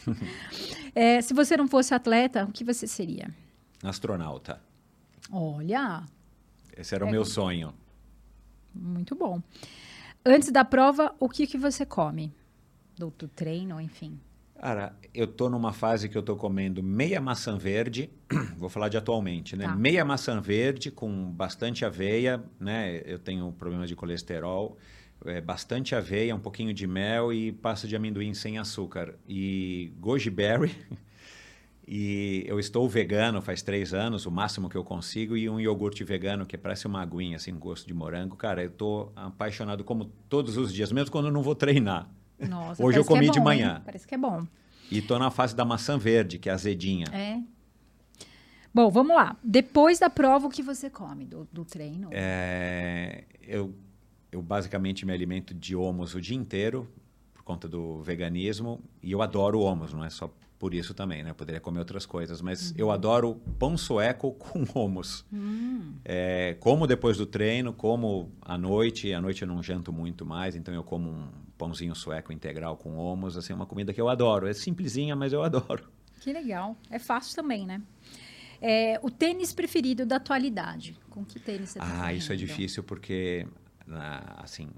É, 0.94 1.20
se 1.20 1.34
você 1.34 1.56
não 1.56 1.66
fosse 1.68 1.92
atleta, 1.92 2.44
o 2.44 2.52
que 2.52 2.64
você 2.64 2.86
seria? 2.86 3.28
Astronauta. 3.82 4.62
Olha, 5.30 6.04
Esse 6.76 6.94
era 6.94 7.04
o 7.04 7.08
É. 7.08 7.10
meu 7.10 7.24
sonho. 7.24 7.74
muito 8.74 9.14
bom. 9.14 9.42
Antes 10.24 10.50
da 10.50 10.64
prova, 10.64 11.14
o 11.20 11.28
que, 11.28 11.46
que 11.46 11.58
você 11.58 11.84
come? 11.84 12.32
Do, 12.96 13.12
do 13.18 13.28
treino, 13.28 13.80
enfim. 13.80 14.18
Cara, 14.58 14.96
eu 15.12 15.26
tô 15.26 15.50
numa 15.50 15.72
fase 15.72 16.08
que 16.08 16.16
eu 16.16 16.22
tô 16.22 16.34
comendo 16.36 16.82
meia 16.82 17.20
maçã 17.20 17.58
verde, 17.58 18.08
vou 18.56 18.68
falar 18.70 18.88
de 18.88 18.96
atualmente, 18.96 19.54
né? 19.56 19.66
Tá. 19.66 19.74
Meia 19.76 20.04
maçã 20.04 20.40
verde 20.40 20.90
com 20.90 21.30
bastante 21.32 21.84
aveia, 21.84 22.42
né? 22.58 23.02
Eu 23.04 23.18
tenho 23.18 23.52
problema 23.52 23.86
de 23.86 23.94
colesterol, 23.96 24.78
é, 25.24 25.40
bastante 25.40 25.94
aveia, 25.94 26.34
um 26.34 26.40
pouquinho 26.40 26.72
de 26.72 26.86
mel 26.86 27.32
e 27.32 27.52
pasta 27.52 27.86
de 27.86 27.96
amendoim 27.96 28.34
sem 28.34 28.58
açúcar. 28.58 29.14
E 29.28 29.92
goji 29.98 30.30
berry. 30.30 30.74
E 31.86 32.44
eu 32.46 32.58
estou 32.58 32.88
vegano 32.88 33.42
faz 33.42 33.60
três 33.60 33.92
anos, 33.92 34.24
o 34.24 34.30
máximo 34.30 34.70
que 34.70 34.76
eu 34.76 34.82
consigo, 34.82 35.36
e 35.36 35.50
um 35.50 35.60
iogurte 35.60 36.02
vegano 36.02 36.46
que 36.46 36.56
parece 36.56 36.86
uma 36.86 37.02
aguinha, 37.02 37.36
assim, 37.36 37.54
gosto 37.54 37.86
de 37.86 37.92
morango. 37.92 38.36
Cara, 38.36 38.62
eu 38.62 38.70
tô 38.70 39.12
apaixonado 39.14 39.84
como 39.84 40.06
todos 40.28 40.56
os 40.56 40.72
dias, 40.72 40.90
mesmo 40.90 41.10
quando 41.10 41.26
eu 41.26 41.32
não 41.32 41.42
vou 41.42 41.54
treinar. 41.54 42.08
Nossa, 42.38 42.80
Hoje 42.82 42.98
eu 42.98 43.02
é 43.02 43.06
comi 43.06 43.28
de 43.28 43.38
bom, 43.38 43.44
manhã. 43.44 43.76
hein? 43.76 43.82
Parece 43.84 44.06
que 44.06 44.14
é 44.14 44.18
bom. 44.18 44.46
E 44.90 45.02
tô 45.02 45.18
na 45.18 45.30
fase 45.30 45.54
da 45.54 45.62
maçã 45.64 45.98
verde, 45.98 46.38
que 46.38 46.48
é 46.48 46.52
azedinha. 46.52 47.06
É. 47.12 47.38
Bom, 48.72 48.90
vamos 48.90 49.14
lá. 49.14 49.36
Depois 49.44 49.98
da 49.98 50.08
prova, 50.08 50.46
o 50.46 50.50
que 50.50 50.62
você 50.62 50.88
come 50.88 51.26
do, 51.26 51.46
do 51.52 51.66
treino? 51.66 52.08
É, 52.12 53.24
eu, 53.42 53.74
eu 54.34 54.42
basicamente 54.42 55.06
me 55.06 55.12
alimento 55.12 55.54
de 55.54 55.76
homus 55.76 56.14
o 56.14 56.20
dia 56.20 56.36
inteiro, 56.36 56.88
por 57.32 57.42
conta 57.44 57.68
do 57.68 58.02
veganismo, 58.02 58.80
e 59.02 59.12
eu 59.12 59.22
adoro 59.22 59.60
homus, 59.60 59.92
não 59.92 60.04
é 60.04 60.10
só 60.10 60.28
por 60.58 60.74
isso 60.74 60.92
também, 60.94 61.22
né? 61.22 61.30
Eu 61.30 61.34
poderia 61.34 61.60
comer 61.60 61.78
outras 61.78 62.04
coisas, 62.06 62.40
mas 62.40 62.74
eu 62.76 62.90
adoro 62.90 63.36
pão 63.58 63.76
sueco 63.76 64.32
com 64.38 64.64
homus. 64.74 65.24
É, 66.04 66.56
como 66.58 66.86
depois 66.86 67.16
do 67.16 67.26
treino, 67.26 67.72
como 67.72 68.32
à 68.42 68.58
noite, 68.58 69.12
à 69.12 69.20
noite 69.20 69.42
eu 69.42 69.48
não 69.48 69.62
janto 69.62 69.92
muito 69.92 70.24
mais, 70.26 70.56
então 70.56 70.72
eu 70.74 70.82
como 70.82 71.10
um 71.10 71.28
pãozinho 71.56 71.94
sueco 71.94 72.32
integral 72.32 72.76
com 72.76 72.96
homus, 72.96 73.36
assim, 73.36 73.52
é 73.52 73.56
uma 73.56 73.66
comida 73.66 73.92
que 73.92 74.00
eu 74.00 74.08
adoro. 74.08 74.48
É 74.48 74.52
simplesinha, 74.54 75.14
mas 75.14 75.32
eu 75.32 75.42
adoro. 75.44 75.84
Que 76.20 76.32
legal. 76.32 76.76
É 76.90 76.98
fácil 76.98 77.36
também, 77.36 77.66
né? 77.66 77.80
É, 78.60 78.98
o 79.02 79.10
tênis 79.10 79.52
preferido 79.52 80.06
da 80.06 80.16
atualidade. 80.16 80.96
Com 81.10 81.24
que 81.24 81.38
tênis 81.38 81.70
você 81.70 81.78
tá 81.78 82.04
Ah, 82.06 82.12
isso 82.14 82.32
é 82.32 82.34
correndo? 82.36 82.48
difícil 82.48 82.82
porque, 82.82 83.46
ah, 83.90 84.40
assim, 84.42 84.68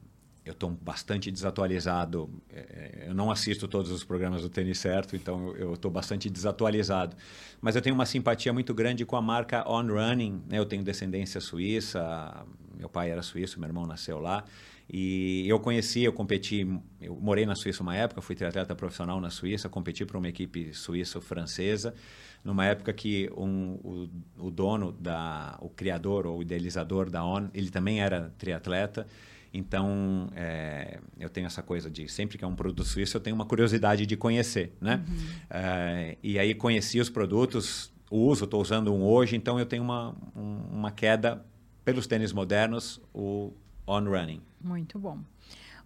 eu 0.45 0.53
estou 0.53 0.71
bastante 0.71 1.31
desatualizado. 1.31 2.31
Eh, 2.51 3.07
Eu 3.09 3.15
não 3.15 3.31
assisto 3.31 3.67
todos 3.67 3.91
os 3.91 4.05
programas 4.05 4.43
do 4.43 4.49
Tênis 4.49 4.79
Certo, 4.79 5.17
então 5.17 5.55
eu 5.57 5.75
estou 5.75 5.91
bastante 5.91 6.31
desatualizado. 6.31 7.17
Mas 7.61 7.75
eu 7.75 7.83
tenho 7.83 7.95
uma 7.95 8.07
simpatia 8.07 8.53
muito 8.53 8.73
grande 8.73 9.05
com 9.05 9.17
a 9.17 9.23
marca 9.23 9.69
On 9.69 9.87
Running. 9.87 10.43
Né? 10.49 10.59
Eu 10.59 10.67
tenho 10.67 10.85
descendência 10.85 11.41
suíça, 11.41 12.47
meu 12.77 12.89
pai 12.89 13.11
era 13.11 13.23
suíço, 13.23 13.59
meu 13.59 13.69
irmão 13.69 13.87
nasceu 13.87 14.21
lá. 14.21 14.45
E 14.89 15.45
eu 15.49 15.59
conheci, 15.59 16.05
eu 16.05 16.13
competi, 16.13 16.65
eu 17.01 17.17
morei 17.17 17.45
na 17.45 17.57
Suíça 17.57 17.83
uma 17.83 17.97
época, 17.97 18.21
fui 18.23 18.37
triatleta 18.37 18.73
profissional 18.73 19.21
na 19.21 19.31
Suíça, 19.31 19.69
competi 19.69 20.05
para 20.07 20.17
uma 20.17 20.29
equipe 20.29 20.73
suíço-francesa, 20.73 21.93
numa 22.47 22.65
época 22.65 22.93
que 22.93 23.29
um, 23.37 23.73
o, 23.83 24.09
o 24.39 24.51
dono, 24.51 24.93
da, 24.93 25.59
o 25.61 25.69
criador 25.69 26.27
ou 26.27 26.41
idealizador 26.41 27.11
da 27.11 27.25
ON, 27.25 27.49
ele 27.53 27.71
também 27.71 28.01
era 28.01 28.33
triatleta. 28.39 29.07
Então, 29.53 30.29
é, 30.35 31.01
eu 31.19 31.29
tenho 31.29 31.47
essa 31.47 31.63
coisa 31.63 31.91
de 31.91 32.09
sempre 32.09 32.39
que 32.39 32.45
é 32.45 32.47
um 32.47 32.55
produto 32.55 32.85
suíço, 32.85 33.17
eu 33.17 33.21
tenho 33.21 33.35
uma 33.35 33.47
curiosidade 33.47 34.07
de 34.07 34.17
conhecer, 34.17 34.73
né? 34.81 35.05
É, 35.51 36.17
e 36.23 36.39
aí 36.39 36.55
conheci 36.55 37.01
os 37.01 37.09
produtos, 37.11 37.93
uso, 38.11 38.45
estou 38.45 38.61
usando 38.63 38.93
um 38.95 39.03
hoje, 39.03 39.35
então 39.35 39.59
eu 39.59 39.67
tenho 39.67 39.83
uma, 39.83 40.15
um- 40.37 40.61
uma 40.73 40.91
queda 40.91 41.45
pelos 41.85 42.07
tênis 42.07 42.33
modernos, 42.33 43.01
o 43.15 43.53
On 43.87 44.05
Running. 44.05 44.41
Muito 44.61 44.99
bom. 44.99 45.19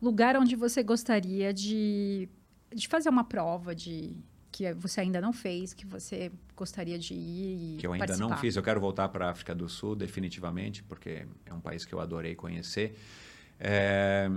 Lugar 0.02 0.36
onde 0.36 0.56
você 0.56 0.82
gostaria 0.82 1.52
de, 1.54 2.28
de 2.74 2.88
fazer 2.88 3.08
uma 3.08 3.22
prova 3.24 3.74
de 3.74 4.16
que 4.50 4.72
você 4.74 5.02
ainda 5.02 5.20
não 5.20 5.32
fez, 5.32 5.72
que 5.72 5.86
você 5.86 6.32
gostaria 6.60 6.98
de 6.98 7.14
ir 7.14 7.74
e 7.74 7.76
que 7.78 7.86
eu 7.86 7.92
ainda 7.94 8.04
participar. 8.06 8.28
não 8.30 8.36
fiz. 8.36 8.54
Eu 8.54 8.62
quero 8.62 8.78
voltar 8.80 9.08
para 9.08 9.26
a 9.26 9.30
África 9.30 9.54
do 9.54 9.66
Sul, 9.68 9.96
definitivamente, 9.96 10.82
porque 10.82 11.26
é 11.46 11.54
um 11.54 11.60
país 11.60 11.84
que 11.86 11.92
eu 11.94 12.00
adorei 12.00 12.34
conhecer. 12.34 12.96
É, 13.58 14.30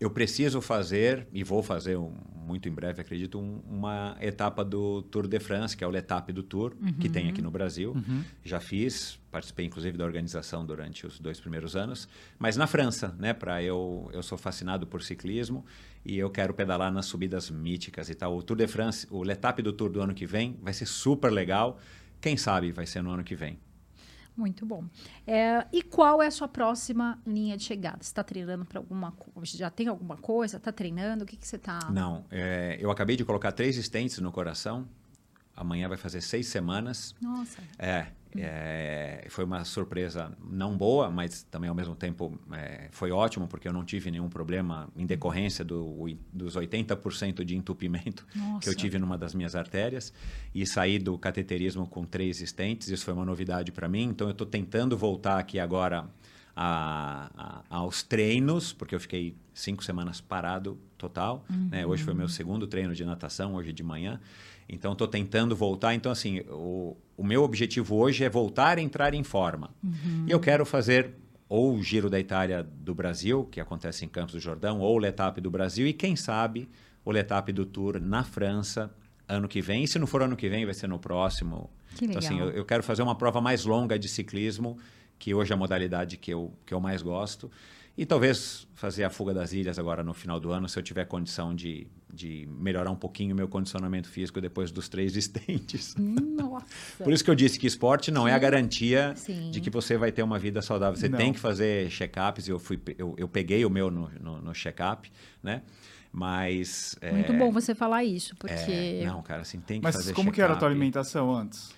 eu 0.00 0.10
preciso 0.10 0.60
fazer, 0.60 1.28
e 1.32 1.44
vou 1.44 1.62
fazer 1.62 1.96
um- 1.96 2.12
muito 2.44 2.68
em 2.68 2.72
breve, 2.72 3.00
acredito, 3.00 3.38
um- 3.38 3.60
uma 3.70 4.16
etapa 4.20 4.64
do 4.64 5.02
Tour 5.02 5.28
de 5.28 5.38
France, 5.38 5.76
que 5.76 5.84
é 5.84 5.86
o 5.86 5.90
Letap 5.90 6.32
do 6.32 6.42
Tour, 6.42 6.74
que 7.00 7.08
tem 7.08 7.28
aqui 7.28 7.40
no 7.40 7.52
Brasil. 7.52 7.94
Já 8.44 8.58
fiz, 8.58 9.16
participei 9.30 9.64
inclusive 9.64 9.96
da 9.96 10.04
organização 10.04 10.66
durante 10.66 11.06
os 11.06 11.20
dois 11.20 11.38
primeiros 11.38 11.76
anos, 11.76 12.08
mas 12.36 12.56
na 12.56 12.66
França, 12.66 13.14
né? 13.16 13.32
Para 13.32 13.62
eu, 13.62 14.10
eu 14.12 14.22
sou 14.24 14.36
fascinado 14.36 14.88
por 14.88 15.02
ciclismo 15.04 15.64
e 16.04 16.18
eu 16.18 16.30
quero 16.30 16.52
pedalar 16.52 16.92
nas 16.92 17.06
subidas 17.06 17.50
míticas 17.50 18.08
e 18.08 18.14
tal. 18.14 18.36
O 18.36 18.42
Tour 18.42 18.56
de 18.56 18.66
France, 18.66 19.06
o 19.10 19.22
Letap 19.22 19.62
do 19.62 19.72
Tour 19.72 19.90
do 19.90 20.00
ano 20.00 20.14
que 20.14 20.26
vem 20.26 20.58
vai 20.62 20.72
ser 20.72 20.86
super 20.86 21.30
legal. 21.30 21.78
Quem 22.20 22.36
sabe 22.36 22.72
vai 22.72 22.86
ser 22.86 23.02
no 23.02 23.10
ano 23.10 23.24
que 23.24 23.34
vem. 23.34 23.58
Muito 24.36 24.64
bom. 24.64 24.84
É, 25.26 25.66
e 25.72 25.82
qual 25.82 26.22
é 26.22 26.26
a 26.26 26.30
sua 26.30 26.48
próxima 26.48 27.20
linha 27.26 27.56
de 27.56 27.64
chegada? 27.64 27.98
Você 28.00 28.10
está 28.10 28.24
treinando 28.24 28.64
para 28.64 28.78
alguma 28.78 29.12
coisa? 29.12 29.56
Já 29.56 29.68
tem 29.68 29.88
alguma 29.88 30.16
coisa? 30.16 30.56
Está 30.56 30.72
treinando? 30.72 31.24
O 31.24 31.26
que, 31.26 31.36
que 31.36 31.46
você 31.46 31.56
está... 31.56 31.78
Não, 31.90 32.24
é, 32.30 32.78
eu 32.80 32.90
acabei 32.90 33.14
de 33.14 33.24
colocar 33.24 33.52
três 33.52 33.76
stents 33.76 34.18
no 34.18 34.32
coração 34.32 34.88
amanhã 35.56 35.88
vai 35.88 35.96
fazer 35.96 36.20
seis 36.20 36.46
semanas. 36.46 37.14
Nossa. 37.20 37.62
É, 37.78 38.06
é, 38.36 39.26
foi 39.28 39.44
uma 39.44 39.64
surpresa 39.64 40.32
não 40.42 40.76
boa, 40.76 41.10
mas 41.10 41.42
também 41.44 41.68
ao 41.68 41.74
mesmo 41.74 41.94
tempo 41.94 42.38
é, 42.52 42.88
foi 42.90 43.10
ótimo, 43.10 43.46
porque 43.46 43.68
eu 43.68 43.72
não 43.72 43.84
tive 43.84 44.10
nenhum 44.10 44.28
problema 44.28 44.88
em 44.96 45.04
decorrência 45.04 45.64
do, 45.64 46.06
dos 46.32 46.56
80% 46.56 47.44
de 47.44 47.56
entupimento 47.56 48.26
Nossa. 48.34 48.60
que 48.60 48.68
eu 48.68 48.74
tive 48.74 48.98
numa 48.98 49.18
das 49.18 49.34
minhas 49.34 49.54
artérias. 49.54 50.12
E 50.54 50.66
saí 50.66 50.98
do 50.98 51.18
cateterismo 51.18 51.86
com 51.86 52.04
três 52.04 52.40
estentes, 52.40 52.88
isso 52.88 53.04
foi 53.04 53.14
uma 53.14 53.24
novidade 53.24 53.70
para 53.70 53.88
mim. 53.88 54.04
Então 54.04 54.28
eu 54.28 54.32
estou 54.32 54.46
tentando 54.46 54.96
voltar 54.96 55.38
aqui 55.38 55.58
agora 55.58 56.08
a, 56.56 57.30
a, 57.36 57.76
aos 57.76 58.02
treinos, 58.02 58.72
porque 58.72 58.94
eu 58.94 59.00
fiquei 59.00 59.34
cinco 59.54 59.84
semanas 59.84 60.20
parado 60.20 60.78
total. 60.96 61.44
Uhum. 61.50 61.68
Né? 61.70 61.86
Hoje 61.86 62.02
foi 62.02 62.14
meu 62.14 62.28
segundo 62.28 62.66
treino 62.66 62.94
de 62.94 63.04
natação, 63.04 63.54
hoje 63.54 63.72
de 63.72 63.82
manhã. 63.82 64.20
Então, 64.72 64.92
estou 64.92 65.06
tentando 65.06 65.54
voltar. 65.54 65.94
Então, 65.94 66.10
assim, 66.10 66.40
o, 66.48 66.96
o 67.16 67.22
meu 67.22 67.42
objetivo 67.42 67.94
hoje 67.96 68.24
é 68.24 68.30
voltar 68.30 68.78
a 68.78 68.80
entrar 68.80 69.12
em 69.12 69.22
forma. 69.22 69.70
Uhum. 69.84 70.24
E 70.26 70.30
eu 70.30 70.40
quero 70.40 70.64
fazer 70.64 71.14
ou 71.48 71.74
o 71.74 71.82
Giro 71.82 72.08
da 72.08 72.18
Itália 72.18 72.62
do 72.62 72.94
Brasil, 72.94 73.46
que 73.50 73.60
acontece 73.60 74.06
em 74.06 74.08
Campos 74.08 74.32
do 74.32 74.40
Jordão, 74.40 74.80
ou 74.80 74.96
o 74.96 74.98
Letap 74.98 75.38
do 75.38 75.50
Brasil, 75.50 75.86
e 75.86 75.92
quem 75.92 76.16
sabe 76.16 76.66
o 77.04 77.10
Letap 77.10 77.52
do 77.52 77.66
Tour 77.66 78.00
na 78.00 78.24
França 78.24 78.90
ano 79.28 79.46
que 79.46 79.60
vem. 79.60 79.84
E 79.84 79.88
se 79.88 79.98
não 79.98 80.06
for 80.06 80.22
ano 80.22 80.34
que 80.34 80.48
vem, 80.48 80.64
vai 80.64 80.72
ser 80.72 80.86
no 80.86 80.98
próximo. 80.98 81.68
Que 81.94 82.06
legal. 82.06 82.22
Então, 82.22 82.36
assim, 82.36 82.40
eu, 82.40 82.50
eu 82.56 82.64
quero 82.64 82.82
fazer 82.82 83.02
uma 83.02 83.14
prova 83.14 83.38
mais 83.38 83.66
longa 83.66 83.98
de 83.98 84.08
ciclismo, 84.08 84.78
que 85.18 85.34
hoje 85.34 85.52
é 85.52 85.54
a 85.54 85.58
modalidade 85.58 86.16
que 86.16 86.30
eu, 86.30 86.50
que 86.64 86.72
eu 86.72 86.80
mais 86.80 87.02
gosto. 87.02 87.50
E 87.96 88.06
talvez 88.06 88.66
fazer 88.74 89.04
a 89.04 89.10
fuga 89.10 89.34
das 89.34 89.52
ilhas 89.52 89.78
agora 89.78 90.02
no 90.02 90.14
final 90.14 90.40
do 90.40 90.50
ano, 90.50 90.66
se 90.68 90.78
eu 90.78 90.82
tiver 90.82 91.04
condição 91.04 91.54
de, 91.54 91.86
de 92.12 92.48
melhorar 92.50 92.90
um 92.90 92.96
pouquinho 92.96 93.34
o 93.34 93.36
meu 93.36 93.46
condicionamento 93.46 94.08
físico 94.08 94.40
depois 94.40 94.72
dos 94.72 94.88
três 94.88 95.14
estentes. 95.16 95.94
Nossa. 95.96 97.04
Por 97.04 97.12
isso 97.12 97.22
que 97.22 97.30
eu 97.30 97.34
disse 97.34 97.58
que 97.58 97.66
esporte 97.66 98.10
não 98.10 98.24
Sim. 98.24 98.30
é 98.30 98.34
a 98.34 98.38
garantia 98.38 99.12
Sim. 99.14 99.50
de 99.50 99.60
que 99.60 99.68
você 99.68 99.98
vai 99.98 100.10
ter 100.10 100.22
uma 100.22 100.38
vida 100.38 100.62
saudável. 100.62 100.98
Você 100.98 101.08
não. 101.08 101.18
tem 101.18 101.32
que 101.32 101.38
fazer 101.38 101.90
check-ups. 101.90 102.48
Eu, 102.48 102.58
fui, 102.58 102.80
eu, 102.96 103.14
eu 103.18 103.28
peguei 103.28 103.64
o 103.64 103.70
meu 103.70 103.90
no, 103.90 104.10
no, 104.20 104.40
no 104.40 104.54
check-up, 104.54 105.10
né? 105.42 105.62
Mas... 106.10 106.96
Muito 107.12 107.32
é, 107.32 107.38
bom 107.38 107.50
você 107.50 107.74
falar 107.74 108.04
isso, 108.04 108.36
porque... 108.36 108.72
É, 108.72 109.04
não, 109.06 109.22
cara, 109.22 109.42
assim, 109.42 109.60
tem 109.60 109.80
que 109.80 109.84
Mas 109.84 109.96
fazer 109.96 110.10
Mas 110.10 110.16
como 110.16 110.30
que 110.30 110.42
era 110.42 110.52
a 110.52 110.56
tua 110.56 110.68
alimentação 110.68 111.34
antes? 111.34 111.70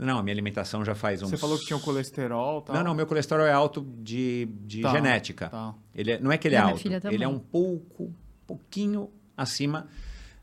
Não, 0.00 0.18
a 0.18 0.22
minha 0.22 0.32
alimentação 0.32 0.84
já 0.84 0.94
faz 0.94 1.22
uns... 1.22 1.30
Você 1.30 1.36
falou 1.36 1.58
que 1.58 1.66
tinha 1.66 1.76
o 1.76 1.80
colesterol 1.80 2.62
tal. 2.62 2.74
Não, 2.74 2.82
não, 2.82 2.94
meu 2.94 3.06
colesterol 3.06 3.44
é 3.44 3.52
alto 3.52 3.86
de, 3.98 4.48
de 4.62 4.80
tá, 4.80 4.92
genética. 4.92 5.48
Tá. 5.50 5.74
Ele 5.94 6.12
é, 6.12 6.18
não 6.18 6.32
é 6.32 6.38
que 6.38 6.48
ele 6.48 6.54
é, 6.54 6.58
é 6.58 6.62
alto, 6.62 6.82
ele 7.10 7.22
é 7.22 7.28
um 7.28 7.38
pouco, 7.38 8.12
pouquinho 8.46 9.10
acima 9.36 9.86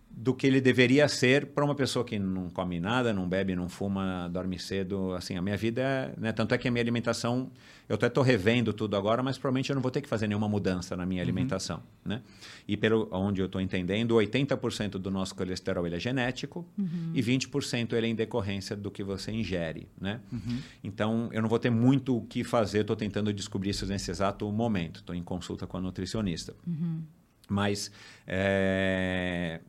do 0.09 0.33
que 0.33 0.47
ele 0.47 0.61
deveria 0.61 1.07
ser 1.07 1.47
para 1.47 1.65
uma 1.65 1.75
pessoa 1.75 2.05
que 2.05 2.17
não 2.17 2.49
come 2.49 2.79
nada, 2.79 3.11
não 3.13 3.27
bebe, 3.27 3.55
não 3.55 3.67
fuma, 3.67 4.27
dorme 4.31 4.57
cedo. 4.57 5.13
Assim, 5.13 5.37
a 5.37 5.41
minha 5.41 5.57
vida 5.57 5.81
é. 5.81 6.13
Né? 6.17 6.31
Tanto 6.31 6.55
é 6.55 6.57
que 6.57 6.67
a 6.67 6.71
minha 6.71 6.81
alimentação. 6.81 7.51
Eu 7.87 7.95
até 7.95 8.07
estou 8.07 8.23
revendo 8.23 8.73
tudo 8.73 8.95
agora, 8.95 9.23
mas 9.23 9.37
provavelmente 9.37 9.69
eu 9.69 9.75
não 9.75 9.81
vou 9.81 9.91
ter 9.91 10.01
que 10.01 10.09
fazer 10.09 10.27
nenhuma 10.27 10.49
mudança 10.49 10.95
na 10.95 11.05
minha 11.05 11.21
uhum. 11.21 11.25
alimentação. 11.25 11.81
Né? 12.03 12.21
E 12.67 12.75
pelo 12.75 13.07
onde 13.11 13.41
eu 13.41 13.45
estou 13.45 13.61
entendendo, 13.61 14.15
80% 14.15 14.91
do 14.91 15.09
nosso 15.09 15.33
colesterol 15.35 15.85
ele 15.85 15.95
é 15.95 15.99
genético 15.99 16.67
uhum. 16.77 17.11
e 17.13 17.21
20% 17.21 17.93
ele 17.93 18.07
é 18.07 18.09
em 18.09 18.15
decorrência 18.15 18.75
do 18.75 18.91
que 18.91 19.03
você 19.03 19.31
ingere. 19.31 19.87
Né? 19.99 20.19
Uhum. 20.31 20.59
Então, 20.83 21.29
eu 21.31 21.41
não 21.41 21.49
vou 21.49 21.59
ter 21.59 21.69
muito 21.69 22.17
o 22.17 22.21
que 22.21 22.43
fazer, 22.43 22.81
estou 22.81 22.95
tentando 22.95 23.33
descobrir 23.33 23.69
isso 23.69 23.85
nesse 23.85 24.11
exato 24.11 24.51
momento. 24.51 24.99
Estou 24.99 25.15
em 25.15 25.23
consulta 25.23 25.65
com 25.65 25.77
a 25.77 25.81
nutricionista. 25.81 26.53
Uhum. 26.65 27.01
Mas. 27.49 27.91
É 28.25 29.61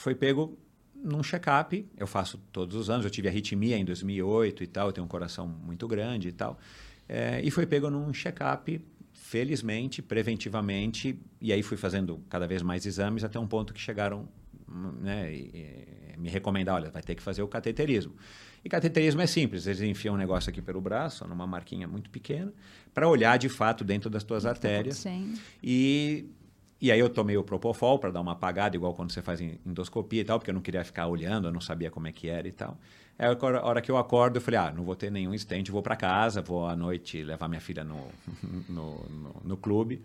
foi 0.00 0.14
pego 0.14 0.58
num 0.94 1.22
check-up. 1.22 1.86
Eu 1.96 2.06
faço 2.06 2.38
todos 2.50 2.74
os 2.74 2.90
anos. 2.90 3.04
Eu 3.04 3.10
tive 3.10 3.28
arritmia 3.28 3.76
em 3.76 3.84
2008 3.84 4.64
e 4.64 4.66
tal. 4.66 4.88
Eu 4.88 4.92
tenho 4.92 5.04
um 5.04 5.08
coração 5.08 5.46
muito 5.46 5.86
grande 5.86 6.28
e 6.28 6.32
tal. 6.32 6.58
É, 7.12 7.40
e 7.42 7.50
foi 7.50 7.66
pego 7.66 7.90
num 7.90 8.12
check-up, 8.12 8.80
felizmente, 9.12 10.00
preventivamente. 10.00 11.18
E 11.40 11.52
aí 11.52 11.60
fui 11.60 11.76
fazendo 11.76 12.22
cada 12.30 12.46
vez 12.46 12.62
mais 12.62 12.86
exames 12.86 13.24
até 13.24 13.36
um 13.36 13.48
ponto 13.48 13.74
que 13.74 13.80
chegaram 13.80 14.28
né, 15.00 15.34
e, 15.34 15.50
e, 16.14 16.16
me 16.16 16.28
recomendar, 16.28 16.76
olha, 16.76 16.88
vai 16.88 17.02
ter 17.02 17.16
que 17.16 17.22
fazer 17.22 17.42
o 17.42 17.48
cateterismo. 17.48 18.14
E 18.64 18.68
cateterismo 18.68 19.20
é 19.22 19.26
simples, 19.26 19.66
eles 19.66 19.80
enfiam 19.80 20.14
um 20.14 20.18
negócio 20.18 20.50
aqui 20.50 20.62
pelo 20.62 20.80
braço, 20.80 21.26
numa 21.26 21.48
marquinha 21.48 21.88
muito 21.88 22.10
pequena, 22.10 22.52
para 22.94 23.08
olhar 23.08 23.36
de 23.38 23.48
fato 23.48 23.82
dentro 23.82 24.08
das 24.08 24.22
tuas 24.22 24.46
artérias. 24.46 24.98
E 25.60 26.26
e 26.80 26.90
aí 26.90 26.98
eu 26.98 27.10
tomei 27.10 27.36
o 27.36 27.44
Propofol 27.44 27.98
para 27.98 28.10
dar 28.10 28.20
uma 28.20 28.32
apagada, 28.32 28.74
igual 28.74 28.94
quando 28.94 29.12
você 29.12 29.20
faz 29.20 29.40
endoscopia 29.40 30.22
e 30.22 30.24
tal, 30.24 30.38
porque 30.38 30.50
eu 30.50 30.54
não 30.54 30.62
queria 30.62 30.82
ficar 30.82 31.06
olhando, 31.06 31.48
eu 31.48 31.52
não 31.52 31.60
sabia 31.60 31.90
como 31.90 32.06
é 32.06 32.12
que 32.12 32.28
era 32.28 32.48
e 32.48 32.52
tal. 32.52 32.78
Aí 33.18 33.26
a 33.26 33.66
hora 33.66 33.82
que 33.82 33.90
eu 33.90 33.98
acordo, 33.98 34.36
eu 34.36 34.40
falei, 34.40 34.58
ah, 34.58 34.72
não 34.74 34.82
vou 34.82 34.96
ter 34.96 35.10
nenhum 35.10 35.34
estente, 35.34 35.70
vou 35.70 35.82
para 35.82 35.94
casa, 35.94 36.40
vou 36.40 36.66
à 36.66 36.74
noite 36.74 37.22
levar 37.22 37.48
minha 37.48 37.60
filha 37.60 37.84
no, 37.84 38.06
no, 38.66 39.04
no, 39.10 39.36
no 39.44 39.56
clube. 39.58 40.00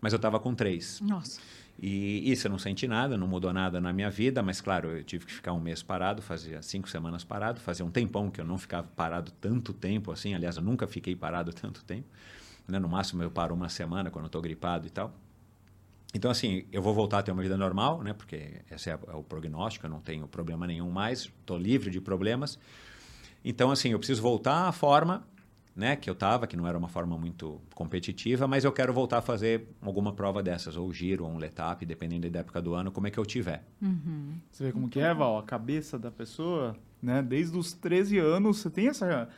Mas 0.00 0.12
eu 0.12 0.16
estava 0.16 0.40
com 0.40 0.52
três. 0.52 1.00
Nossa. 1.00 1.40
E 1.80 2.30
isso 2.30 2.46
eu 2.46 2.50
não 2.50 2.58
senti 2.58 2.88
nada, 2.88 3.16
não 3.16 3.28
mudou 3.28 3.52
nada 3.52 3.80
na 3.80 3.92
minha 3.92 4.10
vida, 4.10 4.42
mas 4.42 4.60
claro, 4.60 4.88
eu 4.88 5.04
tive 5.04 5.26
que 5.26 5.32
ficar 5.32 5.52
um 5.52 5.60
mês 5.60 5.82
parado, 5.82 6.22
fazia 6.22 6.62
cinco 6.62 6.88
semanas 6.88 7.22
parado, 7.22 7.60
fazia 7.60 7.84
um 7.84 7.90
tempão 7.90 8.30
que 8.30 8.40
eu 8.40 8.44
não 8.44 8.56
ficava 8.56 8.88
parado 8.96 9.30
tanto 9.40 9.72
tempo 9.72 10.10
assim, 10.10 10.34
aliás, 10.34 10.56
eu 10.56 10.62
nunca 10.62 10.86
fiquei 10.86 11.14
parado 11.14 11.52
tanto 11.54 11.84
tempo. 11.84 12.08
Né? 12.66 12.78
No 12.78 12.88
máximo 12.88 13.22
eu 13.22 13.30
paro 13.30 13.54
uma 13.54 13.68
semana 13.68 14.10
quando 14.10 14.24
eu 14.24 14.28
estou 14.28 14.42
gripado 14.42 14.86
e 14.86 14.90
tal. 14.90 15.14
Então, 16.14 16.30
assim, 16.30 16.64
eu 16.72 16.80
vou 16.80 16.94
voltar 16.94 17.18
a 17.18 17.22
ter 17.22 17.32
uma 17.32 17.42
vida 17.42 17.56
normal, 17.56 18.02
né? 18.02 18.12
Porque 18.12 18.62
esse 18.70 18.90
é, 18.90 18.98
é 19.08 19.14
o 19.14 19.22
prognóstico, 19.22 19.86
eu 19.86 19.90
não 19.90 20.00
tenho 20.00 20.26
problema 20.26 20.66
nenhum 20.66 20.90
mais, 20.90 21.30
estou 21.40 21.58
livre 21.58 21.90
de 21.90 22.00
problemas. 22.00 22.58
Então, 23.44 23.70
assim, 23.70 23.90
eu 23.90 23.98
preciso 23.98 24.22
voltar 24.22 24.68
à 24.68 24.72
forma 24.72 25.24
né, 25.76 25.94
que 25.94 26.08
eu 26.08 26.14
estava, 26.14 26.46
que 26.46 26.56
não 26.56 26.66
era 26.66 26.78
uma 26.78 26.88
forma 26.88 27.18
muito 27.18 27.60
competitiva, 27.74 28.48
mas 28.48 28.64
eu 28.64 28.72
quero 28.72 28.94
voltar 28.94 29.18
a 29.18 29.22
fazer 29.22 29.68
alguma 29.82 30.10
prova 30.10 30.42
dessas, 30.42 30.74
ou 30.74 30.90
giro, 30.90 31.24
ou 31.24 31.30
um 31.30 31.36
letap, 31.36 31.84
dependendo 31.84 32.30
da 32.30 32.40
época 32.40 32.62
do 32.62 32.74
ano, 32.74 32.90
como 32.90 33.06
é 33.06 33.10
que 33.10 33.18
eu 33.18 33.26
tiver. 33.26 33.62
Uhum. 33.82 34.36
Você 34.50 34.64
vê 34.64 34.72
como 34.72 34.88
que 34.88 34.98
é, 34.98 35.12
Val? 35.12 35.36
A 35.36 35.42
cabeça 35.42 35.98
da 35.98 36.10
pessoa, 36.10 36.74
né? 37.02 37.22
Desde 37.22 37.58
os 37.58 37.74
13 37.74 38.18
anos, 38.18 38.58
você 38.58 38.70
tem 38.70 38.88
essa... 38.88 39.28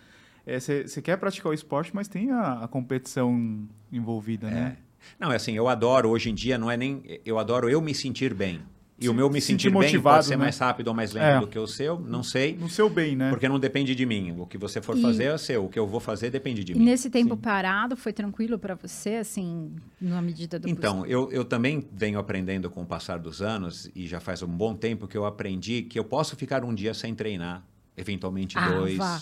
É, 0.47 0.61
você, 0.61 0.87
você 0.87 1.03
quer 1.03 1.17
praticar 1.19 1.51
o 1.51 1.55
esporte, 1.55 1.91
mas 1.93 2.07
tem 2.07 2.31
a, 2.31 2.65
a 2.65 2.69
competição 2.69 3.69
envolvida, 3.91 4.47
é. 4.47 4.51
né? 4.51 4.77
Não, 5.19 5.33
é 5.33 5.37
assim, 5.37 5.55
eu 5.55 5.69
adoro, 5.69 6.11
hoje 6.11 6.31
em 6.31 6.35
dia, 6.35 6.59
não 6.59 6.71
é 6.71 6.77
nem. 6.77 7.21
Eu 7.25 7.39
adoro 7.39 7.69
eu 7.69 7.81
me 7.81 7.95
sentir 7.95 8.35
bem. 8.35 8.61
E 9.01 9.09
o 9.09 9.15
meu 9.15 9.31
me 9.31 9.41
sentir, 9.41 9.71
sentir 9.71 9.79
bem 9.79 10.03
pode 10.03 10.25
ser 10.25 10.37
né? 10.37 10.39
mais 10.39 10.59
rápido 10.59 10.89
ou 10.89 10.95
mais 10.95 11.13
lento 11.13 11.25
é. 11.25 11.41
do 11.41 11.47
que 11.47 11.59
o 11.59 11.69
seu, 11.69 12.01
não 12.01 12.25
sei. 12.25 12.57
No 12.57 12.69
seu 12.69 12.91
bem, 12.91 13.15
né? 13.15 13.31
Porque 13.31 13.49
não 13.49 13.59
depende 13.59 13.95
de 13.95 14.05
mim. 14.05 14.35
O 14.37 14.45
que 14.45 14.59
você 14.59 14.83
for 14.83 14.99
e... 14.99 15.01
fazer 15.01 15.25
é 15.25 15.39
seu. 15.39 15.65
O 15.65 15.69
que 15.69 15.79
eu 15.79 15.87
vou 15.87 16.01
fazer 16.01 16.31
depende 16.31 16.65
de 16.65 16.73
e 16.73 16.75
mim. 16.75 16.83
E 16.83 16.85
nesse 16.85 17.09
tempo 17.09 17.37
Sim. 17.37 17.41
parado, 17.41 17.97
foi 17.97 18.13
tranquilo 18.13 18.59
para 18.59 18.75
você, 18.75 19.17
assim, 19.17 19.71
na 20.01 20.21
medida 20.21 20.59
do 20.59 20.69
Então, 20.69 21.07
eu, 21.07 21.31
eu 21.31 21.45
também 21.45 21.87
venho 21.93 22.19
aprendendo 22.19 22.69
com 22.69 22.83
o 22.83 22.87
passar 22.87 23.21
dos 23.21 23.41
anos, 23.41 23.89
e 23.95 24.05
já 24.09 24.19
faz 24.19 24.43
um 24.43 24.49
bom 24.49 24.75
tempo 24.75 25.07
que 25.07 25.17
eu 25.17 25.25
aprendi 25.25 25.83
que 25.83 25.97
eu 25.97 26.05
posso 26.05 26.35
ficar 26.35 26.65
um 26.65 26.75
dia 26.75 26.93
sem 26.93 27.15
treinar, 27.15 27.65
eventualmente 27.97 28.59
ah, 28.59 28.69
dois. 28.69 28.97
Vá. 28.97 29.21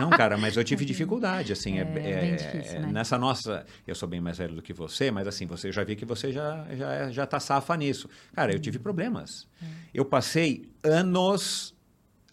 Não, 0.00 0.10
cara, 0.10 0.36
mas 0.36 0.56
eu 0.56 0.64
tive 0.64 0.84
dificuldade, 0.84 1.52
assim, 1.52 1.78
é, 1.78 1.82
é, 1.82 2.32
é 2.32 2.36
difícil, 2.36 2.80
né? 2.80 2.92
nessa 2.92 3.18
nossa, 3.18 3.64
eu 3.86 3.94
sou 3.94 4.08
bem 4.08 4.20
mais 4.20 4.38
velho 4.38 4.54
do 4.54 4.62
que 4.62 4.72
você, 4.72 5.10
mas 5.10 5.26
assim, 5.26 5.46
você 5.46 5.72
já 5.72 5.84
vi 5.84 5.96
que 5.96 6.04
você 6.04 6.32
já 6.32 6.66
já 6.74 7.10
já 7.10 7.26
tá 7.26 7.40
safa 7.40 7.76
nisso. 7.76 8.08
Cara, 8.34 8.52
eu 8.52 8.58
tive 8.58 8.78
problemas. 8.78 9.46
É. 9.62 9.66
Eu 9.94 10.04
passei 10.04 10.68
anos 10.82 11.74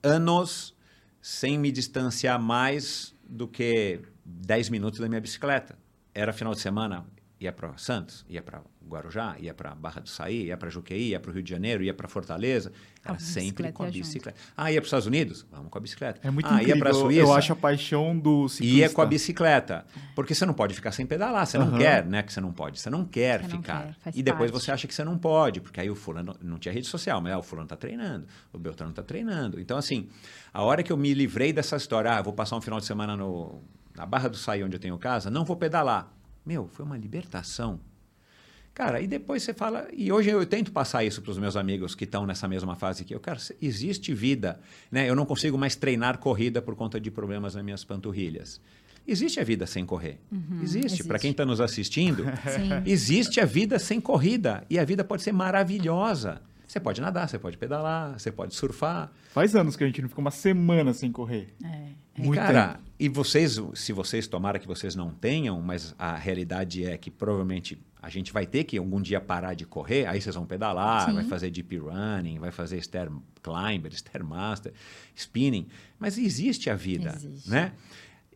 anos 0.01 0.75
sem 1.21 1.57
me 1.57 1.71
distanciar 1.71 2.39
mais 2.39 3.15
do 3.23 3.47
que 3.47 4.01
10 4.25 4.69
minutos 4.69 4.99
da 4.99 5.07
minha 5.07 5.21
bicicleta. 5.21 5.77
Era 6.13 6.33
final 6.33 6.53
de 6.53 6.59
semana, 6.59 7.05
ia 7.39 7.51
para 7.51 7.75
Santos, 7.77 8.25
ia 8.27 8.41
para 8.41 8.61
Guarujá, 8.87 9.35
ia 9.39 9.53
para 9.53 9.73
Barra 9.73 10.01
do 10.01 10.09
Saí, 10.09 10.47
ia 10.47 10.57
para 10.57 10.69
Juqueí, 10.69 11.09
ia 11.09 11.19
para 11.19 11.31
o 11.31 11.33
Rio 11.33 11.43
de 11.43 11.49
Janeiro, 11.49 11.83
ia 11.83 11.93
para 11.93 12.07
Fortaleza. 12.07 12.71
Era 13.03 13.19
sempre 13.19 13.71
com 13.71 13.83
a 13.83 13.87
bicicleta. 13.87 14.37
Ah, 14.55 14.71
ia 14.71 14.79
para 14.79 14.85
os 14.85 14.87
Estados 14.87 15.07
Unidos? 15.07 15.45
Vamos 15.51 15.69
com 15.69 15.77
a 15.77 15.81
bicicleta. 15.81 16.21
É 16.23 16.31
muito 16.31 16.47
ah, 16.47 16.53
incrível. 16.53 16.75
ia 16.75 16.79
para 16.79 16.89
a 16.91 16.93
Suíça? 16.93 17.21
Eu 17.21 17.33
acho 17.33 17.53
a 17.53 17.55
paixão 17.55 18.17
do 18.17 18.47
ciclista. 18.47 18.77
Ia 18.77 18.89
com 18.89 19.01
a 19.01 19.05
bicicleta. 19.05 19.85
Porque 20.15 20.33
você 20.33 20.45
não 20.45 20.53
pode 20.53 20.73
ficar 20.73 20.91
sem 20.91 21.05
pedalar. 21.05 21.45
Você 21.45 21.57
uhum. 21.57 21.71
não 21.71 21.77
quer, 21.77 22.05
né? 22.05 22.23
Que 22.23 22.31
você 22.31 22.39
não 22.39 22.53
pode. 22.53 22.79
Você 22.79 22.89
não 22.89 23.03
quer 23.03 23.41
você 23.41 23.49
ficar. 23.49 23.87
Não 23.87 23.93
quer, 23.93 24.11
e 24.15 24.23
depois 24.23 24.51
parte. 24.51 24.63
você 24.63 24.71
acha 24.71 24.87
que 24.87 24.93
você 24.93 25.03
não 25.03 25.17
pode. 25.17 25.59
Porque 25.59 25.81
aí 25.81 25.89
o 25.89 25.95
fulano... 25.95 26.35
Não 26.41 26.57
tinha 26.57 26.73
rede 26.73 26.87
social, 26.87 27.19
mas 27.21 27.33
ah, 27.33 27.39
o 27.39 27.43
fulano 27.43 27.65
está 27.65 27.75
treinando. 27.75 28.25
O 28.53 28.57
Beltrano 28.57 28.91
está 28.91 29.03
treinando. 29.03 29.59
Então, 29.59 29.77
assim, 29.77 30.07
a 30.53 30.61
hora 30.61 30.81
que 30.81 30.91
eu 30.91 30.97
me 30.97 31.13
livrei 31.13 31.51
dessa 31.51 31.75
história... 31.75 32.11
Ah, 32.11 32.21
vou 32.21 32.33
passar 32.33 32.55
um 32.55 32.61
final 32.61 32.79
de 32.79 32.85
semana 32.85 33.17
no, 33.17 33.61
na 33.95 34.05
Barra 34.05 34.29
do 34.29 34.37
Saí, 34.37 34.63
onde 34.63 34.75
eu 34.75 34.79
tenho 34.79 34.97
casa. 34.97 35.29
Não 35.29 35.43
vou 35.43 35.57
pedalar. 35.57 36.09
Meu, 36.45 36.67
foi 36.67 36.85
uma 36.85 36.97
libertação 36.97 37.79
Cara, 38.73 38.99
e 39.01 39.07
depois 39.07 39.43
você 39.43 39.53
fala. 39.53 39.87
E 39.93 40.11
hoje 40.11 40.29
eu 40.29 40.43
tento 40.45 40.71
passar 40.71 41.03
isso 41.03 41.21
para 41.21 41.31
os 41.31 41.37
meus 41.37 41.55
amigos 41.55 41.93
que 41.93 42.05
estão 42.05 42.25
nessa 42.25 42.47
mesma 42.47 42.75
fase 42.75 43.05
que 43.05 43.13
eu. 43.13 43.19
Cara, 43.19 43.39
existe 43.61 44.13
vida. 44.13 44.59
Né? 44.91 45.07
Eu 45.07 45.15
não 45.15 45.25
consigo 45.25 45.57
mais 45.57 45.75
treinar 45.75 46.17
corrida 46.17 46.61
por 46.61 46.75
conta 46.75 46.99
de 46.99 47.11
problemas 47.11 47.53
nas 47.53 47.63
minhas 47.63 47.83
panturrilhas. 47.83 48.59
Existe 49.05 49.39
a 49.39 49.43
vida 49.43 49.67
sem 49.67 49.85
correr. 49.85 50.19
Uhum, 50.31 50.59
existe. 50.61 50.85
existe. 50.85 51.03
Para 51.03 51.19
quem 51.19 51.31
está 51.31 51.45
nos 51.45 51.59
assistindo, 51.61 52.23
existe 52.85 53.39
a 53.39 53.45
vida 53.45 53.77
sem 53.77 53.99
corrida. 54.01 54.65
E 54.69 54.79
a 54.79 54.85
vida 54.85 55.03
pode 55.03 55.21
ser 55.21 55.33
maravilhosa 55.33 56.41
Você 56.65 56.79
pode 56.79 57.01
nadar, 57.01 57.27
você 57.27 57.37
pode 57.37 57.57
pedalar, 57.57 58.17
você 58.17 58.31
pode 58.31 58.55
surfar. 58.55 59.11
Faz 59.29 59.55
anos 59.55 59.75
que 59.75 59.83
a 59.83 59.87
gente 59.87 60.01
não 60.01 60.09
fica 60.09 60.21
uma 60.21 60.31
semana 60.31 60.93
sem 60.93 61.11
correr. 61.11 61.53
É. 61.63 61.89
Muito 62.17 62.39
Cara, 62.39 62.69
tempo. 62.69 62.83
e 62.99 63.09
vocês, 63.09 63.59
se 63.75 63.91
vocês 63.91 64.27
tomara 64.27 64.57
que 64.57 64.67
vocês 64.67 64.95
não 64.95 65.11
tenham, 65.11 65.61
mas 65.61 65.93
a 65.99 66.15
realidade 66.15 66.85
é 66.85 66.97
que 66.97 67.11
provavelmente 67.11 67.77
a 68.03 68.09
gente 68.09 68.33
vai 68.33 68.45
ter 68.45 68.65
que 68.65 68.77
algum 68.77 69.01
dia 69.01 69.21
parar 69.21 69.53
de 69.53 69.65
correr, 69.65 70.05
aí 70.05 70.19
vocês 70.21 70.35
vão 70.35 70.45
pedalar, 70.45 71.07
Sim. 71.07 71.13
vai 71.13 71.23
fazer 71.23 71.49
deep 71.49 71.77
running, 71.77 72.37
vai 72.37 72.51
fazer 72.51 72.77
stair 72.79 73.09
climber, 73.41 73.93
stairmaster, 73.93 74.73
spinning, 75.15 75.69
mas 75.97 76.17
existe 76.17 76.69
a 76.69 76.75
vida, 76.75 77.13
existe. 77.15 77.49
né? 77.49 77.71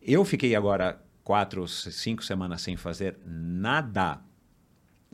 Eu 0.00 0.24
fiquei 0.24 0.56
agora 0.56 0.98
quatro, 1.22 1.68
cinco 1.68 2.24
semanas 2.24 2.62
sem 2.62 2.78
fazer 2.78 3.18
nada, 3.26 4.22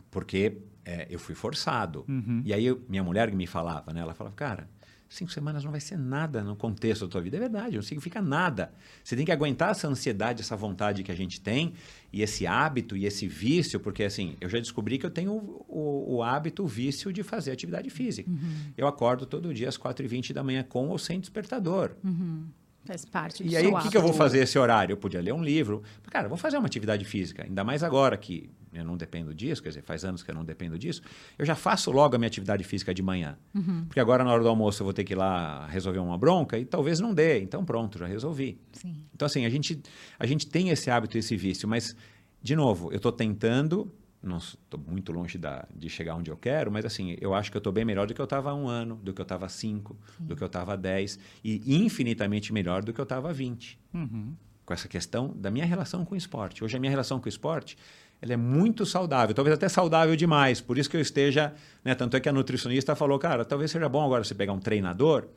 porque 0.08 0.58
é, 0.84 1.08
eu 1.10 1.18
fui 1.18 1.34
forçado. 1.34 2.04
Uhum. 2.08 2.40
E 2.44 2.54
aí 2.54 2.64
eu, 2.64 2.80
minha 2.88 3.02
mulher 3.02 3.32
me 3.32 3.48
falava, 3.48 3.92
né? 3.92 4.02
Ela 4.02 4.14
falava, 4.14 4.36
cara, 4.36 4.68
cinco 5.14 5.32
semanas 5.32 5.64
não 5.64 5.70
vai 5.70 5.80
ser 5.80 5.96
nada 5.96 6.42
no 6.42 6.56
contexto 6.56 7.06
da 7.06 7.10
tua 7.10 7.20
vida. 7.20 7.36
É 7.36 7.40
verdade, 7.40 7.76
não 7.76 7.82
significa 7.82 8.20
nada. 8.20 8.72
Você 9.02 9.16
tem 9.16 9.24
que 9.24 9.32
aguentar 9.32 9.70
essa 9.70 9.88
ansiedade, 9.88 10.40
essa 10.40 10.56
vontade 10.56 11.02
que 11.02 11.12
a 11.12 11.14
gente 11.14 11.40
tem, 11.40 11.74
e 12.12 12.22
esse 12.22 12.46
hábito, 12.46 12.96
e 12.96 13.06
esse 13.06 13.26
vício, 13.26 13.78
porque 13.80 14.04
assim, 14.04 14.36
eu 14.40 14.48
já 14.48 14.58
descobri 14.58 14.98
que 14.98 15.06
eu 15.06 15.10
tenho 15.10 15.32
o, 15.32 15.64
o, 15.68 16.16
o 16.16 16.22
hábito, 16.22 16.64
o 16.64 16.66
vício 16.66 17.12
de 17.12 17.22
fazer 17.22 17.52
atividade 17.52 17.90
física. 17.90 18.30
Uhum. 18.30 18.72
Eu 18.76 18.86
acordo 18.86 19.26
todo 19.26 19.54
dia 19.54 19.68
às 19.68 19.78
4h20 19.78 20.32
da 20.32 20.42
manhã 20.42 20.62
com 20.62 20.88
ou 20.88 20.98
sem 20.98 21.20
despertador. 21.20 21.92
Uhum. 22.02 22.46
Faz 22.84 23.04
parte 23.04 23.42
do 23.42 23.50
E 23.50 23.56
aí, 23.56 23.66
o 23.66 23.78
que, 23.78 23.90
que, 23.90 23.96
eu 23.96 24.02
vou 24.02 24.12
fazer 24.12 24.40
esse 24.40 24.58
horário? 24.58 24.92
Eu 24.92 24.96
podia 24.96 25.20
ler 25.20 25.32
um 25.32 25.42
livro. 25.42 25.82
Cara, 26.10 26.28
vou 26.28 26.36
fazer 26.36 26.58
uma 26.58 26.66
atividade 26.66 27.04
física. 27.04 27.44
Ainda 27.44 27.64
mais 27.64 27.82
agora 27.82 28.16
que 28.16 28.50
eu 28.72 28.84
não 28.84 28.96
dependo 28.96 29.32
disso, 29.32 29.62
quer 29.62 29.70
dizer, 29.70 29.82
faz 29.82 30.04
anos 30.04 30.22
que 30.22 30.30
eu 30.30 30.34
não 30.34 30.44
dependo 30.44 30.78
disso. 30.78 31.00
Eu 31.38 31.46
já 31.46 31.54
faço 31.54 31.90
logo 31.90 32.14
a 32.14 32.18
minha 32.18 32.26
atividade 32.26 32.62
física 32.64 32.92
de 32.92 33.02
manhã. 33.02 33.38
Uhum. 33.54 33.84
Porque 33.86 34.00
agora, 34.00 34.22
na 34.22 34.32
hora 34.32 34.42
do 34.42 34.48
almoço, 34.48 34.82
eu 34.82 34.84
vou 34.84 34.92
ter 34.92 35.04
que 35.04 35.14
ir 35.14 35.16
lá 35.16 35.66
resolver 35.66 35.98
uma 36.00 36.18
bronca 36.18 36.58
e 36.58 36.64
talvez 36.64 37.00
não 37.00 37.14
dê. 37.14 37.40
Então, 37.40 37.64
pronto, 37.64 37.98
já 37.98 38.06
resolvi. 38.06 38.60
Sim. 38.72 38.96
Então, 39.14 39.24
assim, 39.26 39.46
a 39.46 39.48
gente, 39.48 39.80
a 40.18 40.26
gente 40.26 40.46
tem 40.46 40.68
esse 40.68 40.90
hábito, 40.90 41.16
esse 41.16 41.36
vício. 41.36 41.66
Mas, 41.68 41.96
de 42.42 42.54
novo, 42.54 42.90
eu 42.90 42.96
estou 42.96 43.12
tentando 43.12 43.90
não 44.24 44.38
estou 44.38 44.80
muito 44.86 45.12
longe 45.12 45.38
da, 45.38 45.66
de 45.74 45.88
chegar 45.88 46.14
onde 46.14 46.30
eu 46.30 46.36
quero, 46.36 46.70
mas 46.70 46.84
assim, 46.84 47.16
eu 47.20 47.34
acho 47.34 47.50
que 47.50 47.56
eu 47.56 47.60
estou 47.60 47.72
bem 47.72 47.84
melhor 47.84 48.06
do 48.06 48.14
que 48.14 48.20
eu 48.20 48.24
estava 48.24 48.50
há 48.50 48.54
um 48.54 48.68
ano, 48.68 48.96
do 48.96 49.12
que 49.12 49.20
eu 49.20 49.24
estava 49.24 49.46
há 49.46 49.48
cinco, 49.48 49.96
Sim. 50.16 50.24
do 50.26 50.36
que 50.36 50.42
eu 50.42 50.46
estava 50.46 50.72
há 50.72 50.76
dez, 50.76 51.18
e 51.42 51.76
infinitamente 51.76 52.52
melhor 52.52 52.82
do 52.82 52.92
que 52.92 53.00
eu 53.00 53.04
estava 53.04 53.30
há 53.30 53.32
vinte. 53.32 53.78
Uhum. 53.92 54.34
Com 54.64 54.72
essa 54.72 54.88
questão 54.88 55.32
da 55.36 55.50
minha 55.50 55.66
relação 55.66 56.04
com 56.04 56.14
o 56.14 56.18
esporte. 56.18 56.64
Hoje 56.64 56.76
a 56.76 56.80
minha 56.80 56.90
relação 56.90 57.20
com 57.20 57.26
o 57.26 57.28
esporte 57.28 57.76
ela 58.24 58.32
é 58.32 58.36
muito 58.36 58.86
saudável, 58.86 59.34
talvez 59.34 59.54
até 59.54 59.68
saudável 59.68 60.16
demais, 60.16 60.58
por 60.58 60.78
isso 60.78 60.88
que 60.88 60.96
eu 60.96 61.00
esteja, 61.00 61.52
né, 61.84 61.94
tanto 61.94 62.16
é 62.16 62.20
que 62.20 62.28
a 62.28 62.32
nutricionista 62.32 62.96
falou, 62.96 63.18
cara, 63.18 63.44
talvez 63.44 63.70
seja 63.70 63.86
bom 63.86 64.02
agora 64.02 64.24
você 64.24 64.34
pegar 64.34 64.54
um 64.54 64.58
treinador 64.58 65.28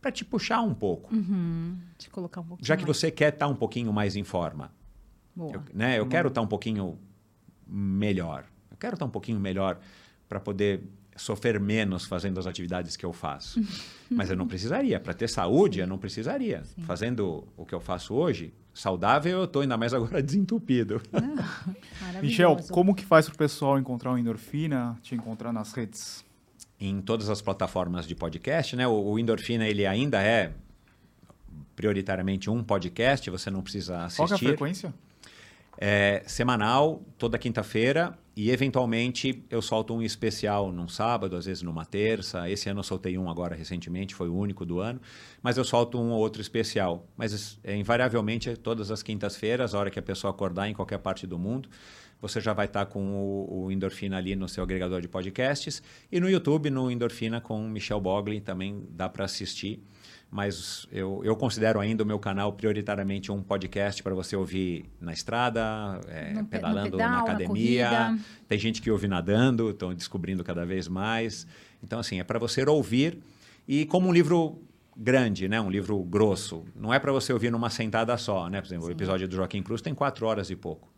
para 0.00 0.12
te 0.12 0.24
puxar 0.24 0.60
um 0.60 0.72
pouco. 0.72 1.12
Uhum. 1.12 1.76
Te 1.98 2.08
colocar 2.08 2.40
um 2.40 2.44
pouquinho 2.44 2.66
Já 2.66 2.76
que 2.76 2.84
mais. 2.84 2.96
você 2.96 3.10
quer 3.10 3.32
estar 3.32 3.46
tá 3.46 3.52
um 3.52 3.56
pouquinho 3.56 3.92
mais 3.92 4.14
em 4.14 4.22
forma. 4.22 4.70
Boa. 5.34 5.54
Eu, 5.54 5.62
né, 5.74 5.98
eu 5.98 6.04
uhum. 6.04 6.08
quero 6.08 6.28
estar 6.28 6.40
tá 6.40 6.44
um 6.44 6.48
pouquinho 6.48 6.96
melhor. 7.66 8.44
Eu 8.70 8.76
quero 8.76 8.94
estar 8.94 9.04
um 9.04 9.10
pouquinho 9.10 9.40
melhor 9.40 9.78
para 10.28 10.40
poder 10.40 10.82
sofrer 11.16 11.58
menos 11.58 12.04
fazendo 12.04 12.38
as 12.38 12.46
atividades 12.46 12.96
que 12.96 13.04
eu 13.04 13.12
faço. 13.12 13.60
Mas 14.10 14.30
eu 14.30 14.36
não 14.36 14.46
precisaria. 14.46 15.00
Para 15.00 15.14
ter 15.14 15.28
saúde, 15.28 15.80
eu 15.80 15.86
não 15.86 15.98
precisaria. 15.98 16.62
Sim. 16.64 16.82
Fazendo 16.82 17.46
o 17.56 17.64
que 17.64 17.74
eu 17.74 17.80
faço 17.80 18.14
hoje, 18.14 18.52
saudável, 18.74 19.38
eu 19.38 19.44
estou 19.44 19.62
ainda 19.62 19.76
mais 19.76 19.94
agora 19.94 20.20
desentupido. 20.22 21.00
Ah, 21.12 22.20
Michel, 22.20 22.56
como 22.70 22.94
que 22.94 23.04
faz 23.04 23.26
para 23.26 23.34
o 23.34 23.38
pessoal 23.38 23.78
encontrar 23.78 24.12
o 24.12 24.18
Endorfina, 24.18 24.96
te 25.02 25.14
encontrar 25.14 25.52
nas 25.52 25.72
redes? 25.72 26.24
Em 26.78 27.00
todas 27.00 27.30
as 27.30 27.40
plataformas 27.40 28.06
de 28.06 28.14
podcast, 28.14 28.76
né? 28.76 28.86
O, 28.86 28.92
o 28.92 29.18
Endorfina, 29.18 29.66
ele 29.66 29.86
ainda 29.86 30.22
é 30.22 30.52
prioritariamente 31.74 32.50
um 32.50 32.62
podcast, 32.62 33.28
você 33.30 33.50
não 33.50 33.62
precisa 33.62 34.04
assistir. 34.04 34.16
Qual 34.18 34.30
é 34.30 34.34
a 34.34 34.38
frequência? 34.38 34.94
É, 35.78 36.22
semanal, 36.26 37.02
toda 37.18 37.38
quinta-feira, 37.38 38.18
e 38.36 38.50
eventualmente 38.50 39.42
eu 39.48 39.62
solto 39.62 39.94
um 39.94 40.02
especial 40.02 40.70
num 40.70 40.86
sábado, 40.86 41.36
às 41.36 41.46
vezes 41.46 41.62
numa 41.62 41.86
terça. 41.86 42.50
Esse 42.50 42.68
ano 42.68 42.80
eu 42.80 42.84
soltei 42.84 43.16
um 43.16 43.30
agora 43.30 43.56
recentemente, 43.56 44.14
foi 44.14 44.28
o 44.28 44.36
único 44.36 44.66
do 44.66 44.78
ano, 44.78 45.00
mas 45.42 45.56
eu 45.56 45.64
solto 45.64 45.98
um 45.98 46.10
ou 46.10 46.18
outro 46.18 46.42
especial. 46.42 47.06
Mas 47.16 47.58
é, 47.64 47.74
invariavelmente 47.74 48.50
é 48.50 48.54
todas 48.56 48.90
as 48.90 49.02
quintas-feiras, 49.02 49.74
a 49.74 49.78
hora 49.78 49.90
que 49.90 49.98
a 49.98 50.02
pessoa 50.02 50.30
acordar 50.30 50.68
em 50.68 50.74
qualquer 50.74 50.98
parte 50.98 51.26
do 51.26 51.38
mundo, 51.38 51.70
você 52.20 52.40
já 52.40 52.52
vai 52.52 52.66
estar 52.66 52.86
com 52.86 53.00
o, 53.00 53.64
o, 53.64 53.72
Endorfina 53.72 54.16
ali 54.16 54.34
no 54.34 54.48
seu 54.48 54.64
agregador 54.64 55.00
de 55.00 55.08
podcasts. 55.08 55.82
E 56.10 56.18
no 56.18 56.28
YouTube, 56.28 56.70
no 56.70 56.90
Endorfina 56.90 57.40
com 57.40 57.68
Michel 57.68 58.00
Bogli, 58.00 58.40
também 58.40 58.86
dá 58.90 59.08
para 59.08 59.24
assistir 59.24 59.82
mas 60.30 60.86
eu, 60.90 61.20
eu 61.24 61.36
considero 61.36 61.78
ainda 61.78 62.02
o 62.02 62.06
meu 62.06 62.18
canal 62.18 62.52
prioritariamente 62.52 63.30
um 63.30 63.42
podcast 63.42 64.02
para 64.02 64.14
você 64.14 64.34
ouvir 64.34 64.84
na 65.00 65.12
estrada, 65.12 66.00
é, 66.08 66.32
no, 66.32 66.44
pedalando 66.44 66.90
no 66.90 66.96
pedal, 66.96 67.10
na 67.10 67.20
academia. 67.20 67.90
Na 67.90 68.18
Tem 68.48 68.58
gente 68.58 68.82
que 68.82 68.90
ouve 68.90 69.06
nadando, 69.06 69.70
estão 69.70 69.94
descobrindo 69.94 70.42
cada 70.42 70.66
vez 70.66 70.88
mais. 70.88 71.46
Então, 71.82 72.00
assim, 72.00 72.18
é 72.18 72.24
para 72.24 72.38
você 72.38 72.64
ouvir 72.64 73.18
e 73.68 73.86
como 73.86 74.08
um 74.08 74.12
livro 74.12 74.60
grande, 74.96 75.48
né? 75.48 75.60
um 75.60 75.70
livro 75.70 75.98
grosso. 76.02 76.64
Não 76.74 76.92
é 76.92 76.98
para 76.98 77.12
você 77.12 77.32
ouvir 77.32 77.50
numa 77.50 77.70
sentada 77.70 78.16
só. 78.16 78.48
Né? 78.48 78.60
Por 78.60 78.66
exemplo, 78.66 78.86
Sim. 78.86 78.90
o 78.90 78.94
episódio 78.94 79.28
do 79.28 79.36
Joaquim 79.36 79.62
Cruz 79.62 79.80
tem 79.80 79.94
quatro 79.94 80.26
horas 80.26 80.50
e 80.50 80.56
pouco. 80.56 80.88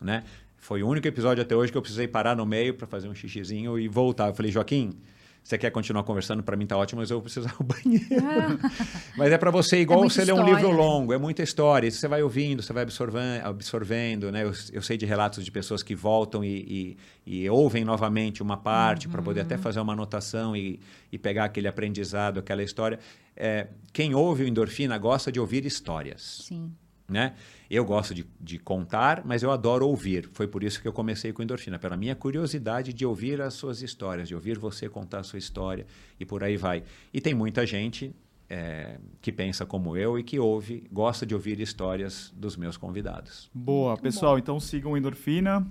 Né? 0.00 0.24
Foi 0.64 0.82
o 0.82 0.88
único 0.88 1.06
episódio 1.06 1.42
até 1.42 1.54
hoje 1.54 1.70
que 1.70 1.76
eu 1.76 1.82
precisei 1.82 2.08
parar 2.08 2.34
no 2.34 2.46
meio 2.46 2.72
para 2.72 2.86
fazer 2.86 3.06
um 3.06 3.14
xixizinho 3.14 3.78
e 3.78 3.86
voltar. 3.86 4.28
Eu 4.28 4.34
falei, 4.34 4.50
Joaquim, 4.50 4.94
você 5.42 5.58
quer 5.58 5.68
continuar 5.68 6.04
conversando, 6.04 6.42
para 6.42 6.56
mim 6.56 6.66
tá 6.66 6.74
ótimo, 6.74 7.02
mas 7.02 7.10
eu 7.10 7.18
vou 7.18 7.22
precisar 7.22 7.54
do 7.60 7.62
banheiro. 7.62 8.06
Ah. 8.22 8.70
mas 9.14 9.30
é 9.30 9.36
para 9.36 9.50
você, 9.50 9.82
igual 9.82 10.00
é 10.00 10.08
você 10.08 10.24
ler 10.24 10.32
um 10.32 10.42
livro 10.42 10.70
longo, 10.70 11.12
é 11.12 11.18
muita 11.18 11.42
história. 11.42 11.90
Você 11.90 12.08
vai 12.08 12.22
ouvindo, 12.22 12.62
você 12.62 12.72
vai 12.72 12.82
absorvendo, 12.82 13.44
absorvendo 13.44 14.32
né? 14.32 14.42
Eu, 14.42 14.52
eu 14.72 14.80
sei 14.80 14.96
de 14.96 15.04
relatos 15.04 15.44
de 15.44 15.50
pessoas 15.50 15.82
que 15.82 15.94
voltam 15.94 16.42
e, 16.42 16.96
e, 17.26 17.42
e 17.42 17.50
ouvem 17.50 17.84
novamente 17.84 18.42
uma 18.42 18.56
parte 18.56 19.06
uhum. 19.06 19.12
para 19.12 19.20
poder 19.20 19.42
até 19.42 19.58
fazer 19.58 19.80
uma 19.80 19.92
anotação 19.92 20.56
e, 20.56 20.80
e 21.12 21.18
pegar 21.18 21.44
aquele 21.44 21.68
aprendizado, 21.68 22.40
aquela 22.40 22.62
história. 22.62 22.98
É, 23.36 23.66
quem 23.92 24.14
ouve 24.14 24.44
o 24.44 24.48
endorfina 24.48 24.96
gosta 24.96 25.30
de 25.30 25.38
ouvir 25.38 25.66
histórias. 25.66 26.46
Sim. 26.48 26.72
Né? 27.08 27.34
Eu 27.68 27.84
gosto 27.84 28.14
de, 28.14 28.26
de, 28.40 28.58
contar, 28.58 29.22
mas 29.26 29.42
eu 29.42 29.50
adoro 29.50 29.86
ouvir. 29.86 30.30
Foi 30.32 30.46
por 30.46 30.62
isso 30.64 30.80
que 30.80 30.88
eu 30.88 30.92
comecei 30.92 31.32
com 31.34 31.42
endorfina, 31.42 31.78
pela 31.78 31.98
minha 31.98 32.14
curiosidade 32.14 32.94
de 32.94 33.04
ouvir 33.04 33.42
as 33.42 33.52
suas 33.54 33.82
histórias, 33.82 34.26
de 34.26 34.34
ouvir 34.34 34.58
você 34.58 34.88
contar 34.88 35.20
a 35.20 35.22
sua 35.22 35.38
história 35.38 35.86
e 36.18 36.24
por 36.24 36.42
aí 36.42 36.56
vai. 36.56 36.82
E 37.12 37.20
tem 37.20 37.34
muita 37.34 37.66
gente 37.66 38.14
é, 38.48 38.98
que 39.20 39.32
pensa 39.32 39.66
como 39.66 39.96
eu 39.96 40.18
e 40.18 40.22
que 40.22 40.38
ouve, 40.38 40.86
gosta 40.90 41.26
de 41.26 41.34
ouvir 41.34 41.60
histórias 41.60 42.32
dos 42.36 42.56
meus 42.56 42.76
convidados. 42.76 43.50
Boa, 43.52 43.92
Muito 43.92 44.02
pessoal, 44.02 44.32
bom. 44.32 44.38
então 44.38 44.60
sigam 44.60 44.96
Endorfina 44.96 45.66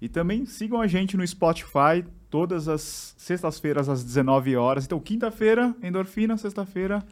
e 0.00 0.08
também 0.08 0.46
sigam 0.46 0.80
a 0.80 0.86
gente 0.86 1.16
no 1.16 1.26
Spotify 1.26 2.04
todas 2.30 2.68
as 2.68 3.14
sextas-feiras 3.18 3.88
às 3.88 4.02
19 4.02 4.56
horas. 4.56 4.84
Então, 4.84 4.98
quinta-feira, 4.98 5.74
Endorfina, 5.82 6.36
sexta-feira, 6.36 7.04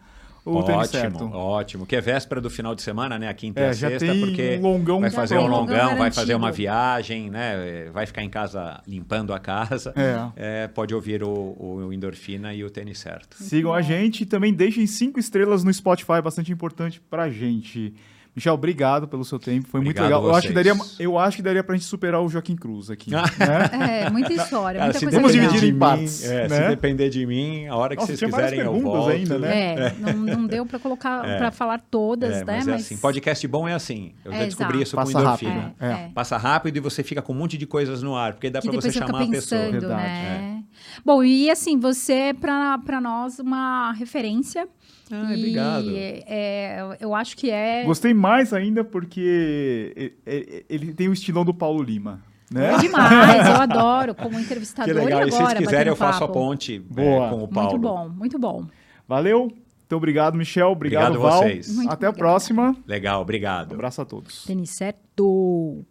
o 0.49 0.57
ótimo, 0.57 0.87
certo. 0.87 1.25
Ótimo, 1.33 1.87
que 1.87 1.97
é 1.97 2.01
véspera 2.01 2.41
do 2.41 2.51
final 2.51 2.75
de 2.75 2.83
semana, 2.83 3.19
né? 3.19 3.29
A 3.29 3.35
quinta 3.35 3.61
é, 3.61 3.67
e 3.67 3.69
a 3.69 3.75
sexta, 3.75 4.15
porque 4.15 4.59
um 4.59 4.63
longão 4.63 5.01
vai 5.01 5.11
fazer 5.11 5.39
um 5.39 5.47
longão, 5.47 5.97
vai 5.97 6.11
fazer 6.11 6.35
uma 6.35 6.53
viagem, 6.53 7.31
né? 7.31 7.89
Vai 7.93 8.07
ficar 8.07 8.23
em 8.23 8.31
casa 8.31 8.81
limpando 8.87 9.33
a 9.33 9.39
casa. 9.39 9.93
É. 9.97 10.65
é 10.65 10.69
pode 10.69 10.95
ouvir 10.95 11.23
o, 11.23 11.57
o, 11.59 11.93
Endorfina 11.93 12.53
e 12.55 12.65
o 12.65 12.71
Tênis 12.71 12.99
Certo. 12.99 13.37
Sigam 13.41 13.73
a 13.73 13.81
gente 13.81 14.23
e 14.23 14.27
também 14.27 14.53
deixem 14.53 14.87
cinco 14.87 15.21
estrelas 15.21 15.63
no 15.63 15.73
Spotify, 15.73 16.21
bastante 16.23 16.51
importante 16.53 17.01
pra 17.09 17.31
gente. 17.31 17.95
Michel, 18.39 18.55
obrigado 18.55 19.09
pelo 19.09 19.25
seu 19.25 19.37
tempo. 19.37 19.67
Foi 19.69 19.81
obrigado 19.81 20.05
muito 20.05 20.15
legal. 20.15 20.31
Eu 20.31 20.35
acho, 20.37 20.47
que 20.47 20.55
daria, 20.55 20.77
eu 21.01 21.19
acho 21.19 21.37
que 21.37 21.43
daria 21.43 21.65
pra 21.65 21.75
gente 21.75 21.87
superar 21.87 22.23
o 22.23 22.29
Joaquim 22.29 22.55
Cruz 22.55 22.89
aqui. 22.89 23.11
né? 23.11 24.05
É, 24.07 24.11
muita 24.11 24.33
história, 24.33 24.81
muita 24.81 25.01
Cara, 25.01 25.11
coisa 25.13 25.29
se 25.29 25.41
dividir 25.41 25.75
em 25.75 25.79
partes. 25.79 26.25
É, 26.25 26.49
né? 26.49 26.57
Se 26.57 26.69
depender 26.69 27.09
de 27.11 27.27
mim, 27.27 27.67
a 27.67 27.75
hora 27.75 27.97
que 27.97 28.01
Nossa, 28.01 28.17
vocês 28.17 28.31
quiserem 28.31 28.61
eu 28.61 28.81
volto. 28.81 29.11
Ainda, 29.11 29.39
né? 29.41 29.75
É, 29.75 29.95
não, 29.99 30.13
não 30.13 30.47
deu 30.47 30.65
pra 30.65 30.79
colocar, 30.79 31.27
é. 31.27 31.39
pra 31.39 31.51
falar 31.51 31.81
todas, 31.91 32.37
é, 32.37 32.45
né? 32.45 32.59
Mas, 32.59 32.69
é 32.69 32.75
assim, 32.75 32.97
podcast 32.97 33.49
bom 33.49 33.69
é 33.69 33.75
assim. 33.75 34.13
Eu 34.25 34.33
já 34.33 34.45
descobri 34.45 34.83
isso 34.83 34.95
Passa 34.95 35.13
com 35.13 35.19
o 35.19 35.21
Endorfina. 35.21 35.75
É, 35.81 35.87
é. 35.87 36.11
Passa 36.15 36.37
rápido 36.37 36.77
e 36.77 36.81
você 36.81 37.03
fica 37.03 37.21
com 37.21 37.33
um 37.33 37.37
monte 37.37 37.59
de 37.59 37.67
coisas 37.67 38.03
no 38.03 38.15
ar, 38.15 38.35
porque 38.35 38.51
dá 38.51 38.61
que 38.61 38.69
pra 38.69 38.81
você 38.81 38.93
chamar 38.93 39.27
pensando, 39.27 39.29
a 39.29 39.33
pessoa. 39.33 39.71
Verdade. 39.71 40.03
Né? 40.03 40.63
Bom, 41.05 41.25
e 41.25 41.51
assim, 41.51 41.79
você 41.79 42.13
é 42.13 42.33
pra, 42.33 42.79
pra 42.79 43.01
nós 43.01 43.41
uma 43.41 43.93
referência 43.93 44.69
ah, 45.11 45.35
e, 45.35 45.39
obrigado. 45.39 45.93
É, 45.95 46.97
eu 47.01 47.15
acho 47.15 47.37
que 47.37 47.51
é. 47.51 47.85
Gostei 47.85 48.15
mais 48.15 48.53
ainda 48.53 48.85
porque 48.85 50.21
ele 50.69 50.93
tem 50.95 51.09
o 51.09 51.13
estilão 51.13 51.45
do 51.45 51.55
Paulo 51.55 51.83
Lima. 51.83 52.23
Né? 52.51 52.75
É 52.75 52.79
demais, 52.79 53.47
eu 53.47 53.57
adoro 53.57 54.15
como 54.15 54.39
entrevistador. 54.39 54.95
Que 54.95 54.99
legal, 54.99 55.21
e, 55.21 55.23
agora, 55.25 55.29
e 55.29 55.33
se 55.33 55.39
vocês 55.39 55.59
quiserem, 55.59 55.89
eu 55.89 55.97
faço 55.97 56.25
a 56.25 56.29
ponte 56.29 56.77
é, 56.77 56.79
Boa. 56.79 57.29
com 57.29 57.43
o 57.45 57.49
Paulo. 57.49 57.71
Muito 57.71 57.83
bom, 57.83 58.09
muito 58.09 58.39
bom. 58.39 58.67
Valeu. 59.07 59.41
Muito 59.41 59.97
obrigado, 59.97 60.35
Michel. 60.35 60.71
Obrigado, 60.71 61.17
obrigado 61.17 61.31
Val. 61.31 61.43
Vocês. 61.43 61.69
Muito 61.69 61.91
Até 61.91 62.09
obrigado. 62.09 62.15
a 62.15 62.19
próxima. 62.19 62.77
Legal, 62.87 63.23
obrigado. 63.23 63.73
Um 63.73 63.75
abraço 63.77 64.03
a 64.03 64.05
todos. 64.05 64.45
Tênis 64.45 64.71
certo. 64.71 65.85